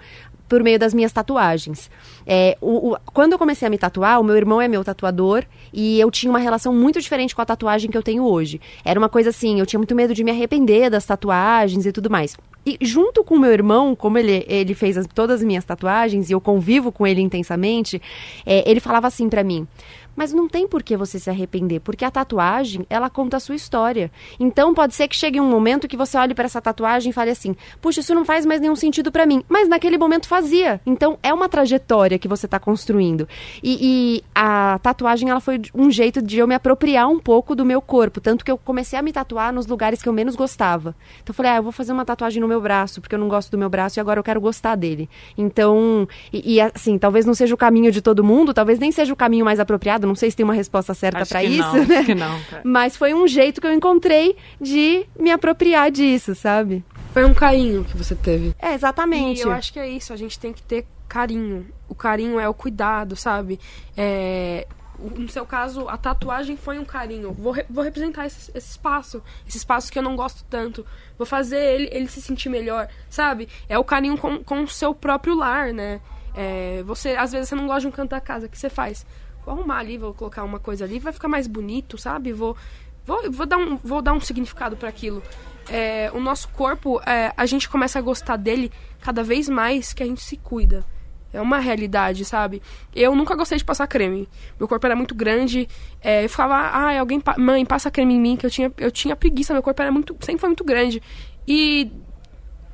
por 0.49 0.62
meio 0.62 0.78
das 0.78 0.94
minhas 0.94 1.12
tatuagens. 1.12 1.90
É, 2.26 2.57
o, 2.61 2.92
o, 2.92 2.97
quando 3.12 3.32
eu 3.32 3.38
comecei 3.38 3.66
a 3.66 3.70
me 3.70 3.78
tatuar, 3.78 4.20
o 4.20 4.24
meu 4.24 4.36
irmão 4.36 4.61
é 4.61 4.68
meu 4.68 4.84
tatuador 4.84 5.44
e 5.72 5.99
eu 6.01 6.11
tinha 6.11 6.30
uma 6.30 6.38
relação 6.38 6.74
muito 6.74 7.01
diferente 7.01 7.34
com 7.34 7.42
a 7.42 7.47
tatuagem 7.47 7.90
que 7.90 7.97
eu 7.97 8.03
tenho 8.03 8.24
hoje. 8.24 8.61
Era 8.84 8.99
uma 8.99 9.09
coisa 9.09 9.30
assim, 9.30 9.59
eu 9.59 9.66
tinha 9.66 9.78
muito 9.78 9.94
medo 9.94 10.14
de 10.14 10.22
me 10.22 10.30
arrepender 10.30 10.90
das 10.90 11.05
tatuagens 11.05 11.84
e 11.86 11.92
tudo 11.92 12.11
mais. 12.11 12.36
E 12.64 12.76
junto 12.80 13.22
com 13.22 13.36
o 13.36 13.38
meu 13.38 13.53
irmão, 13.53 13.94
como 13.94 14.18
ele, 14.18 14.44
ele 14.49 14.74
fez 14.74 14.97
as, 14.97 15.07
todas 15.07 15.40
as 15.40 15.47
minhas 15.47 15.64
tatuagens 15.64 16.28
e 16.28 16.32
eu 16.32 16.40
convivo 16.40 16.90
com 16.90 17.07
ele 17.07 17.20
intensamente, 17.20 18.03
é, 18.44 18.68
ele 18.68 18.80
falava 18.80 19.07
assim 19.07 19.28
para 19.28 19.44
mim: 19.44 19.68
mas 20.17 20.33
não 20.33 20.49
tem 20.49 20.67
por 20.67 20.83
que 20.83 20.97
você 20.97 21.19
se 21.19 21.29
arrepender, 21.29 21.81
porque 21.81 22.05
a 22.05 22.11
tatuagem, 22.11 22.87
ela 22.89 23.11
conta 23.11 23.37
a 23.37 23.41
sua 23.41 23.55
história. 23.55 24.11
Então 24.41 24.75
pode 24.75 24.95
ser 24.95 25.07
que 25.07 25.14
chegue 25.14 25.41
um 25.41 25.49
momento 25.49 25.87
que 25.87 25.97
você 25.97 26.17
olhe 26.17 26.35
para 26.35 26.47
essa 26.47 26.61
tatuagem 26.61 27.11
e 27.11 27.12
fale 27.12 27.31
assim: 27.31 27.55
"Puxa, 27.81 28.01
isso 28.01 28.14
não 28.14 28.25
faz 28.25 28.47
mais 28.47 28.61
nenhum 28.61 28.75
sentido 28.75 29.12
para 29.12 29.27
mim". 29.27 29.45
Mas 29.49 29.69
naquele 29.69 29.99
momento 29.99 30.27
fazia. 30.27 30.81
Então 30.87 31.19
é 31.23 31.33
uma 31.33 31.49
trajetória 31.49 32.19
que 32.19 32.27
você 32.27 32.47
está 32.47 32.59
construindo. 32.59 33.29
E, 33.62 33.79
e, 33.81 34.25
a 34.35 34.79
tatuagem, 34.83 35.29
ela 35.29 35.41
foi 35.41 35.61
um 35.75 35.91
jeito 35.91 36.23
de 36.23 36.39
eu 36.39 36.47
me 36.47 36.55
apropriar 36.55 37.09
um 37.09 37.19
pouco 37.19 37.55
do 37.55 37.64
meu 37.64 37.83
corpo, 37.83 38.21
tanto 38.21 38.45
que 38.45 38.51
eu 38.51 38.57
comecei 38.57 38.99
a 38.99 39.03
me 39.03 39.12
tatuar 39.12 39.53
nos 39.53 39.67
lugares 39.67 40.03
que 40.03 40.09
eu 40.09 40.12
menos 40.12 40.35
gostava. 40.35 40.95
Então 41.23 41.33
eu 41.33 41.35
falei: 41.35 41.53
"Ah, 41.53 41.57
eu 41.57 41.62
vou 41.62 41.73
fazer 41.73 41.93
uma 41.93 42.05
tatuagem 42.05 42.41
no 42.41 42.49
meu 42.49 42.61
braço, 42.61 43.01
porque 43.01 43.14
eu 43.14 43.19
não 43.19 43.29
gosto 43.29 43.51
do 43.51 43.59
meu 43.59 43.69
braço 43.69 43.99
e 43.99 44.01
agora 44.01 44.19
eu 44.19 44.25
quero 44.25 44.41
gostar 44.41 44.77
dele". 44.77 45.11
Então, 45.37 46.09
e, 46.33 46.55
e 46.55 46.61
assim, 46.61 46.99
talvez 46.99 47.27
não 47.27 47.35
seja 47.35 47.55
o 47.55 47.59
caminho 47.59 47.93
de 47.93 48.01
todo 48.01 48.25
mundo, 48.25 48.55
talvez 48.55 48.79
nem 48.79 48.91
seja 48.91 49.12
o 49.12 49.17
caminho 49.17 49.45
mais 49.45 49.61
apropriado 49.61 50.05
não 50.07 50.14
sei 50.14 50.30
se 50.30 50.36
tem 50.36 50.44
uma 50.44 50.54
resposta 50.54 50.94
certa 50.94 51.24
para 51.24 51.42
isso, 51.42 51.76
não, 51.76 51.84
né? 51.84 52.04
que 52.04 52.14
não, 52.14 52.40
cara. 52.44 52.62
Mas 52.64 52.96
foi 52.96 53.14
um 53.14 53.26
jeito 53.26 53.61
que 53.61 53.66
eu 53.66 53.72
encontrei 53.72 54.36
de 54.61 55.07
me 55.18 55.30
apropriar 55.30 55.90
disso, 55.90 56.34
sabe? 56.34 56.84
Foi 57.12 57.24
um 57.24 57.34
carinho 57.34 57.84
que 57.84 57.96
você 57.96 58.14
teve. 58.14 58.54
É, 58.59 58.74
exatamente. 58.74 59.40
E 59.40 59.42
eu 59.42 59.50
acho 59.50 59.72
que 59.72 59.78
é 59.78 59.88
isso, 59.88 60.12
a 60.12 60.16
gente 60.16 60.38
tem 60.38 60.52
que 60.52 60.62
ter 60.62 60.86
carinho. 61.09 61.66
O 61.88 61.94
carinho 61.94 62.38
é 62.38 62.48
o 62.48 62.54
cuidado, 62.54 63.16
sabe? 63.16 63.59
É, 63.96 64.66
no 64.98 65.28
seu 65.28 65.44
caso, 65.44 65.88
a 65.88 65.96
tatuagem 65.96 66.57
foi 66.57 66.78
um 66.78 66.84
carinho. 66.84 67.32
Vou, 67.32 67.52
re 67.52 67.64
vou 67.68 67.84
representar 67.84 68.26
esse, 68.26 68.50
esse, 68.54 68.70
espaço, 68.70 69.22
esse 69.46 69.59
espaço 69.59 69.90
que 69.90 69.98
eu 69.98 70.02
não 70.02 70.16
gosto 70.16 70.44
tanto. 70.48 70.84
Vou 71.16 71.26
fazer 71.26 71.59
ele, 71.59 71.88
ele 71.92 72.09
se 72.09 72.20
sentir 72.20 72.48
melhor, 72.48 72.88
sabe? 73.09 73.48
É 73.68 73.78
o 73.78 73.84
carinho 73.84 74.16
com, 74.16 74.42
com 74.42 74.62
o 74.62 74.68
seu 74.68 74.94
próprio 74.94 75.34
lar, 75.34 75.72
né? 75.72 76.00
É, 76.34 76.82
você, 76.84 77.11
às 77.11 77.32
vezes, 77.32 77.48
você 77.48 77.54
não 77.54 77.66
gosta 77.66 77.80
de 77.80 77.86
um 77.86 77.90
canto 77.90 78.11
da 78.11 78.20
casa, 78.20 78.46
o 78.46 78.48
que 78.48 78.59
você 78.59 78.68
faz? 78.68 79.07
Vou 79.47 79.55
arrumar 79.55 79.78
ali, 79.78 79.97
vou 79.97 80.12
colocar 80.12 80.42
uma 80.42 80.59
coisa 80.59 80.84
ali, 80.84 80.99
vai 80.99 81.12
ficar 81.12 81.28
mais 81.28 81.47
bonito, 81.47 81.97
sabe? 81.97 82.32
Vou, 82.32 82.57
vou, 83.05 83.30
vou, 83.30 83.47
dar, 83.47 83.57
um, 83.57 83.76
vou 83.76 84.03
dar 84.03 84.12
um 84.12 84.20
significado 84.20 84.76
para 84.76 84.88
aquilo. 84.88 85.22
é, 85.68 86.11
o 86.12 86.20
nosso 86.20 86.49
corpo, 86.49 87.01
é, 87.07 87.32
a 87.36 87.47
gente 87.47 87.68
começa 87.68 87.99
a 87.99 88.03
gostar 88.03 88.36
dele 88.36 88.72
cada 89.01 89.22
vez 89.22 89.49
mais 89.49 89.92
que 89.92 90.03
a 90.03 90.07
gente 90.07 90.20
se 90.20 90.36
cuida. 90.36 90.84
É 91.32 91.40
uma 91.40 91.59
realidade, 91.59 92.24
sabe? 92.24 92.62
Eu 92.94 93.14
nunca 93.14 93.34
gostei 93.36 93.59
de 93.59 93.64
passar 93.64 93.86
creme. 93.86 94.28
Meu 94.59 94.66
corpo 94.66 94.86
era 94.86 94.97
muito 94.97 95.14
grande. 95.14 95.68
É, 96.01 96.24
eu 96.24 96.28
ficava, 96.28 96.55
ah, 96.55 96.99
alguém, 96.99 97.20
pa 97.20 97.36
mãe, 97.38 97.64
passa 97.64 97.90
creme 97.90 98.14
em 98.14 98.20
mim, 98.20 98.36
que 98.36 98.47
eu 98.47 98.51
tinha, 98.51 98.72
eu 98.78 98.90
tinha 98.90 99.14
preguiça. 99.14 99.53
Meu 99.53 99.62
corpo 99.62 99.82
era 99.82 99.92
muito, 99.92 100.16
sempre 100.20 100.40
foi 100.40 100.49
muito 100.49 100.64
grande. 100.64 101.03
E 101.47 101.92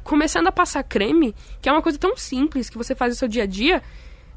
começando 0.04 0.46
a 0.46 0.52
passar 0.52 0.82
creme, 0.84 1.34
que 1.60 1.68
é 1.68 1.72
uma 1.72 1.82
coisa 1.82 1.98
tão 1.98 2.16
simples 2.16 2.70
que 2.70 2.78
você 2.78 2.94
faz 2.94 3.12
no 3.12 3.18
seu 3.18 3.28
dia 3.28 3.42
a 3.42 3.46
dia, 3.46 3.82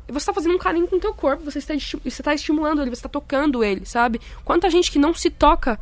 você 0.08 0.18
está 0.18 0.34
fazendo 0.34 0.56
um 0.56 0.60
carinho 0.60 0.88
com 0.88 0.96
o 0.96 1.00
teu 1.00 1.14
corpo, 1.14 1.44
você 1.44 1.60
está, 1.60 1.74
você 1.74 2.00
está 2.08 2.34
estimulando 2.34 2.82
ele, 2.82 2.90
você 2.90 3.00
está 3.00 3.10
tocando 3.10 3.64
ele, 3.64 3.86
sabe? 3.86 4.20
Quanta 4.44 4.70
gente 4.70 4.92
que 4.92 5.00
não 5.00 5.14
se 5.14 5.30
toca 5.30 5.80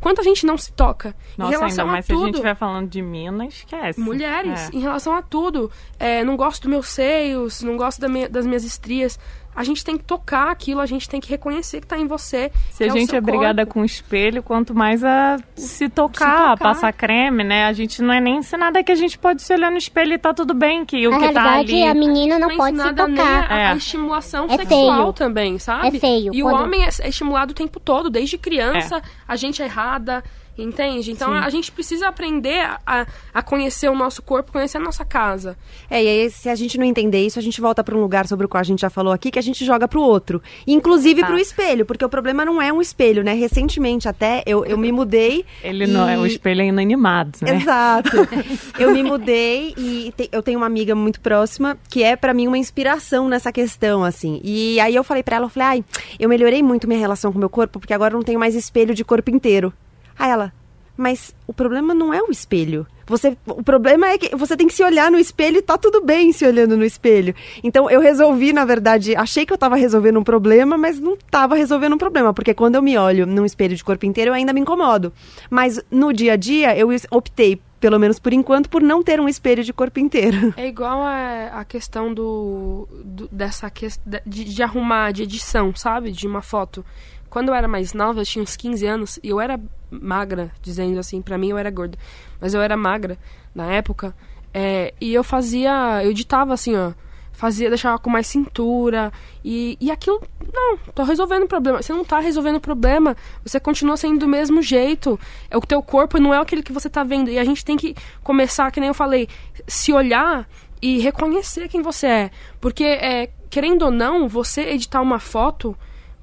Quanta 0.00 0.22
gente 0.22 0.46
não 0.46 0.56
se 0.56 0.70
toca? 0.72 1.12
Nossa, 1.36 1.50
em 1.50 1.56
relação 1.56 1.84
ainda 1.86 1.92
mais 1.92 2.04
a 2.04 2.06
se 2.06 2.12
a 2.12 2.14
tudo. 2.14 2.26
gente 2.26 2.34
estiver 2.36 2.54
falando 2.54 2.88
de 2.88 3.02
mina, 3.02 3.44
esquece. 3.46 3.98
Mulheres, 3.98 4.70
É. 4.72 4.76
em 4.76 4.78
relação 4.78 5.12
a 5.12 5.20
tudo. 5.22 5.72
É, 5.98 6.22
não 6.22 6.36
gosto 6.36 6.62
dos 6.62 6.70
meus 6.70 6.88
seios, 6.88 7.62
não 7.62 7.76
gosto 7.76 8.00
da 8.00 8.08
minha- 8.08 8.28
das 8.28 8.46
minhas 8.46 8.62
estrias. 8.62 9.18
A 9.58 9.64
gente 9.64 9.84
tem 9.84 9.98
que 9.98 10.04
tocar 10.04 10.50
aquilo, 10.52 10.80
a 10.80 10.86
gente 10.86 11.08
tem 11.08 11.20
que 11.20 11.28
reconhecer 11.28 11.80
que 11.80 11.86
tá 11.86 11.98
em 11.98 12.06
você. 12.06 12.52
Se 12.70 12.84
a 12.84 12.86
é 12.86 12.90
gente 12.90 13.14
é 13.16 13.20
brigada 13.20 13.62
corpo. 13.66 13.74
com 13.74 13.80
o 13.80 13.84
espelho, 13.84 14.40
quanto 14.42 14.72
mais 14.74 15.02
a 15.02 15.36
se 15.56 15.88
tocar, 15.88 16.26
tocar. 16.30 16.52
a 16.52 16.56
passar 16.56 16.92
creme, 16.92 17.42
né? 17.42 17.64
A 17.66 17.72
gente 17.72 18.00
não 18.00 18.14
é 18.14 18.20
nem 18.20 18.36
ensinada 18.36 18.82
que 18.84 18.92
a 18.92 18.94
gente 18.94 19.18
pode 19.18 19.42
se 19.42 19.52
olhar 19.52 19.70
no 19.70 19.76
espelho 19.76 20.12
e 20.14 20.18
tá 20.18 20.32
tudo 20.32 20.54
bem, 20.54 20.84
que 20.84 21.06
o 21.08 21.10
Na 21.10 21.18
que 21.18 21.32
tá 21.32 21.54
ali... 21.58 21.82
a 21.82 21.92
menina 21.94 22.38
não 22.38 22.50
é 22.52 22.56
pode 22.56 22.76
se 22.80 22.92
tocar. 22.94 23.50
a, 23.50 23.54
a 23.54 23.72
É. 23.72 23.76
estimulação 23.76 24.46
É 24.48 24.56
sexual 24.58 25.00
feio. 25.02 25.12
também, 25.12 25.58
sabe? 25.58 25.96
É 25.96 26.00
feio. 26.00 26.32
E 26.32 26.40
Quando- 26.40 26.54
o 26.56 26.62
homem 26.62 26.84
é, 26.84 26.88
é 27.00 27.08
estimulado 27.08 27.50
o 27.50 27.54
tempo 27.54 27.80
todo, 27.80 28.08
desde 28.08 28.38
criança, 28.38 29.02
a 29.26 29.34
gente 29.34 29.60
é 29.60 29.64
errada, 29.64 30.22
entende? 30.62 31.10
Então 31.12 31.32
a 31.32 31.48
gente 31.50 31.70
precisa 31.72 32.08
aprender 32.08 32.58
a, 32.86 33.06
a 33.32 33.42
conhecer 33.42 33.88
o 33.88 33.94
nosso 33.94 34.20
corpo, 34.22 34.52
conhecer 34.52 34.78
a 34.78 34.80
nossa 34.80 35.04
casa. 35.04 35.56
É, 35.90 36.02
e 36.02 36.08
aí, 36.08 36.30
se 36.30 36.48
a 36.48 36.54
gente 36.54 36.76
não 36.76 36.84
entender 36.84 37.24
isso, 37.24 37.38
a 37.38 37.42
gente 37.42 37.60
volta 37.60 37.82
para 37.84 37.96
um 37.96 38.00
lugar 38.00 38.26
sobre 38.26 38.44
o 38.46 38.48
qual 38.48 38.60
a 38.60 38.64
gente 38.64 38.80
já 38.80 38.90
falou 38.90 39.12
aqui, 39.12 39.30
que 39.30 39.38
a 39.38 39.42
gente 39.42 39.64
joga 39.64 39.86
pro 39.88 40.00
outro. 40.02 40.42
Inclusive 40.66 41.20
Tá. 41.20 41.26
pro 41.28 41.38
espelho, 41.38 41.86
porque 41.86 42.04
o 42.04 42.08
problema 42.08 42.44
não 42.44 42.60
é 42.60 42.72
um 42.72 42.80
espelho, 42.80 43.22
né? 43.24 43.32
Recentemente 43.34 44.08
até, 44.08 44.42
eu, 44.46 44.64
eu 44.64 44.76
me 44.76 44.90
mudei. 44.92 45.44
Ele 45.62 45.86
não 45.86 46.08
é, 46.08 46.18
o 46.18 46.26
e- 46.26 46.28
espelho 46.28 46.60
é 46.62 46.66
inanimado, 46.66 47.38
né? 47.42 47.56
Exato. 47.56 48.16
eu 48.78 48.90
me 48.92 49.02
mudei 49.02 49.74
e 49.76 50.12
te- 50.16 50.28
eu 50.32 50.42
tenho 50.42 50.58
uma 50.58 50.66
amiga 50.66 50.94
muito 50.94 51.20
próxima 51.20 51.76
que 51.88 52.02
é 52.02 52.16
pra 52.16 52.34
mim 52.34 52.46
uma 52.46 52.58
inspiração 52.58 53.28
nessa 53.28 53.52
questão, 53.52 54.04
assim. 54.04 54.40
E 54.44 54.78
aí 54.80 54.94
eu 54.94 55.04
falei 55.04 55.22
pra 55.22 55.36
ela, 55.36 55.46
eu 55.46 55.50
falei, 55.50 55.68
ai, 55.68 55.84
eu 56.18 56.28
melhorei 56.28 56.62
muito 56.62 56.86
minha 56.86 57.00
relação 57.00 57.30
com 57.32 57.38
o 57.38 57.40
meu 57.40 57.50
corpo, 57.50 57.78
porque 57.78 57.94
agora 57.94 58.14
eu 58.14 58.18
não 58.18 58.24
tenho 58.24 58.38
mais 58.38 58.54
espelho 58.54 58.94
de 58.94 59.04
corpo 59.04 59.30
inteiro. 59.30 59.72
Aí 60.18 60.30
ela, 60.30 60.52
mas 60.96 61.34
o 61.46 61.52
problema 61.52 61.94
não 61.94 62.12
é 62.12 62.20
o 62.22 62.30
espelho. 62.30 62.86
Você, 63.06 63.38
o 63.46 63.62
problema 63.62 64.08
é 64.08 64.18
que 64.18 64.36
você 64.36 64.54
tem 64.54 64.66
que 64.66 64.74
se 64.74 64.82
olhar 64.84 65.10
no 65.10 65.18
espelho 65.18 65.56
e 65.58 65.62
tá 65.62 65.78
tudo 65.78 66.02
bem 66.04 66.30
se 66.30 66.44
olhando 66.44 66.76
no 66.76 66.84
espelho. 66.84 67.34
Então 67.64 67.88
eu 67.88 68.00
resolvi, 68.00 68.52
na 68.52 68.66
verdade, 68.66 69.16
achei 69.16 69.46
que 69.46 69.52
eu 69.52 69.56
tava 69.56 69.76
resolvendo 69.76 70.18
um 70.20 70.24
problema, 70.24 70.76
mas 70.76 71.00
não 71.00 71.16
tava 71.30 71.54
resolvendo 71.54 71.94
um 71.94 71.98
problema, 71.98 72.34
porque 72.34 72.52
quando 72.52 72.74
eu 72.74 72.82
me 72.82 72.98
olho 72.98 73.24
num 73.24 73.46
espelho 73.46 73.74
de 73.74 73.82
corpo 73.82 74.04
inteiro, 74.04 74.30
eu 74.30 74.34
ainda 74.34 74.52
me 74.52 74.60
incomodo. 74.60 75.10
Mas 75.48 75.80
no 75.90 76.12
dia 76.12 76.34
a 76.34 76.36
dia, 76.36 76.76
eu 76.76 76.90
optei, 77.10 77.58
pelo 77.80 77.98
menos 77.98 78.18
por 78.18 78.34
enquanto, 78.34 78.68
por 78.68 78.82
não 78.82 79.02
ter 79.02 79.18
um 79.20 79.28
espelho 79.28 79.64
de 79.64 79.72
corpo 79.72 79.98
inteiro. 80.00 80.52
É 80.58 80.66
igual 80.68 81.00
a, 81.00 81.60
a 81.60 81.64
questão 81.64 82.12
do, 82.12 82.86
do- 83.02 83.28
dessa 83.32 83.70
questão 83.70 84.20
de, 84.26 84.44
de 84.44 84.62
arrumar, 84.62 85.12
de 85.12 85.22
edição, 85.22 85.74
sabe? 85.74 86.10
De 86.10 86.26
uma 86.26 86.42
foto. 86.42 86.84
Quando 87.30 87.48
eu 87.48 87.54
era 87.54 87.68
mais 87.68 87.92
nova, 87.92 88.20
eu 88.20 88.24
tinha 88.24 88.42
uns 88.42 88.56
15 88.56 88.86
anos 88.86 89.18
e 89.22 89.28
eu 89.28 89.40
era 89.40 89.60
magra, 89.90 90.50
dizendo 90.62 90.98
assim, 90.98 91.22
pra 91.22 91.38
mim 91.38 91.50
eu 91.50 91.58
era 91.58 91.70
gorda, 91.70 91.98
mas 92.40 92.54
eu 92.54 92.60
era 92.60 92.76
magra 92.76 93.18
na 93.54 93.72
época. 93.72 94.14
é, 94.54 94.94
e 95.00 95.12
eu 95.12 95.22
fazia, 95.22 96.02
eu 96.02 96.10
editava 96.10 96.54
assim, 96.54 96.74
ó, 96.74 96.92
fazia, 97.38 97.68
deixava 97.68 97.98
com 98.00 98.10
mais 98.10 98.26
cintura 98.26 99.12
e, 99.44 99.78
e 99.80 99.92
aquilo, 99.92 100.20
não, 100.52 100.76
tô 100.92 101.04
resolvendo 101.04 101.44
o 101.44 101.48
problema. 101.48 101.80
Você 101.80 101.92
não 101.92 102.04
tá 102.04 102.18
resolvendo 102.18 102.56
o 102.56 102.60
problema, 102.60 103.16
você 103.44 103.60
continua 103.60 103.96
sendo 103.96 104.18
do 104.18 104.28
mesmo 104.28 104.60
jeito. 104.60 105.18
É 105.48 105.56
o 105.56 105.60
teu 105.60 105.80
corpo 105.80 106.18
não 106.18 106.34
é 106.34 106.38
aquele 106.38 106.64
que 106.64 106.72
você 106.72 106.90
tá 106.90 107.04
vendo 107.04 107.30
e 107.30 107.38
a 107.38 107.44
gente 107.44 107.64
tem 107.64 107.76
que 107.76 107.94
começar, 108.24 108.72
que 108.72 108.80
nem 108.80 108.88
eu 108.88 108.94
falei, 108.94 109.28
se 109.68 109.92
olhar 109.92 110.48
e 110.82 110.98
reconhecer 110.98 111.68
quem 111.68 111.80
você 111.80 112.06
é, 112.06 112.30
porque 112.60 112.84
é, 112.84 113.30
querendo 113.48 113.82
ou 113.82 113.90
não, 113.90 114.28
você 114.28 114.62
editar 114.62 115.00
uma 115.00 115.20
foto, 115.20 115.76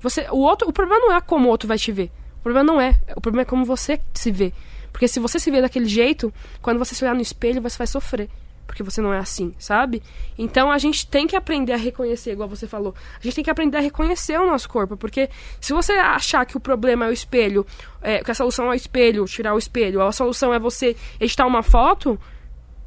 você, 0.05 0.27
o 0.29 0.37
outro, 0.37 0.69
o 0.69 0.73
problema 0.73 1.07
não 1.07 1.15
é 1.15 1.19
como 1.19 1.47
o 1.47 1.49
outro 1.49 1.67
vai 1.67 1.79
te 1.79 1.91
ver. 1.91 2.11
O 2.39 2.43
problema 2.43 2.63
não 2.63 2.79
é, 2.79 2.99
o 3.15 3.21
problema 3.21 3.41
é 3.41 3.45
como 3.45 3.65
você 3.65 3.99
se 4.13 4.31
vê. 4.31 4.53
Porque 4.91 5.07
se 5.07 5.19
você 5.19 5.39
se 5.39 5.49
vê 5.49 5.61
daquele 5.61 5.87
jeito, 5.87 6.31
quando 6.61 6.77
você 6.77 6.93
se 6.93 7.03
olhar 7.03 7.15
no 7.15 7.21
espelho, 7.21 7.59
você 7.59 7.75
vai 7.75 7.87
sofrer. 7.87 8.29
Porque 8.67 8.83
você 8.83 9.01
não 9.01 9.11
é 9.11 9.17
assim, 9.17 9.51
sabe? 9.57 10.03
Então 10.37 10.71
a 10.71 10.77
gente 10.77 11.07
tem 11.07 11.25
que 11.25 11.35
aprender 11.35 11.73
a 11.73 11.77
reconhecer, 11.77 12.33
igual 12.33 12.47
você 12.47 12.67
falou. 12.67 12.93
A 13.19 13.23
gente 13.23 13.33
tem 13.33 13.43
que 13.43 13.49
aprender 13.49 13.77
a 13.77 13.81
reconhecer 13.81 14.39
o 14.39 14.45
nosso 14.45 14.69
corpo. 14.69 14.95
Porque 14.95 15.27
se 15.59 15.73
você 15.73 15.93
achar 15.93 16.45
que 16.45 16.55
o 16.55 16.59
problema 16.59 17.05
é 17.05 17.09
o 17.09 17.11
espelho, 17.11 17.65
é, 17.99 18.23
que 18.23 18.29
a 18.29 18.35
solução 18.35 18.67
é 18.67 18.69
o 18.69 18.73
espelho, 18.75 19.25
tirar 19.25 19.55
o 19.55 19.57
espelho, 19.57 20.03
a 20.03 20.11
solução 20.11 20.53
é 20.53 20.59
você 20.59 20.95
editar 21.19 21.47
uma 21.47 21.63
foto, 21.63 22.19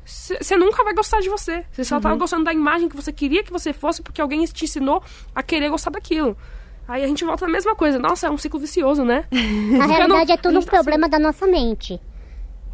você 0.05 0.57
nunca 0.57 0.83
vai 0.85 0.95
gostar 0.95 1.21
de 1.21 1.29
você. 1.29 1.65
Você 1.73 1.85
só 1.85 2.01
tá 2.01 2.15
gostando 2.15 2.45
da 2.45 2.53
imagem 2.53 2.89
que 2.89 2.97
você 2.97 3.13
queria 3.13 3.43
que 3.43 3.53
você 3.53 3.73
fosse 3.73 4.03
porque 4.03 4.21
alguém 4.21 4.45
te 4.47 4.65
ensinou 4.65 5.03
a 5.35 5.43
querer 5.43 5.69
gostar 5.69 5.91
daquilo. 5.91 6.37
Aí 6.89 7.05
a 7.05 7.07
gente 7.07 7.23
volta 7.23 7.47
na 7.47 7.53
mesma 7.53 7.75
coisa. 7.75 7.99
Nossa, 7.99 8.29
é 8.29 8.31
um 8.31 8.39
ciclo 8.39 8.59
vicioso, 8.59 9.05
né? 9.05 9.27
Na 9.77 9.85
realidade, 9.85 10.33
é 10.33 10.37
tudo 10.39 10.59
um 10.59 10.63
tá 10.63 10.71
problema 10.71 11.07
da 11.07 11.19
nossa 11.19 11.47
mente. 11.47 12.01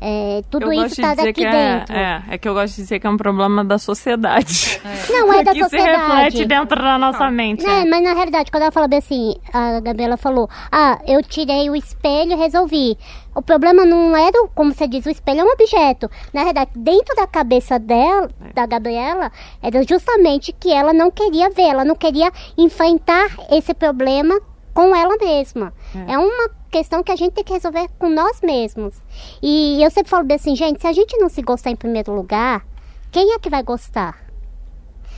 É, 0.00 0.42
tudo 0.50 0.66
eu 0.66 0.72
isso 0.72 0.82
gosto 0.82 0.94
de 0.96 1.00
está 1.00 1.14
dizer 1.14 1.26
daqui 1.26 1.44
é, 1.46 1.50
dentro. 1.78 1.96
é, 1.96 2.22
é 2.30 2.38
que 2.38 2.48
eu 2.48 2.52
gosto 2.54 2.74
de 2.76 2.82
dizer 2.82 3.00
que 3.00 3.06
é 3.06 3.10
um 3.10 3.16
problema 3.16 3.64
da 3.64 3.78
sociedade. 3.78 4.80
Não 5.10 5.32
é 5.32 5.42
da 5.44 5.52
que 5.52 5.58
se 5.64 5.70
sociedade. 5.70 5.96
reflete 5.98 6.44
dentro 6.46 6.82
da 6.82 6.98
nossa 6.98 7.30
mente. 7.30 7.64
É, 7.66 7.80
é. 7.80 7.84
mas 7.84 8.02
na 8.02 8.12
realidade, 8.12 8.50
quando 8.50 8.64
ela 8.64 8.72
falou 8.72 8.88
bem 8.88 8.98
assim, 8.98 9.34
a 9.52 9.80
Gabriela 9.80 10.16
falou, 10.16 10.48
ah, 10.70 10.98
eu 11.06 11.22
tirei 11.22 11.70
o 11.70 11.76
espelho 11.76 12.32
e 12.32 12.36
resolvi. 12.36 12.98
O 13.34 13.42
problema 13.42 13.84
não 13.84 14.16
era, 14.16 14.42
o- 14.42 14.48
como 14.48 14.72
você 14.72 14.86
diz, 14.86 15.04
o 15.06 15.10
espelho 15.10 15.40
é 15.40 15.44
um 15.44 15.52
objeto. 15.52 16.08
Na 16.32 16.44
verdade, 16.44 16.70
dentro 16.76 17.16
da 17.16 17.26
cabeça 17.26 17.78
dela, 17.78 18.28
da 18.54 18.64
Gabriela, 18.66 19.32
era 19.62 19.82
justamente 19.88 20.52
que 20.52 20.72
ela 20.72 20.92
não 20.92 21.10
queria 21.10 21.50
ver, 21.50 21.62
ela 21.68 21.84
não 21.84 21.96
queria 21.96 22.30
enfrentar 22.56 23.26
esse 23.50 23.74
problema 23.74 24.38
com 24.74 24.94
ela 24.94 25.16
mesma. 25.16 25.72
É, 26.06 26.18
uma 26.18 26.50
questão 26.70 27.02
que 27.02 27.12
a 27.12 27.16
gente 27.16 27.32
tem 27.32 27.44
que 27.44 27.52
resolver 27.52 27.88
com 27.98 28.08
nós 28.10 28.40
mesmos. 28.42 29.00
E 29.40 29.82
eu 29.82 29.90
sempre 29.90 30.10
falo 30.10 30.26
assim, 30.34 30.54
gente, 30.56 30.80
se 30.80 30.86
a 30.86 30.92
gente 30.92 31.16
não 31.16 31.28
se 31.28 31.40
gostar 31.40 31.70
em 31.70 31.76
primeiro 31.76 32.12
lugar, 32.12 32.66
quem 33.12 33.32
é 33.32 33.38
que 33.38 33.48
vai 33.48 33.62
gostar? 33.62 34.22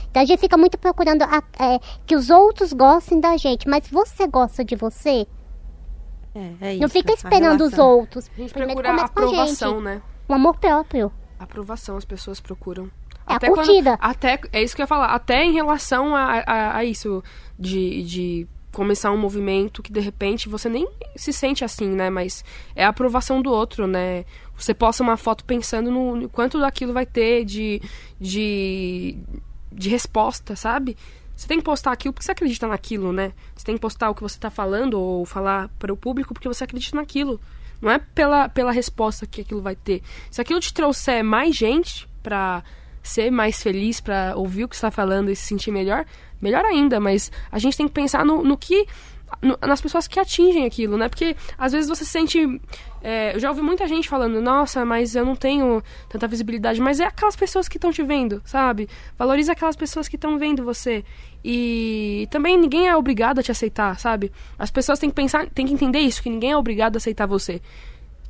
Então 0.09 0.21
a 0.21 0.25
gente 0.25 0.39
fica 0.39 0.55
muito 0.57 0.77
procurando 0.77 1.23
a- 1.23 1.43
é, 1.59 1.79
que 2.05 2.15
os 2.15 2.29
outros 2.29 2.71
gostem 2.71 3.19
da 3.19 3.35
gente, 3.35 3.67
mas 3.67 3.87
você 3.89 4.27
gosta 4.27 4.63
de 4.63 4.75
você? 4.75 5.27
É, 6.35 6.39
é 6.61 6.77
Não 6.77 6.85
isso, 6.85 6.89
fica 6.89 7.11
a 7.11 7.15
esperando 7.15 7.61
os 7.65 7.77
outros. 7.77 8.29
A 8.33 8.39
gente 8.41 8.51
Primeiro 8.53 8.73
procura 8.81 8.89
começa 8.95 9.13
com 9.13 9.19
a 9.19 9.23
aprovação, 9.23 9.73
gente. 9.75 9.83
né? 9.83 10.01
O 10.29 10.33
amor 10.33 10.57
próprio. 10.57 11.11
Aprovação 11.39 11.97
as 11.97 12.05
pessoas 12.05 12.39
procuram. 12.39 12.89
É 13.29 13.33
a 13.35 13.39
curtida. 13.39 13.97
até, 13.99 14.39
é 14.53 14.63
isso 14.63 14.75
que 14.75 14.81
eu 14.81 14.83
ia 14.83 14.87
falar. 14.87 15.07
Até 15.07 15.43
em 15.43 15.51
relação 15.51 16.15
a, 16.15 16.39
a, 16.45 16.77
a 16.77 16.85
isso, 16.85 17.21
de, 17.59 18.01
de 18.03 18.47
começar 18.77 19.11
um 19.11 19.17
movimento 19.17 19.81
que 19.81 19.91
de 19.91 19.99
repente 19.99 20.47
você 20.47 20.69
nem 20.69 20.87
se 21.15 21.33
sente 21.33 21.65
assim, 21.65 21.89
né? 21.89 22.11
Mas 22.11 22.45
é 22.75 22.85
a 22.85 22.89
aprovação 22.89 23.41
do 23.41 23.51
outro, 23.51 23.87
né? 23.87 24.23
Você 24.55 24.71
posta 24.71 25.01
uma 25.01 25.17
foto 25.17 25.43
pensando 25.43 25.89
no, 25.89 26.29
quanto 26.29 26.59
daquilo 26.59 26.93
vai 26.93 27.03
ter 27.03 27.43
de, 27.43 27.81
de, 28.21 29.17
de 29.71 29.89
resposta, 29.89 30.55
sabe? 30.55 30.95
Você 31.35 31.47
tem 31.47 31.57
que 31.57 31.63
postar 31.63 31.91
aquilo 31.91 32.13
porque 32.13 32.25
você 32.25 32.31
acredita 32.31 32.67
naquilo, 32.67 33.11
né? 33.11 33.33
Você 33.55 33.65
tem 33.65 33.73
que 33.73 33.81
postar 33.81 34.11
o 34.11 34.15
que 34.15 34.21
você 34.21 34.37
tá 34.37 34.51
falando 34.51 34.93
ou 34.93 35.25
falar 35.25 35.69
para 35.79 35.91
o 35.91 35.97
público 35.97 36.31
porque 36.31 36.47
você 36.47 36.63
acredita 36.63 36.97
naquilo. 36.97 37.41
Não 37.81 37.89
é 37.89 37.97
pela, 37.97 38.47
pela 38.47 38.71
resposta 38.71 39.25
que 39.25 39.41
aquilo 39.41 39.61
vai 39.61 39.75
ter. 39.75 40.03
Se 40.29 40.39
aquilo 40.39 40.59
te 40.59 40.71
trouxer 40.71 41.23
mais 41.23 41.55
gente 41.55 42.07
pra 42.21 42.63
ser 43.07 43.31
mais 43.31 43.61
feliz, 43.61 43.99
pra 43.99 44.33
ouvir 44.35 44.63
o 44.63 44.67
que 44.67 44.75
você 44.75 44.81
tá 44.81 44.91
falando 44.91 45.29
e 45.29 45.35
se 45.35 45.45
sentir 45.45 45.71
melhor, 45.71 46.05
melhor 46.41 46.63
ainda. 46.65 46.99
Mas 46.99 47.31
a 47.51 47.59
gente 47.59 47.77
tem 47.77 47.87
que 47.87 47.93
pensar 47.93 48.25
no, 48.25 48.43
no 48.43 48.57
que. 48.57 48.85
nas 49.65 49.81
pessoas 49.81 50.07
que 50.07 50.19
atingem 50.19 50.65
aquilo, 50.65 50.97
né? 50.97 51.09
Porque 51.09 51.35
às 51.57 51.71
vezes 51.71 51.89
você 51.89 52.05
se 52.05 52.11
sente. 52.11 52.39
é, 53.01 53.35
eu 53.35 53.39
já 53.39 53.49
ouvi 53.49 53.61
muita 53.61 53.87
gente 53.87 54.07
falando, 54.07 54.41
nossa, 54.41 54.85
mas 54.85 55.15
eu 55.15 55.25
não 55.25 55.35
tenho 55.35 55.83
tanta 56.09 56.27
visibilidade. 56.27 56.79
Mas 56.81 56.99
é 56.99 57.05
aquelas 57.05 57.35
pessoas 57.35 57.67
que 57.67 57.77
estão 57.77 57.91
te 57.91 58.03
vendo, 58.03 58.41
sabe? 58.45 58.89
Valoriza 59.17 59.51
aquelas 59.51 59.75
pessoas 59.75 60.07
que 60.07 60.15
estão 60.15 60.37
vendo 60.37 60.63
você. 60.63 61.03
E 61.43 62.27
também 62.29 62.57
ninguém 62.57 62.87
é 62.87 62.95
obrigado 62.95 63.39
a 63.39 63.43
te 63.43 63.51
aceitar, 63.51 63.99
sabe? 63.99 64.31
As 64.57 64.69
pessoas 64.71 64.99
têm 64.99 65.09
que 65.09 65.15
pensar, 65.15 65.49
têm 65.49 65.65
que 65.65 65.73
entender 65.73 65.99
isso, 65.99 66.21
que 66.21 66.29
ninguém 66.29 66.51
é 66.51 66.57
obrigado 66.57 66.95
a 66.95 66.97
aceitar 66.97 67.25
você. 67.25 67.61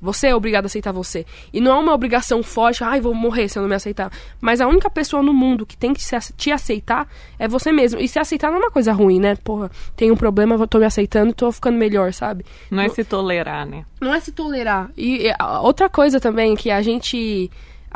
Você 0.02 0.28
é 0.28 0.36
obrigado 0.36 0.66
a 0.66 0.68
aceitar 0.68 0.92
você. 0.92 1.26
E 1.52 1.60
não 1.60 1.72
é 1.72 1.80
uma 1.80 1.94
obrigação 1.94 2.44
forte, 2.44 2.84
ai, 2.84 3.02
vou 3.02 3.14
morrer 3.14 3.50
se 3.50 3.58
eu 3.58 3.62
não 3.62 3.70
me 3.70 3.76
aceitar. 3.76 4.12
Mas 4.40 4.62
a 4.62 4.68
única 4.68 4.90
pessoa 4.90 5.24
no 5.24 5.34
mundo 5.34 5.66
que 5.66 5.78
tem 5.78 5.94
que 5.94 6.02
te 6.36 6.52
aceitar 6.52 7.08
é 7.40 7.48
você 7.48 7.72
mesmo. 7.72 8.00
E 8.00 8.08
se 8.08 8.20
aceitar 8.20 8.50
não 8.50 8.58
é 8.58 8.62
uma 8.62 8.72
coisa 8.72 8.94
ruim, 8.94 9.20
né? 9.20 9.36
Porra, 9.44 9.72
tem 9.96 10.12
um 10.12 10.16
problema, 10.16 10.68
tô 10.68 10.80
me 10.80 10.86
aceitando, 10.86 11.34
tô 11.34 11.52
ficando 11.52 11.78
melhor, 11.78 12.14
sabe? 12.14 12.46
Não 12.70 12.84
é 12.84 12.90
se 12.90 13.04
tolerar, 13.04 13.66
né? 13.66 13.86
Não 14.00 14.14
é 14.14 14.20
se 14.20 14.32
tolerar. 14.32 14.92
E, 14.96 15.28
e 15.28 15.36
outra 15.62 15.90
coisa 15.90 16.20
também 16.20 16.56
que 16.56 16.70
a 16.70 16.82
gente 16.82 17.50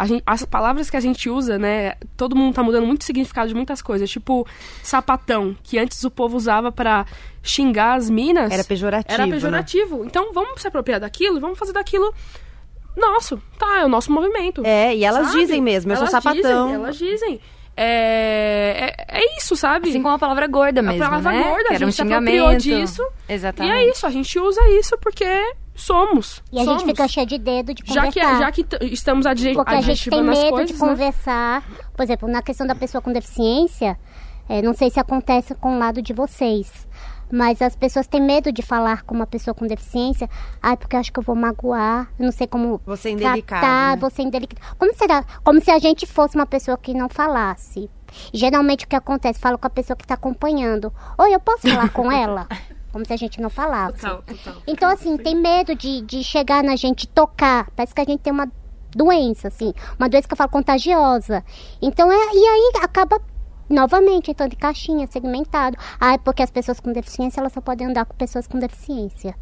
Gente, 0.03 0.23
as 0.25 0.43
palavras 0.45 0.89
que 0.89 0.97
a 0.97 0.99
gente 0.99 1.29
usa, 1.29 1.59
né? 1.59 1.95
Todo 2.17 2.35
mundo 2.35 2.53
tá 2.53 2.63
mudando 2.63 2.85
muito 2.85 3.01
o 3.01 3.03
significado 3.03 3.49
de 3.49 3.55
muitas 3.55 3.81
coisas. 3.81 4.09
Tipo, 4.09 4.47
sapatão, 4.81 5.55
que 5.61 5.77
antes 5.77 6.03
o 6.03 6.09
povo 6.09 6.37
usava 6.37 6.71
para 6.71 7.05
xingar 7.43 7.95
as 7.95 8.09
minas. 8.09 8.51
Era 8.51 8.63
pejorativo. 8.63 9.21
Era 9.21 9.27
pejorativo. 9.31 9.99
Né? 9.99 10.05
Então 10.07 10.33
vamos 10.33 10.61
se 10.61 10.67
apropriar 10.67 10.99
daquilo 10.99 11.37
e 11.37 11.39
vamos 11.39 11.59
fazer 11.59 11.73
daquilo 11.73 12.13
nosso. 12.95 13.41
Tá, 13.57 13.79
é 13.79 13.85
o 13.85 13.89
nosso 13.89 14.11
movimento. 14.11 14.63
É, 14.65 14.95
e 14.95 15.03
elas 15.03 15.27
sabe? 15.27 15.39
dizem 15.39 15.61
mesmo, 15.61 15.91
eu 15.91 15.97
elas 15.97 16.09
sou 16.09 16.21
sapatão. 16.21 16.67
Dizem, 16.67 16.75
elas 16.75 16.97
dizem. 16.97 17.41
É, 17.75 18.95
é, 19.07 19.19
é, 19.19 19.37
isso, 19.37 19.55
sabe? 19.55 19.89
Assim 19.89 20.01
como 20.01 20.13
a 20.13 20.19
palavra 20.19 20.45
gorda 20.45 20.81
mesmo, 20.81 21.03
A 21.03 21.07
palavra 21.07 21.31
né? 21.31 21.43
gorda, 21.43 21.69
que 21.69 21.75
a 21.75 21.79
gente 21.79 22.01
um 22.01 22.05
apropriou 22.05 22.55
disso. 22.55 23.03
Exatamente. 23.27 23.73
E 23.73 23.77
é 23.77 23.89
isso, 23.89 24.05
a 24.05 24.09
gente 24.09 24.39
usa 24.39 24.61
isso 24.71 24.97
porque 24.99 25.25
somos. 25.73 26.41
E 26.51 26.59
a 26.59 26.63
somos. 26.63 26.81
gente 26.81 26.91
fica 26.91 27.07
cheio 27.07 27.25
de 27.25 27.37
dedo 27.37 27.73
de 27.73 27.83
conversar. 27.83 28.11
Já 28.11 28.51
que, 28.51 28.61
já 28.65 28.77
que 28.77 28.93
estamos 28.93 29.25
adjetivando 29.25 29.65
Porque 29.65 29.77
a 29.77 29.81
gente 29.81 30.09
tem 30.09 30.23
medo 30.23 30.49
coisas, 30.49 30.67
de 30.67 30.73
né? 30.73 30.79
conversar. 30.79 31.63
Por 31.95 32.03
exemplo, 32.03 32.29
na 32.29 32.41
questão 32.41 32.67
da 32.67 32.75
pessoa 32.75 33.01
com 33.01 33.11
deficiência, 33.11 33.97
é, 34.47 34.61
não 34.61 34.73
sei 34.73 34.89
se 34.89 34.99
acontece 34.99 35.55
com 35.55 35.75
o 35.75 35.79
lado 35.79 36.01
de 36.01 36.13
vocês. 36.13 36.87
Mas 37.33 37.61
as 37.61 37.75
pessoas 37.77 38.07
têm 38.07 38.21
medo 38.21 38.51
de 38.51 38.61
falar 38.61 39.03
com 39.03 39.15
uma 39.15 39.25
pessoa 39.25 39.53
com 39.55 39.65
deficiência. 39.65 40.29
Ai, 40.61 40.75
porque 40.75 40.97
eu 40.97 40.99
acho 40.99 41.13
que 41.13 41.19
eu 41.19 41.23
vou 41.23 41.35
magoar. 41.35 42.11
Eu 42.19 42.25
não 42.25 42.31
sei 42.31 42.45
como 42.45 42.81
Você 42.85 43.07
é 43.07 43.11
indelicado, 43.13 43.61
tratar, 43.61 43.95
né? 43.95 44.01
você 44.01 44.21
é 44.21 44.25
indelicado. 44.25 44.75
Como 44.77 44.93
será? 44.93 45.23
Como 45.41 45.61
se 45.61 45.71
a 45.71 45.79
gente 45.79 46.05
fosse 46.05 46.35
uma 46.35 46.45
pessoa 46.45 46.77
que 46.77 46.93
não 46.93 47.07
falasse. 47.07 47.89
Geralmente 48.33 48.83
o 48.83 48.87
que 48.89 48.95
acontece? 48.97 49.39
Falo 49.39 49.57
com 49.57 49.67
a 49.67 49.69
pessoa 49.69 49.95
que 49.95 50.03
está 50.03 50.15
acompanhando. 50.15 50.93
Oi, 51.17 51.33
eu 51.33 51.39
posso 51.39 51.69
falar 51.69 51.89
com 51.89 52.11
ela? 52.11 52.47
Como 52.91 53.05
se 53.05 53.13
a 53.13 53.17
gente 53.17 53.39
não 53.39 53.49
falasse. 53.49 54.01
Total, 54.01 54.21
total. 54.23 54.61
Então, 54.67 54.89
assim, 54.89 55.17
tem 55.17 55.35
medo 55.35 55.73
de, 55.75 56.01
de 56.01 56.23
chegar 56.23 56.63
na 56.63 56.75
gente 56.75 57.07
tocar. 57.07 57.69
Parece 57.75 57.95
que 57.95 58.01
a 58.01 58.05
gente 58.05 58.19
tem 58.19 58.33
uma 58.33 58.51
doença, 58.95 59.47
assim. 59.47 59.73
Uma 59.97 60.09
doença 60.09 60.27
que 60.27 60.33
eu 60.33 60.37
falo 60.37 60.49
contagiosa. 60.49 61.43
Então, 61.81 62.11
é, 62.11 62.15
e 62.15 62.45
aí 62.47 62.71
acaba 62.81 63.21
novamente 63.69 64.29
entrando 64.31 64.53
em 64.53 64.57
caixinha, 64.57 65.07
segmentado. 65.07 65.77
Ah, 65.99 66.13
é 66.13 66.17
porque 66.17 66.43
as 66.43 66.51
pessoas 66.51 66.79
com 66.79 66.91
deficiência, 66.91 67.39
elas 67.39 67.53
só 67.53 67.61
podem 67.61 67.87
andar 67.87 68.05
com 68.05 68.15
pessoas 68.15 68.47
com 68.47 68.59
deficiência. 68.59 69.35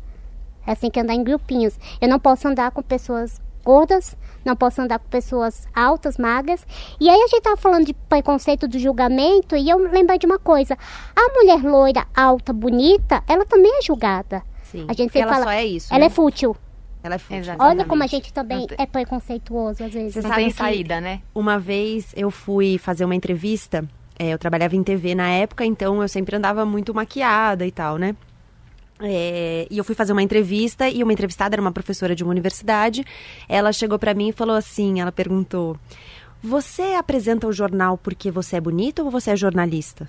É 0.66 0.74
assim 0.74 0.90
que 0.90 1.00
andar 1.00 1.16
em 1.16 1.24
grupinhos. 1.24 1.78
Eu 2.00 2.08
não 2.08 2.20
posso 2.20 2.48
andar 2.48 2.72
com 2.72 2.82
pessoas 2.82 3.42
gordas, 3.64 4.16
não 4.46 4.56
posso 4.56 4.82
andar 4.82 5.00
com 5.00 5.08
pessoas 5.08 5.68
altas, 5.74 6.18
magras. 6.18 6.66
E 7.00 7.10
aí 7.10 7.22
a 7.22 7.28
gente 7.28 7.42
tava 7.42 7.58
falando 7.58 7.86
de 7.86 7.94
preconceito 7.94 8.68
do 8.68 8.80
julgamento 8.80 9.56
e 9.56 9.70
eu 9.70 9.78
lembrei 9.78 10.18
de 10.18 10.26
uma 10.26 10.40
coisa. 10.40 10.78
A 11.16 11.34
mulher 11.34 11.62
loira, 11.64 12.06
alta, 12.16 12.54
bonita, 12.54 13.24
ela 13.28 13.46
também 13.46 13.78
é 13.80 13.82
julgada. 13.82 14.42
Sim, 14.64 14.86
A 14.88 14.94
gente 14.94 15.18
ela 15.18 15.34
fala, 15.34 15.46
só 15.46 15.52
é 15.52 15.66
isso. 15.66 15.94
Ela 15.94 16.02
né? 16.02 16.06
é 16.06 16.10
fútil. 16.10 16.56
Ela 17.02 17.16
é 17.16 17.18
fútil. 17.18 17.56
Olha 17.60 17.86
como 17.86 18.04
a 18.04 18.08
gente 18.08 18.32
também 18.34 18.68
tem- 18.68 18.78
é 18.80 18.86
preconceituoso 18.86 19.84
às 19.84 19.94
vezes. 19.94 20.14
Você 20.14 20.22
Não 20.22 20.36
tem 20.36 20.50
saída, 20.52 21.00
né? 21.02 21.22
Uma 21.34 21.58
vez 21.58 22.14
eu 22.16 22.30
fui 22.30 22.78
fazer 22.78 23.06
uma 23.06 23.16
entrevista, 23.16 23.88
é, 24.18 24.34
eu 24.34 24.38
trabalhava 24.38 24.76
em 24.76 24.84
TV 24.84 25.16
na 25.16 25.30
época, 25.30 25.66
então 25.66 26.02
eu 26.02 26.08
sempre 26.08 26.36
andava 26.36 26.66
muito 26.66 26.94
maquiada 26.94 27.66
e 27.66 27.72
tal, 27.72 27.98
né? 27.98 28.16
É, 29.02 29.66
e 29.70 29.78
eu 29.78 29.84
fui 29.84 29.96
fazer 29.96 30.12
uma 30.12 30.22
entrevista 30.22 30.90
e 30.90 31.02
uma 31.02 31.14
entrevistada 31.14 31.56
era 31.56 31.62
uma 31.62 31.72
professora 31.72 32.16
de 32.16 32.24
uma 32.24 32.32
universidade. 32.32 33.06
Ela 33.48 33.72
chegou 33.72 33.98
pra 33.98 34.14
mim 34.14 34.30
e 34.30 34.34
falou 34.34 34.56
assim, 34.56 35.00
ela 35.00 35.12
perguntou: 35.12 35.78
"Você 36.42 36.96
apresenta 36.98 37.48
o 37.48 37.54
jornal 37.54 37.98
porque 37.98 38.30
você 38.30 38.58
é 38.58 38.62
bonita 38.62 39.04
ou 39.04 39.10
você 39.10 39.32
é 39.32 39.36
jornalista?" 39.36 40.08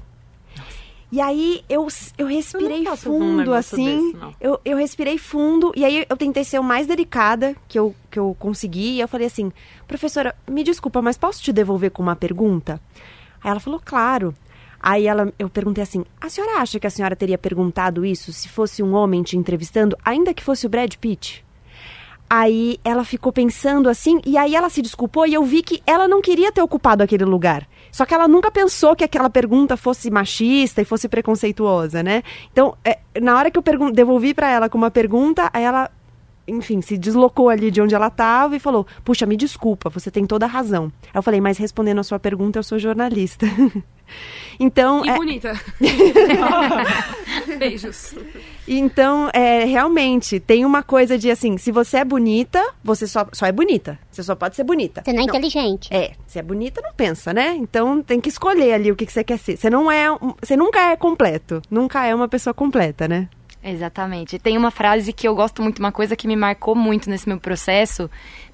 E 1.12 1.20
aí 1.20 1.64
eu, 1.68 1.88
eu 2.16 2.26
respirei 2.26 2.88
um 2.88 2.96
fundo, 2.96 3.38
negócio 3.38 3.74
assim. 3.74 4.12
desse, 4.12 4.34
eu, 4.40 4.60
eu 4.64 4.76
respirei 4.76 5.18
fundo 5.18 5.72
e 5.74 5.84
aí 5.84 6.06
eu 6.08 6.16
tentei 6.16 6.44
ser 6.44 6.60
o 6.60 6.62
mais 6.62 6.86
delicada 6.86 7.56
que 7.66 7.76
eu, 7.76 7.94
que 8.08 8.18
eu 8.18 8.36
consegui. 8.38 8.92
E 8.92 9.00
eu 9.00 9.08
falei 9.08 9.26
assim, 9.26 9.50
professora, 9.88 10.36
me 10.48 10.62
desculpa, 10.62 11.02
mas 11.02 11.18
posso 11.18 11.42
te 11.42 11.52
devolver 11.52 11.90
com 11.90 12.00
uma 12.00 12.14
pergunta? 12.14 12.80
Aí 13.42 13.50
ela 13.50 13.58
falou, 13.58 13.80
claro. 13.84 14.32
Aí 14.82 15.06
ela, 15.06 15.32
eu 15.38 15.50
perguntei 15.50 15.82
assim, 15.82 16.04
a 16.20 16.28
senhora 16.28 16.58
acha 16.60 16.80
que 16.80 16.86
a 16.86 16.90
senhora 16.90 17.14
teria 17.14 17.36
perguntado 17.36 18.04
isso 18.04 18.32
se 18.32 18.48
fosse 18.48 18.82
um 18.82 18.94
homem 18.94 19.22
te 19.22 19.36
entrevistando, 19.36 19.96
ainda 20.02 20.32
que 20.32 20.42
fosse 20.42 20.66
o 20.66 20.70
Brad 20.70 20.94
Pitt? 20.94 21.44
Aí 22.32 22.78
ela 22.84 23.04
ficou 23.04 23.32
pensando 23.32 23.88
assim, 23.88 24.20
e 24.24 24.38
aí 24.38 24.54
ela 24.54 24.70
se 24.70 24.80
desculpou 24.80 25.26
e 25.26 25.34
eu 25.34 25.44
vi 25.44 25.62
que 25.62 25.82
ela 25.84 26.06
não 26.06 26.22
queria 26.22 26.52
ter 26.52 26.62
ocupado 26.62 27.02
aquele 27.02 27.24
lugar. 27.24 27.66
Só 27.90 28.06
que 28.06 28.14
ela 28.14 28.28
nunca 28.28 28.52
pensou 28.52 28.94
que 28.94 29.02
aquela 29.02 29.28
pergunta 29.28 29.76
fosse 29.76 30.08
machista 30.12 30.80
e 30.80 30.84
fosse 30.84 31.08
preconceituosa, 31.08 32.04
né? 32.04 32.22
Então, 32.52 32.76
é, 32.84 33.00
na 33.20 33.36
hora 33.36 33.50
que 33.50 33.58
eu 33.58 33.64
devolvi 33.92 34.32
pra 34.32 34.48
ela 34.48 34.68
com 34.68 34.78
uma 34.78 34.92
pergunta, 34.92 35.50
aí 35.52 35.64
ela, 35.64 35.90
enfim, 36.46 36.80
se 36.80 36.96
deslocou 36.96 37.48
ali 37.48 37.68
de 37.68 37.82
onde 37.82 37.96
ela 37.96 38.06
estava 38.06 38.54
e 38.54 38.60
falou: 38.60 38.86
Puxa, 39.04 39.26
me 39.26 39.36
desculpa, 39.36 39.90
você 39.90 40.08
tem 40.08 40.24
toda 40.24 40.46
a 40.46 40.48
razão. 40.48 40.92
Aí 41.02 41.10
eu 41.18 41.22
falei: 41.24 41.40
Mas 41.40 41.58
respondendo 41.58 41.98
a 41.98 42.04
sua 42.04 42.20
pergunta, 42.20 42.60
eu 42.60 42.62
sou 42.62 42.78
jornalista. 42.78 43.44
então, 44.58 45.04
E 45.04 45.08
é, 45.08 45.14
bonita. 45.14 45.60
Beijos. 47.58 48.14
então, 48.68 49.30
é, 49.32 49.64
realmente, 49.64 50.38
tem 50.38 50.66
uma 50.66 50.82
coisa 50.82 51.16
de 51.16 51.30
assim: 51.30 51.56
se 51.56 51.72
você 51.72 51.98
é 51.98 52.04
bonita, 52.04 52.62
você 52.84 53.06
só, 53.06 53.26
só 53.32 53.46
é 53.46 53.52
bonita. 53.52 53.98
Você 54.10 54.22
só 54.22 54.34
pode 54.34 54.56
ser 54.56 54.64
bonita. 54.64 55.02
Você 55.02 55.12
não 55.14 55.22
é 55.22 55.24
inteligente. 55.24 55.88
É, 55.92 56.12
se 56.26 56.38
é 56.38 56.42
bonita, 56.42 56.82
não 56.82 56.92
pensa, 56.92 57.32
né? 57.32 57.54
Então 57.56 58.02
tem 58.02 58.20
que 58.20 58.28
escolher 58.28 58.74
ali 58.74 58.92
o 58.92 58.96
que, 58.96 59.06
que 59.06 59.12
você 59.12 59.24
quer 59.24 59.38
ser. 59.38 59.56
Você 59.56 59.70
não 59.70 59.90
é. 59.90 60.06
Você 60.42 60.56
nunca 60.56 60.78
é 60.90 60.96
completo. 60.96 61.62
Nunca 61.70 62.04
é 62.04 62.14
uma 62.14 62.28
pessoa 62.28 62.52
completa, 62.52 63.08
né? 63.08 63.28
Exatamente. 63.62 64.38
Tem 64.38 64.56
uma 64.56 64.70
frase 64.70 65.12
que 65.12 65.28
eu 65.28 65.34
gosto 65.34 65.62
muito, 65.62 65.80
uma 65.80 65.92
coisa 65.92 66.16
que 66.16 66.26
me 66.26 66.36
marcou 66.36 66.74
muito 66.74 67.10
nesse 67.10 67.28
meu 67.28 67.38
processo. 67.38 68.10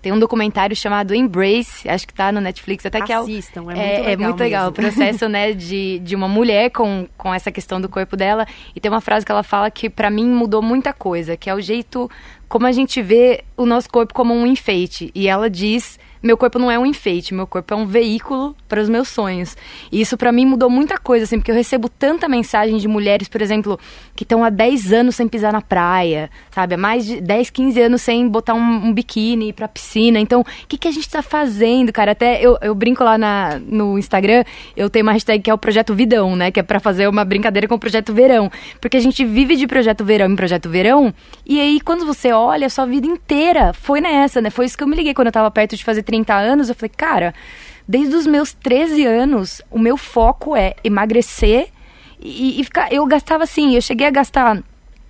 Tem 0.06 0.12
um 0.12 0.20
documentário 0.20 0.76
chamado 0.76 1.12
Embrace, 1.16 1.88
acho 1.88 2.06
que 2.06 2.14
tá 2.14 2.30
no 2.30 2.40
Netflix, 2.40 2.86
até 2.86 3.00
que 3.00 3.12
é 3.12 3.18
o- 3.18 3.24
Assistam, 3.24 3.62
é 3.62 3.64
muito 3.64 3.76
é, 3.80 3.82
legal 3.98 4.06
é 4.06 4.16
muito 4.16 4.38
legal 4.38 4.68
o 4.68 4.72
processo, 4.72 5.28
né, 5.28 5.52
de, 5.52 5.98
de 5.98 6.14
uma 6.14 6.28
mulher 6.28 6.70
com, 6.70 7.08
com 7.18 7.34
essa 7.34 7.50
questão 7.50 7.80
do 7.80 7.88
corpo 7.88 8.16
dela. 8.16 8.46
E 8.72 8.78
tem 8.78 8.88
uma 8.88 9.00
frase 9.00 9.26
que 9.26 9.32
ela 9.32 9.42
fala 9.42 9.68
que 9.68 9.90
pra 9.90 10.08
mim 10.08 10.28
mudou 10.30 10.62
muita 10.62 10.92
coisa, 10.92 11.36
que 11.36 11.50
é 11.50 11.54
o 11.56 11.60
jeito 11.60 12.08
como 12.48 12.64
a 12.68 12.70
gente 12.70 13.02
vê 13.02 13.42
o 13.56 13.66
nosso 13.66 13.90
corpo 13.90 14.14
como 14.14 14.32
um 14.32 14.46
enfeite. 14.46 15.10
E 15.12 15.26
ela 15.26 15.50
diz: 15.50 15.98
meu 16.22 16.36
corpo 16.36 16.60
não 16.60 16.70
é 16.70 16.78
um 16.78 16.86
enfeite, 16.86 17.34
meu 17.34 17.44
corpo 17.48 17.74
é 17.74 17.76
um 17.76 17.84
veículo 17.84 18.54
para 18.68 18.80
os 18.80 18.88
meus 18.88 19.08
sonhos. 19.08 19.56
E 19.90 20.00
isso 20.00 20.16
pra 20.16 20.30
mim 20.30 20.46
mudou 20.46 20.70
muita 20.70 20.96
coisa, 20.98 21.24
assim, 21.24 21.38
porque 21.40 21.50
eu 21.50 21.54
recebo 21.56 21.88
tanta 21.88 22.28
mensagem 22.28 22.76
de 22.76 22.86
mulheres, 22.86 23.26
por 23.26 23.42
exemplo, 23.42 23.76
que 24.16 24.24
estão 24.24 24.42
há 24.42 24.50
10 24.50 24.92
anos 24.92 25.14
sem 25.14 25.28
pisar 25.28 25.52
na 25.52 25.60
praia, 25.60 26.30
sabe? 26.50 26.74
Há 26.74 26.78
mais 26.78 27.04
de 27.06 27.20
10, 27.20 27.50
15 27.50 27.80
anos 27.80 28.02
sem 28.02 28.26
botar 28.28 28.54
um, 28.54 28.86
um 28.86 28.92
biquíni 28.92 29.52
pra 29.52 29.68
piscina. 29.68 30.18
Então, 30.18 30.40
o 30.40 30.66
que, 30.66 30.78
que 30.78 30.88
a 30.88 30.90
gente 30.90 31.08
tá 31.08 31.22
fazendo, 31.22 31.92
cara? 31.92 32.12
Até 32.12 32.40
eu, 32.40 32.58
eu 32.60 32.74
brinco 32.74 33.04
lá 33.04 33.16
na, 33.16 33.60
no 33.60 33.98
Instagram, 33.98 34.42
eu 34.76 34.90
tenho 34.90 35.04
uma 35.04 35.12
hashtag 35.12 35.42
que 35.42 35.50
é 35.50 35.54
o 35.54 35.58
Projeto 35.58 35.94
Vidão, 35.94 36.34
né? 36.34 36.50
Que 36.50 36.60
é 36.60 36.62
pra 36.62 36.80
fazer 36.80 37.06
uma 37.08 37.24
brincadeira 37.24 37.68
com 37.68 37.74
o 37.74 37.78
Projeto 37.78 38.12
Verão. 38.12 38.50
Porque 38.80 38.96
a 38.96 39.00
gente 39.00 39.24
vive 39.24 39.54
de 39.54 39.66
Projeto 39.66 40.04
Verão 40.04 40.26
em 40.26 40.36
Projeto 40.36 40.68
Verão, 40.68 41.12
e 41.44 41.60
aí 41.60 41.80
quando 41.80 42.06
você 42.06 42.32
olha, 42.32 42.66
a 42.66 42.70
sua 42.70 42.86
vida 42.86 43.06
inteira 43.06 43.72
foi 43.74 44.00
nessa, 44.00 44.40
né? 44.40 44.50
Foi 44.50 44.64
isso 44.64 44.76
que 44.76 44.82
eu 44.82 44.88
me 44.88 44.96
liguei 44.96 45.14
quando 45.14 45.26
eu 45.26 45.32
tava 45.32 45.50
perto 45.50 45.76
de 45.76 45.84
fazer 45.84 46.02
30 46.02 46.34
anos. 46.34 46.68
Eu 46.68 46.74
falei, 46.74 46.92
cara, 46.96 47.34
desde 47.86 48.14
os 48.14 48.26
meus 48.26 48.52
13 48.52 49.04
anos, 49.04 49.62
o 49.70 49.78
meu 49.78 49.96
foco 49.96 50.56
é 50.56 50.74
emagrecer 50.82 51.68
e, 52.26 52.60
e. 52.60 52.66
Eu 52.90 53.06
gastava 53.06 53.44
assim, 53.44 53.74
eu 53.74 53.82
cheguei 53.82 54.06
a 54.06 54.10
gastar. 54.10 54.62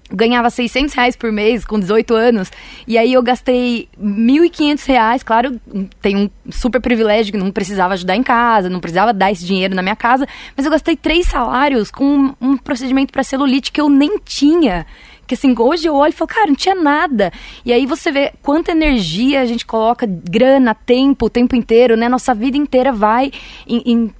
Ganhava 0.08 0.50
600 0.50 0.94
reais 0.94 1.16
por 1.16 1.32
mês 1.32 1.64
com 1.64 1.80
18 1.80 2.14
anos. 2.14 2.52
E 2.86 2.96
aí 2.96 3.12
eu 3.12 3.22
gastei 3.22 3.88
1.500 4.00 4.86
reais. 4.86 5.22
Claro, 5.24 5.60
tem 6.00 6.16
um 6.16 6.30
super 6.50 6.80
privilégio 6.80 7.32
que 7.32 7.38
não 7.38 7.50
precisava 7.50 7.94
ajudar 7.94 8.14
em 8.14 8.22
casa, 8.22 8.70
não 8.70 8.78
precisava 8.78 9.12
dar 9.12 9.32
esse 9.32 9.44
dinheiro 9.44 9.74
na 9.74 9.82
minha 9.82 9.96
casa. 9.96 10.26
Mas 10.56 10.64
eu 10.64 10.70
gastei 10.70 10.96
três 10.96 11.26
salários 11.26 11.90
com 11.90 12.04
um, 12.04 12.34
um 12.40 12.56
procedimento 12.56 13.12
para 13.12 13.24
celulite 13.24 13.72
que 13.72 13.80
eu 13.80 13.88
nem 13.88 14.18
tinha. 14.24 14.86
Que 15.26 15.34
assim, 15.34 15.52
hoje 15.58 15.88
eu 15.88 15.94
olho 15.96 16.10
e 16.10 16.12
falo, 16.12 16.28
cara, 16.28 16.46
não 16.46 16.54
tinha 16.54 16.74
nada. 16.76 17.32
E 17.64 17.72
aí 17.72 17.84
você 17.84 18.12
vê 18.12 18.32
quanta 18.42 18.70
energia 18.70 19.40
a 19.40 19.46
gente 19.46 19.66
coloca, 19.66 20.06
grana, 20.06 20.72
tempo, 20.72 21.26
o 21.26 21.30
tempo 21.30 21.56
inteiro, 21.56 21.96
né? 21.96 22.08
Nossa 22.08 22.32
vida 22.32 22.56
inteira 22.56 22.92
vai 22.92 23.32
em, 23.66 23.82
em 23.84 24.14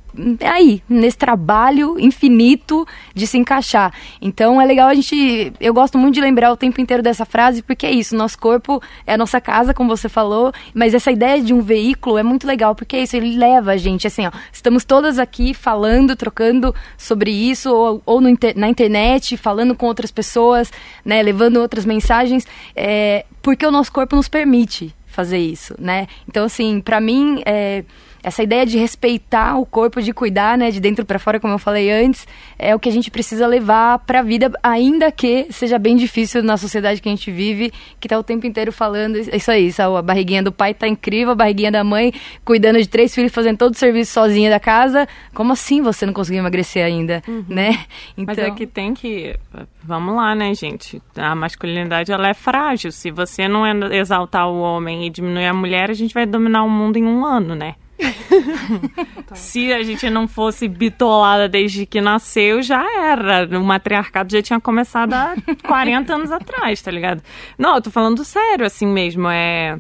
aí, 0.45 0.83
nesse 0.89 1.17
trabalho 1.17 1.99
infinito 1.99 2.87
de 3.15 3.27
se 3.27 3.39
encaixar. 3.39 3.93
Então 4.21 4.61
é 4.61 4.65
legal 4.65 4.89
a 4.89 4.95
gente. 4.95 5.53
Eu 5.61 5.75
gosto 5.75 5.99
muito 5.99 6.15
de 6.15 6.21
lembrar 6.21 6.53
o 6.53 6.57
tempo 6.57 6.81
inteiro 6.81 7.03
dessa 7.03 7.25
frase, 7.25 7.63
porque 7.63 7.87
é 7.87 7.91
isso, 7.91 8.17
nosso 8.17 8.39
corpo 8.39 8.83
é 9.07 9.15
a 9.15 9.19
nossa 9.19 9.41
casa, 9.41 9.75
como 9.75 9.95
você 9.95 10.09
falou, 10.09 10.53
mas 10.75 10.95
essa 10.95 11.11
ideia 11.11 11.43
de 11.43 11.53
um 11.53 11.61
veículo 11.61 12.19
é 12.19 12.23
muito 12.23 12.47
legal, 12.47 12.75
porque 12.75 12.97
é 12.97 13.03
isso, 13.03 13.17
ele 13.17 13.37
leva 13.37 13.73
a 13.73 13.77
gente, 13.77 14.07
assim, 14.07 14.27
ó, 14.27 14.31
estamos 14.53 14.85
todas 14.85 15.19
aqui 15.19 15.55
falando, 15.55 16.17
trocando 16.17 16.75
sobre 16.97 17.31
isso, 17.31 17.73
ou, 17.73 18.03
ou 18.07 18.21
na 18.21 18.69
internet, 18.69 19.37
falando 19.37 19.75
com 19.75 19.87
outras 19.87 20.11
pessoas, 20.11 20.73
né, 21.05 21.23
levando 21.23 21.59
outras 21.59 21.85
mensagens, 21.85 22.47
é, 22.75 23.25
porque 23.43 23.67
o 23.67 23.71
nosso 23.71 23.93
corpo 23.93 24.17
nos 24.17 24.29
permite 24.29 24.95
fazer 25.07 25.39
isso, 25.39 25.75
né? 25.79 26.07
Então, 26.29 26.45
assim, 26.45 26.81
para 26.81 27.01
mim, 27.01 27.43
é, 27.47 27.85
essa 28.27 28.43
ideia 28.43 28.67
de 28.67 28.77
respeitar 28.77 29.57
o 29.57 29.65
corpo, 29.65 30.03
de 30.03 30.13
cuidar, 30.13 30.59
né, 30.59 30.73
de 30.73 30.81
dentro 30.81 31.07
para 31.07 31.17
fora, 31.17 31.39
como 31.39 31.55
eu 31.55 31.61
falei 31.61 31.93
antes, 31.93 32.27
é 32.59 32.75
o 32.75 32.79
que 32.81 32.89
a 32.89 32.93
gente 32.93 33.09
precisa 33.09 33.47
levar 33.47 34.01
para 34.01 34.19
a 34.19 34.23
vida, 34.23 34.51
ainda 34.65 35.13
que 35.13 35.47
seja 35.51 35.79
bem 35.79 35.95
difícil 35.95 36.43
na 36.43 36.57
sociedade 36.57 37.01
que 37.01 37.09
a 37.09 37.13
gente 37.13 37.31
vive, 37.31 37.73
que 38.01 38.09
tá 38.09 38.19
o 38.19 38.25
tempo 38.25 38.45
inteiro 38.45 38.73
falando 38.73 39.17
isso 39.17 39.49
aí, 39.49 39.71
a 39.79 40.03
barriguinha 40.03 40.43
do 40.43 40.51
pai 40.51 40.75
tá 40.75 40.89
incrível, 40.89 41.31
a 41.31 41.35
barriguinha 41.37 41.71
da 41.71 41.85
mãe 41.85 42.13
cuidando 42.45 42.81
de 42.81 42.89
três 42.89 43.15
filhos, 43.15 43.33
fazendo 43.33 43.59
todo 43.59 43.75
o 43.75 43.77
serviço 43.77 44.13
sozinha 44.13 44.51
da 44.51 44.59
casa. 44.59 45.07
Como 45.33 45.53
assim 45.53 45.81
você 45.81 46.05
não 46.05 46.13
conseguiu 46.13 46.41
emagrecer 46.41 46.85
ainda, 46.85 47.23
uhum. 47.29 47.45
né? 47.49 47.85
Então... 48.19 48.25
Mas 48.27 48.39
é 48.39 48.43
então 48.43 48.55
que 48.57 48.67
tem 48.67 48.93
que 48.93 49.37
vamos 49.85 50.17
lá, 50.17 50.35
né, 50.35 50.53
gente? 50.53 51.01
A 51.15 51.35
masculinidade 51.35 52.11
ela 52.11 52.29
é 52.29 52.35
frágil. 52.35 52.91
Se 52.91 53.13
você 53.13 53.47
não 53.47 53.65
exaltar 53.93 54.49
o 54.49 54.59
homem 54.61 55.07
e 55.07 55.11
diminuir 55.11 55.47
a 55.47 55.55
mulher, 55.55 55.91
a 55.91 55.95
gente 55.95 56.13
vai 56.13 56.27
dominar 56.27 56.65
o 56.65 56.69
mundo 56.69 56.97
em 56.97 57.05
um 57.05 57.25
ano, 57.25 57.55
né? 57.55 57.77
Se 59.35 59.73
a 59.73 59.83
gente 59.83 60.09
não 60.11 60.29
fosse 60.29 60.69
bitolada 60.69 61.49
desde 61.49 61.87
que 61.87 62.01
nasceu, 62.01 62.63
já 62.63 62.85
era. 62.99 63.59
O 63.59 63.65
matriarcado 63.65 64.33
já 64.33 64.43
tinha 64.43 64.61
começado 64.61 65.13
há 65.15 65.35
40 65.67 66.15
anos 66.15 66.31
atrás, 66.31 66.81
tá 66.83 66.91
ligado? 66.91 67.23
Não, 67.59 67.77
eu 67.77 67.83
tô 67.83 67.91
falando 67.91 68.25
sério, 68.25 68.67
assim 68.67 68.87
mesmo. 68.87 69.29
É, 69.29 69.79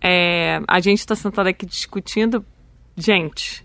é 0.00 0.60
a 0.66 0.80
gente 0.80 1.06
tá 1.06 1.14
sentado 1.14 1.46
aqui 1.46 1.66
discutindo. 1.66 2.44
Gente. 2.96 3.64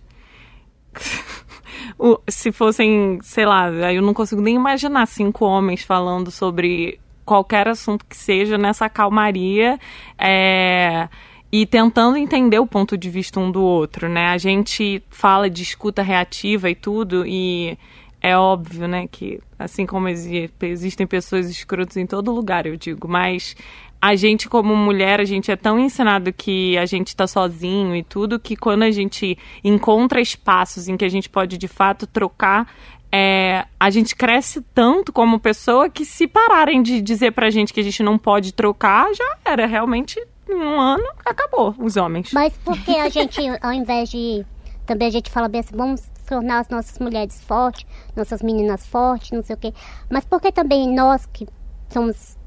se 2.28 2.52
fossem, 2.52 3.20
sei 3.22 3.46
lá, 3.46 3.70
eu 3.70 4.02
não 4.02 4.14
consigo 4.14 4.42
nem 4.42 4.56
imaginar 4.56 5.06
cinco 5.06 5.46
homens 5.46 5.84
falando 5.84 6.32
sobre 6.32 7.00
qualquer 7.26 7.68
assunto 7.68 8.06
que 8.06 8.16
seja 8.16 8.58
nessa 8.58 8.90
calmaria. 8.90 9.80
É 10.18 11.08
e 11.52 11.66
tentando 11.66 12.18
entender 12.18 12.60
o 12.60 12.68
ponto 12.68 12.98
de 12.98 13.10
vista 13.10 13.40
um 13.40 13.52
do 13.52 13.62
outro, 13.62 14.08
né? 14.08 14.28
A 14.28 14.38
gente 14.38 15.02
fala 15.10 15.50
de 15.50 15.64
escuta 15.64 16.02
reativa 16.02 16.70
e 16.70 16.76
tudo, 16.76 17.26
e 17.26 17.78
é 18.22 18.38
óbvio, 18.38 18.88
né, 18.88 19.08
que 19.10 19.40
assim 19.58 19.86
como 19.86 20.10
existem 20.10 21.08
pessoas 21.08 21.50
escrotas 21.50 21.98
em 21.98 22.06
todo 22.06 22.34
lugar, 22.34 22.66
eu 22.66 22.76
digo, 22.76 23.08
mas 23.08 23.56
a 24.02 24.16
gente 24.16 24.50
como 24.50 24.76
mulher, 24.76 25.20
a 25.22 25.26
gente 25.26 25.50
é 25.52 25.56
tão 25.56 25.80
ensinado 25.80 26.32
que 26.32 26.78
a 26.78 26.86
gente 26.86 27.08
está 27.08 27.26
sozinho 27.26 27.96
e 27.96 28.04
tudo, 28.04 28.40
que 28.40 28.56
quando 28.56 28.84
a 28.84 28.92
gente 28.92 29.38
encontra 29.64 30.22
espaços 30.22 30.88
em 30.88 30.98
que 30.98 31.06
a 31.06 31.10
gente 31.10 31.30
pode 31.30 31.58
de 31.58 31.68
fato 31.68 32.06
trocar 32.06 32.68
é, 33.12 33.66
a 33.80 33.90
gente 33.90 34.16
cresce 34.16 34.62
tanto 34.74 35.12
como 35.12 35.40
pessoa 35.40 35.90
que 35.90 36.06
se 36.06 36.28
pararem 36.28 36.82
de 36.82 37.02
dizer 37.02 37.32
pra 37.32 37.50
gente 37.50 37.74
que 37.74 37.80
a 37.80 37.84
gente 37.84 38.04
não 38.04 38.18
pode 38.18 38.54
trocar, 38.54 39.12
já 39.16 39.38
era. 39.44 39.66
Realmente 39.66 40.22
em 40.52 40.56
um 40.56 40.80
ano, 40.80 41.04
acabou 41.26 41.74
os 41.80 41.98
homens. 41.98 42.32
Mas 42.34 42.58
por 42.58 42.78
que 42.80 42.96
a 42.96 43.10
gente, 43.10 43.40
ao 43.62 43.74
invés 43.74 44.10
de. 44.10 44.46
Também 44.86 45.08
a 45.08 45.12
gente 45.12 45.30
fala 45.30 45.48
bem 45.48 45.62
assim, 45.62 45.76
vamos 45.76 46.02
tornar 46.28 46.60
as 46.60 46.70
nossas 46.70 46.98
mulheres 47.00 47.44
fortes, 47.44 47.86
nossas 48.16 48.42
meninas 48.42 48.86
fortes, 48.88 49.32
não 49.32 49.44
sei 49.44 49.56
o 49.56 49.60
quê. 49.60 49.74
Mas 50.10 50.26
por 50.26 50.42
que 50.42 50.52
também 50.52 50.92
nós, 50.94 51.28
que 51.28 51.48
somos, 51.90 52.38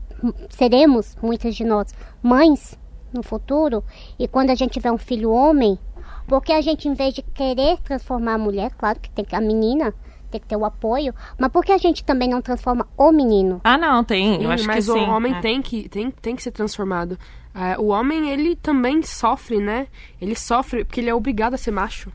seremos, 0.50 1.16
muitas 1.22 1.54
de 1.54 1.64
nós, 1.64 1.94
mães 2.22 2.78
no 3.12 3.22
futuro, 3.22 3.84
e 4.18 4.26
quando 4.26 4.50
a 4.50 4.54
gente 4.54 4.72
tiver 4.72 4.90
um 4.90 4.98
filho 4.98 5.30
homem, 5.30 5.78
porque 6.26 6.52
a 6.52 6.60
gente, 6.60 6.88
em 6.88 6.94
vez 6.94 7.14
de 7.14 7.22
querer 7.22 7.78
transformar 7.78 8.34
a 8.34 8.38
mulher, 8.38 8.72
claro 8.76 8.98
que 8.98 9.10
tem 9.10 9.24
que 9.24 9.36
a 9.36 9.40
menina 9.40 9.94
tem 10.30 10.40
que 10.40 10.46
ter 10.46 10.56
o 10.56 10.64
apoio, 10.64 11.14
mas 11.38 11.52
por 11.52 11.62
que 11.62 11.70
a 11.70 11.78
gente 11.78 12.02
também 12.02 12.28
não 12.28 12.40
transforma 12.40 12.88
o 12.96 13.12
menino? 13.12 13.60
Ah, 13.62 13.76
não, 13.76 14.02
tem. 14.02 14.42
Eu 14.42 14.50
acho 14.50 14.66
mas 14.66 14.86
que 14.86 14.90
o 14.90 14.94
sim. 14.94 15.00
homem 15.00 15.34
é. 15.34 15.40
tem, 15.40 15.60
que, 15.60 15.88
tem, 15.90 16.10
tem 16.10 16.34
que 16.34 16.42
ser 16.42 16.50
transformado. 16.52 17.18
É, 17.54 17.78
o 17.78 17.88
homem, 17.88 18.30
ele 18.30 18.56
também 18.56 19.02
sofre, 19.02 19.58
né? 19.58 19.86
Ele 20.20 20.34
sofre 20.34 20.84
porque 20.84 21.00
ele 21.00 21.10
é 21.10 21.14
obrigado 21.14 21.54
a 21.54 21.58
ser 21.58 21.70
macho. 21.70 22.10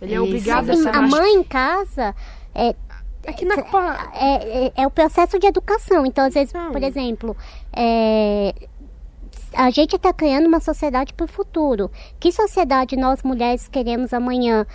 Ele 0.00 0.12
é 0.12 0.16
Isso. 0.16 0.24
é 0.24 0.26
obrigado 0.26 0.70
a 0.70 0.76
ser 0.76 0.88
a 0.88 1.02
macho. 1.02 1.16
A 1.16 1.18
mãe 1.18 1.34
em 1.34 1.42
casa 1.42 2.14
é, 2.54 2.74
é, 3.24 3.32
que 3.32 3.44
na... 3.44 3.54
é, 4.14 4.66
é, 4.66 4.72
é, 4.76 4.86
o 4.86 4.90
processo 4.90 5.38
de 5.38 5.46
educação. 5.46 6.06
Então, 6.06 6.24
às 6.24 6.34
vezes, 6.34 6.52
não. 6.52 6.72
por 6.72 6.82
exemplo, 6.82 7.36
é, 7.72 8.54
a 9.54 9.70
gente 9.70 9.96
está 9.96 10.12
criando 10.12 10.46
uma 10.46 10.60
sociedade 10.60 11.12
para 11.12 11.24
o 11.24 11.28
futuro. 11.28 11.90
Que 12.18 12.32
sociedade 12.32 12.96
nós 12.96 13.22
mulheres 13.22 13.68
queremos 13.68 14.14
amanhã? 14.14 14.66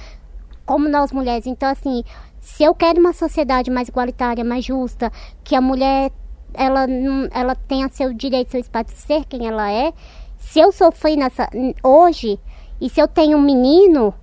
Como 0.65 0.87
nós 0.87 1.11
mulheres? 1.11 1.47
Então, 1.47 1.69
assim, 1.69 2.03
se 2.39 2.63
eu 2.63 2.75
quero 2.75 2.99
uma 2.99 3.13
sociedade 3.13 3.71
mais 3.71 3.87
igualitária, 3.87 4.43
mais 4.43 4.63
justa, 4.63 5.11
que 5.43 5.55
a 5.55 5.61
mulher 5.61 6.11
ela, 6.53 6.85
ela 7.31 7.55
tenha 7.55 7.89
seu 7.89 8.13
direito, 8.13 8.51
seu 8.51 8.59
espaço 8.59 8.93
de 8.93 9.01
ser 9.01 9.25
quem 9.25 9.47
ela 9.47 9.71
é. 9.71 9.93
Se 10.37 10.59
eu 10.59 10.71
sofri 10.71 11.15
nessa 11.15 11.49
hoje 11.83 12.39
e 12.79 12.89
se 12.89 13.01
eu 13.01 13.07
tenho 13.07 13.37
um 13.37 13.41
menino, 13.41 14.13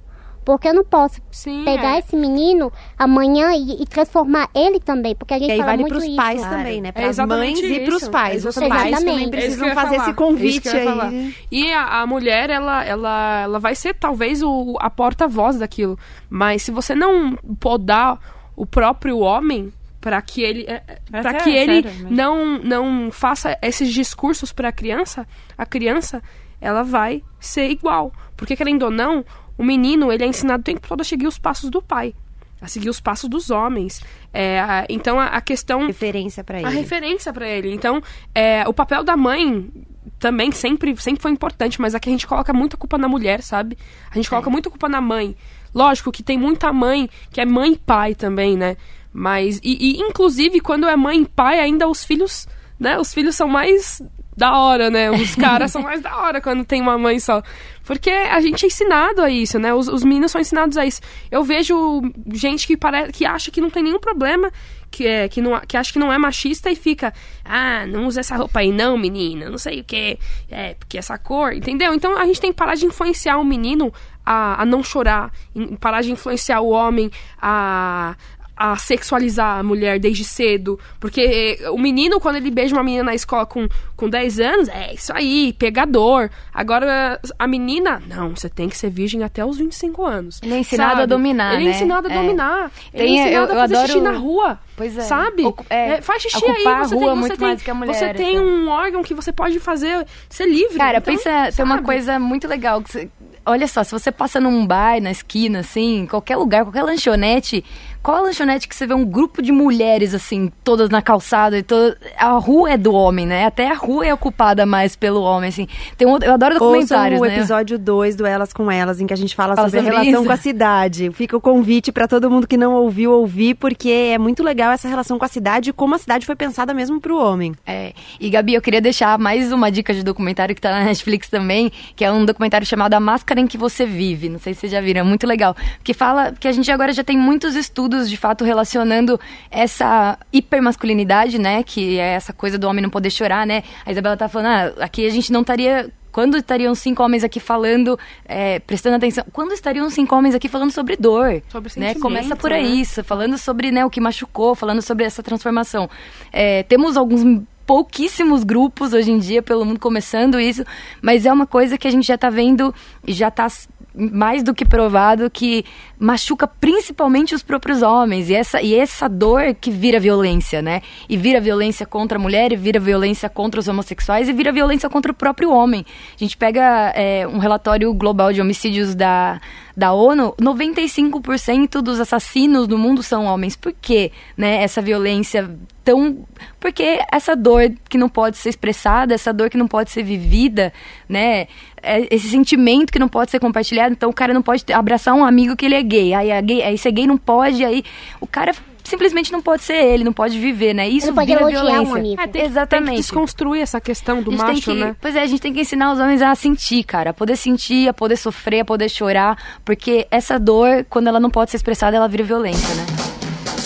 porque 0.45 0.69
eu 0.69 0.75
não 0.75 0.85
posso 0.85 1.21
Sim, 1.31 1.65
pegar 1.65 1.97
é. 1.97 1.99
esse 1.99 2.17
menino 2.17 2.73
amanhã 2.99 3.53
e, 3.55 3.83
e, 3.83 3.87
transformar 3.87 4.49
ele 4.55 4.81
também, 4.81 5.15
porque 5.15 5.35
a 5.35 5.39
gente 5.39 5.49
e 5.49 5.53
aí 5.53 5.59
fala 5.59 5.71
vale 5.71 5.83
muito 5.83 5.95
pros 5.95 6.17
pais 6.17 6.41
claro. 6.41 6.57
também, 6.57 6.81
né? 6.81 6.93
Para 6.93 7.09
as 7.09 7.19
é 7.19 7.27
mães 7.27 7.59
isso. 7.59 7.67
e 7.67 7.81
para 7.81 7.95
os 7.95 8.09
pais. 8.09 8.45
Os 8.45 8.55
pais 8.55 8.99
também 8.99 9.25
é 9.25 9.29
precisam 9.29 9.75
fazer 9.75 9.97
falar. 9.97 10.09
esse 10.09 10.15
convite 10.15 10.69
aí. 10.69 11.35
E 11.51 11.73
a, 11.73 12.01
a, 12.01 12.07
mulher, 12.07 12.51
ela, 12.51 12.85
ela, 12.85 13.41
ela 13.43 13.59
vai 13.59 13.75
ser 13.75 13.95
talvez 13.95 14.43
o, 14.43 14.77
a 14.81 14.91
porta-voz 14.91 15.59
daquilo, 15.59 15.99
mas 16.29 16.63
se 16.63 16.71
você 16.71 16.95
não 16.95 17.37
podar 17.59 18.19
o 18.57 18.67
próprio 18.67 19.19
homem, 19.19 19.73
para 20.01 20.21
que 20.23 20.43
ele 20.43 20.65
é, 20.67 20.83
é 21.13 21.21
para 21.21 21.35
que 21.35 21.51
ele 21.51 21.85
não 22.11 22.59
não 22.59 23.11
faça 23.11 23.59
esses 23.61 23.93
discursos 23.93 24.53
para 24.53 24.69
a 24.69 24.73
criança, 24.73 25.27
a 25.57 25.67
criança 25.67 26.23
ela 26.61 26.83
vai 26.83 27.23
ser 27.39 27.71
igual, 27.71 28.13
porque 28.37 28.57
querendo 28.57 28.85
ou 28.85 28.91
não, 28.91 29.25
o 29.57 29.65
menino 29.65 30.13
ele 30.13 30.25
é 30.25 30.27
ensinado 30.27 30.61
o 30.61 30.65
tempo 30.65 30.87
todo 30.87 31.01
a 31.01 31.05
seguir 31.05 31.27
os 31.27 31.39
passos 31.39 31.71
do 31.71 31.83
pai, 31.83 32.15
a 32.61 32.67
seguir 32.67 32.89
os 32.89 33.01
passos 33.01 33.29
dos 33.29 33.51
homens. 33.51 34.03
É, 34.33 34.61
a, 34.61 34.87
então 34.89 35.19
a, 35.19 35.27
a, 35.27 35.41
questão 35.41 35.87
referência 35.87 36.43
para 36.45 36.59
ele. 36.59 36.67
A 36.67 36.71
referência 36.71 37.33
para 37.33 37.49
ele. 37.49 37.73
Então 37.73 38.03
é, 38.35 38.67
o 38.67 38.73
papel 38.73 39.03
da 39.03 39.17
mãe 39.17 39.71
também 40.19 40.53
sempre 40.53 40.97
sempre 40.97 41.23
foi 41.23 41.31
importante, 41.31 41.81
mas 41.81 41.95
aqui 41.95 42.09
a 42.09 42.13
gente 42.13 42.27
coloca 42.27 42.53
muita 42.53 42.77
culpa 42.77 42.97
na 42.97 43.09
mulher, 43.09 43.43
sabe? 43.43 43.77
A 44.11 44.15
gente 44.15 44.31
coloca 44.31 44.49
é. 44.49 44.53
muita 44.53 44.71
culpa 44.71 44.89
na 44.89 45.01
mãe. 45.01 45.37
Lógico 45.75 46.11
que 46.11 46.23
tem 46.23 46.37
muita 46.37 46.73
mãe 46.73 47.09
que 47.31 47.41
é 47.41 47.47
mãe 47.47 47.73
e 47.73 47.79
pai 47.79 48.15
também, 48.15 48.57
né? 48.57 48.77
Mas, 49.13 49.61
e, 49.63 49.99
e, 49.99 50.01
inclusive, 50.01 50.61
quando 50.61 50.89
é 50.89 50.97
mãe 50.97 51.23
e 51.23 51.27
pai, 51.27 51.59
ainda 51.59 51.89
os 51.89 52.05
filhos, 52.05 52.47
né? 52.79 52.99
Os 52.99 53.13
filhos 53.13 53.35
são 53.35 53.49
mais 53.49 54.01
da 54.37 54.57
hora, 54.57 54.89
né? 54.89 55.11
Os 55.11 55.35
caras 55.37 55.71
são 55.73 55.83
mais 55.83 56.01
da 56.01 56.17
hora 56.17 56.41
quando 56.41 56.65
tem 56.65 56.81
uma 56.81 56.97
mãe 56.97 57.21
só. 57.21 57.43
Porque 57.85 58.11
a 58.11 58.41
gente 58.41 58.65
é 58.65 58.69
ensinado 58.69 59.21
a 59.21 59.31
isso, 59.31 59.59
né? 59.59 59.75
Os, 59.75 59.89
os 59.89 60.03
meninos 60.03 60.31
são 60.31 60.41
ensinados 60.41 60.77
a 60.79 60.87
isso. 60.87 61.01
Eu 61.31 61.43
vejo 61.45 62.01
gente 62.33 62.67
que, 62.67 62.77
parece, 62.77 63.13
que 63.13 63.27
acha 63.27 63.51
que 63.51 63.61
não 63.61 63.69
tem 63.69 63.83
nenhum 63.83 63.99
problema, 63.99 64.51
que, 64.91 65.07
é, 65.07 65.29
que, 65.29 65.41
não, 65.43 65.61
que 65.61 65.77
acha 65.77 65.93
que 65.93 65.99
não 65.99 66.13
é 66.13 66.19
machista 66.19 66.71
e 66.71 66.77
fica, 66.77 67.13
ah, 67.45 67.87
não 67.87 68.07
usa 68.07 68.21
essa 68.21 68.37
roupa 68.37 68.61
aí 68.61 68.73
não, 68.73 68.97
menina, 68.97 69.49
não 69.49 69.59
sei 69.59 69.81
o 69.81 69.85
que, 69.85 70.19
é, 70.51 70.75
porque 70.75 70.99
essa 70.99 71.17
cor, 71.19 71.53
entendeu? 71.53 71.95
Então 71.95 72.17
a 72.17 72.27
gente 72.27 72.41
tem 72.41 72.51
que 72.51 72.57
parar 72.57 72.75
de 72.75 72.87
influenciar 72.87 73.39
o 73.39 73.45
menino 73.45 73.93
a, 74.25 74.63
a 74.63 74.65
não 74.65 74.83
chorar, 74.83 75.33
parar 75.79 76.03
de 76.03 76.13
influenciar 76.13 76.61
o 76.61 76.71
homem 76.71 77.11
a, 77.41 78.17
a 78.61 78.77
sexualizar 78.77 79.59
a 79.59 79.63
mulher 79.63 79.99
desde 79.99 80.23
cedo. 80.23 80.79
Porque 81.01 81.59
o 81.73 81.79
menino, 81.79 82.21
quando 82.21 82.37
ele 82.37 82.51
beija 82.51 82.77
uma 82.77 82.85
menina 82.85 83.05
na 83.05 83.15
escola 83.15 83.47
com, 83.47 83.67
com 83.97 84.07
10 84.07 84.39
anos, 84.39 84.69
é 84.69 84.93
isso 84.93 85.11
aí, 85.15 85.55
pegador. 85.55 86.29
Agora, 86.53 87.19
a 87.39 87.47
menina, 87.47 88.03
não, 88.07 88.37
você 88.37 88.51
tem 88.51 88.69
que 88.69 88.77
ser 88.77 88.91
virgem 88.91 89.25
até 89.25 89.43
os 89.43 89.57
25 89.57 90.05
anos. 90.05 90.41
Ele 90.43 90.53
é 90.53 90.59
ensinado 90.59 90.91
sabe? 90.91 91.03
a 91.05 91.07
dominar, 91.07 91.55
Ele 91.55 91.63
é 91.63 91.69
né? 91.69 91.75
ensinado 91.75 92.09
a 92.09 92.13
é. 92.13 92.15
dominar. 92.15 92.71
Ele 92.93 93.03
tem, 93.03 93.19
é 93.19 93.23
ensinado 93.23 93.53
eu, 93.53 93.57
a 93.57 93.61
fazer 93.63 93.75
adoro... 93.77 93.93
xixi 93.93 94.01
na 94.03 94.13
rua. 94.13 94.59
Pois 94.77 94.99
é. 94.99 95.01
Sabe? 95.01 95.47
Ocu 95.47 95.65
é, 95.71 95.93
é, 95.93 96.01
faz 96.03 96.23
xixi 96.23 96.45
aí. 96.45 96.65
Você 96.81 96.97
tem, 96.97 97.17
muito 97.17 97.37
tem, 97.39 97.49
mais 97.49 97.63
que 97.63 97.71
a 97.71 97.75
mulher. 97.75 97.95
Você 97.95 98.13
tem 98.13 98.37
então. 98.37 98.47
um 98.47 98.69
órgão 98.69 99.03
que 99.03 99.15
você 99.15 99.33
pode 99.33 99.59
fazer, 99.59 100.07
ser 100.29 100.45
livre. 100.45 100.77
Cara, 100.77 100.99
então, 100.99 101.15
pensa, 101.15 101.51
tem 101.57 101.65
uma 101.65 101.83
coisa 101.83 102.19
muito 102.19 102.47
legal 102.47 102.83
você 102.83 103.09
olha 103.45 103.67
só, 103.67 103.83
se 103.83 103.91
você 103.91 104.13
passa 104.13 104.41
num 104.41 104.67
bar, 104.67 105.01
na 105.01 105.11
esquina, 105.11 105.61
assim, 105.61 106.07
qualquer 106.09 106.37
lugar, 106.37 106.65
qualquer 106.65 106.83
lanchonete, 106.83 107.65
Qual 108.03 108.17
a 108.17 108.21
lanchonete 108.23 108.67
que 108.67 108.75
você 108.75 108.87
vê 108.87 108.95
um 108.95 109.05
grupo 109.05 109.43
de 109.43 109.53
mulheres, 109.53 110.15
assim, 110.15 110.51
todas 110.65 110.89
na 110.89 111.03
calçada 111.03 111.59
e 111.59 111.63
todas... 111.63 111.97
A 112.17 112.31
rua 112.33 112.73
é 112.73 112.77
do 112.77 112.95
homem, 112.95 113.27
né? 113.27 113.45
Até 113.45 113.71
a 113.71 113.75
rua 113.75 114.07
é 114.07 114.15
ocupada 114.15 114.65
mais 114.65 114.97
pelo 114.97 115.21
homem, 115.21 115.49
assim. 115.49 115.69
Tem 115.97 116.09
um... 116.09 116.17
Eu 116.19 116.33
adoro 116.33 116.55
documentários, 116.55 117.21
Ouçam 117.21 117.29
o 117.29 117.31
né? 117.31 117.39
episódio 117.39 117.79
2 117.79 118.17
do 118.17 118.27
Elas 118.27 118.53
com 118.53 118.71
Elas, 118.71 119.01
em 119.01 119.07
que 119.07 119.13
a 119.13 119.17
gente 119.17 119.35
fala, 119.35 119.55
Fala 119.55 119.69
sobre, 119.69 119.81
sobre 119.81 119.97
a 119.97 120.01
relação 120.01 120.21
isso. 120.23 120.27
com 120.27 120.33
a 120.33 120.37
cidade. 120.37 121.11
Fica 121.13 121.37
o 121.37 121.41
convite 121.41 121.93
para 121.93 122.09
todo 122.09 122.31
mundo 122.31 122.47
que 122.47 122.57
não 122.57 122.73
ouviu, 122.75 123.13
ouvir, 123.13 123.55
porque 123.55 123.91
é 123.91 124.19
muito 124.19 124.43
legal 124.43 124.73
essa 124.73 124.89
relação 124.89 125.19
com 125.19 125.25
a 125.25 125.29
cidade 125.29 125.71
e 125.71 125.73
como 125.73 125.95
a 125.95 125.99
cidade 125.99 126.25
foi 126.25 126.37
pensada 126.37 126.73
mesmo 126.73 127.01
pro 127.01 127.19
homem. 127.19 127.55
É, 127.67 127.93
e 128.19 128.31
Gabi, 128.31 128.55
eu 128.55 128.63
queria 128.63 128.81
deixar 128.81 129.19
mais 129.19 129.53
uma 129.53 129.71
dica 129.71 129.93
de 129.93 130.03
documentário 130.03 130.55
que 130.55 130.61
tá 130.61 130.71
na 130.71 130.85
Netflix 130.85 131.29
também, 131.29 131.71
que 131.95 132.05
é 132.05 132.11
um 132.11 132.25
documentário 132.25 132.67
chamado 132.67 132.95
A 132.95 133.01
Máscara 133.01 133.41
em 133.41 133.47
que 133.47 133.59
Você 133.59 133.85
Vive. 133.85 134.29
Não 134.29 134.39
sei 134.39 134.55
se 134.55 134.61
vocês 134.61 134.73
já 134.73 134.81
viram, 134.81 135.01
é 135.01 135.05
muito 135.05 135.27
legal. 135.27 135.55
Que 135.83 135.93
fala 135.93 136.33
que 136.33 136.49
a 136.49 136.53
gente 136.53 136.71
agora 136.71 136.93
já 136.93 137.05
tem 137.05 137.17
muitos 137.19 137.55
estudos, 137.57 137.90
de 137.97 138.17
fato, 138.17 138.45
relacionando 138.45 139.19
essa 139.51 140.19
hipermasculinidade, 140.33 141.39
né? 141.39 141.63
Que 141.63 141.99
é 141.99 142.13
essa 142.15 142.33
coisa 142.33 142.59
do 142.59 142.69
homem 142.69 142.83
não 142.83 142.91
poder 142.91 143.11
chorar, 143.11 143.47
né? 143.47 143.63
A 143.85 143.91
Isabela 143.91 144.17
tá 144.17 144.29
falando, 144.29 144.47
ah, 144.79 144.85
aqui 144.85 145.07
a 145.07 145.11
gente 145.11 145.33
não 145.33 145.41
estaria 145.41 145.91
quando 146.11 146.37
estariam 146.37 146.75
cinco 146.75 147.03
homens 147.03 147.23
aqui 147.23 147.39
falando, 147.39 147.99
é, 148.25 148.59
prestando 148.59 148.97
atenção? 148.97 149.25
Quando 149.33 149.53
estariam 149.53 149.89
cinco 149.91 150.15
homens 150.15 150.35
aqui 150.35 150.49
falando 150.49 150.73
sobre 150.73 150.97
dor? 150.97 151.43
Sobre 151.49 151.71
né? 151.77 151.95
Começa 151.95 152.35
por 152.35 152.51
né? 152.51 152.57
aí, 152.57 152.81
isso, 152.81 153.05
falando 153.05 153.39
sobre 153.39 153.71
né, 153.71 153.85
o 153.85 153.91
que 153.91 154.01
machucou, 154.01 154.55
falando 154.55 154.83
sobre 154.83 155.05
essa 155.05 155.23
transformação. 155.23 155.89
É, 156.33 156.63
temos 156.65 156.97
alguns 156.97 157.45
pouquíssimos 157.65 158.43
grupos 158.43 158.93
hoje 158.93 159.13
em 159.13 159.19
dia 159.19 159.43
pelo 159.43 159.65
mundo 159.65 159.79
começando 159.79 160.41
isso, 160.41 160.65
mas 161.01 161.25
é 161.25 161.33
uma 161.33 161.47
coisa 161.47 161.79
que 161.79 161.87
a 161.87 161.91
gente 161.91 162.07
já 162.07 162.17
está 162.17 162.29
vendo 162.29 162.75
e 163.07 163.13
já 163.13 163.29
está 163.29 163.47
mais 163.95 164.43
do 164.43 164.55
que 164.55 164.65
provado 164.65 165.31
que 165.31 165.65
machuca 165.99 166.47
principalmente 166.47 167.35
os 167.35 167.43
próprios 167.43 167.83
homens 167.83 168.31
e 168.31 168.35
essa 168.35 168.63
e 168.63 168.75
essa 168.75 169.09
dor 169.09 169.55
que 169.55 169.71
vira 169.71 170.01
violência, 170.01 170.63
né? 170.63 170.83
E 171.09 171.17
vira 171.17 171.41
violência 171.41 171.85
contra 171.85 172.19
a 172.19 172.21
mulher, 172.21 172.53
e 172.53 172.57
vira 172.57 172.81
violência 172.81 173.29
contra 173.29 173.61
os 173.61 173.69
homossexuais 173.69 174.29
e 174.29 174.33
vira 174.33 174.53
violência 174.53 174.89
contra 174.89 175.13
o 175.13 175.15
próprio 175.15 175.51
homem. 175.51 175.85
A 176.15 176.19
gente 176.19 176.37
pega 176.37 176.93
é, 176.95 177.27
um 177.27 177.39
relatório 177.39 177.93
global 177.93 178.33
de 178.33 178.41
homicídios 178.41 178.95
da 178.95 179.41
da 179.77 179.93
ONU, 179.93 180.35
95% 180.39 181.81
dos 181.81 182.01
assassinos 182.01 182.69
no 182.69 182.77
mundo 182.77 183.03
são 183.03 183.25
homens. 183.25 183.57
Por 183.57 183.73
quê? 183.73 184.13
Né? 184.37 184.63
Essa 184.63 184.83
violência 184.83 185.51
tão. 185.91 186.19
Porque 186.59 187.01
essa 187.13 187.35
dor 187.35 187.73
que 187.89 187.97
não 187.99 188.09
pode 188.09 188.37
ser 188.37 188.49
expressada, 188.51 189.15
essa 189.15 189.33
dor 189.33 189.51
que 189.51 189.57
não 189.57 189.67
pode 189.69 189.91
ser 189.91 190.03
vivida, 190.03 190.73
né? 191.09 191.47
É 191.83 192.07
Esse 192.15 192.29
sentimento 192.29 192.93
que 192.93 192.99
não 192.99 193.09
pode 193.09 193.31
ser 193.31 193.41
compartilhado. 193.41 193.93
Então 193.93 194.11
o 194.11 194.15
cara 194.15 194.33
não 194.35 194.43
pode 194.43 194.65
abraçar 194.73 195.15
um 195.15 195.25
amigo 195.25 195.57
que 195.57 195.65
ele 195.67 195.75
é 195.75 195.83
gay. 195.83 196.15
Aí, 196.15 196.31
a 196.33 196.41
gay, 196.41 196.63
aí 196.63 196.77
ser 196.79 196.93
gay 196.93 197.07
não 197.07 197.17
pode, 197.19 197.65
aí 197.65 197.83
o 198.21 198.27
cara 198.27 198.53
simplesmente 198.83 199.31
não 199.31 199.41
pode 199.41 199.63
ser 199.63 199.75
ele, 199.77 200.03
não 200.03 200.13
pode 200.13 200.37
viver, 200.39 200.75
né? 200.75 200.89
Isso 200.89 201.09
não 201.09 201.15
pode 201.15 201.27
vira 201.29 201.41
elogiar 201.43 201.61
um 201.81 201.85
violência. 201.85 201.97
amigo. 201.99 202.21
É, 202.23 202.27
tem, 202.27 202.43
Exatamente. 202.45 202.87
Tem 202.87 202.95
que 202.97 203.01
desconstruir 203.03 203.63
essa 203.63 203.81
questão 203.81 204.21
do 204.23 204.33
macho, 204.33 204.73
que- 204.73 204.75
né? 204.75 204.97
Pois 205.01 205.15
é, 205.15 205.23
a 205.23 205.27
gente 205.27 205.41
tem 205.41 205.53
que 205.53 205.61
ensinar 205.61 205.93
os 205.93 206.01
homens 206.01 206.21
a 206.23 206.35
sentir, 206.35 206.83
cara. 206.85 207.11
A 207.11 207.15
poder 207.15 207.37
sentir, 207.37 207.89
a 207.89 207.95
poder 207.95 208.17
sofrer, 208.17 208.61
a 208.61 208.65
poder 208.65 208.89
chorar. 208.89 209.37
Porque 209.65 210.07
essa 210.11 210.39
dor, 210.41 210.85
quando 210.91 211.07
ela 211.07 211.21
não 211.21 211.31
pode 211.31 211.51
ser 211.53 211.57
expressada, 211.59 211.97
ela 211.97 212.09
vira 212.09 212.25
violência, 212.25 212.75
né? 212.75 213.10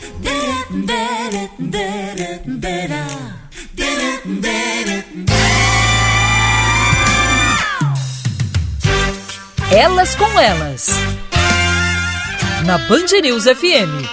Elas 9.70 10.16
com 10.16 10.40
Elas. 10.40 10.88
Na 12.64 12.78
Band 12.78 13.20
News 13.22 13.44
FM. 13.44 14.08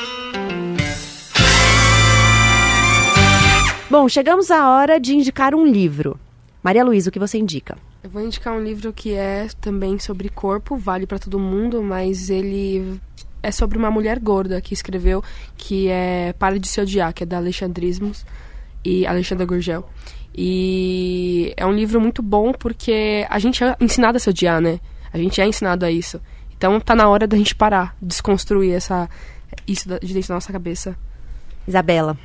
Bom, 3.89 4.09
chegamos 4.09 4.51
à 4.51 4.69
hora 4.69 4.99
de 4.99 5.15
indicar 5.15 5.55
um 5.55 5.65
livro. 5.65 6.19
Maria 6.61 6.83
Luísa, 6.83 7.09
o 7.09 7.13
que 7.13 7.19
você 7.19 7.37
indica? 7.37 7.77
Eu 8.03 8.09
vou 8.09 8.21
indicar 8.21 8.53
um 8.53 8.61
livro 8.61 8.91
que 8.91 9.13
é 9.13 9.47
também 9.61 9.97
sobre 9.97 10.27
corpo, 10.27 10.75
vale 10.75 11.07
pra 11.07 11.19
todo 11.19 11.39
mundo, 11.39 11.81
mas 11.81 12.29
ele 12.29 12.99
é 13.41 13.49
sobre 13.49 13.77
uma 13.77 13.89
mulher 13.89 14.19
gorda 14.19 14.59
que 14.59 14.73
escreveu, 14.73 15.23
que 15.55 15.87
é 15.87 16.33
Pare 16.37 16.59
de 16.59 16.67
Se 16.67 16.81
Odiar, 16.81 17.13
que 17.13 17.23
é 17.23 17.25
da 17.25 17.37
Alexandrismos 17.37 18.25
e 18.83 19.07
Alexandra 19.07 19.45
Gurgel. 19.45 19.87
E 20.35 21.53
é 21.55 21.65
um 21.65 21.71
livro 21.71 22.01
muito 22.01 22.21
bom 22.21 22.51
porque 22.51 23.25
a 23.29 23.39
gente 23.39 23.63
é 23.63 23.73
ensinado 23.79 24.17
a 24.17 24.19
se 24.19 24.29
odiar, 24.29 24.59
né? 24.59 24.81
A 25.15 25.17
gente 25.17 25.39
é 25.39 25.47
ensinado 25.47 25.85
a 25.85 25.89
isso. 25.89 26.19
Então 26.57 26.77
tá 26.77 26.93
na 26.93 27.07
hora 27.07 27.25
da 27.25 27.37
gente 27.37 27.55
parar, 27.55 27.95
desconstruir 28.01 28.73
essa 28.73 29.09
isso 29.65 29.87
de 29.87 30.13
dentro 30.13 30.27
da 30.27 30.33
nossa 30.35 30.51
cabeça. 30.51 30.97
Isabela. 31.65 32.17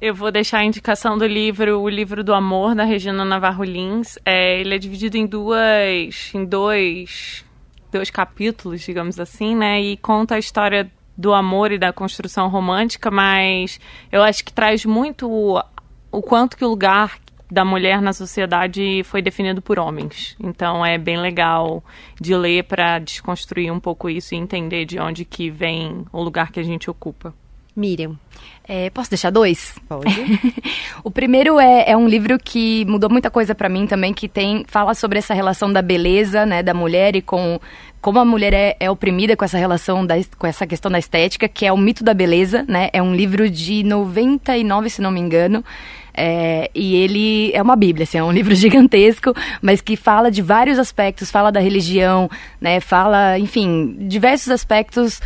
Eu 0.00 0.12
vou 0.12 0.32
deixar 0.32 0.58
a 0.58 0.64
indicação 0.64 1.16
do 1.16 1.24
livro 1.24 1.80
O 1.80 1.88
Livro 1.88 2.24
do 2.24 2.34
Amor, 2.34 2.74
da 2.74 2.82
Regina 2.82 3.24
Navarro 3.24 3.62
Lins. 3.62 4.18
É, 4.24 4.60
ele 4.60 4.74
é 4.74 4.78
dividido 4.78 5.16
em 5.16 5.26
duas. 5.26 6.34
em 6.34 6.44
dois. 6.44 7.44
dois 7.92 8.10
capítulos, 8.10 8.80
digamos 8.80 9.20
assim, 9.20 9.54
né? 9.54 9.80
E 9.80 9.96
conta 9.96 10.34
a 10.34 10.38
história 10.40 10.90
do 11.16 11.32
amor 11.32 11.70
e 11.70 11.78
da 11.78 11.92
construção 11.92 12.48
romântica, 12.48 13.12
mas 13.12 13.78
eu 14.10 14.24
acho 14.24 14.44
que 14.44 14.52
traz 14.52 14.84
muito 14.84 15.30
o, 15.30 15.62
o 16.10 16.20
quanto 16.20 16.56
que 16.56 16.64
o 16.64 16.68
lugar 16.68 17.16
da 17.50 17.64
mulher 17.64 18.02
na 18.02 18.12
sociedade 18.12 19.02
foi 19.04 19.22
definido 19.22 19.62
por 19.62 19.78
homens. 19.78 20.36
Então 20.38 20.84
é 20.84 20.98
bem 20.98 21.18
legal 21.18 21.82
de 22.20 22.34
ler 22.34 22.64
para 22.64 22.98
desconstruir 22.98 23.72
um 23.72 23.80
pouco 23.80 24.10
isso 24.10 24.34
e 24.34 24.38
entender 24.38 24.84
de 24.84 24.98
onde 24.98 25.24
que 25.24 25.50
vem 25.50 26.04
o 26.12 26.22
lugar 26.22 26.52
que 26.52 26.60
a 26.60 26.64
gente 26.64 26.90
ocupa. 26.90 27.34
Miriam. 27.74 28.18
É, 28.66 28.90
posso 28.90 29.08
deixar 29.08 29.30
dois? 29.30 29.74
Pode. 29.88 30.10
o 31.02 31.10
primeiro 31.10 31.58
é, 31.60 31.90
é, 31.90 31.96
um 31.96 32.08
livro 32.08 32.38
que 32.38 32.84
mudou 32.86 33.08
muita 33.08 33.30
coisa 33.30 33.54
para 33.54 33.68
mim 33.68 33.86
também, 33.86 34.12
que 34.12 34.28
tem 34.28 34.64
fala 34.66 34.94
sobre 34.94 35.18
essa 35.18 35.32
relação 35.32 35.72
da 35.72 35.80
beleza, 35.80 36.44
né, 36.44 36.62
da 36.62 36.74
mulher 36.74 37.14
e 37.14 37.22
com 37.22 37.58
como 38.00 38.18
a 38.18 38.24
mulher 38.24 38.52
é, 38.52 38.76
é, 38.78 38.90
oprimida 38.90 39.36
com 39.36 39.44
essa 39.44 39.58
relação, 39.58 40.06
da, 40.06 40.14
com 40.38 40.46
essa 40.46 40.66
questão 40.66 40.90
da 40.90 40.98
estética, 40.98 41.48
que 41.48 41.66
é 41.66 41.72
o 41.72 41.76
mito 41.76 42.04
da 42.04 42.14
beleza, 42.14 42.64
né? 42.68 42.90
É 42.92 43.02
um 43.02 43.12
livro 43.12 43.50
de 43.50 43.82
99, 43.82 44.88
se 44.88 45.02
não 45.02 45.10
me 45.10 45.18
engano. 45.18 45.64
É, 46.20 46.68
e 46.74 46.96
ele 46.96 47.52
é 47.54 47.62
uma 47.62 47.76
bíblia, 47.76 48.02
assim, 48.02 48.18
é 48.18 48.24
um 48.24 48.32
livro 48.32 48.54
gigantesco, 48.54 49.32
mas 49.62 49.80
que 49.80 49.96
fala 49.96 50.30
de 50.30 50.42
vários 50.42 50.78
aspectos, 50.78 51.30
fala 51.30 51.52
da 51.52 51.60
religião, 51.60 52.28
né, 52.60 52.80
fala, 52.80 53.38
enfim, 53.38 53.94
diversos 54.00 54.50
aspectos 54.50 55.20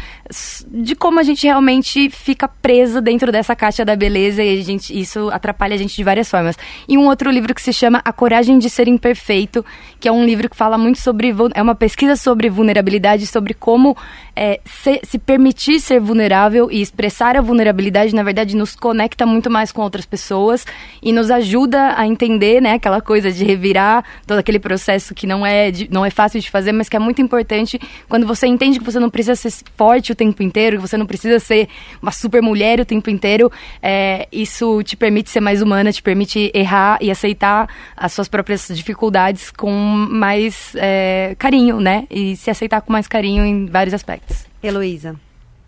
de 0.69 0.95
como 0.95 1.21
a 1.21 1.23
gente 1.23 1.47
realmente 1.47 2.11
fica 2.11 2.49
presa 2.49 3.01
dentro 3.01 3.31
dessa 3.31 3.55
caixa 3.55 3.85
da 3.85 3.95
beleza 3.95 4.43
e 4.43 4.61
a 4.61 4.63
gente, 4.63 4.99
isso 4.99 5.29
atrapalha 5.31 5.75
a 5.75 5.79
gente 5.79 5.95
de 5.95 6.05
várias 6.05 6.31
formas. 6.31 6.57
E 6.89 6.97
um 6.97 7.07
outro 7.07 7.31
livro 7.31 7.55
que 7.55 7.63
se 7.63 7.73
chama 7.73 8.01
A 8.05 8.13
Coragem 8.13 8.59
de 8.59 8.69
Ser 8.71 8.89
Imperfeito, 8.89 9.65
que 10.01 10.09
é 10.09 10.13
um 10.13 10.25
livro 10.25 10.49
que 10.49 10.57
fala 10.57 10.77
muito 10.79 10.99
sobre, 10.99 11.35
é 11.55 11.63
uma 11.63 11.75
pesquisa 11.75 12.17
sobre 12.17 12.49
vulnerabilidade, 12.49 13.27
sobre 13.27 13.55
como 13.55 13.97
é, 14.35 14.61
se, 14.65 15.01
se 15.05 15.19
permitir 15.19 15.81
ser 15.81 16.01
vulnerável 16.01 16.71
e 16.71 16.81
expressar 16.81 17.37
a 17.37 17.41
vulnerabilidade, 17.41 18.15
na 18.15 18.23
verdade, 18.23 18.57
nos 18.57 18.75
conecta 18.75 19.27
muito 19.27 19.51
mais 19.51 19.71
com 19.73 19.83
outras 19.83 20.07
pessoas 20.07 20.65
e 21.03 21.13
nos 21.13 21.31
ajuda 21.31 21.95
a 21.97 22.07
entender, 22.07 22.61
né, 22.61 22.75
aquela 22.75 23.01
coisa 23.01 23.31
de 23.31 23.45
revirar 23.45 24.05
todo 24.27 24.39
aquele 24.39 24.59
processo 24.59 25.15
que 25.15 25.27
não 25.27 25.45
é, 25.45 25.71
de, 25.71 25.89
não 25.91 26.05
é 26.05 26.11
fácil 26.11 26.41
de 26.41 26.51
fazer, 26.51 26.73
mas 26.73 26.89
que 26.89 26.97
é 26.97 26.99
muito 26.99 27.21
importante 27.21 27.79
quando 28.09 28.27
você 28.27 28.47
entende 28.47 28.79
que 28.79 28.85
você 28.85 28.99
não 28.99 29.11
precisa 29.11 29.35
ser 29.35 29.53
forte 29.77 30.13
o 30.13 30.15
tempo 30.23 30.43
inteiro, 30.43 30.77
que 30.77 30.82
você 30.82 30.97
não 30.97 31.07
precisa 31.07 31.39
ser 31.40 31.69
uma 32.01 32.12
super 32.12 32.40
mulher 32.40 32.78
o 32.81 32.85
tempo 32.85 33.11
inteiro. 33.11 33.51
É, 33.82 34.28
isso 34.31 34.82
te 34.82 34.97
permite 34.97 35.31
ser 35.31 35.40
mais 35.40 35.61
humana, 35.61 35.93
te 35.93 36.03
permite 36.03 36.51
errar 36.55 36.99
e 37.01 37.11
aceitar 37.11 37.69
as 37.97 38.12
suas 38.12 38.28
próprias 38.28 38.69
dificuldades 38.69 39.51
com 39.51 39.70
mais 39.70 40.74
é, 40.77 41.35
carinho, 41.39 41.81
né? 41.81 42.07
E 42.11 42.36
se 42.36 42.51
aceitar 42.51 42.81
com 42.81 42.93
mais 42.93 43.09
carinho 43.09 43.44
em 43.44 43.66
vários 43.66 43.94
aspectos. 43.94 44.47
Heloísa. 44.62 45.16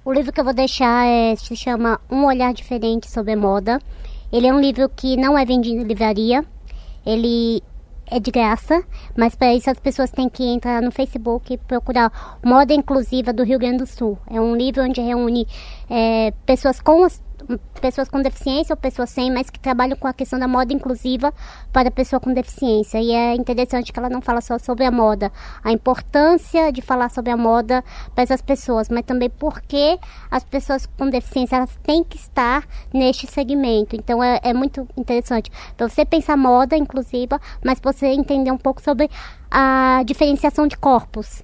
O 0.04 0.12
livro 0.12 0.32
que 0.32 0.40
eu 0.40 0.44
vou 0.44 0.54
deixar 0.54 1.06
é, 1.06 1.34
se 1.34 1.56
chama 1.56 1.98
Um 2.10 2.24
Olhar 2.26 2.52
Diferente 2.52 3.10
sobre 3.10 3.34
Moda. 3.34 3.80
Ele 4.32 4.46
é 4.46 4.52
um 4.52 4.60
livro 4.60 4.88
que 4.88 5.16
não 5.16 5.36
é 5.36 5.44
vendido 5.44 5.80
em 5.80 5.84
livraria. 5.84 6.44
Ele 7.04 7.62
é 8.10 8.20
de 8.20 8.30
graça, 8.30 8.84
mas 9.16 9.34
para 9.34 9.54
isso 9.54 9.70
as 9.70 9.78
pessoas 9.78 10.10
têm 10.10 10.28
que 10.28 10.44
entrar 10.44 10.82
no 10.82 10.90
Facebook 10.90 11.52
e 11.52 11.58
procurar 11.58 12.38
Moda 12.44 12.74
Inclusiva 12.74 13.32
do 13.32 13.42
Rio 13.42 13.58
Grande 13.58 13.78
do 13.78 13.86
Sul. 13.86 14.18
É 14.30 14.40
um 14.40 14.54
livro 14.56 14.82
onde 14.82 15.00
reúne 15.00 15.46
é, 15.88 16.32
pessoas 16.44 16.80
com 16.80 17.06
pessoas 17.80 18.08
com 18.08 18.20
deficiência 18.20 18.72
ou 18.72 18.76
pessoas 18.76 19.10
sem, 19.10 19.30
mas 19.30 19.50
que 19.50 19.58
trabalham 19.58 19.96
com 19.96 20.06
a 20.06 20.12
questão 20.12 20.38
da 20.38 20.48
moda 20.48 20.72
inclusiva 20.72 21.32
para 21.72 21.88
a 21.88 21.90
pessoa 21.90 22.20
com 22.20 22.32
deficiência. 22.32 22.98
E 23.00 23.12
é 23.12 23.34
interessante 23.34 23.92
que 23.92 23.98
ela 23.98 24.08
não 24.08 24.20
fala 24.20 24.40
só 24.40 24.58
sobre 24.58 24.84
a 24.84 24.90
moda, 24.90 25.32
a 25.62 25.72
importância 25.72 26.72
de 26.72 26.80
falar 26.82 27.10
sobre 27.10 27.30
a 27.30 27.36
moda 27.36 27.84
para 28.14 28.24
essas 28.24 28.42
pessoas, 28.42 28.88
mas 28.88 29.04
também 29.04 29.30
porque 29.30 29.98
as 30.30 30.44
pessoas 30.44 30.86
com 30.86 31.08
deficiência 31.08 31.56
elas 31.56 31.76
têm 31.82 32.02
que 32.02 32.16
estar 32.16 32.66
neste 32.92 33.26
segmento. 33.26 33.96
Então 33.96 34.22
é, 34.22 34.40
é 34.42 34.52
muito 34.52 34.86
interessante 34.96 35.50
para 35.76 35.88
você 35.88 36.04
pensar 36.04 36.36
moda 36.36 36.76
inclusiva, 36.76 37.40
mas 37.64 37.80
você 37.80 38.06
entender 38.06 38.50
um 38.50 38.58
pouco 38.58 38.82
sobre 38.82 39.10
a 39.50 40.02
diferenciação 40.04 40.66
de 40.66 40.76
corpos. 40.76 41.42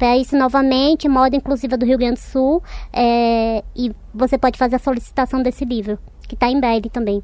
Para 0.00 0.16
isso, 0.16 0.34
novamente, 0.34 1.06
moda 1.10 1.36
inclusiva 1.36 1.76
do 1.76 1.84
Rio 1.84 1.98
Grande 1.98 2.14
do 2.14 2.20
Sul. 2.20 2.62
É, 2.90 3.62
e 3.76 3.94
você 4.14 4.38
pode 4.38 4.56
fazer 4.56 4.76
a 4.76 4.78
solicitação 4.78 5.42
desse 5.42 5.62
livro, 5.62 5.98
que 6.26 6.34
está 6.34 6.48
em 6.48 6.58
breve 6.58 6.88
também. 6.88 7.22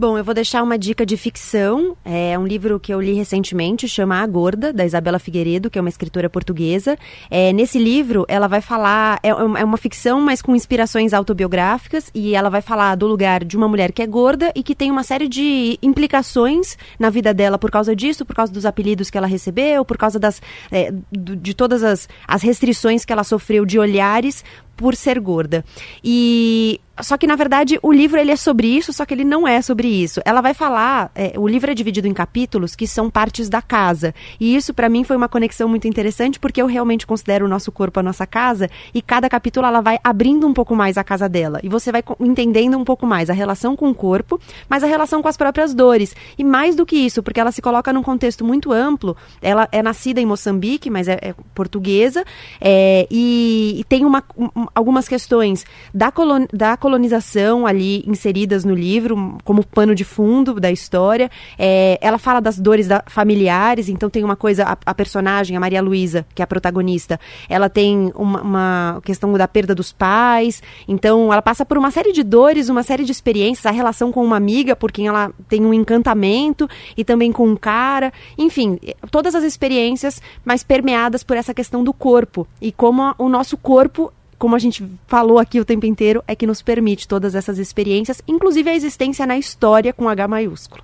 Bom, 0.00 0.16
eu 0.16 0.22
vou 0.22 0.32
deixar 0.32 0.62
uma 0.62 0.78
dica 0.78 1.04
de 1.04 1.16
ficção. 1.16 1.96
É 2.04 2.38
um 2.38 2.46
livro 2.46 2.78
que 2.78 2.94
eu 2.94 3.00
li 3.00 3.14
recentemente, 3.14 3.88
chama 3.88 4.22
A 4.22 4.26
Gorda, 4.28 4.72
da 4.72 4.86
Isabela 4.86 5.18
Figueiredo, 5.18 5.68
que 5.68 5.76
é 5.76 5.80
uma 5.80 5.88
escritora 5.88 6.30
portuguesa. 6.30 6.96
É, 7.28 7.52
nesse 7.52 7.80
livro, 7.80 8.24
ela 8.28 8.46
vai 8.46 8.60
falar. 8.60 9.18
É, 9.24 9.30
é, 9.30 9.64
uma 9.64 9.76
ficção, 9.76 10.20
mas 10.20 10.40
com 10.40 10.54
inspirações 10.54 11.12
autobiográficas, 11.12 12.12
e 12.14 12.36
ela 12.36 12.48
vai 12.48 12.62
falar 12.62 12.94
do 12.94 13.08
lugar 13.08 13.42
de 13.44 13.56
uma 13.56 13.66
mulher 13.66 13.90
que 13.90 14.00
é 14.00 14.06
gorda 14.06 14.52
e 14.54 14.62
que 14.62 14.72
tem 14.72 14.88
uma 14.88 15.02
série 15.02 15.26
de 15.26 15.76
implicações 15.82 16.78
na 16.96 17.10
vida 17.10 17.34
dela 17.34 17.58
por 17.58 17.68
causa 17.68 17.96
disso, 17.96 18.24
por 18.24 18.36
causa 18.36 18.52
dos 18.52 18.64
apelidos 18.64 19.10
que 19.10 19.18
ela 19.18 19.26
recebeu, 19.26 19.84
por 19.84 19.98
causa 19.98 20.16
das, 20.16 20.40
é, 20.70 20.92
de 21.10 21.54
todas 21.54 21.82
as, 21.82 22.08
as 22.24 22.42
restrições 22.42 23.04
que 23.04 23.12
ela 23.12 23.24
sofreu 23.24 23.66
de 23.66 23.80
olhares 23.80 24.44
por 24.78 24.94
ser 24.94 25.18
gorda. 25.18 25.64
E 26.04 26.80
só 27.02 27.16
que 27.16 27.26
na 27.26 27.36
verdade 27.36 27.78
o 27.82 27.92
livro 27.92 28.18
ele 28.18 28.30
é 28.30 28.36
sobre 28.36 28.68
isso, 28.68 28.92
só 28.92 29.04
que 29.04 29.14
ele 29.14 29.24
não 29.24 29.46
é 29.46 29.60
sobre 29.62 29.88
isso. 29.88 30.20
Ela 30.24 30.40
vai 30.40 30.54
falar, 30.54 31.10
é, 31.14 31.34
o 31.36 31.46
livro 31.46 31.70
é 31.70 31.74
dividido 31.74 32.06
em 32.06 32.14
capítulos 32.14 32.74
que 32.74 32.86
são 32.86 33.10
partes 33.10 33.48
da 33.48 33.62
casa. 33.62 34.14
E 34.40 34.54
isso 34.54 34.72
para 34.74 34.88
mim 34.88 35.04
foi 35.04 35.16
uma 35.16 35.28
conexão 35.28 35.68
muito 35.68 35.86
interessante 35.86 36.38
porque 36.38 36.60
eu 36.60 36.66
realmente 36.66 37.06
considero 37.06 37.46
o 37.46 37.48
nosso 37.48 37.70
corpo 37.72 38.00
a 38.00 38.02
nossa 38.02 38.26
casa 38.26 38.70
e 38.94 39.02
cada 39.02 39.28
capítulo 39.28 39.66
ela 39.66 39.80
vai 39.80 39.98
abrindo 40.02 40.46
um 40.46 40.54
pouco 40.54 40.74
mais 40.74 40.96
a 40.98 41.04
casa 41.04 41.28
dela 41.28 41.60
e 41.62 41.68
você 41.68 41.90
vai 41.90 42.02
entendendo 42.20 42.76
um 42.76 42.84
pouco 42.84 43.06
mais 43.06 43.30
a 43.30 43.32
relação 43.32 43.76
com 43.76 43.90
o 43.90 43.94
corpo, 43.94 44.40
mas 44.68 44.82
a 44.82 44.86
relação 44.86 45.22
com 45.22 45.28
as 45.28 45.36
próprias 45.36 45.74
dores. 45.74 46.14
E 46.36 46.44
mais 46.44 46.74
do 46.74 46.86
que 46.86 46.96
isso, 46.96 47.22
porque 47.22 47.40
ela 47.40 47.52
se 47.52 47.62
coloca 47.62 47.92
num 47.92 48.02
contexto 48.02 48.44
muito 48.44 48.72
amplo. 48.72 49.16
Ela 49.40 49.68
é 49.72 49.82
nascida 49.82 50.20
em 50.20 50.26
Moçambique, 50.26 50.90
mas 50.90 51.08
é, 51.08 51.18
é 51.20 51.34
portuguesa 51.54 52.24
é, 52.60 53.06
e, 53.10 53.76
e, 53.78 53.84
tem 53.84 54.04
uma, 54.04 54.22
um, 54.36 54.66
algumas 54.74 55.08
questões 55.08 55.64
da, 55.92 56.10
colon, 56.10 56.46
da 56.52 56.76
colonização 56.88 57.66
ali 57.66 58.02
inseridas 58.06 58.64
no 58.64 58.74
livro, 58.74 59.36
como 59.44 59.62
pano 59.62 59.94
de 59.94 60.04
fundo 60.04 60.58
da 60.58 60.72
história. 60.72 61.30
É, 61.58 61.98
ela 62.00 62.16
fala 62.16 62.40
das 62.40 62.58
dores 62.58 62.88
da, 62.88 63.04
familiares, 63.06 63.90
então 63.90 64.08
tem 64.08 64.24
uma 64.24 64.36
coisa, 64.36 64.64
a, 64.64 64.78
a 64.86 64.94
personagem, 64.94 65.54
a 65.54 65.60
Maria 65.60 65.82
Luísa, 65.82 66.24
que 66.34 66.40
é 66.40 66.44
a 66.44 66.46
protagonista, 66.46 67.20
ela 67.46 67.68
tem 67.68 68.10
uma, 68.14 68.40
uma, 68.40 69.00
questão 69.04 69.30
da 69.34 69.46
perda 69.46 69.74
dos 69.74 69.92
pais, 69.92 70.62
então 70.88 71.30
ela 71.30 71.42
passa 71.42 71.66
por 71.66 71.76
uma 71.76 71.90
série 71.90 72.10
de 72.10 72.22
dores, 72.22 72.70
uma 72.70 72.82
série 72.82 73.04
de 73.04 73.12
experiências, 73.12 73.66
a 73.66 73.70
relação 73.70 74.10
com 74.10 74.24
uma 74.24 74.36
amiga, 74.36 74.74
por 74.74 74.90
quem 74.90 75.08
ela 75.08 75.30
tem 75.46 75.66
um 75.66 75.74
encantamento, 75.74 76.66
e 76.96 77.04
também 77.04 77.30
com 77.30 77.46
um 77.46 77.56
cara, 77.56 78.10
enfim, 78.38 78.78
todas 79.10 79.34
as 79.34 79.44
experiências, 79.44 80.22
mas 80.42 80.62
permeadas 80.62 81.22
por 81.22 81.36
essa 81.36 81.52
questão 81.52 81.84
do 81.84 81.92
corpo, 81.92 82.46
e 82.62 82.72
como 82.72 83.14
o 83.18 83.28
nosso 83.28 83.58
corpo 83.58 84.10
como 84.38 84.54
a 84.54 84.58
gente 84.58 84.84
falou 85.06 85.38
aqui 85.38 85.60
o 85.60 85.64
tempo 85.64 85.84
inteiro, 85.84 86.22
é 86.26 86.36
que 86.36 86.46
nos 86.46 86.62
permite 86.62 87.08
todas 87.08 87.34
essas 87.34 87.58
experiências, 87.58 88.22
inclusive 88.26 88.70
a 88.70 88.74
existência 88.74 89.26
na 89.26 89.36
história 89.36 89.92
com 89.92 90.08
H 90.08 90.28
maiúsculo. 90.28 90.82